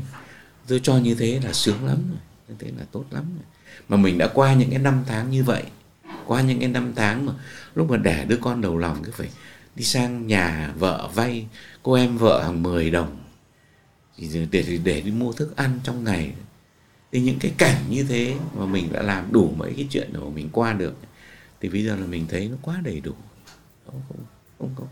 Tôi 0.67 0.79
cho 0.83 0.97
như 0.97 1.15
thế 1.15 1.39
là 1.43 1.53
sướng 1.53 1.85
lắm 1.85 1.97
rồi 2.09 2.19
như 2.49 2.55
thế 2.59 2.71
là 2.77 2.85
tốt 2.91 3.05
lắm 3.11 3.23
rồi. 3.35 3.45
Mà 3.89 3.97
mình 3.97 4.17
đã 4.17 4.27
qua 4.27 4.53
những 4.53 4.69
cái 4.69 4.79
năm 4.79 5.03
tháng 5.07 5.31
như 5.31 5.43
vậy 5.43 5.63
qua 6.25 6.41
những 6.41 6.59
cái 6.59 6.69
năm 6.69 6.93
tháng 6.95 7.25
mà 7.25 7.33
lúc 7.75 7.89
mà 7.89 7.97
đẻ 7.97 8.25
đứa 8.25 8.37
con 8.41 8.61
đầu 8.61 8.77
lòng 8.77 9.03
cứ 9.03 9.11
phải 9.11 9.29
đi 9.75 9.83
sang 9.83 10.27
nhà 10.27 10.73
vợ 10.77 11.09
vay 11.13 11.47
cô 11.83 11.93
em 11.93 12.17
vợ 12.17 12.43
hàng 12.43 12.63
10 12.63 12.91
đồng. 12.91 13.17
Để, 14.17 14.47
để 14.51 14.79
để 14.83 15.01
đi 15.01 15.11
mua 15.11 15.33
thức 15.33 15.55
ăn 15.55 15.79
trong 15.83 16.03
ngày. 16.03 16.33
Thì 17.11 17.21
những 17.21 17.39
cái 17.39 17.51
cảnh 17.57 17.81
như 17.89 18.03
thế 18.03 18.35
mà 18.53 18.65
mình 18.65 18.93
đã 18.93 19.01
làm 19.01 19.31
đủ 19.31 19.53
mấy 19.57 19.73
cái 19.75 19.87
chuyện 19.89 20.09
mà 20.13 20.29
mình 20.35 20.49
qua 20.51 20.73
được 20.73 20.95
thì 21.61 21.69
bây 21.69 21.83
giờ 21.85 21.95
là 21.95 22.05
mình 22.05 22.25
thấy 22.29 22.47
nó 22.47 22.57
quá 22.61 22.81
đầy 22.83 22.99
đủ. 22.99 23.13
Không 23.85 24.01
không 24.07 24.25
không, 24.59 24.75
không, 24.75 24.87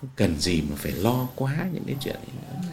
không 0.00 0.10
cần 0.16 0.40
gì 0.40 0.62
mà 0.70 0.76
phải 0.76 0.92
lo 0.92 1.28
quá 1.34 1.68
những 1.72 1.84
cái 1.86 1.96
chuyện 2.00 2.16
này 2.16 2.60
nữa. 2.62 2.68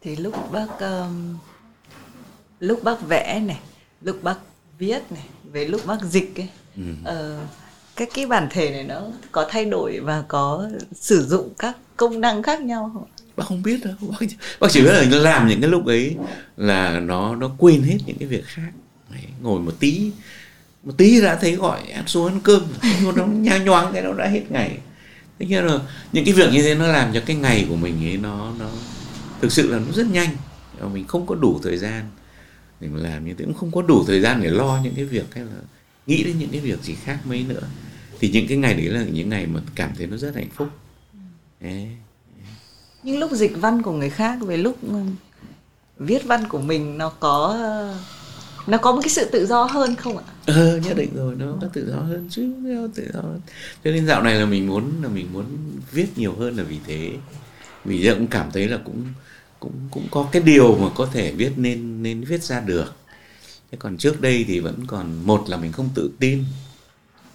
Thì 0.00 0.16
lúc 0.16 0.34
bác 0.52 0.80
um, 0.80 1.38
lúc 2.60 2.84
bác 2.84 3.02
vẽ 3.08 3.40
này 3.46 3.60
lúc 4.00 4.22
bác 4.22 4.38
viết 4.78 5.12
này 5.12 5.28
về 5.52 5.64
lúc 5.64 5.86
bác 5.86 6.02
dịch 6.02 6.36
ấy 6.36 6.48
ừ. 6.76 6.82
uh, 7.02 7.48
cái 7.96 8.08
cái 8.14 8.26
bản 8.26 8.48
thể 8.50 8.70
này 8.70 8.84
nó 8.84 9.02
có 9.32 9.46
thay 9.50 9.64
đổi 9.64 10.00
và 10.00 10.24
có 10.28 10.68
sử 10.92 11.26
dụng 11.26 11.54
các 11.58 11.76
công 11.96 12.20
năng 12.20 12.42
khác 12.42 12.60
nhau 12.60 12.90
không 12.94 13.04
bác 13.36 13.44
không 13.46 13.62
biết 13.62 13.80
đâu 13.84 13.94
bác, 14.00 14.26
bác 14.60 14.68
chỉ 14.70 14.82
biết 14.82 14.92
là 14.92 15.18
làm 15.18 15.48
những 15.48 15.60
cái 15.60 15.70
lúc 15.70 15.86
ấy 15.86 16.16
là 16.56 17.00
nó 17.00 17.36
nó 17.36 17.50
quên 17.58 17.82
hết 17.82 17.98
những 18.06 18.16
cái 18.18 18.28
việc 18.28 18.44
khác. 18.46 18.70
Đấy, 19.10 19.22
ngồi 19.42 19.60
một 19.60 19.74
tí 19.80 20.10
một 20.84 20.92
tí 20.96 21.20
đã 21.20 21.36
thấy 21.40 21.56
gọi 21.56 21.80
ăn 21.90 22.06
xuống 22.06 22.26
ăn 22.26 22.40
cơm 22.40 22.62
nó 23.16 23.26
nhang 23.26 23.64
nhoáng 23.64 23.92
cái 23.92 24.02
nó 24.02 24.12
đã 24.12 24.26
hết 24.26 24.50
ngày. 24.50 24.78
Thế 25.38 25.46
nhưng 25.48 25.66
là 25.66 25.78
những 26.12 26.24
cái 26.24 26.34
việc 26.34 26.52
như 26.52 26.62
thế 26.62 26.74
nó 26.74 26.86
làm 26.86 27.12
cho 27.14 27.20
cái 27.26 27.36
ngày 27.36 27.66
của 27.68 27.76
mình 27.76 28.06
ấy 28.06 28.16
nó 28.16 28.52
nó 28.58 28.68
thực 29.40 29.52
sự 29.52 29.72
là 29.72 29.78
nó 29.78 29.92
rất 29.94 30.06
nhanh. 30.06 30.30
Mình 30.92 31.06
không 31.06 31.26
có 31.26 31.34
đủ 31.34 31.60
thời 31.62 31.78
gian 31.78 32.04
mà 32.80 33.00
làm 33.00 33.26
như 33.26 33.34
thế 33.34 33.44
cũng 33.44 33.54
không 33.54 33.70
có 33.72 33.82
đủ 33.82 34.04
thời 34.06 34.20
gian 34.20 34.42
để 34.42 34.50
lo 34.50 34.80
những 34.82 34.94
cái 34.94 35.04
việc 35.04 35.34
hay 35.34 35.44
là 35.44 35.60
nghĩ 36.06 36.24
đến 36.24 36.38
những 36.38 36.50
cái 36.50 36.60
việc 36.60 36.82
gì 36.82 36.94
khác 36.94 37.18
mấy 37.24 37.44
nữa 37.48 37.62
thì 38.20 38.30
những 38.30 38.46
cái 38.48 38.56
ngày 38.56 38.74
đấy 38.74 38.86
là 38.86 39.04
những 39.12 39.28
ngày 39.28 39.46
mà 39.46 39.60
cảm 39.74 39.90
thấy 39.98 40.06
nó 40.06 40.16
rất 40.16 40.34
hạnh 40.34 40.50
phúc 40.54 40.68
đấy. 41.60 41.88
nhưng 43.02 43.18
lúc 43.18 43.32
dịch 43.32 43.52
văn 43.60 43.82
của 43.82 43.92
người 43.92 44.10
khác 44.10 44.38
về 44.40 44.56
lúc 44.56 44.76
ừ, 44.82 44.98
viết 45.98 46.24
văn 46.24 46.48
của 46.48 46.60
mình 46.60 46.98
nó 46.98 47.08
có 47.08 47.56
nó 48.68 48.78
có 48.78 48.92
một 48.92 49.00
cái 49.02 49.10
sự 49.10 49.24
tự 49.32 49.46
do 49.46 49.64
hơn 49.64 49.94
không 49.94 50.16
ạ? 50.16 50.24
Ờ 50.46 50.76
nhất 50.78 50.96
định 50.96 51.10
rồi 51.14 51.34
nó 51.38 51.46
có 51.60 51.66
tự 51.72 51.90
do 51.90 51.96
hơn 51.96 52.28
chứ 52.30 52.52
tự 52.94 53.10
do 53.14 53.20
hơn. 53.20 53.40
Cho 53.84 53.90
nên 53.90 54.06
dạo 54.06 54.22
này 54.22 54.34
là 54.34 54.46
mình 54.46 54.66
muốn 54.66 54.92
là 55.02 55.08
mình 55.08 55.28
muốn 55.32 55.44
viết 55.92 56.06
nhiều 56.16 56.34
hơn 56.38 56.56
là 56.56 56.62
vì 56.62 56.78
thế. 56.86 57.12
Vì 57.84 58.02
giờ 58.02 58.14
cũng 58.14 58.26
cảm 58.26 58.50
thấy 58.52 58.68
là 58.68 58.78
cũng 58.84 59.04
cũng 59.60 59.88
cũng 59.90 60.06
có 60.10 60.28
cái 60.32 60.42
điều 60.42 60.76
mà 60.76 60.88
có 60.94 61.08
thể 61.12 61.32
viết 61.32 61.52
nên 61.56 62.02
nên 62.02 62.24
viết 62.24 62.42
ra 62.42 62.60
được. 62.60 62.94
Thế 63.70 63.78
còn 63.78 63.96
trước 63.96 64.20
đây 64.20 64.44
thì 64.48 64.60
vẫn 64.60 64.86
còn 64.86 65.26
một 65.26 65.44
là 65.48 65.56
mình 65.56 65.72
không 65.72 65.88
tự 65.94 66.10
tin 66.18 66.44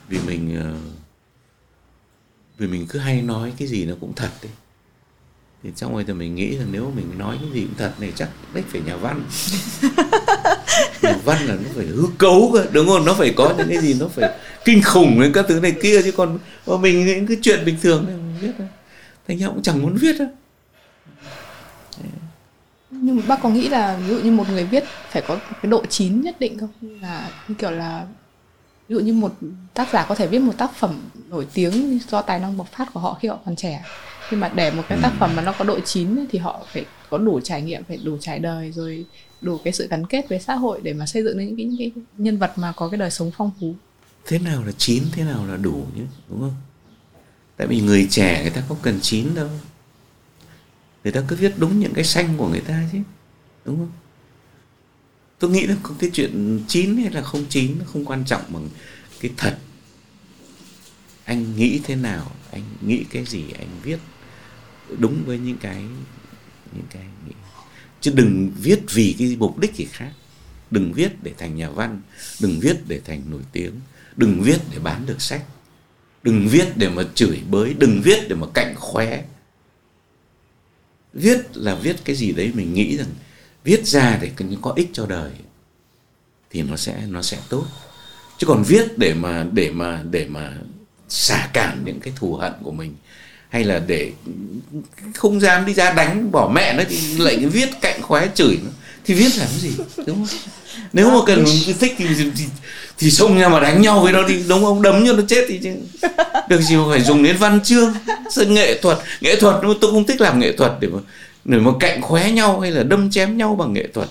vì 0.09 0.19
mình 0.27 0.55
ờ, 0.59 0.75
vì 2.57 2.67
mình 2.67 2.87
cứ 2.89 2.99
hay 2.99 3.21
nói 3.21 3.53
cái 3.57 3.67
gì 3.67 3.85
nó 3.85 3.93
cũng 4.01 4.13
thật 4.15 4.31
đấy. 4.43 4.51
Thì 5.63 5.69
trong 5.75 5.93
rồi 5.93 6.03
thì 6.07 6.13
mình 6.13 6.35
nghĩ 6.35 6.57
rằng 6.57 6.67
nếu 6.71 6.91
mình 6.95 7.17
nói 7.17 7.37
cái 7.41 7.49
gì 7.53 7.61
cũng 7.61 7.77
thật 7.77 7.93
này 7.99 8.11
chắc 8.15 8.29
đích 8.53 8.65
phải 8.67 8.81
nhà 8.81 8.95
văn. 8.95 9.23
Nhà 11.01 11.17
văn 11.25 11.45
là 11.45 11.55
nó 11.55 11.69
phải 11.75 11.85
hư 11.85 12.03
cấu 12.17 12.51
cơ 12.53 12.65
đúng 12.71 12.87
không? 12.87 13.05
Nó 13.05 13.13
phải 13.13 13.33
có 13.37 13.53
những 13.57 13.67
cái 13.69 13.77
gì 13.77 13.93
nó 13.99 14.07
phải 14.07 14.39
kinh 14.65 14.81
khủng 14.81 15.19
với 15.19 15.31
các 15.33 15.45
thứ 15.47 15.59
này 15.59 15.75
kia 15.81 16.01
chứ 16.01 16.11
còn 16.11 16.39
mình 16.65 17.05
những 17.05 17.27
cái 17.27 17.37
chuyện 17.41 17.65
bình 17.65 17.75
thường 17.81 18.05
này 18.05 18.15
mình 18.15 18.35
viết 18.41 18.51
thôi 18.57 18.67
thành 19.27 19.37
ra 19.37 19.47
cũng 19.47 19.61
chẳng 19.61 19.81
muốn 19.81 19.95
viết 19.95 20.19
đâu 20.19 20.27
nhưng 23.03 23.15
mà 23.15 23.23
bác 23.27 23.41
có 23.41 23.49
nghĩ 23.49 23.69
là 23.69 23.97
ví 23.97 24.07
dụ 24.07 24.19
như 24.19 24.31
một 24.31 24.49
người 24.49 24.65
viết 24.65 24.83
phải 25.09 25.21
có 25.27 25.39
cái 25.61 25.69
độ 25.69 25.85
chín 25.85 26.21
nhất 26.21 26.39
định 26.39 26.59
không? 26.59 26.69
Là 27.01 27.29
như 27.47 27.55
kiểu 27.55 27.71
là 27.71 28.05
ví 28.87 28.95
dụ 28.95 28.99
như 28.99 29.13
một 29.13 29.33
tác 29.73 29.89
giả 29.93 30.05
có 30.09 30.15
thể 30.15 30.27
viết 30.27 30.39
một 30.39 30.57
tác 30.57 30.75
phẩm 30.75 30.99
nổi 31.29 31.47
tiếng 31.53 31.99
do 32.09 32.21
tài 32.21 32.39
năng 32.39 32.57
bộc 32.57 32.67
phát 32.71 32.93
của 32.93 32.99
họ 32.99 33.17
khi 33.21 33.27
họ 33.27 33.39
còn 33.45 33.55
trẻ. 33.55 33.85
Nhưng 34.31 34.39
mà 34.39 34.51
để 34.55 34.71
một 34.71 34.83
cái 34.89 34.97
tác 35.01 35.11
phẩm 35.19 35.35
mà 35.35 35.41
nó 35.41 35.53
có 35.59 35.65
độ 35.65 35.79
chín 35.79 36.25
thì 36.31 36.39
họ 36.39 36.65
phải 36.73 36.85
có 37.09 37.17
đủ 37.17 37.39
trải 37.39 37.61
nghiệm 37.61 37.83
phải 37.83 37.97
đủ 38.03 38.17
trải 38.17 38.39
đời 38.39 38.71
rồi 38.71 39.05
đủ 39.41 39.57
cái 39.57 39.73
sự 39.73 39.87
gắn 39.87 40.05
kết 40.05 40.29
với 40.29 40.39
xã 40.39 40.55
hội 40.55 40.79
để 40.83 40.93
mà 40.93 41.05
xây 41.05 41.23
dựng 41.23 41.37
những 41.37 41.57
cái, 41.57 41.65
những 41.65 41.77
cái 41.77 42.03
nhân 42.17 42.37
vật 42.37 42.51
mà 42.55 42.73
có 42.75 42.89
cái 42.89 42.97
đời 42.97 43.11
sống 43.11 43.31
phong 43.37 43.51
phú. 43.59 43.75
Thế 44.25 44.39
nào 44.39 44.63
là 44.65 44.71
chín 44.77 45.03
thế 45.11 45.23
nào 45.23 45.45
là 45.47 45.57
đủ 45.57 45.85
nhé 45.95 46.03
đúng 46.29 46.39
không? 46.39 46.55
Tại 47.57 47.67
vì 47.67 47.81
người 47.81 48.07
trẻ 48.09 48.41
người 48.41 48.51
ta 48.51 48.63
không 48.67 48.77
cần 48.81 48.99
chín 49.01 49.35
đâu 49.35 49.49
người 51.03 51.13
ta 51.13 51.23
cứ 51.27 51.35
viết 51.35 51.53
đúng 51.57 51.79
những 51.79 51.93
cái 51.93 52.03
xanh 52.03 52.37
của 52.37 52.47
người 52.47 52.61
ta 52.61 52.83
chứ, 52.91 52.97
đúng 53.65 53.77
không? 53.77 53.91
Tôi 55.39 55.51
nghĩ 55.51 55.67
là 55.67 55.75
cái 55.99 56.09
chuyện 56.13 56.59
chín 56.67 56.97
hay 56.97 57.11
là 57.11 57.21
không 57.21 57.45
chín 57.49 57.75
nó 57.79 57.85
không 57.85 58.05
quan 58.05 58.25
trọng 58.25 58.41
bằng 58.49 58.69
cái 59.19 59.31
thật. 59.37 59.57
Anh 61.25 61.55
nghĩ 61.55 61.79
thế 61.83 61.95
nào, 61.95 62.31
anh 62.51 62.63
nghĩ 62.81 63.03
cái 63.09 63.25
gì, 63.25 63.43
anh 63.59 63.69
viết 63.83 63.99
đúng 64.97 65.23
với 65.25 65.39
những 65.39 65.57
cái 65.57 65.83
những 66.71 66.85
cái 66.89 67.03
nghĩ. 67.27 67.33
Chứ 68.01 68.11
đừng 68.15 68.51
viết 68.61 68.79
vì 68.93 69.15
cái 69.19 69.35
mục 69.39 69.59
đích 69.59 69.75
gì 69.75 69.85
khác. 69.91 70.11
Đừng 70.71 70.93
viết 70.93 71.23
để 71.23 71.33
thành 71.37 71.55
nhà 71.55 71.69
văn, 71.69 72.01
đừng 72.41 72.59
viết 72.59 72.77
để 72.87 73.01
thành 73.05 73.21
nổi 73.29 73.41
tiếng, 73.51 73.71
đừng 74.15 74.41
viết 74.41 74.57
để 74.71 74.79
bán 74.79 75.05
được 75.05 75.21
sách, 75.21 75.43
đừng 76.23 76.47
viết 76.47 76.77
để 76.77 76.89
mà 76.89 77.03
chửi 77.15 77.39
bới, 77.49 77.73
đừng 77.73 78.01
viết 78.03 78.19
để 78.29 78.35
mà 78.35 78.47
cạnh 78.53 78.73
khóe 78.75 79.23
viết 81.13 81.57
là 81.57 81.75
viết 81.75 81.95
cái 82.05 82.15
gì 82.15 82.31
đấy 82.31 82.51
mình 82.53 82.73
nghĩ 82.73 82.97
rằng 82.97 83.07
viết 83.63 83.87
ra 83.87 84.17
để 84.21 84.31
có 84.61 84.73
ích 84.75 84.89
cho 84.93 85.05
đời 85.05 85.31
thì 86.51 86.61
nó 86.61 86.75
sẽ 86.75 86.95
nó 87.07 87.21
sẽ 87.21 87.37
tốt. 87.49 87.65
Chứ 88.37 88.47
còn 88.47 88.63
viết 88.63 88.97
để 88.97 89.13
mà 89.13 89.45
để 89.51 89.71
mà 89.71 90.03
để 90.11 90.25
mà 90.29 90.53
xả 91.09 91.49
cản 91.53 91.81
những 91.85 91.99
cái 91.99 92.13
thù 92.15 92.35
hận 92.35 92.53
của 92.63 92.71
mình, 92.71 92.95
hay 93.49 93.63
là 93.63 93.79
để 93.87 94.11
không 95.15 95.39
dám 95.39 95.65
đi 95.65 95.73
ra 95.73 95.93
đánh 95.93 96.31
bỏ 96.31 96.51
mẹ 96.55 96.73
nó 96.77 96.83
thì 96.89 97.17
lại 97.17 97.37
viết 97.37 97.69
cạnh 97.81 98.01
khóe 98.01 98.27
chửi 98.35 98.57
nó 98.63 98.69
thì 99.05 99.13
viết 99.13 99.37
làm 99.37 99.47
gì? 99.59 99.71
Đúng 99.97 100.25
không? 100.25 100.37
Nếu 100.93 101.11
mà 101.11 101.17
cần 101.25 101.45
thích 101.79 101.93
thì, 101.97 102.07
thì 102.35 102.45
thì 102.97 103.11
xông 103.11 103.39
ra 103.39 103.49
mà 103.49 103.59
đánh 103.59 103.81
nhau 103.81 104.01
với 104.01 104.13
nó 104.13 104.23
thì 104.27 104.43
đúng 104.47 104.63
không? 104.63 104.81
Đấm 104.81 105.05
cho 105.05 105.13
nó 105.13 105.23
chết 105.27 105.45
thì 105.47 105.59
chứ. 105.63 105.75
Được 106.49 106.61
gì 106.61 106.75
mà 106.75 106.83
phải 106.89 107.01
dùng 107.01 107.23
đến 107.23 107.37
văn 107.37 107.59
chương 107.63 107.93
sân 108.29 108.53
nghệ 108.53 108.81
thuật. 108.81 108.97
Nghệ 109.21 109.35
thuật 109.35 109.55
tôi 109.81 109.91
không 109.91 110.05
thích 110.05 110.21
làm 110.21 110.39
nghệ 110.39 110.57
thuật 110.57 110.71
để 110.79 110.87
mà 110.87 110.99
để 111.45 111.57
mà 111.57 111.71
cạnh 111.79 112.01
khóe 112.01 112.31
nhau 112.31 112.59
hay 112.59 112.71
là 112.71 112.83
đâm 112.83 113.09
chém 113.09 113.37
nhau 113.37 113.55
bằng 113.55 113.73
nghệ 113.73 113.87
thuật. 113.93 114.09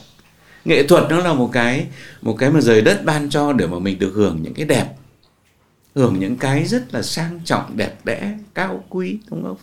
Nghệ 0.64 0.82
thuật 0.82 1.04
nó 1.10 1.18
là 1.18 1.32
một 1.32 1.50
cái 1.52 1.86
một 2.22 2.36
cái 2.38 2.50
mà 2.50 2.60
rời 2.60 2.80
đất 2.80 3.04
ban 3.04 3.30
cho 3.30 3.52
để 3.52 3.66
mà 3.66 3.78
mình 3.78 3.98
được 3.98 4.12
hưởng 4.14 4.38
những 4.42 4.54
cái 4.54 4.64
đẹp. 4.66 4.86
Hưởng 5.94 6.18
những 6.18 6.36
cái 6.36 6.64
rất 6.64 6.94
là 6.94 7.02
sang 7.02 7.40
trọng 7.44 7.76
đẹp 7.76 8.04
đẽ 8.04 8.32
cao 8.54 8.84
quý 8.88 9.18
đúng 9.30 9.42
không? 9.42 9.56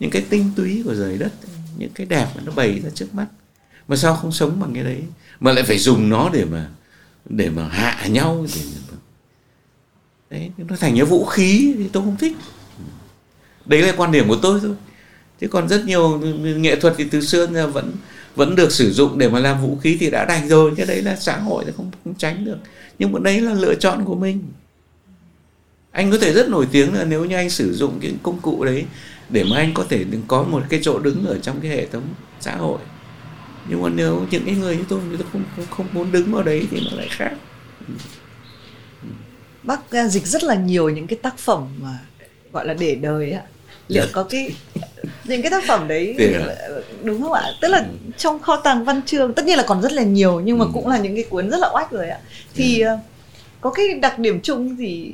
Những 0.00 0.10
cái 0.10 0.22
tinh 0.30 0.50
túy 0.56 0.82
của 0.84 0.94
trời 0.94 1.18
đất 1.18 1.32
những 1.78 1.90
cái 1.94 2.06
đẹp 2.06 2.26
mà 2.34 2.42
nó 2.44 2.52
bày 2.52 2.80
ra 2.84 2.90
trước 2.94 3.14
mắt 3.14 3.26
mà 3.90 3.96
sao 3.96 4.16
không 4.16 4.32
sống 4.32 4.60
bằng 4.60 4.74
cái 4.74 4.84
đấy? 4.84 5.02
Mà 5.40 5.52
lại 5.52 5.64
phải 5.64 5.78
dùng 5.78 6.08
nó 6.08 6.30
để 6.32 6.44
mà 6.44 6.68
để 7.28 7.50
mà 7.50 7.68
hạ 7.68 8.06
nhau. 8.06 8.46
Để 8.54 8.62
đấy 10.30 10.50
nó 10.56 10.76
thành 10.76 10.96
cái 10.96 11.04
vũ 11.04 11.24
khí 11.24 11.74
thì 11.78 11.88
tôi 11.92 12.02
không 12.02 12.16
thích. 12.16 12.36
Đấy 13.66 13.82
là 13.82 13.92
quan 13.96 14.12
điểm 14.12 14.28
của 14.28 14.38
tôi 14.42 14.60
thôi. 14.60 14.74
Chứ 15.40 15.48
còn 15.48 15.68
rất 15.68 15.84
nhiều 15.84 16.18
nghệ 16.42 16.80
thuật 16.80 16.94
thì 16.98 17.04
từ 17.04 17.20
xưa 17.20 17.46
giờ 17.46 17.66
vẫn 17.66 17.92
vẫn 18.36 18.56
được 18.56 18.72
sử 18.72 18.92
dụng 18.92 19.18
để 19.18 19.28
mà 19.28 19.38
làm 19.38 19.62
vũ 19.62 19.78
khí 19.82 19.96
thì 20.00 20.10
đã 20.10 20.24
đành 20.24 20.48
rồi. 20.48 20.72
Cái 20.76 20.86
đấy 20.86 21.02
là 21.02 21.16
xã 21.16 21.38
hội 21.38 21.64
thì 21.66 21.72
không, 21.76 21.90
không 22.04 22.14
tránh 22.14 22.44
được. 22.44 22.58
Nhưng 22.98 23.12
mà 23.12 23.18
đấy 23.22 23.40
là 23.40 23.54
lựa 23.54 23.74
chọn 23.74 24.04
của 24.04 24.14
mình. 24.14 24.42
Anh 25.90 26.10
có 26.10 26.18
thể 26.18 26.32
rất 26.32 26.48
nổi 26.48 26.66
tiếng 26.72 26.94
là 26.94 27.04
nếu 27.04 27.24
như 27.24 27.36
anh 27.36 27.50
sử 27.50 27.74
dụng 27.74 27.98
cái 28.00 28.12
công 28.22 28.40
cụ 28.40 28.64
đấy 28.64 28.84
để 29.28 29.44
mà 29.44 29.56
anh 29.56 29.74
có 29.74 29.84
thể 29.88 30.04
có 30.28 30.42
một 30.42 30.62
cái 30.68 30.80
chỗ 30.82 30.98
đứng 30.98 31.26
ở 31.26 31.38
trong 31.38 31.60
cái 31.60 31.70
hệ 31.70 31.86
thống 31.86 32.04
xã 32.40 32.56
hội 32.56 32.78
nhưng 33.68 33.82
mà 33.82 33.88
nếu 33.88 34.26
những 34.30 34.42
cái 34.46 34.54
người 34.54 34.76
như 34.76 34.84
tôi 34.88 35.00
người 35.08 35.18
ta 35.18 35.24
không, 35.32 35.42
không 35.56 35.66
không 35.70 35.86
muốn 35.92 36.12
đứng 36.12 36.32
vào 36.32 36.42
đấy 36.42 36.66
thì 36.70 36.80
nó 36.90 36.96
lại 36.96 37.08
khác 37.10 37.32
bác 39.62 39.80
dịch 40.08 40.26
rất 40.26 40.44
là 40.44 40.54
nhiều 40.54 40.88
những 40.88 41.06
cái 41.06 41.18
tác 41.22 41.38
phẩm 41.38 41.68
mà 41.82 41.98
gọi 42.52 42.66
là 42.66 42.74
để 42.74 42.94
đời 42.94 43.32
ạ 43.32 43.42
liệu 43.88 44.04
dạ. 44.04 44.10
có 44.12 44.22
cái 44.22 44.54
những 45.24 45.42
cái 45.42 45.50
tác 45.50 45.64
phẩm 45.66 45.88
đấy 45.88 46.16
đúng 47.02 47.22
không 47.22 47.32
ạ 47.32 47.42
tức 47.60 47.68
là 47.68 47.78
ừ. 47.78 47.84
trong 48.16 48.38
kho 48.38 48.56
tàng 48.56 48.84
văn 48.84 49.02
chương 49.06 49.34
tất 49.34 49.44
nhiên 49.44 49.56
là 49.56 49.64
còn 49.66 49.82
rất 49.82 49.92
là 49.92 50.02
nhiều 50.02 50.40
nhưng 50.40 50.58
mà 50.58 50.64
ừ. 50.64 50.70
cũng 50.74 50.88
là 50.88 50.98
những 50.98 51.14
cái 51.14 51.24
cuốn 51.24 51.50
rất 51.50 51.58
là 51.60 51.70
oách 51.74 51.90
rồi 51.90 52.08
ạ 52.08 52.18
thì 52.54 52.80
ừ. 52.80 52.96
có 53.60 53.70
cái 53.70 53.86
đặc 54.02 54.18
điểm 54.18 54.40
chung 54.42 54.76
gì 54.76 55.12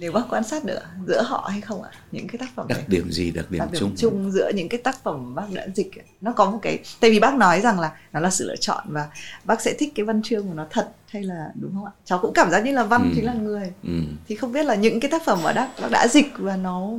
nếu 0.00 0.12
bác 0.12 0.22
quan 0.30 0.44
sát 0.44 0.64
được 0.64 0.80
giữa 1.06 1.22
họ 1.22 1.48
hay 1.50 1.60
không 1.60 1.82
ạ 1.82 1.90
những 2.12 2.28
cái 2.28 2.38
tác 2.38 2.48
phẩm 2.54 2.68
đặc 2.68 2.78
này? 2.78 2.86
điểm 2.88 3.10
gì 3.10 3.30
đặc 3.30 3.50
điểm, 3.50 3.58
đặc 3.58 3.72
điểm 3.72 3.80
chung 3.80 3.94
chung 3.96 4.30
giữa 4.30 4.50
những 4.54 4.68
cái 4.68 4.80
tác 4.84 5.02
phẩm 5.02 5.34
bác 5.34 5.52
đã 5.52 5.66
dịch 5.74 5.90
nó 6.20 6.32
có 6.32 6.50
một 6.50 6.58
cái 6.62 6.78
tại 7.00 7.10
vì 7.10 7.20
bác 7.20 7.34
nói 7.34 7.60
rằng 7.60 7.80
là 7.80 7.92
nó 8.12 8.20
là 8.20 8.30
sự 8.30 8.48
lựa 8.48 8.56
chọn 8.56 8.84
và 8.88 9.08
bác 9.44 9.60
sẽ 9.60 9.74
thích 9.78 9.92
cái 9.94 10.04
văn 10.04 10.22
chương 10.22 10.48
của 10.48 10.54
nó 10.54 10.66
thật 10.70 10.88
hay 11.08 11.22
là 11.22 11.52
đúng 11.54 11.74
không 11.74 11.84
ạ 11.84 11.92
cháu 12.04 12.18
cũng 12.22 12.32
cảm 12.34 12.50
giác 12.50 12.64
như 12.64 12.72
là 12.72 12.84
văn 12.84 13.02
ừ. 13.02 13.10
chính 13.14 13.26
là 13.26 13.34
người 13.34 13.72
ừ. 13.82 14.00
thì 14.28 14.34
không 14.34 14.52
biết 14.52 14.66
là 14.66 14.74
những 14.74 15.00
cái 15.00 15.10
tác 15.10 15.24
phẩm 15.24 15.38
mà 15.42 15.52
bác 15.52 15.90
đã 15.90 16.08
dịch 16.08 16.32
và 16.38 16.56
nó 16.56 16.90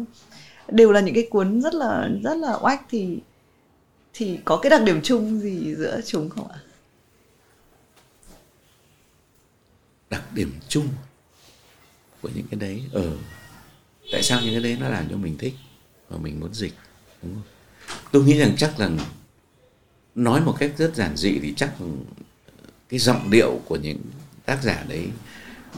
đều 0.67 0.91
là 0.91 0.99
những 0.99 1.15
cái 1.15 1.27
cuốn 1.29 1.61
rất 1.61 1.73
là 1.73 2.09
rất 2.23 2.37
là 2.37 2.57
oách 2.61 2.81
thì 2.89 3.19
thì 4.13 4.39
có 4.45 4.57
cái 4.57 4.69
đặc 4.69 4.81
điểm 4.83 4.99
chung 5.03 5.39
gì 5.39 5.75
giữa 5.75 6.01
chúng 6.05 6.29
không 6.29 6.47
ạ 6.51 6.57
đặc 10.09 10.23
điểm 10.33 10.51
chung 10.67 10.87
của 12.21 12.29
những 12.35 12.47
cái 12.51 12.59
đấy. 12.59 12.83
Ở 12.91 13.17
tại 14.11 14.23
sao 14.23 14.41
những 14.41 14.53
cái 14.53 14.63
đấy 14.63 14.77
nó 14.79 14.89
làm 14.89 15.09
cho 15.09 15.17
mình 15.17 15.37
thích 15.37 15.53
và 16.09 16.17
mình 16.17 16.39
muốn 16.39 16.53
dịch, 16.53 16.73
đúng 17.23 17.33
không? 17.33 17.43
Tôi 18.11 18.23
nghĩ 18.23 18.37
rằng 18.39 18.55
chắc 18.57 18.79
là 18.79 18.89
nói 20.15 20.41
một 20.41 20.55
cách 20.59 20.71
rất 20.77 20.95
giản 20.95 21.17
dị 21.17 21.39
thì 21.41 21.53
chắc 21.57 21.73
cái 22.89 22.99
giọng 22.99 23.29
điệu 23.29 23.61
của 23.65 23.75
những 23.75 23.99
tác 24.45 24.63
giả 24.63 24.85
đấy 24.89 25.07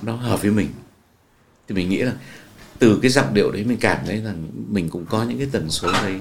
nó 0.02 0.16
hợp 0.16 0.42
với 0.42 0.52
mình. 0.52 0.70
Thì 1.68 1.76
mình 1.76 1.90
nghĩ 1.90 1.98
là 1.98 2.14
từ 2.80 3.00
cái 3.02 3.12
giọng 3.12 3.34
điệu 3.34 3.52
đấy 3.52 3.64
mình 3.64 3.78
cảm 3.78 4.06
thấy 4.06 4.22
rằng 4.22 4.48
mình 4.68 4.90
cũng 4.90 5.06
có 5.06 5.24
những 5.24 5.38
cái 5.38 5.48
tần 5.52 5.70
số 5.70 5.92
đấy. 5.92 6.20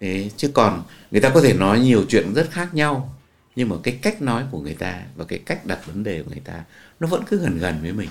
Thế 0.00 0.30
chứ 0.36 0.50
còn 0.54 0.82
người 1.10 1.20
ta 1.20 1.30
có 1.30 1.40
thể 1.40 1.54
nói 1.54 1.80
nhiều 1.80 2.04
chuyện 2.08 2.34
rất 2.34 2.50
khác 2.50 2.74
nhau, 2.74 3.18
nhưng 3.56 3.68
mà 3.68 3.76
cái 3.82 3.98
cách 4.02 4.22
nói 4.22 4.44
của 4.50 4.60
người 4.60 4.74
ta 4.74 5.02
và 5.16 5.24
cái 5.24 5.38
cách 5.38 5.66
đặt 5.66 5.86
vấn 5.86 6.04
đề 6.04 6.22
của 6.22 6.30
người 6.30 6.42
ta 6.44 6.64
nó 7.00 7.06
vẫn 7.06 7.22
cứ 7.26 7.38
gần 7.38 7.58
gần 7.58 7.78
với 7.82 7.92
mình 7.92 8.08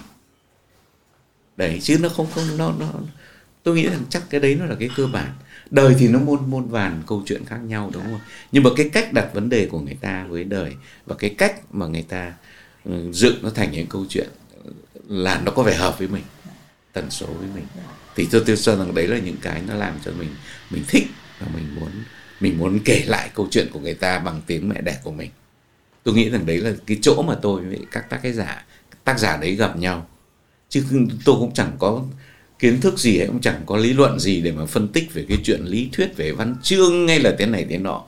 đấy, 1.57 1.79
chứ 1.83 1.97
nó 2.01 2.09
không 2.09 2.27
không, 2.35 2.57
nó 2.57 2.73
nó, 2.79 2.93
tôi 3.63 3.75
nghĩ 3.75 3.89
rằng 3.89 4.05
chắc 4.09 4.23
cái 4.29 4.41
đấy 4.41 4.55
nó 4.55 4.65
là 4.65 4.75
cái 4.79 4.89
cơ 4.95 5.07
bản. 5.07 5.33
Đời 5.71 5.95
thì 5.99 6.07
nó 6.07 6.19
môn 6.19 6.49
môn 6.49 6.67
vàn 6.67 7.03
câu 7.07 7.23
chuyện 7.25 7.45
khác 7.45 7.57
nhau, 7.57 7.89
đúng 7.93 8.03
không? 8.03 8.19
Nhưng 8.51 8.63
mà 8.63 8.69
cái 8.77 8.89
cách 8.89 9.13
đặt 9.13 9.29
vấn 9.33 9.49
đề 9.49 9.65
của 9.65 9.79
người 9.79 9.97
ta 10.01 10.25
với 10.29 10.43
đời 10.43 10.73
và 11.05 11.15
cái 11.15 11.29
cách 11.29 11.73
mà 11.73 11.85
người 11.85 12.05
ta 12.09 12.33
ừ, 12.85 13.11
dựng 13.11 13.35
nó 13.41 13.49
thành 13.49 13.71
những 13.71 13.87
câu 13.87 14.05
chuyện 14.09 14.27
là 15.07 15.41
nó 15.45 15.51
có 15.51 15.63
vẻ 15.63 15.75
hợp 15.75 15.99
với 15.99 16.07
mình, 16.07 16.23
tần 16.93 17.09
số 17.09 17.25
với 17.25 17.47
mình. 17.55 17.65
Thì 18.15 18.27
tôi 18.31 18.43
tôi 18.45 18.57
cho 18.57 18.75
rằng 18.75 18.95
đấy 18.95 19.07
là 19.07 19.17
những 19.17 19.37
cái 19.41 19.61
nó 19.67 19.73
làm 19.73 19.93
cho 20.05 20.11
mình 20.11 20.29
mình 20.69 20.83
thích 20.87 21.07
và 21.39 21.47
mình 21.55 21.75
muốn 21.75 21.91
mình 22.39 22.57
muốn 22.57 22.79
kể 22.85 23.03
lại 23.07 23.29
câu 23.35 23.47
chuyện 23.51 23.67
của 23.73 23.79
người 23.79 23.93
ta 23.93 24.19
bằng 24.19 24.41
tiếng 24.47 24.69
mẹ 24.69 24.81
đẻ 24.81 24.99
của 25.03 25.11
mình. 25.11 25.29
Tôi 26.03 26.15
nghĩ 26.15 26.29
rằng 26.29 26.45
đấy 26.45 26.57
là 26.57 26.71
cái 26.85 26.99
chỗ 27.01 27.21
mà 27.21 27.35
tôi 27.41 27.61
với 27.61 27.79
các 27.91 28.09
tác 28.09 28.21
giả 28.33 28.65
tác 29.03 29.19
giả 29.19 29.37
đấy 29.37 29.55
gặp 29.55 29.77
nhau 29.77 30.07
chứ 30.75 31.07
tôi 31.25 31.35
cũng 31.39 31.53
chẳng 31.53 31.71
có 31.79 32.01
kiến 32.59 32.81
thức 32.81 32.99
gì 32.99 33.17
hay 33.17 33.27
cũng 33.27 33.41
chẳng 33.41 33.61
có 33.65 33.77
lý 33.77 33.93
luận 33.93 34.19
gì 34.19 34.41
để 34.41 34.51
mà 34.51 34.65
phân 34.65 34.87
tích 34.87 35.13
về 35.13 35.25
cái 35.29 35.37
chuyện 35.43 35.61
lý 35.65 35.89
thuyết 35.93 36.17
về 36.17 36.31
văn 36.31 36.55
chương 36.63 37.07
hay 37.07 37.19
là 37.19 37.35
thế 37.39 37.45
này 37.45 37.65
thế 37.69 37.77
nọ. 37.77 38.03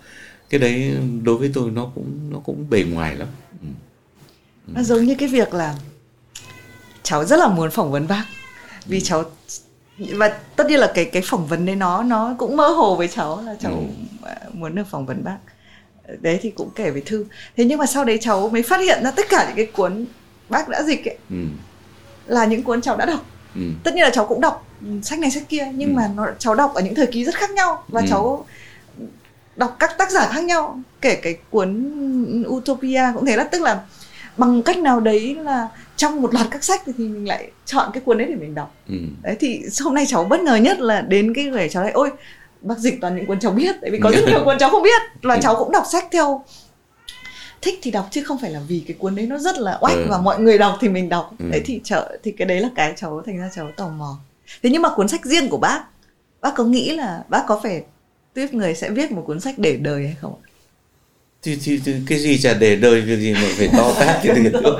Cái 0.49 0.59
đấy 0.59 0.97
đối 1.23 1.37
với 1.37 1.51
tôi 1.53 1.71
nó 1.71 1.91
cũng 1.95 2.29
nó 2.29 2.39
cũng 2.39 2.69
bề 2.69 2.83
ngoài 2.83 3.15
lắm. 3.15 3.27
Ừ. 3.61 3.67
nó 4.67 4.83
giống 4.83 5.05
như 5.05 5.15
cái 5.15 5.29
việc 5.29 5.53
là 5.53 5.75
cháu 7.03 7.25
rất 7.25 7.39
là 7.39 7.47
muốn 7.47 7.71
phỏng 7.71 7.91
vấn 7.91 8.07
bác. 8.07 8.25
Vì 8.85 8.97
ừ. 8.97 9.03
cháu 9.03 9.23
và 9.97 10.39
tất 10.55 10.67
nhiên 10.69 10.79
là 10.79 10.91
cái 10.95 11.05
cái 11.05 11.21
phỏng 11.25 11.47
vấn 11.47 11.65
đấy 11.65 11.75
nó 11.75 12.03
nó 12.03 12.35
cũng 12.37 12.57
mơ 12.57 12.67
hồ 12.67 12.95
với 12.95 13.07
cháu 13.07 13.41
là 13.45 13.55
cháu 13.59 13.83
ừ. 14.21 14.29
muốn 14.53 14.75
được 14.75 14.87
phỏng 14.89 15.05
vấn 15.05 15.23
bác. 15.23 15.37
Đấy 16.21 16.39
thì 16.41 16.51
cũng 16.51 16.69
kể 16.75 16.91
với 16.91 17.01
thư. 17.01 17.25
Thế 17.57 17.65
nhưng 17.65 17.79
mà 17.79 17.85
sau 17.85 18.05
đấy 18.05 18.17
cháu 18.21 18.49
mới 18.49 18.63
phát 18.63 18.81
hiện 18.81 19.03
ra 19.03 19.11
tất 19.11 19.25
cả 19.29 19.45
những 19.47 19.55
cái 19.55 19.65
cuốn 19.65 20.05
bác 20.49 20.69
đã 20.69 20.83
dịch 20.83 21.05
ấy. 21.05 21.17
Ừ 21.29 21.45
là 22.27 22.45
những 22.45 22.63
cuốn 22.63 22.81
cháu 22.81 22.97
đã 22.97 23.05
đọc 23.05 23.25
ừ. 23.55 23.61
tất 23.83 23.93
nhiên 23.93 24.03
là 24.03 24.09
cháu 24.09 24.25
cũng 24.25 24.41
đọc 24.41 24.67
sách 25.03 25.19
này 25.19 25.31
sách 25.31 25.43
kia 25.49 25.67
nhưng 25.73 25.89
ừ. 25.89 25.93
mà 25.95 26.09
nó 26.15 26.27
cháu 26.39 26.55
đọc 26.55 26.73
ở 26.73 26.81
những 26.81 26.95
thời 26.95 27.07
kỳ 27.07 27.23
rất 27.23 27.35
khác 27.35 27.51
nhau 27.51 27.83
và 27.87 28.01
ừ. 28.01 28.07
cháu 28.09 28.45
đọc 29.55 29.75
các 29.79 29.97
tác 29.97 30.11
giả 30.11 30.29
khác 30.31 30.43
nhau 30.43 30.79
kể 31.01 31.15
cái 31.15 31.37
cuốn 31.49 31.93
Utopia 32.47 33.03
cũng 33.13 33.25
thế 33.25 33.35
là 33.35 33.43
tức 33.43 33.61
là 33.61 33.79
bằng 34.37 34.63
cách 34.63 34.77
nào 34.77 34.99
đấy 34.99 35.35
là 35.35 35.67
trong 35.95 36.21
một 36.21 36.33
loạt 36.33 36.47
các 36.51 36.63
sách 36.63 36.81
thì 36.85 36.93
mình 36.97 37.27
lại 37.27 37.51
chọn 37.65 37.89
cái 37.93 38.01
cuốn 38.05 38.17
đấy 38.17 38.27
để 38.29 38.35
mình 38.35 38.55
đọc 38.55 38.75
ừ. 38.89 38.95
đấy 39.23 39.35
thì 39.39 39.61
hôm 39.83 39.93
nay 39.93 40.05
cháu 40.07 40.23
bất 40.23 40.41
ngờ 40.41 40.55
nhất 40.55 40.79
là 40.79 41.01
đến 41.01 41.33
cái 41.33 41.45
người 41.45 41.69
cháu 41.69 41.83
lại 41.83 41.91
ôi 41.91 42.11
bác 42.61 42.77
dịch 42.77 43.01
toàn 43.01 43.15
những 43.15 43.25
cuốn 43.25 43.39
cháu 43.39 43.51
biết 43.51 43.75
tại 43.81 43.91
vì 43.91 43.99
có 43.99 44.11
rất 44.11 44.25
nhiều 44.27 44.41
cuốn 44.45 44.57
cháu 44.57 44.69
không 44.69 44.83
biết 44.83 45.01
và 45.23 45.35
ừ. 45.35 45.39
cháu 45.43 45.55
cũng 45.55 45.71
đọc 45.71 45.83
sách 45.91 46.07
theo 46.11 46.43
thích 47.61 47.79
thì 47.81 47.91
đọc 47.91 48.07
chứ 48.11 48.23
không 48.23 48.37
phải 48.41 48.51
là 48.51 48.61
vì 48.67 48.83
cái 48.87 48.97
cuốn 48.99 49.15
đấy 49.15 49.25
nó 49.27 49.37
rất 49.37 49.57
là 49.57 49.77
oách 49.81 49.97
ừ. 49.97 50.05
và 50.09 50.17
mọi 50.17 50.39
người 50.39 50.57
đọc 50.57 50.77
thì 50.81 50.89
mình 50.89 51.09
đọc. 51.09 51.33
Ừ. 51.39 51.45
đấy 51.51 51.61
thì 51.65 51.81
chợ 51.83 52.17
thì 52.23 52.31
cái 52.31 52.45
đấy 52.45 52.59
là 52.59 52.69
cái 52.75 52.93
cháu 52.95 53.21
thành 53.25 53.37
ra 53.37 53.49
cháu 53.55 53.71
tò 53.77 53.87
mò. 53.87 54.19
Thế 54.63 54.69
nhưng 54.69 54.81
mà 54.81 54.89
cuốn 54.95 55.07
sách 55.07 55.25
riêng 55.25 55.49
của 55.49 55.57
bác 55.57 55.83
bác 56.41 56.55
có 56.55 56.63
nghĩ 56.63 56.91
là 56.91 57.23
bác 57.29 57.43
có 57.47 57.59
phải 57.63 57.83
tiếp 58.33 58.47
người 58.51 58.75
sẽ 58.75 58.89
viết 58.89 59.11
một 59.11 59.23
cuốn 59.27 59.39
sách 59.39 59.55
để 59.57 59.77
đời 59.77 60.05
hay 60.05 60.15
không 60.21 60.33
thì, 61.41 61.57
thì, 61.63 61.79
thì 61.85 61.93
cái 62.07 62.19
gì 62.19 62.37
chả 62.37 62.53
để 62.53 62.75
đời 62.75 63.03
cái 63.07 63.17
gì 63.17 63.33
mà 63.33 63.47
phải 63.57 63.69
to 63.77 63.93
tát 63.99 64.19
thì 64.21 64.29
được 64.43 64.77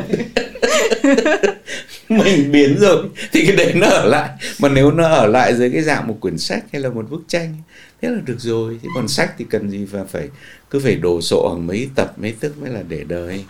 mình 2.09 2.51
biến 2.51 2.77
rồi 2.79 3.05
thì 3.31 3.45
cái 3.45 3.55
đấy 3.55 3.73
nó 3.75 3.87
ở 3.87 4.05
lại. 4.05 4.29
Mà 4.59 4.69
nếu 4.69 4.91
nó 4.91 5.07
ở 5.07 5.27
lại 5.27 5.55
dưới 5.55 5.69
cái 5.69 5.81
dạng 5.81 6.07
một 6.07 6.17
quyển 6.19 6.37
sách 6.37 6.63
hay 6.71 6.81
là 6.81 6.89
một 6.89 7.09
bức 7.09 7.21
tranh 7.27 7.55
thế 8.01 8.09
là 8.09 8.21
được 8.25 8.39
rồi. 8.39 8.79
Thì 8.81 8.89
còn 8.95 9.07
sách 9.07 9.33
thì 9.37 9.45
cần 9.49 9.69
gì 9.69 9.85
và 9.85 10.03
phải 10.03 10.29
cứ 10.69 10.79
phải 10.79 10.95
đổ 10.95 11.21
sộ 11.21 11.49
hàng 11.49 11.67
mấy 11.67 11.89
tập 11.95 12.13
mấy 12.17 12.35
tức 12.39 12.61
mới 12.61 12.69
là 12.69 12.83
để 12.87 13.03
đời. 13.03 13.45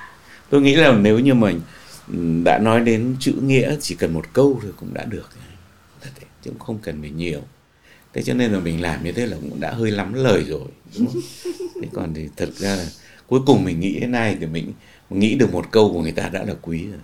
Tôi 0.49 0.61
nghĩ 0.61 0.75
là 0.75 0.91
nếu 0.91 1.19
như 1.19 1.33
mình 1.33 1.61
đã 2.43 2.59
nói 2.59 2.81
đến 2.81 3.15
chữ 3.19 3.33
nghĩa 3.41 3.75
chỉ 3.81 3.95
cần 3.95 4.13
một 4.13 4.25
câu 4.33 4.59
thôi 4.61 4.71
cũng 4.79 4.93
đã 4.93 5.05
được. 5.05 5.29
Thật 6.01 6.09
đấy, 6.19 6.29
chứ 6.43 6.51
cũng 6.51 6.59
không 6.59 6.79
cần 6.81 7.01
phải 7.01 7.09
nhiều. 7.09 7.41
Thế 8.13 8.23
cho 8.23 8.33
nên 8.33 8.51
là 8.51 8.59
mình 8.59 8.81
làm 8.81 9.03
như 9.03 9.11
thế 9.11 9.25
là 9.25 9.37
cũng 9.41 9.59
đã 9.59 9.71
hơi 9.71 9.91
lắm 9.91 10.13
lời 10.13 10.43
rồi 10.47 10.67
đúng 10.97 11.07
không? 11.07 11.21
thế 11.81 11.87
còn 11.93 12.13
thì 12.13 12.29
thật 12.37 12.49
ra 12.53 12.75
là 12.75 12.85
cuối 13.27 13.39
cùng 13.45 13.63
mình 13.63 13.79
nghĩ 13.79 13.97
thế 14.01 14.07
này 14.07 14.37
thì 14.39 14.45
mình 14.45 14.73
nghĩ 15.09 15.35
được 15.35 15.53
một 15.53 15.71
câu 15.71 15.93
của 15.93 16.01
người 16.01 16.11
ta 16.11 16.29
đã 16.29 16.43
là 16.43 16.53
quý 16.61 16.87
rồi 16.87 16.99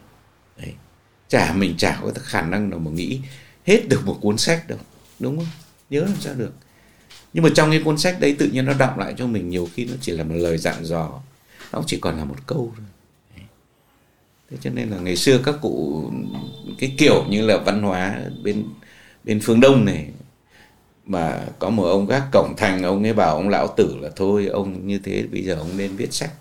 chả 1.34 1.54
mình 1.54 1.78
chả 1.78 2.00
có 2.02 2.12
khả 2.16 2.42
năng 2.42 2.70
nào 2.70 2.80
mà 2.80 2.92
nghĩ 2.92 3.20
hết 3.66 3.90
được 3.90 4.02
một 4.06 4.18
cuốn 4.22 4.38
sách 4.38 4.68
đâu, 4.68 4.80
đúng 5.20 5.38
không? 5.38 5.48
Nhớ 5.90 6.02
làm 6.02 6.16
sao 6.20 6.34
được. 6.34 6.54
Nhưng 7.34 7.44
mà 7.44 7.50
trong 7.56 7.72
cái 7.72 7.82
cuốn 7.86 7.98
sách 7.98 8.20
đấy 8.20 8.36
tự 8.40 8.48
nhiên 8.48 8.66
nó 8.66 8.74
đọng 8.74 9.00
lại 9.00 9.14
cho 9.18 9.28
mình 9.28 9.50
nhiều 9.50 9.70
khi 9.74 9.86
nó 9.86 9.94
chỉ 10.02 10.12
là 10.12 10.24
một 10.24 10.36
lời 10.36 10.58
dặn 10.58 10.86
dò, 10.86 11.22
nó 11.72 11.82
chỉ 11.88 11.98
còn 12.02 12.18
là 12.18 12.26
một 12.26 12.36
câu 12.46 12.74
thôi. 12.78 12.86
Thế 14.52 14.58
cho 14.62 14.70
nên 14.70 14.90
là 14.90 14.98
ngày 14.98 15.16
xưa 15.16 15.38
các 15.46 15.56
cụ, 15.62 16.12
cái 16.80 16.96
kiểu 16.98 17.26
như 17.30 17.46
là 17.46 17.58
văn 17.58 17.82
hóa 17.82 18.22
bên 18.44 18.66
bên 19.24 19.40
phương 19.44 19.60
đông 19.60 19.86
này, 19.86 20.10
mà 21.06 21.46
có 21.60 21.70
một 21.70 21.84
ông 21.84 22.08
gác 22.08 22.24
cổng 22.32 22.54
thành, 22.58 22.84
ông 22.84 23.04
ấy 23.04 23.14
bảo 23.14 23.36
ông 23.36 23.50
lão 23.50 23.74
tử 23.78 23.98
là 24.02 24.10
thôi 24.16 24.48
ông 24.48 24.88
như 24.88 25.00
thế 25.00 25.24
bây 25.32 25.44
giờ 25.44 25.56
ông 25.56 25.78
nên 25.78 25.96
viết 25.96 26.14
sách. 26.14 26.32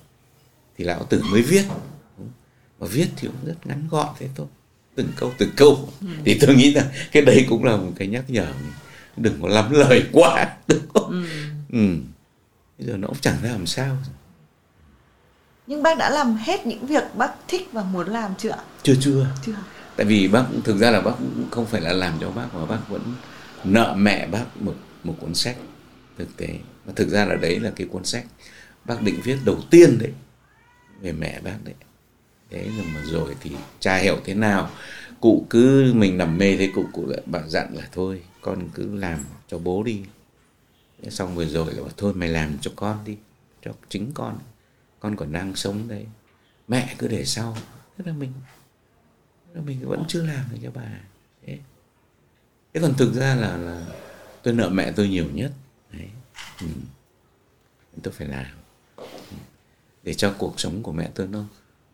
Thì 0.79 0.85
lão 0.85 1.05
tử 1.05 1.23
mới 1.31 1.43
viết. 1.43 1.65
Mà 2.81 2.87
viết 2.87 3.09
thì 3.17 3.29
cũng 3.29 3.47
rất 3.47 3.67
ngắn 3.67 3.89
gọn 3.91 4.09
thế 4.19 4.29
thôi 4.35 4.47
từng 4.95 5.09
câu 5.17 5.33
từng 5.39 5.51
câu. 5.57 5.89
Ừ. 6.01 6.07
thì 6.25 6.39
tôi 6.41 6.55
nghĩ 6.55 6.75
là 6.75 6.85
cái 7.13 7.23
đấy 7.23 7.47
cũng 7.49 7.65
là 7.65 7.77
một 7.77 7.93
cái 7.97 8.09
nhắc 8.09 8.25
nhở. 8.29 8.47
Mình 8.63 8.73
đừng 9.17 9.43
có 9.43 9.49
lắm 9.49 9.73
lời 9.73 10.05
quá 10.13 10.57
đúng 10.69 10.89
không? 10.95 11.11
Ừ. 11.11 11.25
ừ. 11.73 11.97
bây 12.79 12.87
giờ 12.87 12.97
nó 12.97 13.09
cũng 13.09 13.17
chẳng 13.21 13.37
ra 13.43 13.51
làm 13.51 13.67
sao 13.67 13.97
nhưng 15.67 15.83
bác 15.83 15.99
đã 15.99 16.11
làm 16.11 16.37
hết 16.37 16.67
những 16.67 16.87
việc 16.87 17.05
bác 17.17 17.33
thích 17.49 17.69
và 17.73 17.83
muốn 17.83 18.09
làm 18.09 18.35
chưa 18.39 18.57
chưa 18.83 18.95
chưa. 19.01 19.27
Chưa. 19.47 19.53
Tại 19.97 20.07
vì 20.07 20.29
bác 20.29 20.45
thực 20.65 20.77
ra 20.77 20.91
là 20.91 21.01
bác 21.01 21.13
không 21.51 21.67
phải 21.67 21.81
là 21.81 21.93
làm 21.93 22.15
cho 22.21 22.31
bác 22.31 22.55
mà 22.55 22.65
bác 22.67 22.89
vẫn 22.89 23.15
nợ 23.65 23.95
mẹ 23.99 24.27
bác 24.27 24.45
một 24.61 24.75
một 25.05 25.15
cuốn 25.21 25.35
sách 25.35 25.57
thực 26.19 26.37
tế. 26.37 26.49
Và 26.85 26.93
thực 26.97 27.09
ra 27.09 27.25
là 27.25 27.35
đấy 27.35 27.61
là 27.61 27.73
cái 27.77 27.87
cuốn 27.87 28.05
sách 28.05 28.25
bác 28.85 29.03
định 29.03 29.21
viết 29.25 29.37
đầu 29.45 29.59
tiên 29.71 29.99
đấy 29.99 30.11
về 31.01 31.13
mẹ 31.13 31.41
bác 31.41 31.57
đấy 31.65 31.75
thế 32.53 32.71
rồi 32.77 32.87
mà 32.95 33.01
rồi 33.05 33.37
thì 33.41 33.51
cha 33.81 33.97
hiểu 33.97 34.21
thế 34.25 34.35
nào? 34.35 34.71
Cụ 35.21 35.47
cứ 35.51 35.93
mình 35.95 36.19
nằm 36.19 36.39
mê 36.39 36.57
thế 36.57 36.71
cụ 36.75 36.85
cụ 36.93 37.07
lại 37.07 37.23
bảo 37.27 37.49
dặn 37.49 37.77
là 37.77 37.89
thôi, 37.93 38.23
con 38.41 38.69
cứ 38.75 38.97
làm 38.97 39.25
cho 39.49 39.59
bố 39.59 39.83
đi. 39.83 40.03
Xong 41.09 41.35
vừa 41.35 41.47
rồi 41.47 41.75
là 41.75 41.83
bảo 41.83 41.91
thôi 41.97 42.15
mày 42.15 42.29
làm 42.29 42.59
cho 42.61 42.71
con 42.77 42.99
đi, 43.05 43.17
cho 43.63 43.73
chính 43.89 44.11
con. 44.15 44.39
Con 45.01 45.17
còn 45.17 45.33
đang 45.33 45.57
sống 45.57 45.89
đây. 45.89 46.07
Mẹ 46.69 46.95
cứ 46.99 47.09
để 47.09 47.25
sau. 47.25 47.57
Thế 47.99 48.05
là 48.07 48.13
mình, 48.13 48.33
thế 49.47 49.55
là 49.55 49.61
mình 49.61 49.89
vẫn 49.89 50.05
chưa 50.09 50.23
làm 50.23 50.45
được 50.53 50.59
cho 50.63 50.71
bà. 50.75 51.01
Thế 51.47 51.59
thế 52.75 52.81
còn 52.81 52.95
thực 52.95 53.15
ra 53.15 53.35
là 53.35 53.57
là 53.57 53.87
tôi 54.43 54.55
nợ 54.55 54.69
mẹ 54.69 54.93
tôi 54.93 55.09
nhiều 55.09 55.27
nhất. 55.35 55.53
Đấy. 55.93 56.09
Ừ. 56.61 56.67
tôi 58.03 58.15
phải 58.15 58.29
làm. 58.29 58.47
Ừ. 58.97 59.05
Để 60.03 60.15
cho 60.15 60.35
cuộc 60.39 60.61
sống 60.61 60.83
của 60.83 60.93
mẹ 60.93 61.11
tôi 61.15 61.27
nó 61.27 61.45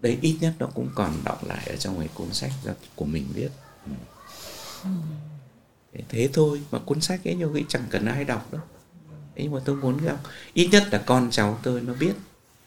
đấy 0.01 0.19
ít 0.21 0.37
nhất 0.41 0.55
nó 0.59 0.67
cũng 0.75 0.89
còn 0.95 1.13
đọng 1.25 1.39
lại 1.47 1.67
ở 1.67 1.77
trong 1.77 1.99
cái 1.99 2.09
cuốn 2.15 2.33
sách 2.33 2.53
của 2.95 3.05
mình 3.05 3.27
viết. 3.35 3.49
Ừ. 4.85 4.91
thế, 5.95 6.03
thế 6.09 6.29
thôi 6.33 6.61
mà 6.71 6.79
cuốn 6.79 7.01
sách 7.01 7.25
ấy 7.25 7.35
nhiều 7.35 7.53
khi 7.55 7.65
chẳng 7.69 7.85
cần 7.91 8.07
ai 8.07 8.25
đọc 8.25 8.53
đâu. 8.53 8.63
Ấy 9.37 9.49
mà 9.49 9.59
tôi 9.65 9.77
muốn 9.77 10.07
đọc. 10.07 10.21
Ít 10.55 10.69
nhất 10.73 10.85
là 10.93 11.03
con 11.07 11.29
cháu 11.31 11.59
tôi 11.63 11.81
nó 11.81 11.95
biết 11.95 12.13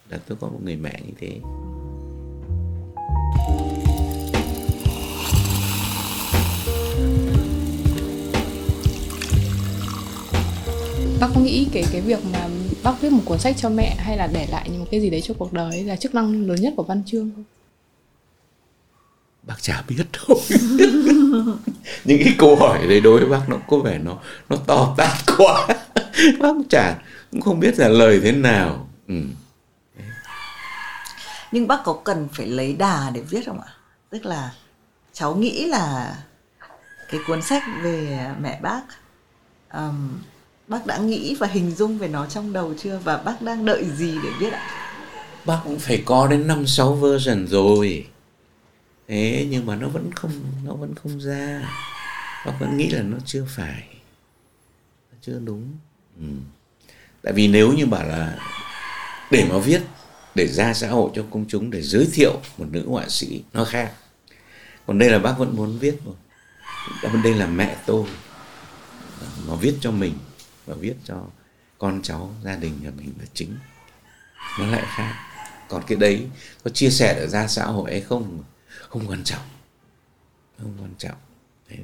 là 0.09 0.19
tôi 0.27 0.37
có 0.41 0.47
một 0.47 0.59
người 0.63 0.75
mẹ 0.75 1.01
như 1.05 1.13
thế. 1.19 1.39
Bác 11.19 11.27
có 11.35 11.41
nghĩ 11.41 11.67
cái 11.73 11.85
cái 11.91 12.01
việc 12.01 12.25
mà 12.25 12.47
bác 12.83 13.01
viết 13.01 13.11
một 13.11 13.21
cuốn 13.25 13.39
sách 13.39 13.55
cho 13.57 13.69
mẹ 13.69 13.95
hay 13.95 14.17
là 14.17 14.27
để 14.27 14.47
lại 14.51 14.69
một 14.69 14.85
cái 14.91 15.01
gì 15.01 15.09
đấy 15.09 15.21
cho 15.21 15.33
cuộc 15.37 15.53
đời 15.53 15.83
là 15.83 15.95
chức 15.95 16.15
năng 16.15 16.47
lớn 16.47 16.61
nhất 16.61 16.73
của 16.77 16.83
văn 16.83 17.03
chương 17.05 17.31
không? 17.35 17.43
Bác 19.43 19.61
chả 19.61 19.83
biết 19.87 20.03
thôi. 20.13 20.37
Những 22.05 22.19
cái 22.23 22.35
câu 22.37 22.55
hỏi 22.55 22.87
đấy 22.87 23.01
đối 23.01 23.19
với 23.19 23.29
bác 23.29 23.49
nó 23.49 23.57
có 23.67 23.77
vẻ 23.77 23.97
nó 23.97 24.17
nó 24.49 24.57
to 24.67 24.93
tát 24.97 25.17
quá. 25.37 25.67
Bác 26.39 26.53
chả 26.69 26.95
cũng 27.31 27.41
không 27.41 27.59
biết 27.59 27.79
là 27.79 27.87
lời 27.87 28.19
thế 28.23 28.31
nào. 28.31 28.87
Ừ. 29.07 29.15
nhưng 31.51 31.67
bác 31.67 31.79
có 31.83 31.93
cần 32.03 32.27
phải 32.33 32.45
lấy 32.45 32.73
đà 32.73 33.09
để 33.13 33.21
viết 33.21 33.45
không 33.45 33.61
ạ? 33.61 33.71
Tức 34.09 34.25
là 34.25 34.53
cháu 35.13 35.35
nghĩ 35.35 35.65
là 35.65 36.15
cái 37.09 37.21
cuốn 37.27 37.41
sách 37.41 37.63
về 37.83 38.27
mẹ 38.41 38.59
bác 38.61 38.81
um, 39.73 40.19
bác 40.71 40.85
đã 40.85 40.97
nghĩ 40.97 41.35
và 41.35 41.47
hình 41.47 41.71
dung 41.71 41.97
về 41.97 42.07
nó 42.07 42.25
trong 42.25 42.53
đầu 42.53 42.73
chưa? 42.77 42.99
Và 43.03 43.17
bác 43.17 43.41
đang 43.41 43.65
đợi 43.65 43.85
gì 43.95 44.17
để 44.23 44.29
viết 44.39 44.53
ạ? 44.53 44.67
Bác 45.45 45.59
cũng 45.63 45.79
phải 45.79 46.03
có 46.05 46.27
đến 46.27 46.47
năm, 46.47 46.67
sáu 46.67 46.93
version 46.93 47.47
rồi. 47.47 48.07
Thế 49.07 49.47
nhưng 49.49 49.65
mà 49.65 49.75
nó 49.75 49.87
vẫn 49.87 50.11
không, 50.15 50.31
nó 50.65 50.73
vẫn 50.73 50.95
không 50.95 51.21
ra. 51.21 51.69
Bác 52.45 52.53
vẫn 52.59 52.77
nghĩ 52.77 52.89
là 52.89 53.01
nó 53.01 53.17
chưa 53.25 53.45
phải. 53.49 53.83
Nó 55.11 55.17
chưa 55.21 55.39
đúng. 55.43 55.71
Ừ. 56.19 56.25
tại 57.21 57.33
vì 57.33 57.47
nếu 57.47 57.73
như 57.73 57.85
bảo 57.85 58.07
là 58.07 58.37
để 59.31 59.47
mà 59.49 59.57
viết, 59.57 59.81
để 60.35 60.47
ra 60.47 60.73
xã 60.73 60.89
hội 60.89 61.11
cho 61.15 61.23
công 61.31 61.45
chúng, 61.47 61.71
để 61.71 61.81
giới 61.81 62.07
thiệu 62.13 62.39
một 62.57 62.65
nữ 62.71 62.89
họa 62.89 63.05
sĩ, 63.09 63.43
nó 63.53 63.65
khác. 63.65 63.91
Còn 64.87 64.99
đây 64.99 65.09
là 65.09 65.19
bác 65.19 65.33
vẫn 65.37 65.55
muốn 65.55 65.79
viết 65.79 65.95
rồi 66.05 66.15
đây 67.23 67.33
là 67.33 67.47
mẹ 67.47 67.77
tôi. 67.85 68.05
Mà 69.47 69.55
viết 69.55 69.73
cho 69.81 69.91
mình 69.91 70.13
và 70.71 70.77
viết 70.79 70.95
cho 71.03 71.15
con 71.77 71.99
cháu 72.03 72.31
gia 72.43 72.55
đình 72.55 72.73
nhà 72.83 72.89
mình 72.97 73.13
là 73.19 73.25
chính 73.33 73.55
nó 74.59 74.65
lại 74.65 74.83
khác 74.87 75.13
còn 75.69 75.83
cái 75.87 75.97
đấy 75.97 76.27
có 76.63 76.71
chia 76.71 76.89
sẻ 76.89 77.15
được 77.19 77.27
ra 77.27 77.47
xã 77.47 77.65
hội 77.65 77.91
hay 77.91 78.01
không 78.01 78.43
không 78.89 79.07
quan 79.07 79.23
trọng 79.23 79.41
không 80.57 80.73
quan 80.81 80.93
trọng 80.97 81.17
đấy. 81.69 81.79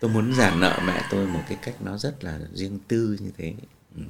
tôi 0.00 0.10
muốn 0.10 0.34
giả 0.34 0.54
nợ 0.54 0.78
mẹ 0.84 1.02
tôi 1.10 1.26
một 1.26 1.40
cái 1.48 1.58
cách 1.62 1.74
nó 1.80 1.98
rất 1.98 2.24
là 2.24 2.38
riêng 2.52 2.78
tư 2.88 3.16
như 3.20 3.30
thế 3.38 3.54
ừ. 3.96 4.02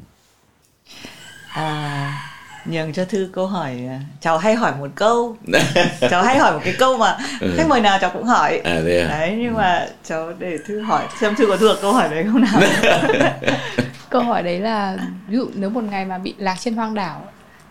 à 1.48 2.28
nhường 2.64 2.92
cho 2.92 3.04
thư 3.04 3.30
câu 3.32 3.46
hỏi 3.46 3.80
cháu 4.20 4.38
hay 4.38 4.54
hỏi 4.54 4.72
một 4.78 4.88
câu 4.94 5.36
cháu 6.10 6.22
hay 6.22 6.38
hỏi 6.38 6.52
một 6.52 6.60
cái 6.64 6.74
câu 6.78 6.98
mà 6.98 7.18
ừ. 7.40 7.54
khách 7.56 7.68
mời 7.68 7.80
nào 7.80 7.98
cháu 8.00 8.10
cũng 8.14 8.24
hỏi 8.24 8.58
à, 8.58 8.74
đấy, 8.74 9.00
à? 9.00 9.08
đấy 9.08 9.36
nhưng 9.38 9.54
ừ. 9.54 9.58
mà 9.58 9.88
cháu 10.04 10.32
để 10.38 10.58
thư 10.66 10.80
hỏi 10.80 11.04
xem 11.20 11.36
thư 11.36 11.46
có 11.46 11.56
thuộc 11.56 11.76
câu 11.82 11.92
hỏi 11.92 12.08
đấy 12.08 12.26
không 12.32 12.40
nào 12.40 12.60
câu 14.12 14.22
hỏi 14.22 14.42
đấy 14.42 14.60
là 14.60 14.96
ví 15.28 15.36
dụ 15.36 15.50
nếu 15.54 15.70
một 15.70 15.84
ngày 15.84 16.04
mà 16.04 16.18
bị 16.18 16.34
lạc 16.38 16.56
trên 16.60 16.74
hoang 16.74 16.94
đảo 16.94 17.26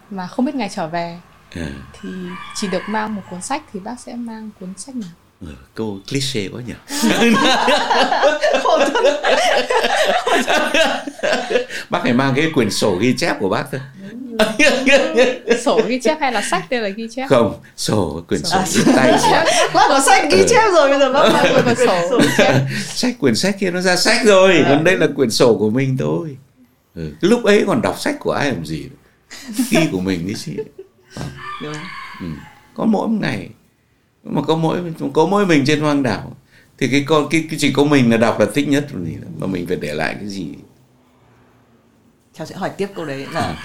mà 0.10 0.28
không 0.28 0.46
biết 0.46 0.56
ngày 0.56 0.70
trở 0.70 0.88
về 0.88 1.20
à. 1.50 1.68
thì 2.02 2.10
chỉ 2.56 2.68
được 2.68 2.82
mang 2.88 3.16
một 3.16 3.22
cuốn 3.30 3.42
sách 3.42 3.64
thì 3.74 3.80
bác 3.80 4.00
sẽ 4.00 4.16
mang 4.16 4.50
cuốn 4.60 4.74
sách 4.78 4.96
nào 4.96 5.10
ừ, 5.42 5.48
câu 5.76 6.00
cliché 6.10 6.48
quá 6.52 6.62
nhỉ? 6.68 6.74
Bác 11.90 12.00
phải 12.04 12.14
mang 12.14 12.34
cái 12.36 12.52
quyển 12.54 12.70
sổ 12.70 12.96
ghi 12.96 13.16
chép 13.18 13.40
của 13.40 13.50
bác 13.50 13.64
thôi. 13.72 13.82
Sổ 15.66 15.82
ghi 15.88 16.00
chép 16.00 16.18
hay 16.22 16.32
là 16.32 16.42
sách 16.42 16.70
đây 16.70 16.82
là 16.82 16.90
ghi 16.90 17.08
chép? 17.16 17.28
Không 17.30 17.60
sổ 17.78 18.24
quyển 18.28 18.44
sổ. 18.44 18.60
ghi 18.76 18.84
tay 18.96 19.12
bác. 19.32 19.46
Có 19.74 20.00
sách 20.06 20.28
ghi 20.32 20.44
chép 20.50 20.72
rồi 20.74 20.90
bây 20.90 21.00
giờ 21.00 21.14
bác 21.14 21.30
mang 21.34 21.64
quyển 21.64 21.76
sổ. 21.88 22.22
Sách 22.88 23.16
quyển 23.20 23.36
sách 23.36 23.56
kia 23.60 23.72
nó 23.72 23.82
ra 23.82 23.96
sách 23.96 24.26
rồi 24.26 24.66
còn 24.70 24.84
đây 24.84 24.98
là 24.98 25.08
quyển 25.16 25.32
sổ 25.32 25.58
của 25.58 25.70
mình 25.70 25.98
thôi. 25.98 26.38
Ừ. 26.96 27.12
lúc 27.22 27.44
ấy 27.44 27.64
còn 27.68 27.82
đọc 27.82 28.00
sách 28.00 28.16
của 28.20 28.32
ai 28.32 28.52
làm 28.52 28.66
gì? 28.66 28.86
Ghi 29.72 29.88
của 29.92 30.00
mình 30.00 30.28
đi 30.28 30.34
chứ. 30.46 30.52
Ừ. 32.22 32.28
có 32.76 32.86
mỗi 32.86 33.08
một 33.08 33.18
ngày 33.22 33.50
mà 34.24 34.42
có 34.42 34.56
mỗi 34.56 34.80
có 35.14 35.26
mỗi 35.26 35.46
mình 35.46 35.64
trên 35.68 35.80
hoang 35.80 36.04
đảo. 36.04 36.36
Thì 36.78 36.88
cái 36.92 37.04
con 37.08 37.28
cái, 37.30 37.46
cái 37.50 37.60
chỉ 37.60 37.74
có 37.74 37.84
mình 37.84 38.12
là 38.12 38.18
đọc 38.18 38.40
là 38.40 38.46
thích 38.54 38.68
nhất 38.68 38.88
rồi 38.94 39.18
mà 39.40 39.48
mình 39.48 39.68
phải 39.68 39.78
để 39.78 39.94
lại 39.94 40.16
cái 40.20 40.30
gì? 40.30 40.48
Cháu 42.34 42.48
sẽ 42.48 42.56
hỏi 42.56 42.70
tiếp 42.78 42.88
câu 42.96 43.06
đấy 43.06 43.28
là 43.34 43.56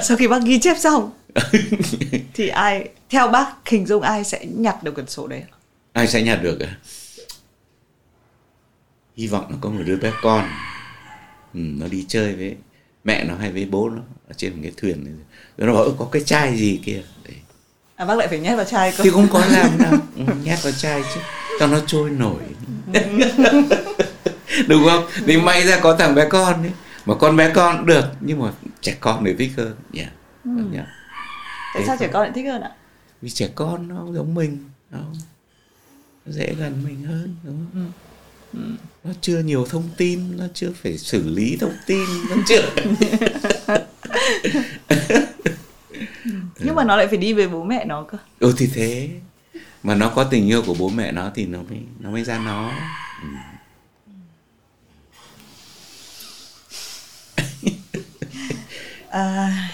sau 0.02 0.16
khi 0.16 0.28
bác 0.28 0.42
ghi 0.44 0.60
chép 0.60 0.76
xong 0.78 1.10
thì 2.34 2.48
ai 2.48 2.88
theo 3.10 3.28
bác 3.28 3.68
hình 3.68 3.86
dung 3.86 4.02
ai 4.02 4.24
sẽ 4.24 4.46
nhặt 4.46 4.82
được 4.82 4.94
quyển 4.94 5.06
sổ 5.06 5.26
đấy? 5.26 5.42
Ai 5.92 6.06
sẽ 6.06 6.22
nhặt 6.22 6.38
được 6.42 6.60
à 6.60 6.76
hy 9.16 9.26
vọng 9.26 9.50
là 9.50 9.56
có 9.60 9.70
một 9.70 9.82
đứa 9.86 9.96
bé 9.96 10.12
con. 10.22 10.48
Ừ, 11.54 11.60
nó 11.60 11.88
đi 11.88 12.04
chơi 12.08 12.34
với 12.34 12.56
mẹ 13.04 13.24
nó 13.24 13.34
hay 13.34 13.52
với 13.52 13.64
bố 13.64 13.90
nó 13.90 14.02
ở 14.28 14.34
trên 14.36 14.52
một 14.52 14.58
cái 14.62 14.72
thuyền. 14.76 15.18
Rồi 15.58 15.68
nó 15.68 15.74
bảo 15.74 15.94
có 15.98 16.08
cái 16.12 16.22
chai 16.22 16.56
gì 16.56 16.80
kia? 16.84 17.02
Đấy. 17.28 17.36
À 17.96 18.04
bác 18.04 18.18
lại 18.18 18.28
phải 18.28 18.38
nhét 18.38 18.56
vào 18.56 18.64
chai 18.64 18.92
cơ 18.96 19.04
thì 19.04 19.10
không 19.10 19.28
có 19.32 19.46
làm 19.46 19.78
đâu 19.78 19.92
ừ, 20.16 20.22
nhét 20.44 20.62
vào 20.62 20.72
chai 20.72 21.02
chứ 21.14 21.20
cho 21.60 21.66
nó 21.66 21.80
trôi 21.86 22.10
nổi 22.10 22.42
đúng 24.68 24.84
không 24.84 25.04
thì 25.26 25.36
may 25.36 25.66
ra 25.66 25.80
có 25.80 25.96
thằng 25.96 26.14
bé 26.14 26.28
con 26.28 26.62
ấy 26.62 26.72
mà 27.06 27.14
con 27.14 27.36
bé 27.36 27.52
con 27.54 27.86
được 27.86 28.04
nhưng 28.20 28.42
mà 28.42 28.52
trẻ 28.80 28.96
con 29.00 29.24
thì 29.24 29.34
thích 29.38 29.52
hơn 29.56 29.74
nhỉ 29.92 30.00
yeah. 30.00 30.12
ừ. 30.44 30.50
yeah. 30.74 30.86
tại 31.74 31.84
sao 31.86 31.96
trẻ 32.00 32.08
con 32.12 32.22
lại 32.22 32.32
thích 32.34 32.46
hơn 32.46 32.62
ạ 32.62 32.70
vì 33.22 33.30
trẻ 33.30 33.48
con 33.54 33.88
nó 33.88 34.06
giống 34.12 34.34
mình 34.34 34.58
nó 34.90 34.98
dễ 36.26 36.54
gần 36.58 36.84
mình 36.86 37.02
hơn 37.02 37.36
đúng 37.42 37.66
không? 37.72 37.92
Ừ. 38.52 38.58
ừ. 38.58 38.76
nó 39.04 39.10
chưa 39.20 39.38
nhiều 39.38 39.66
thông 39.70 39.88
tin 39.96 40.36
nó 40.36 40.44
chưa 40.54 40.70
phải 40.82 40.98
xử 40.98 41.28
lý 41.28 41.56
thông 41.60 41.74
tin 41.86 42.08
nó 42.30 42.36
chưa 42.46 42.70
nhưng 46.58 46.74
mà 46.74 46.84
nó 46.84 46.96
lại 46.96 47.06
phải 47.06 47.18
đi 47.18 47.32
về 47.32 47.48
bố 47.48 47.64
mẹ 47.64 47.84
nó 47.84 48.02
cơ 48.02 48.18
ừ 48.38 48.54
thì 48.56 48.68
thế 48.74 49.08
mà 49.82 49.94
nó 49.94 50.08
có 50.08 50.24
tình 50.24 50.48
yêu 50.48 50.62
của 50.66 50.74
bố 50.78 50.88
mẹ 50.88 51.12
nó 51.12 51.30
thì 51.34 51.46
nó 51.46 51.58
mới 51.70 51.78
nó 52.00 52.10
mới 52.10 52.24
ra 52.24 52.38
nó 52.38 52.72
ừ. 53.22 53.28
À, 59.08 59.70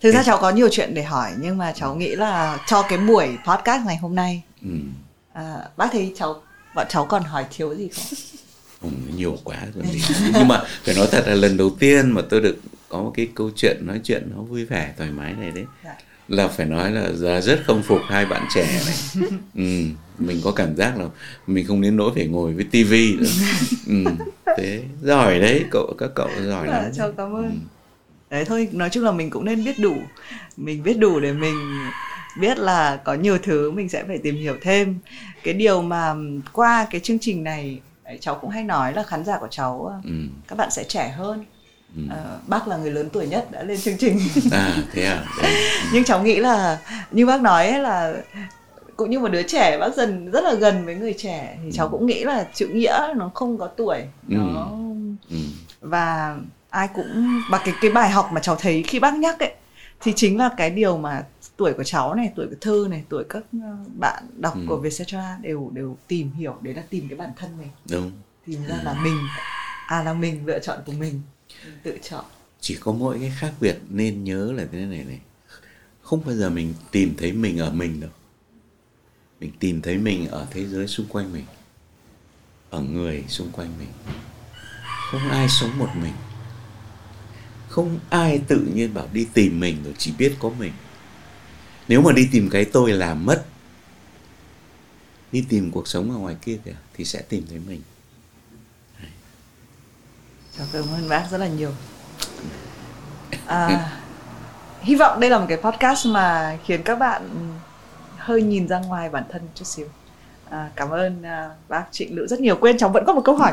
thực 0.00 0.12
ra 0.12 0.22
cháu 0.22 0.38
có 0.38 0.50
nhiều 0.50 0.68
chuyện 0.72 0.94
để 0.94 1.02
hỏi 1.02 1.32
nhưng 1.38 1.58
mà 1.58 1.72
cháu 1.72 1.94
nghĩ 1.94 2.16
là 2.16 2.58
cho 2.66 2.82
cái 2.82 2.98
buổi 2.98 3.28
podcast 3.46 3.86
ngày 3.86 3.96
hôm 3.96 4.14
nay 4.14 4.42
ừ. 4.62 4.68
à, 5.32 5.56
bác 5.76 5.88
thấy 5.92 6.12
cháu 6.16 6.42
bọn 6.74 6.86
cháu 6.88 7.06
còn 7.06 7.22
hỏi 7.22 7.44
thiếu 7.50 7.74
gì 7.74 7.88
không? 7.88 8.04
Ừ, 8.82 8.88
nhiều 9.16 9.38
quá 9.44 9.56
rồi 9.74 9.84
nhưng 10.34 10.48
mà 10.48 10.62
phải 10.84 10.94
nói 10.94 11.08
thật 11.10 11.24
là 11.26 11.34
lần 11.34 11.56
đầu 11.56 11.70
tiên 11.70 12.10
mà 12.10 12.22
tôi 12.30 12.40
được 12.40 12.56
có 12.92 13.02
một 13.02 13.12
cái 13.14 13.28
câu 13.34 13.50
chuyện 13.56 13.76
nói 13.86 14.00
chuyện 14.04 14.28
nó 14.36 14.42
vui 14.42 14.64
vẻ 14.64 14.94
thoải 14.98 15.10
mái 15.10 15.32
này 15.32 15.50
đấy. 15.50 15.64
Dạ. 15.84 15.96
là 16.28 16.48
phải 16.48 16.66
nói 16.66 16.92
là 16.92 17.12
giờ 17.12 17.40
rất 17.40 17.60
không 17.66 17.82
phục 17.82 18.00
hai 18.08 18.26
bạn 18.26 18.46
trẻ 18.54 18.82
này. 18.86 19.28
Ừ, 19.54 19.62
mình 20.18 20.40
có 20.44 20.52
cảm 20.52 20.76
giác 20.76 20.98
là 20.98 21.04
mình 21.46 21.66
không 21.66 21.80
đến 21.80 21.96
nỗi 21.96 22.12
phải 22.14 22.26
ngồi 22.26 22.52
với 22.52 22.64
tivi 22.70 23.16
nữa. 23.16 23.26
Ừ, 23.86 24.04
thế 24.58 24.82
giỏi 25.02 25.40
đấy 25.40 25.64
cậu 25.70 25.94
các 25.98 26.10
cậu 26.14 26.28
giỏi 26.46 26.66
dạ, 26.66 26.82
lắm. 26.82 26.90
cháu 26.94 27.12
cảm 27.12 27.34
ơn. 27.34 27.44
Ừ 27.44 27.56
đấy 28.30 28.44
thôi 28.44 28.68
nói 28.72 28.90
chung 28.90 29.04
là 29.04 29.12
mình 29.12 29.30
cũng 29.30 29.44
nên 29.44 29.64
biết 29.64 29.78
đủ 29.78 29.94
mình 30.56 30.82
biết 30.82 30.98
đủ 30.98 31.20
để 31.20 31.32
mình 31.32 31.54
biết 32.40 32.58
là 32.58 33.00
có 33.04 33.14
nhiều 33.14 33.38
thứ 33.42 33.70
mình 33.70 33.88
sẽ 33.88 34.04
phải 34.04 34.18
tìm 34.18 34.34
hiểu 34.34 34.56
thêm. 34.62 34.98
Cái 35.42 35.54
điều 35.54 35.82
mà 35.82 36.14
qua 36.52 36.86
cái 36.90 37.00
chương 37.00 37.18
trình 37.18 37.44
này 37.44 37.80
cháu 38.20 38.38
cũng 38.40 38.50
hay 38.50 38.64
nói 38.64 38.92
là 38.92 39.02
khán 39.02 39.24
giả 39.24 39.38
của 39.40 39.48
cháu 39.50 40.00
ừ. 40.04 40.10
các 40.48 40.58
bạn 40.58 40.70
sẽ 40.70 40.84
trẻ 40.84 41.14
hơn 41.16 41.44
Ừ. 41.96 42.02
À, 42.10 42.38
bác 42.46 42.68
là 42.68 42.76
người 42.76 42.90
lớn 42.90 43.08
tuổi 43.12 43.26
nhất 43.26 43.48
đã 43.50 43.62
lên 43.62 43.80
chương 43.80 43.96
trình 43.98 44.18
à 44.52 44.76
thế 44.92 45.04
à 45.04 45.24
nhưng 45.92 46.04
cháu 46.04 46.22
nghĩ 46.22 46.36
là 46.36 46.78
như 47.10 47.26
bác 47.26 47.40
nói 47.42 47.68
ấy 47.68 47.80
là 47.80 48.14
cũng 48.96 49.10
như 49.10 49.18
một 49.18 49.28
đứa 49.28 49.42
trẻ 49.42 49.78
bác 49.78 49.94
dần 49.96 50.30
rất 50.30 50.44
là 50.44 50.54
gần 50.54 50.84
với 50.84 50.94
người 50.94 51.14
trẻ 51.18 51.58
thì 51.64 51.72
cháu 51.72 51.86
ừ. 51.86 51.90
cũng 51.90 52.06
nghĩ 52.06 52.24
là 52.24 52.46
chữ 52.54 52.68
nghĩa 52.68 52.98
nó 53.16 53.30
không 53.34 53.58
có 53.58 53.66
tuổi 53.66 53.98
ừ. 54.28 54.36
nó 54.36 54.70
ừ. 55.30 55.36
và 55.80 56.36
ai 56.70 56.88
cũng 56.94 57.40
và 57.50 57.60
cái 57.64 57.74
cái 57.80 57.90
bài 57.90 58.10
học 58.10 58.30
mà 58.32 58.40
cháu 58.40 58.56
thấy 58.56 58.82
khi 58.82 59.00
bác 59.00 59.14
nhắc 59.14 59.40
ấy 59.40 59.52
thì 60.00 60.12
chính 60.16 60.38
là 60.38 60.50
cái 60.56 60.70
điều 60.70 60.98
mà 60.98 61.24
tuổi 61.56 61.72
của 61.72 61.84
cháu 61.84 62.14
này 62.14 62.32
tuổi 62.36 62.46
của 62.46 62.56
thư 62.60 62.86
này 62.90 63.04
tuổi 63.08 63.24
các 63.28 63.42
ờ, 63.52 63.76
bạn 63.98 64.22
đọc 64.36 64.54
ừ. 64.54 64.60
của 64.68 64.76
Vietcetera 64.76 65.38
đều 65.40 65.70
đều 65.72 65.96
tìm 66.08 66.32
hiểu 66.32 66.56
đấy 66.60 66.74
là 66.74 66.82
tìm 66.90 67.08
cái 67.08 67.18
bản 67.18 67.30
thân 67.36 67.50
mình 67.58 67.68
đúng 67.90 68.12
tìm 68.46 68.60
ra 68.68 68.76
là 68.84 68.94
mình 69.04 69.18
à 69.86 70.02
là 70.02 70.12
mình 70.12 70.46
lựa 70.46 70.58
chọn 70.58 70.78
của 70.86 70.92
mình 70.92 71.20
tự 71.82 71.98
chọn. 72.02 72.24
Chỉ 72.60 72.76
có 72.80 72.92
mỗi 72.92 73.18
cái 73.20 73.32
khác 73.38 73.52
biệt 73.60 73.76
nên 73.88 74.24
nhớ 74.24 74.52
là 74.52 74.66
thế 74.72 74.78
này 74.78 75.04
này. 75.04 75.20
Không 76.02 76.24
bao 76.24 76.34
giờ 76.34 76.50
mình 76.50 76.74
tìm 76.90 77.14
thấy 77.18 77.32
mình 77.32 77.58
ở 77.58 77.70
mình 77.70 78.00
đâu. 78.00 78.10
Mình 79.40 79.52
tìm 79.58 79.82
thấy 79.82 79.98
mình 79.98 80.28
ở 80.28 80.46
thế 80.50 80.66
giới 80.66 80.88
xung 80.88 81.06
quanh 81.06 81.32
mình, 81.32 81.44
ở 82.70 82.80
người 82.80 83.24
xung 83.28 83.50
quanh 83.52 83.78
mình. 83.78 83.88
Không 85.10 85.28
ai 85.28 85.48
sống 85.48 85.78
một 85.78 85.88
mình. 85.96 86.12
Không 87.68 88.00
ai 88.10 88.42
tự 88.48 88.68
nhiên 88.74 88.94
bảo 88.94 89.08
đi 89.12 89.26
tìm 89.34 89.60
mình 89.60 89.84
rồi 89.84 89.94
chỉ 89.98 90.12
biết 90.18 90.34
có 90.38 90.50
mình. 90.58 90.72
Nếu 91.88 92.02
mà 92.02 92.12
đi 92.12 92.28
tìm 92.32 92.50
cái 92.50 92.64
tôi 92.64 92.92
là 92.92 93.14
mất, 93.14 93.44
đi 95.32 95.44
tìm 95.48 95.70
cuộc 95.70 95.88
sống 95.88 96.10
ở 96.10 96.16
ngoài 96.16 96.36
kia 96.42 96.58
kìa, 96.64 96.76
thì 96.94 97.04
sẽ 97.04 97.22
tìm 97.22 97.44
thấy 97.48 97.58
mình. 97.58 97.82
Chào 100.58 100.66
cảm 100.72 100.82
ơn 100.94 101.08
bác 101.08 101.26
rất 101.30 101.38
là 101.38 101.46
nhiều. 101.46 101.72
À, 103.46 103.92
hy 104.80 104.94
vọng 104.94 105.20
đây 105.20 105.30
là 105.30 105.38
một 105.38 105.46
cái 105.48 105.58
podcast 105.58 106.06
mà 106.06 106.58
khiến 106.64 106.82
các 106.82 106.98
bạn 106.98 107.22
hơi 108.16 108.42
nhìn 108.42 108.68
ra 108.68 108.78
ngoài 108.78 109.08
bản 109.08 109.24
thân 109.30 109.42
chút 109.54 109.64
xíu. 109.64 109.86
À, 110.50 110.70
cảm 110.76 110.90
ơn 110.90 111.22
à, 111.22 111.50
bác 111.68 111.84
trịnh 111.90 112.16
lữ 112.16 112.26
rất 112.26 112.40
nhiều. 112.40 112.56
Quên 112.56 112.78
cháu 112.78 112.88
vẫn 112.88 113.04
có 113.06 113.12
một 113.12 113.22
câu 113.24 113.36
hỏi. 113.36 113.52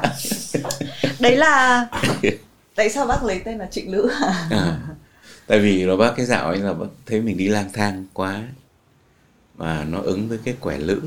Đấy 1.20 1.36
là 1.36 1.88
tại 2.76 2.90
sao 2.90 3.06
bác 3.06 3.24
lấy 3.24 3.42
tên 3.46 3.58
là 3.58 3.66
trịnh 3.72 3.92
lữ? 3.92 4.10
À, 4.50 4.80
tại 5.48 5.60
vì 5.60 5.84
là 5.86 5.96
bác 5.96 6.12
cái 6.16 6.26
dạo 6.26 6.48
ấy 6.48 6.58
là 6.58 6.74
bác 6.74 6.88
thấy 7.06 7.22
mình 7.22 7.38
đi 7.38 7.48
lang 7.48 7.70
thang 7.74 8.06
quá 8.14 8.44
mà 9.58 9.84
nó 9.84 10.02
ứng 10.02 10.30
với 10.30 10.40
cái 10.44 10.56
quẻ 10.60 10.78
lữ 10.78 11.02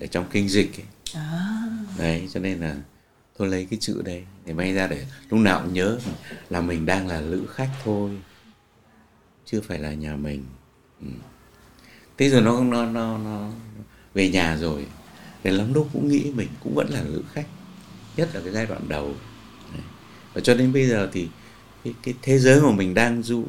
ở 0.00 0.06
trong 0.06 0.24
kinh 0.30 0.48
dịch 0.48 0.70
ấy. 0.78 0.86
À. 1.14 1.62
đấy 1.98 2.28
cho 2.32 2.40
nên 2.40 2.60
là 2.60 2.74
tôi 3.38 3.48
lấy 3.48 3.66
cái 3.70 3.78
chữ 3.82 4.02
đây 4.04 4.24
để 4.46 4.52
may 4.52 4.72
ra 4.72 4.86
để 4.86 5.06
lúc 5.30 5.40
nào 5.40 5.60
cũng 5.64 5.72
nhớ 5.72 5.98
là 6.50 6.60
mình 6.60 6.86
đang 6.86 7.06
là 7.06 7.20
lữ 7.20 7.46
khách 7.50 7.70
thôi 7.84 8.18
chưa 9.44 9.60
phải 9.60 9.78
là 9.78 9.94
nhà 9.94 10.16
mình. 10.16 10.44
Ừ. 11.00 11.06
thế 12.18 12.30
rồi 12.30 12.42
nó 12.42 12.64
nó 12.64 12.86
nó 12.86 13.18
nó 13.18 13.50
về 14.14 14.28
nhà 14.28 14.56
rồi 14.56 14.86
thì 15.44 15.50
lắm 15.50 15.74
lúc 15.74 15.88
cũng 15.92 16.08
nghĩ 16.08 16.32
mình 16.34 16.48
cũng 16.60 16.74
vẫn 16.74 16.88
là 16.90 17.02
lữ 17.02 17.22
khách 17.32 17.46
nhất 18.16 18.28
là 18.34 18.40
cái 18.44 18.52
giai 18.52 18.66
đoạn 18.66 18.88
đầu. 18.88 19.14
Và 20.34 20.40
cho 20.40 20.54
đến 20.54 20.72
bây 20.72 20.88
giờ 20.88 21.08
thì 21.12 21.28
cái, 21.84 21.94
cái 22.02 22.14
thế 22.22 22.38
giới 22.38 22.60
mà 22.60 22.70
mình 22.70 22.94
đang 22.94 23.22
du 23.22 23.44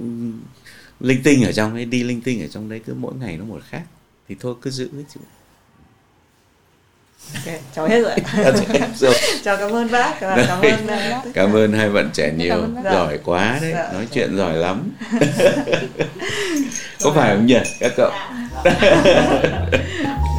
linh 0.99 1.23
tinh 1.23 1.43
ở 1.43 1.51
trong 1.51 1.73
ấy 1.73 1.85
đi 1.85 2.03
linh 2.03 2.21
tinh 2.21 2.41
ở 2.41 2.47
trong 2.47 2.69
đấy 2.69 2.81
cứ 2.85 2.93
mỗi 2.93 3.13
ngày 3.15 3.37
nó 3.37 3.45
một 3.45 3.61
khác. 3.69 3.83
Thì 4.27 4.35
thôi 4.39 4.55
cứ 4.61 4.69
giữ 4.71 4.89
cái 4.93 5.05
chữ. 5.13 5.19
Ok, 7.35 7.53
cháu 7.75 7.87
hết 7.87 8.01
rồi. 8.01 8.15
rồi. 8.95 9.13
chào 9.43 9.57
cảm 9.57 9.71
ơn 9.71 9.91
bác 9.91 10.21
và 10.21 10.45
cảm 10.47 10.61
ơn 10.61 10.87
bác. 10.87 11.21
Cảm 11.33 11.55
ơn 11.55 11.73
hai 11.73 11.89
bạn 11.89 12.09
trẻ 12.13 12.31
nhiều, 12.37 12.67
giỏi 12.83 13.19
quá 13.23 13.57
đấy, 13.61 13.71
dạ. 13.73 13.89
nói 13.93 14.07
chuyện 14.11 14.37
giỏi 14.37 14.53
lắm. 14.53 14.91
Có 17.03 17.11
phải 17.15 17.35
không 17.35 17.45
nhỉ 17.45 17.59
các 17.79 17.91
cậu? 17.97 18.11
Dạ. 18.63 18.71